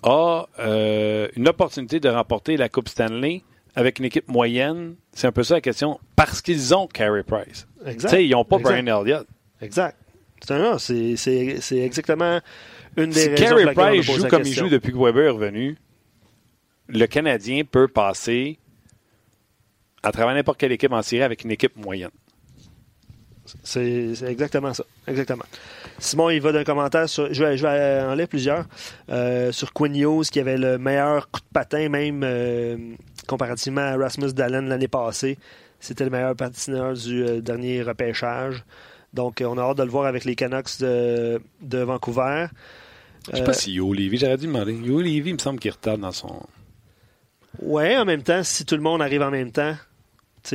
a 0.04 0.48
euh, 0.60 1.28
une 1.36 1.48
opportunité 1.48 2.00
de 2.00 2.10
remporter 2.10 2.58
la 2.58 2.70
Coupe 2.70 2.90
Stanley 2.90 3.44
avec 3.76 4.00
une 4.00 4.06
équipe 4.06 4.28
moyenne. 4.28 4.96
C'est 5.14 5.28
un 5.28 5.32
peu 5.32 5.44
ça 5.44 5.56
la 5.56 5.62
question. 5.62 6.00
Parce 6.16 6.42
qu'ils 6.42 6.74
ont 6.74 6.88
Carey 6.88 7.24
Price. 7.24 7.68
Exact. 7.86 8.20
ils 8.20 8.32
n'ont 8.32 8.46
pas 8.46 8.58
Brian 8.58 8.86
Elliott. 8.86 9.28
Exact. 9.62 9.98
C'est 10.78 11.78
exactement 11.78 12.40
une 12.96 13.10
des 13.10 13.22
si 13.22 13.30
raisons 13.30 13.56
Carey 13.56 13.74
Price 13.74 14.06
joue 14.06 14.28
comme 14.28 14.44
il 14.44 14.54
joue 14.54 14.70
depuis 14.70 14.92
que 14.92 14.98
Weber 14.98 15.26
est 15.26 15.30
revenu, 15.30 15.78
le 16.88 17.06
Canadien 17.06 17.64
peut 17.70 17.88
passer 17.88 18.60
à 20.04 20.12
travers 20.12 20.34
n'importe 20.34 20.60
quelle 20.60 20.72
équipe 20.72 20.92
en 20.92 21.02
série 21.02 21.24
avec 21.24 21.44
une 21.44 21.52
équipe 21.52 21.76
moyenne. 21.76 22.12
C'est 23.64 24.14
exactement 24.26 24.74
ça. 24.74 24.84
Exactement. 25.08 25.46
Simon, 26.00 26.30
il 26.30 26.42
va 26.42 26.52
d'un 26.52 26.64
commentaire 26.64 27.10
sur. 27.10 27.34
Je 27.34 27.44
vais, 27.44 27.58
je 27.58 27.66
vais 27.66 28.02
en 28.02 28.14
lire 28.16 28.28
plusieurs. 28.28 28.66
Euh, 29.10 29.52
sur 29.52 29.74
Quinn 29.74 29.96
Hughes, 29.96 30.30
qui 30.30 30.40
avait 30.40 30.58
le 30.58 30.78
meilleur 30.78 31.30
coup 31.32 31.40
de 31.40 31.54
patin, 31.54 31.90
même 31.90 32.22
euh, 32.24 32.78
comparativement 33.28 33.82
à 33.82 33.98
Rasmus 33.98 34.34
Dallin 34.34 34.62
l'année 34.62 34.88
passée. 34.88 35.38
C'était 35.80 36.06
le 36.06 36.10
meilleur 36.10 36.36
patineur 36.36 36.94
du 36.94 37.24
euh, 37.24 37.42
dernier 37.42 37.84
repêchage. 37.84 38.64
Donc, 39.14 39.44
on 39.46 39.58
a 39.58 39.62
hâte 39.62 39.78
de 39.78 39.84
le 39.84 39.90
voir 39.90 40.06
avec 40.06 40.26
les 40.26 40.36
Canucks 40.36 40.80
de, 40.80 41.42
de 41.62 41.78
Vancouver. 41.80 42.48
Je 43.32 43.38
sais 43.38 43.44
pas 43.44 43.54
si 43.54 43.74
Yo 43.74 43.94
Levy, 43.94 44.18
j'aurais 44.18 44.38
dû 44.38 44.48
demander. 44.48 44.74
Yo 44.74 45.02
Levy, 45.02 45.30
il 45.30 45.34
me 45.34 45.40
semble 45.40 45.60
qu'il 45.60 45.72
retarde 45.72 46.02
dans 46.02 46.12
son. 46.12 46.42
Ouais, 47.60 47.98
en 47.98 48.06
même 48.06 48.24
temps, 48.24 48.44
si 48.44 48.66
tout 48.66 48.76
le 48.76 48.82
monde 48.82 49.02
arrive 49.02 49.22
en 49.22 49.32
même 49.32 49.52
temps, 49.52 49.76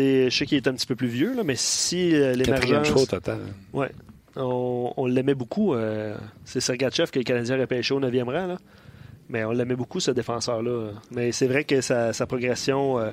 je 0.00 0.30
sais 0.30 0.46
qu'il 0.46 0.56
est 0.56 0.66
un 0.68 0.74
petit 0.74 0.86
peu 0.86 0.96
plus 0.96 1.08
vieux, 1.08 1.34
là, 1.34 1.42
mais 1.44 1.56
si 1.56 2.14
euh, 2.14 2.34
l'émergence... 2.34 2.88
choix 2.88 3.06
total. 3.06 3.40
Ouais. 3.72 3.90
On, 4.36 4.92
on 4.96 5.06
l'aimait 5.06 5.34
beaucoup. 5.34 5.74
Euh, 5.74 6.16
c'est 6.44 6.60
Sergachev 6.60 7.10
que 7.10 7.18
le 7.18 7.24
Canadien 7.24 7.58
repêché 7.58 7.92
au 7.92 8.00
9e 8.00 8.24
rang. 8.24 8.46
Là. 8.46 8.58
Mais 9.28 9.44
on 9.44 9.52
l'aimait 9.52 9.76
beaucoup, 9.76 10.00
ce 10.00 10.10
défenseur-là. 10.10 10.92
Mais 11.10 11.32
c'est 11.32 11.46
vrai 11.46 11.64
que 11.64 11.80
sa, 11.80 12.12
sa 12.12 12.26
progression... 12.26 12.98
Euh, 12.98 13.10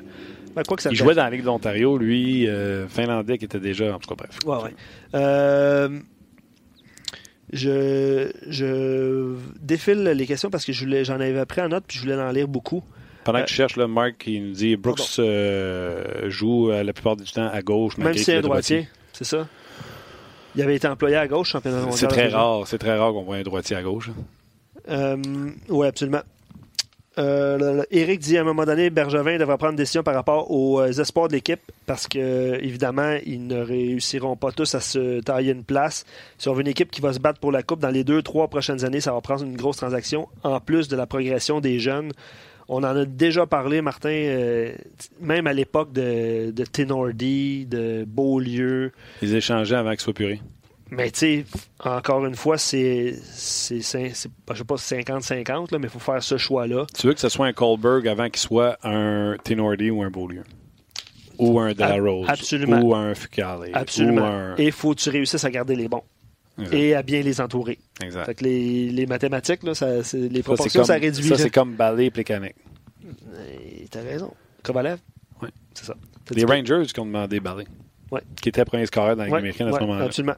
ben, 0.55 0.63
quoi 0.63 0.77
que 0.77 0.83
ça 0.83 0.89
Il 0.91 0.95
jouait 0.95 1.15
dans 1.15 1.23
la 1.23 1.29
Ligue 1.29 1.41
de 1.41 1.45
l'Ontario, 1.45 1.97
lui, 1.97 2.47
finlandais, 2.87 3.37
qui 3.37 3.45
était 3.45 3.59
déjà... 3.59 3.95
En 3.95 3.99
tout 3.99 4.13
cas, 4.13 4.15
bref. 4.15 4.39
Ouais, 4.45 4.57
ouais. 4.63 5.99
je, 7.51 8.31
je 8.47 9.35
défile 9.61 10.03
les 10.03 10.25
questions 10.25 10.49
parce 10.49 10.65
que 10.65 10.73
j'en 10.73 11.19
avais 11.19 11.45
pris 11.45 11.61
en 11.61 11.69
note 11.69 11.83
puis 11.87 11.97
je 11.97 12.03
voulais 12.03 12.15
en 12.15 12.31
lire 12.31 12.47
beaucoup. 12.47 12.83
Pendant 13.31 13.43
que 13.43 13.49
tu 13.49 13.55
cherches, 13.55 13.75
le 13.75 13.87
Marc 13.87 14.17
qui 14.17 14.39
nous 14.39 14.53
dit 14.53 14.75
Brooks 14.75 15.19
euh, 15.19 16.29
joue 16.29 16.71
euh, 16.71 16.83
la 16.83 16.93
plupart 16.93 17.15
du 17.15 17.31
temps 17.31 17.47
à 17.47 17.61
gauche. 17.61 17.97
Même 17.97 18.13
si 18.15 18.23
c'est 18.23 18.37
un 18.37 18.41
droitier, 18.41 18.87
c'est 19.13 19.23
ça? 19.23 19.47
Il 20.55 20.61
avait 20.63 20.75
été 20.75 20.87
employé 20.87 21.15
à 21.15 21.27
gauche, 21.27 21.49
championnat 21.51 21.77
mondial. 21.81 21.95
C'est 21.95 22.07
très 22.07 22.27
rare, 22.27 22.65
c'est 22.65 22.79
très 22.79 22.97
rare 22.97 23.13
qu'on 23.13 23.21
voit 23.21 23.35
un 23.35 23.43
droitier 23.43 23.75
à 23.75 23.83
gauche. 23.83 24.09
Euh, 24.89 25.15
oui, 25.69 25.87
absolument. 25.87 26.21
Eric 27.17 28.19
dit 28.19 28.37
à 28.37 28.41
un 28.41 28.43
moment 28.45 28.63
donné, 28.65 28.89
Bergevin 28.89 29.37
devra 29.37 29.57
prendre 29.57 29.71
une 29.71 29.77
décision 29.77 30.03
par 30.03 30.15
rapport 30.15 30.49
aux 30.51 30.81
espoirs 30.85 31.27
de 31.27 31.33
l'équipe 31.33 31.59
parce 31.85 32.07
que, 32.07 32.57
évidemment, 32.63 33.17
ils 33.25 33.45
ne 33.45 33.59
réussiront 33.61 34.37
pas 34.37 34.53
tous 34.53 34.73
à 34.73 34.79
se 34.79 35.19
tailler 35.19 35.51
une 35.51 35.65
place. 35.65 36.05
Si 36.37 36.47
on 36.47 36.53
veut 36.53 36.61
une 36.61 36.67
équipe 36.67 36.89
qui 36.89 37.01
va 37.01 37.11
se 37.11 37.19
battre 37.19 37.41
pour 37.41 37.51
la 37.51 37.61
Coupe 37.61 37.81
dans 37.81 37.89
les 37.89 38.05
deux, 38.05 38.21
trois 38.21 38.47
prochaines 38.47 38.85
années, 38.85 39.01
ça 39.01 39.11
va 39.11 39.19
prendre 39.19 39.43
une 39.43 39.57
grosse 39.57 39.77
transaction 39.77 40.29
en 40.43 40.61
plus 40.61 40.87
de 40.87 40.95
la 40.95 41.07
progression 41.07 41.59
des 41.59 41.79
jeunes. 41.79 42.13
On 42.71 42.83
en 42.83 42.95
a 42.95 43.05
déjà 43.05 43.47
parlé, 43.47 43.81
Martin, 43.81 44.09
euh, 44.09 44.71
même 45.19 45.47
à 45.47 45.53
l'époque 45.53 45.91
de, 45.91 46.51
de 46.51 46.63
Tenordi, 46.65 47.65
de 47.65 48.05
Beaulieu. 48.07 48.91
Ils 49.23 49.33
échangeaient 49.33 49.75
avant 49.75 49.89
qu'ils 49.89 50.01
soient 50.01 50.13
purés. 50.13 50.39
Mais 50.91 51.09
tu 51.09 51.19
sais, 51.19 51.45
encore 51.83 52.25
une 52.27 52.35
fois, 52.35 52.59
c'est, 52.59 53.15
c'est, 53.23 53.81
c'est, 53.81 54.09
je 54.09 54.13
sais 54.13 54.29
pas 54.45 54.75
50-50, 54.75 55.77
mais 55.77 55.87
il 55.87 55.89
faut 55.89 55.99
faire 55.99 56.21
ce 56.21 56.37
choix-là. 56.37 56.85
Tu 56.95 57.07
veux 57.07 57.13
que 57.15 57.19
ce 57.19 57.29
soit 57.29 57.47
un 57.47 57.53
Kohlberg 57.53 58.07
avant 58.07 58.29
qu'il 58.29 58.39
soit 58.39 58.77
un 58.83 59.35
Tenordi 59.43 59.89
ou 59.89 60.03
un 60.03 60.11
Beaulieu? 60.11 60.43
Ou 61.39 61.59
un 61.59 61.73
De 61.73 61.79
La 61.79 61.95
Rose? 61.95 62.27
Absolument. 62.29 62.81
Ou 62.81 62.93
un 62.93 63.15
Fucale? 63.15 63.71
Absolument. 63.73 64.55
Et 64.59 64.67
il 64.67 64.71
faut 64.71 64.93
que 64.93 64.99
tu 64.99 65.09
réussisses 65.09 65.43
à 65.43 65.49
garder 65.49 65.75
les 65.75 65.87
bons? 65.87 66.03
Et 66.71 66.95
à 66.95 67.03
bien 67.03 67.21
les 67.21 67.41
entourer. 67.41 67.79
Exact. 68.03 68.25
Fait 68.25 68.35
que 68.35 68.43
les, 68.43 68.89
les 68.89 69.05
mathématiques, 69.05 69.63
là, 69.63 69.73
ça, 69.73 69.87
les 70.13 70.43
proportions, 70.43 70.83
ça, 70.83 70.95
réduit. 70.95 71.27
Ça, 71.27 71.37
c'est 71.37 71.49
comme 71.49 71.73
balai 71.75 72.05
et 72.05 72.11
Plécanic. 72.11 72.55
T'as 73.89 74.01
raison. 74.01 74.33
Kovalev? 74.63 74.99
Oui. 75.41 75.49
C'est 75.73 75.85
ça. 75.85 75.95
Les 76.31 76.45
Rangers 76.45 76.83
qui 76.93 76.99
ont 76.99 77.05
demandé 77.05 77.39
balai. 77.39 77.65
Oui. 78.11 78.19
Qui 78.41 78.49
était 78.49 78.65
premier 78.65 78.85
scoreur 78.85 79.15
dans 79.15 79.23
la 79.23 79.29
ouais, 79.29 79.37
américaine 79.37 79.67
à 79.67 79.73
ce 79.73 79.79
moment-là. 79.79 80.05
Absolument. 80.05 80.35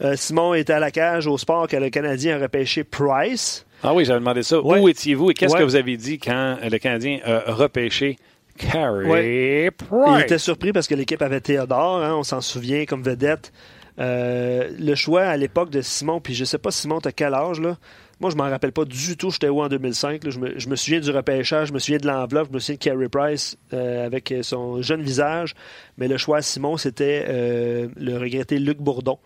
Euh, 0.00 0.16
Simon 0.16 0.54
était 0.54 0.72
à 0.72 0.80
la 0.80 0.90
cage 0.90 1.26
au 1.26 1.38
sport 1.38 1.68
que 1.68 1.76
le 1.76 1.90
Canadien 1.90 2.36
a 2.36 2.40
repêché 2.40 2.82
Price. 2.82 3.64
Ah 3.82 3.92
oui, 3.94 4.04
j'avais 4.04 4.20
demandé 4.20 4.42
ça. 4.42 4.60
Où 4.60 4.88
étiez-vous 4.88 5.30
et 5.30 5.34
qu'est-ce 5.34 5.54
que 5.54 5.62
vous 5.62 5.76
avez 5.76 5.96
dit 5.96 6.18
quand 6.18 6.56
le 6.62 6.78
Canadien 6.78 7.18
a 7.24 7.52
repêché 7.52 8.16
Carey 8.56 9.70
Price? 9.70 10.14
Il 10.16 10.20
était 10.22 10.38
surpris 10.38 10.72
parce 10.72 10.86
que 10.86 10.94
l'équipe 10.94 11.20
avait 11.20 11.40
Théodore, 11.40 12.02
hein, 12.02 12.14
on 12.14 12.22
s'en 12.22 12.40
souvient, 12.40 12.86
comme 12.86 13.02
vedette. 13.02 13.52
Euh, 13.98 14.70
le 14.78 14.94
choix 14.94 15.22
à 15.22 15.36
l'époque 15.36 15.70
de 15.70 15.80
Simon, 15.80 16.20
puis 16.20 16.34
je 16.34 16.44
sais 16.44 16.58
pas, 16.58 16.70
Simon, 16.70 17.00
t'as 17.00 17.12
quel 17.12 17.34
âge, 17.34 17.60
là? 17.60 17.78
Moi, 18.20 18.30
je 18.30 18.36
m'en 18.36 18.44
rappelle 18.44 18.72
pas 18.72 18.84
du 18.84 19.16
tout. 19.16 19.30
J'étais 19.30 19.48
où 19.48 19.60
en 19.60 19.68
2005? 19.68 20.22
Je, 20.28 20.38
me, 20.38 20.76
souviens 20.76 21.00
du 21.00 21.10
repêchage, 21.10 21.68
je 21.68 21.72
me 21.72 21.78
souviens 21.78 21.98
de 21.98 22.06
l'enveloppe, 22.06 22.48
je 22.48 22.54
me 22.54 22.58
souviens 22.60 22.76
de 22.76 22.80
Carey 22.80 23.08
Price 23.08 23.56
euh, 23.72 24.06
avec 24.06 24.32
son 24.42 24.80
jeune 24.82 25.02
visage. 25.02 25.54
Mais 25.98 26.06
le 26.08 26.16
choix 26.16 26.38
à 26.38 26.42
Simon, 26.42 26.76
c'était 26.76 27.26
euh, 27.28 27.88
le 27.96 28.16
regretté 28.16 28.58
Luc 28.58 28.78
Bourdon. 28.78 29.18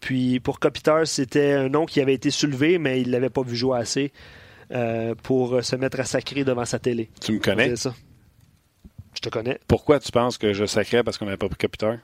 puis 0.00 0.40
pour 0.40 0.58
Kopitar, 0.58 1.06
c'était 1.06 1.52
un 1.52 1.68
nom 1.68 1.86
qui 1.86 2.00
avait 2.00 2.14
été 2.14 2.30
soulevé, 2.30 2.78
mais 2.78 3.00
il 3.00 3.10
l'avait 3.10 3.30
pas 3.30 3.42
vu 3.42 3.56
jouer 3.56 3.78
assez 3.78 4.12
pour 5.22 5.64
se 5.64 5.76
mettre 5.76 6.00
à 6.00 6.04
sacrer 6.04 6.44
devant 6.44 6.64
sa 6.64 6.78
télé. 6.78 7.08
Tu 7.20 7.32
me 7.32 7.38
connais? 7.38 7.76
ça. 7.76 7.94
Je 9.14 9.20
te 9.20 9.28
connais. 9.30 9.58
Pourquoi 9.66 9.98
tu 10.00 10.12
penses 10.12 10.36
que 10.36 10.52
je 10.52 10.64
sacrais 10.66 11.02
parce 11.02 11.16
qu'on 11.16 11.24
n'avait 11.24 11.38
pas 11.38 11.48
pris 11.48 11.58
Kopitar? 11.58 11.98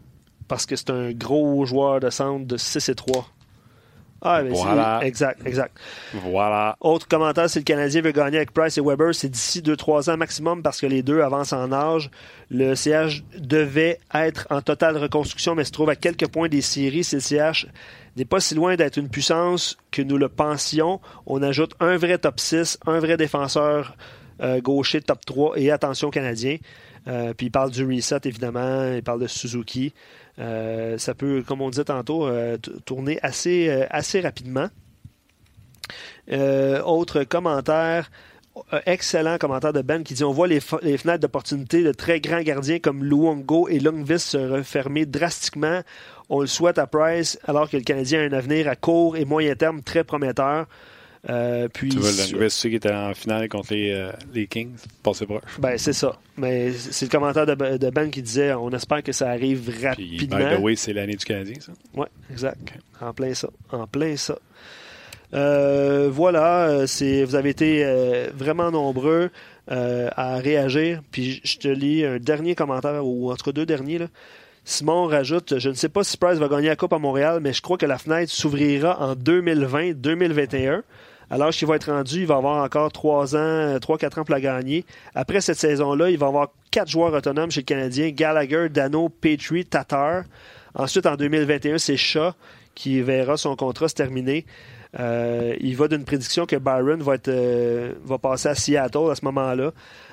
Parce 0.49 0.67
que 0.67 0.77
c'est 0.77 0.91
un 0.91 1.13
gros 1.13 1.65
joueur 1.65 2.01
de 2.01 2.11
centre 2.11 2.47
de 2.47 2.57
6 2.57 2.89
et 2.89 2.95
3. 2.95 3.27
Ah, 4.27 4.43
mais 4.43 4.51
voilà. 4.51 5.01
Exact, 5.03 5.47
exact. 5.47 5.77
Voilà. 6.15 6.77
Autre 6.81 7.07
commentaire, 7.07 7.51
si 7.51 7.59
le 7.59 7.65
Canadien 7.65 8.01
veut 8.01 8.13
gagner 8.13 8.39
avec 8.39 8.53
Price 8.53 8.79
et 8.79 8.81
Weber, 8.81 9.15
c'est 9.15 9.29
d'ici 9.29 9.61
2-3 9.61 10.11
ans 10.11 10.17
maximum 10.17 10.63
parce 10.63 10.81
que 10.81 10.87
les 10.87 11.03
deux 11.03 11.21
avancent 11.21 11.53
en 11.53 11.71
âge. 11.73 12.11
Le 12.51 12.75
CH 12.75 13.23
devait 13.39 14.01
être 14.15 14.47
en 14.49 14.63
totale 14.63 14.97
reconstruction, 14.97 15.55
mais 15.55 15.65
se 15.65 15.73
trouve 15.73 15.91
à 15.91 15.97
quelques 15.97 16.27
points 16.29 16.49
des 16.49 16.63
séries. 16.63 17.05
Si 17.05 17.17
le 17.17 17.21
CH 17.21 17.67
n'est 18.17 18.25
pas 18.25 18.41
si 18.41 18.55
loin 18.55 18.77
d'être 18.77 18.97
une 18.97 19.11
puissance 19.11 19.77
que 19.91 20.01
nous 20.01 20.17
le 20.17 20.31
pensions, 20.31 21.01
on 21.27 21.43
ajoute 21.43 21.75
un 21.79 21.99
vrai 21.99 22.17
top 22.17 22.41
6, 22.41 22.79
un 22.87 23.01
vrai 23.01 23.19
défenseur 23.19 23.95
euh, 24.41 24.61
gaucher 24.63 25.03
top 25.03 25.25
3 25.27 25.59
et 25.59 25.71
attention 25.71 26.09
Canadien. 26.09 26.57
Euh, 27.07 27.35
puis 27.35 27.47
il 27.47 27.51
parle 27.51 27.71
du 27.71 27.85
reset, 27.85 28.21
évidemment, 28.25 28.95
il 28.95 29.03
parle 29.03 29.21
de 29.21 29.27
Suzuki. 29.27 29.93
Euh, 30.39 30.99
ça 30.99 31.15
peut, 31.15 31.43
comme 31.47 31.61
on 31.61 31.71
disait 31.71 31.85
tantôt, 31.85 32.27
euh, 32.27 32.57
tourner 32.85 33.19
assez, 33.23 33.69
euh, 33.69 33.87
assez 33.91 34.21
rapidement. 34.21 34.69
autre 36.31 37.25
commentaire, 37.25 38.11
excellent 38.87 39.37
commentaire 39.39 39.73
de 39.73 39.83
Ben 39.83 40.03
qui 40.03 40.15
dit 40.15 40.25
on 40.25 40.33
voit 40.33 40.47
les, 40.47 40.61
fenêtres 40.61 41.19
d'opportunité 41.19 41.83
de 41.83 41.93
très 41.93 42.21
grands 42.21 42.41
gardiens 42.41 42.79
comme 42.79 43.05
Luongo 43.05 43.69
et 43.69 43.79
Longvis 43.79 44.21
se 44.21 44.39
refermer 44.39 45.07
drastiquement. 45.07 45.83
On 46.31 46.41
le 46.41 46.47
souhaite 46.47 46.79
à 46.79 46.87
Price 46.87 47.39
alors 47.47 47.69
que 47.69 47.77
le 47.77 47.83
Canadien 47.83 48.21
a 48.21 48.25
un 48.25 48.33
avenir 48.33 48.69
à 48.69 48.77
court 48.77 49.17
et 49.17 49.25
moyen 49.25 49.55
terme 49.55 49.83
très 49.83 50.05
prometteur. 50.05 50.67
Euh, 51.31 51.69
puis, 51.73 51.89
tu 51.89 51.99
vois, 51.99 52.49
qui 52.49 52.75
était 52.75 52.93
en 52.93 53.15
finale 53.15 53.49
contre 53.49 53.73
les, 53.73 53.93
euh, 53.93 54.13
les 54.35 54.47
Kings, 54.47 54.77
passé 55.03 55.25
proche. 55.25 55.59
Ben, 55.59 55.79
c'est 55.79 55.95
ça. 55.95 56.19
Mais 56.37 56.73
c'est 56.73 57.07
le 57.07 57.11
commentaire 57.11 57.47
de, 57.47 57.79
de, 57.79 57.91
Ben 57.91 58.11
qui 58.11 58.21
disait 58.21 58.53
on 58.53 58.71
espère 58.71 59.03
que 59.03 59.13
ça 59.13 59.31
arrive 59.31 59.71
rapidement. 59.83 60.17
Puis, 60.19 60.27
by 60.27 60.57
the 60.57 60.61
way, 60.61 60.77
c'est 60.77 60.93
l'année 60.93 61.17
du 61.17 61.25
Canadien, 61.25 61.55
ça. 61.61 61.73
Oui, 61.95 62.07
exact. 62.31 62.75
En 63.01 63.15
plein 63.15 63.33
ça. 63.33 63.49
En 63.71 63.87
plein 63.87 64.17
ça. 64.17 64.39
Euh, 65.35 66.11
voilà, 66.13 66.87
c'est, 66.87 67.25
vous 67.25 67.35
avez 67.35 67.51
été 67.51 67.85
euh, 67.85 68.29
vraiment 68.35 68.71
nombreux 68.71 69.31
euh, 69.71 70.09
à 70.17 70.37
réagir. 70.37 71.03
Puis 71.11 71.41
je 71.45 71.59
te 71.59 71.69
lis 71.69 72.05
un 72.05 72.19
dernier 72.19 72.55
commentaire, 72.55 73.05
ou 73.05 73.33
entre 73.33 73.53
deux 73.53 73.67
derniers. 73.67 73.99
Là. 73.99 74.07
Simon 74.65 75.07
rajoute 75.07 75.59
Je 75.59 75.69
ne 75.69 75.75
sais 75.75 75.89
pas 75.89 76.05
si 76.05 76.17
Price 76.17 76.39
va 76.39 76.49
gagner 76.49 76.69
la 76.69 76.77
Coupe 76.77 76.93
à 76.93 76.99
Montréal, 76.99 77.41
mais 77.43 77.53
je 77.53 77.63
crois 77.63 77.77
que 77.77 77.87
la 77.87 77.99
fenêtre 77.99 78.33
s'ouvrira 78.33 79.01
en 79.01 79.15
2020-2021. 79.15 80.83
Alors 81.31 81.51
qu'il 81.51 81.67
va 81.67 81.77
être 81.77 81.91
rendu, 81.91 82.21
il 82.21 82.27
va 82.27 82.37
avoir 82.37 82.65
encore 82.65 82.93
3 82.93 83.37
ans, 83.37 83.77
3-4 83.77 84.21
ans 84.21 84.25
pour 84.25 84.35
la 84.35 84.41
gagner. 84.41 84.85
Après 85.15 85.41
cette 85.41 85.59
saison-là, 85.59 86.11
il 86.11 86.19
va 86.19 86.27
avoir 86.27 86.49
quatre 86.71 86.89
joueurs 86.89 87.13
autonomes 87.13 87.51
chez 87.51 87.61
le 87.61 87.65
Canadien 87.65 88.11
Gallagher, 88.11 88.69
Dano, 88.69 89.09
Petrie, 89.09 89.65
Tatar. 89.65 90.25
Ensuite, 90.75 91.07
en 91.07 91.17
2021, 91.17 91.79
c'est 91.79 91.97
Shaw 91.97 92.33
qui 92.75 93.01
verra 93.01 93.37
son 93.37 93.57
contrat 93.57 93.89
se 93.89 93.95
terminer. 93.95 94.45
Euh, 94.99 95.55
il 95.61 95.77
va 95.77 95.89
d'une 95.89 96.05
prédiction 96.05 96.47
que 96.47 96.57
Byron 96.57 97.03
va, 97.03 97.15
être, 97.15 97.29
euh, 97.29 97.93
va 98.05 98.19
passer 98.19 98.49
à 98.49 98.55
Seattle 98.55 99.11
à 99.11 99.15
ce 99.15 99.25
moment-là. 99.25 99.73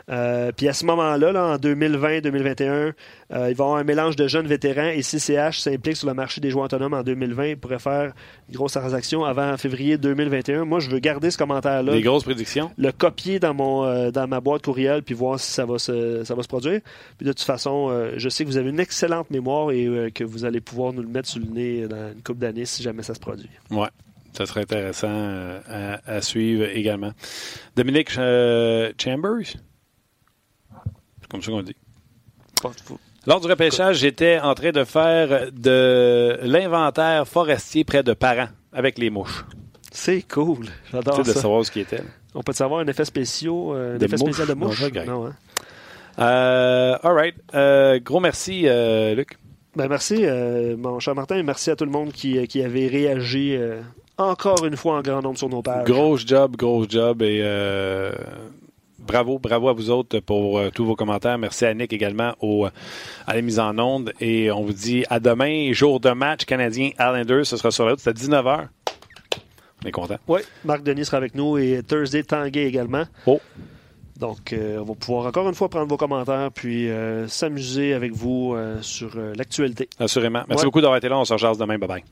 Euh, 0.10 0.52
puis 0.56 0.68
à 0.68 0.74
ce 0.74 0.86
moment-là, 0.86 1.32
là, 1.32 1.46
en 1.46 1.56
2020-2021, 1.58 2.94
il 3.30 3.38
va 3.38 3.48
y 3.48 3.52
avoir 3.52 3.76
un 3.76 3.84
mélange 3.84 4.16
de 4.16 4.28
jeunes 4.28 4.48
vétérans 4.48 4.90
et 4.90 5.04
CCH 5.04 5.60
s'implique 5.60 5.96
sur 5.96 6.08
le 6.08 6.14
marché 6.14 6.42
des 6.42 6.50
joueurs 6.50 6.66
autonomes 6.66 6.94
en 6.94 7.04
2020. 7.04 7.48
Il 7.48 7.58
pourrait 7.58 7.80
faire 7.80 8.12
une 8.50 8.56
grosse 8.56 8.74
transaction 8.74 9.24
avant 9.24 9.56
février 9.58 9.98
2021. 9.98 10.66
Moi, 10.66 10.80
je 10.80 10.90
veux 10.90 11.00
garder 11.00 11.32
ce 11.32 11.38
commentaire-là. 11.38 11.94
Les 11.94 12.02
grosses 12.02 12.24
prédictions? 12.24 12.72
Le 12.78 12.92
copier 12.92 13.40
dans, 13.40 13.54
mon, 13.54 14.10
dans 14.10 14.28
ma 14.28 14.42
boîte 14.42 14.64
courriel 14.64 15.04
puis 15.04 15.14
voir 15.14 15.40
si 15.40 15.52
ça 15.52 15.66
va, 15.66 15.78
se, 15.78 16.24
ça 16.26 16.36
va 16.36 16.44
se 16.44 16.48
produire. 16.48 16.82
Puis 17.18 17.26
de 17.26 17.32
toute 17.32 17.46
façon, 17.46 18.10
je 18.18 18.30
sais 18.30 18.44
que 18.44 18.50
vous 18.50 18.58
avez 18.58 18.72
une 18.72 18.80
excellente 18.80 19.30
mémoire 19.30 19.72
et 19.72 20.12
que 20.14 20.24
vous 20.24 20.44
allez 20.44 20.60
pouvoir 20.60 20.92
nous 20.92 21.04
le 21.04 21.08
mettre 21.08 21.30
sur 21.30 21.40
le 21.40 21.46
nez 21.46 21.88
dans 21.88 22.12
une 22.12 22.24
coupe 22.24 22.40
d'années 22.40 22.66
si 22.66 22.84
jamais 22.84 23.04
ça 23.04 23.14
se 23.14 23.20
produit. 23.20 23.50
Ouais. 23.70 23.88
Ça 24.34 24.46
serait 24.46 24.62
intéressant 24.62 25.10
euh, 25.10 25.98
à, 26.06 26.22
suivre 26.22 26.66
également. 26.66 27.12
Dominique 27.76 28.18
euh, 28.18 28.92
Chambers, 28.98 29.56
c'est 31.20 31.28
comme 31.30 31.42
ça 31.42 31.52
qu'on 31.52 31.64
dit. 31.64 31.76
Lors 33.28 33.42
du 33.42 33.48
repêchage, 33.48 33.98
j'étais 33.98 34.40
en 34.40 34.56
train 34.56 34.72
de 34.72 34.84
faire 34.84 35.52
de 35.52 36.40
l'inventaire 36.44 37.28
forestier 37.28 37.84
près 37.84 38.04
de 38.04 38.14
parents 38.14 38.48
avec 38.72 38.98
les 38.98 39.10
mouches. 39.10 39.46
C'est 39.92 40.22
cool. 40.22 40.68
J'adore 40.92 41.18
ça. 41.18 41.24
de 41.24 41.38
savoir 41.38 41.66
ce 41.66 41.72
qui 41.72 41.82
était. 41.82 42.02
On 42.34 42.42
peut 42.42 42.54
savoir 42.54 42.80
un 42.80 42.88
effet 42.88 43.04
spécial, 43.04 43.52
euh, 43.54 43.98
un 43.98 44.00
effet 44.00 44.18
spécial 44.18 44.48
de 44.48 44.54
mouche? 44.54 44.82
Non, 45.06 45.28
hein? 45.28 45.36
all 46.18 47.14
right. 47.14 48.04
gros 48.04 48.22
merci, 48.22 48.66
Luc. 49.14 49.38
Ben 49.76 49.88
merci, 49.88 50.26
mon 50.78 51.00
cher 51.00 51.16
Martin, 51.16 51.38
et 51.38 51.44
merci 51.44 51.70
à 51.70 51.76
tout 51.76 51.86
le 51.86 51.92
monde 51.92 52.14
qui, 52.14 52.48
qui 52.48 52.64
avait 52.64 52.88
réagi 52.88 53.58
encore 54.24 54.66
une 54.66 54.78
fois 54.78 54.98
en 54.98 55.02
grand 55.02 55.22
nombre 55.22 55.38
sur 55.38 55.50
nos 55.50 55.62
pages. 55.62 55.86
Gros 55.86 56.18
job, 56.18 56.56
gros 56.56 56.86
job 56.88 57.22
et 57.22 57.42
euh, 57.44 58.12
bravo, 59.00 59.40
bravo 59.40 59.70
à 59.70 59.74
vous 59.74 59.90
autres 59.90 60.20
pour 60.20 60.58
euh, 60.60 60.70
tous 60.70 60.86
vos 60.86 60.96
commentaires. 60.96 61.38
Merci 61.38 61.66
à 61.66 61.74
Nick 61.74 61.94
également 61.94 62.34
au, 62.40 62.66
à 62.66 63.34
la 63.34 63.42
mise 63.42 63.60
en 63.60 63.78
onde 63.80 64.14
et 64.20 64.52
on 64.52 64.64
vous 64.64 64.74
dit 64.74 65.04
à 65.10 65.20
demain, 65.20 65.72
jour 65.74 66.00
de 66.00 66.12
match 66.12 66.46
canadien 66.46 66.92
Islanders, 67.00 67.46
ce 67.46 67.58
sera 67.58 67.72
sur 67.72 67.86
la 67.86 67.92
route, 67.92 68.00
c'est 68.00 68.10
à 68.10 68.14
19h. 68.14 68.68
On 69.84 69.88
est 69.88 69.92
content. 69.92 70.18
Oui, 70.28 70.42
Marc 70.64 70.84
Denis 70.84 71.06
sera 71.06 71.18
avec 71.18 71.34
nous 71.34 71.58
et 71.58 71.82
Thursday 71.88 72.24
Tanguay 72.24 72.66
également. 72.66 73.06
Oh. 73.26 73.40
Donc, 74.20 74.54
euh, 74.54 74.78
on 74.80 74.84
va 74.84 74.94
pouvoir 74.94 75.26
encore 75.26 75.50
une 75.50 75.56
fois 75.56 75.70
prendre 75.70 75.88
vos 75.88 75.98
commentaires 75.98 76.52
puis 76.54 76.88
s'amuser 77.28 77.94
avec 77.94 78.12
vous 78.14 78.56
sur 78.82 79.18
l'actualité. 79.36 79.90
Assurément. 80.00 80.44
Merci 80.48 80.66
beaucoup 80.66 80.82
d'avoir 80.82 80.98
été 80.98 81.10
là. 81.10 81.18
On 81.18 81.26
se 81.26 81.34
rejoint 81.34 81.54
demain. 81.54 81.80
Bye 81.80 81.88
bye. 81.88 82.04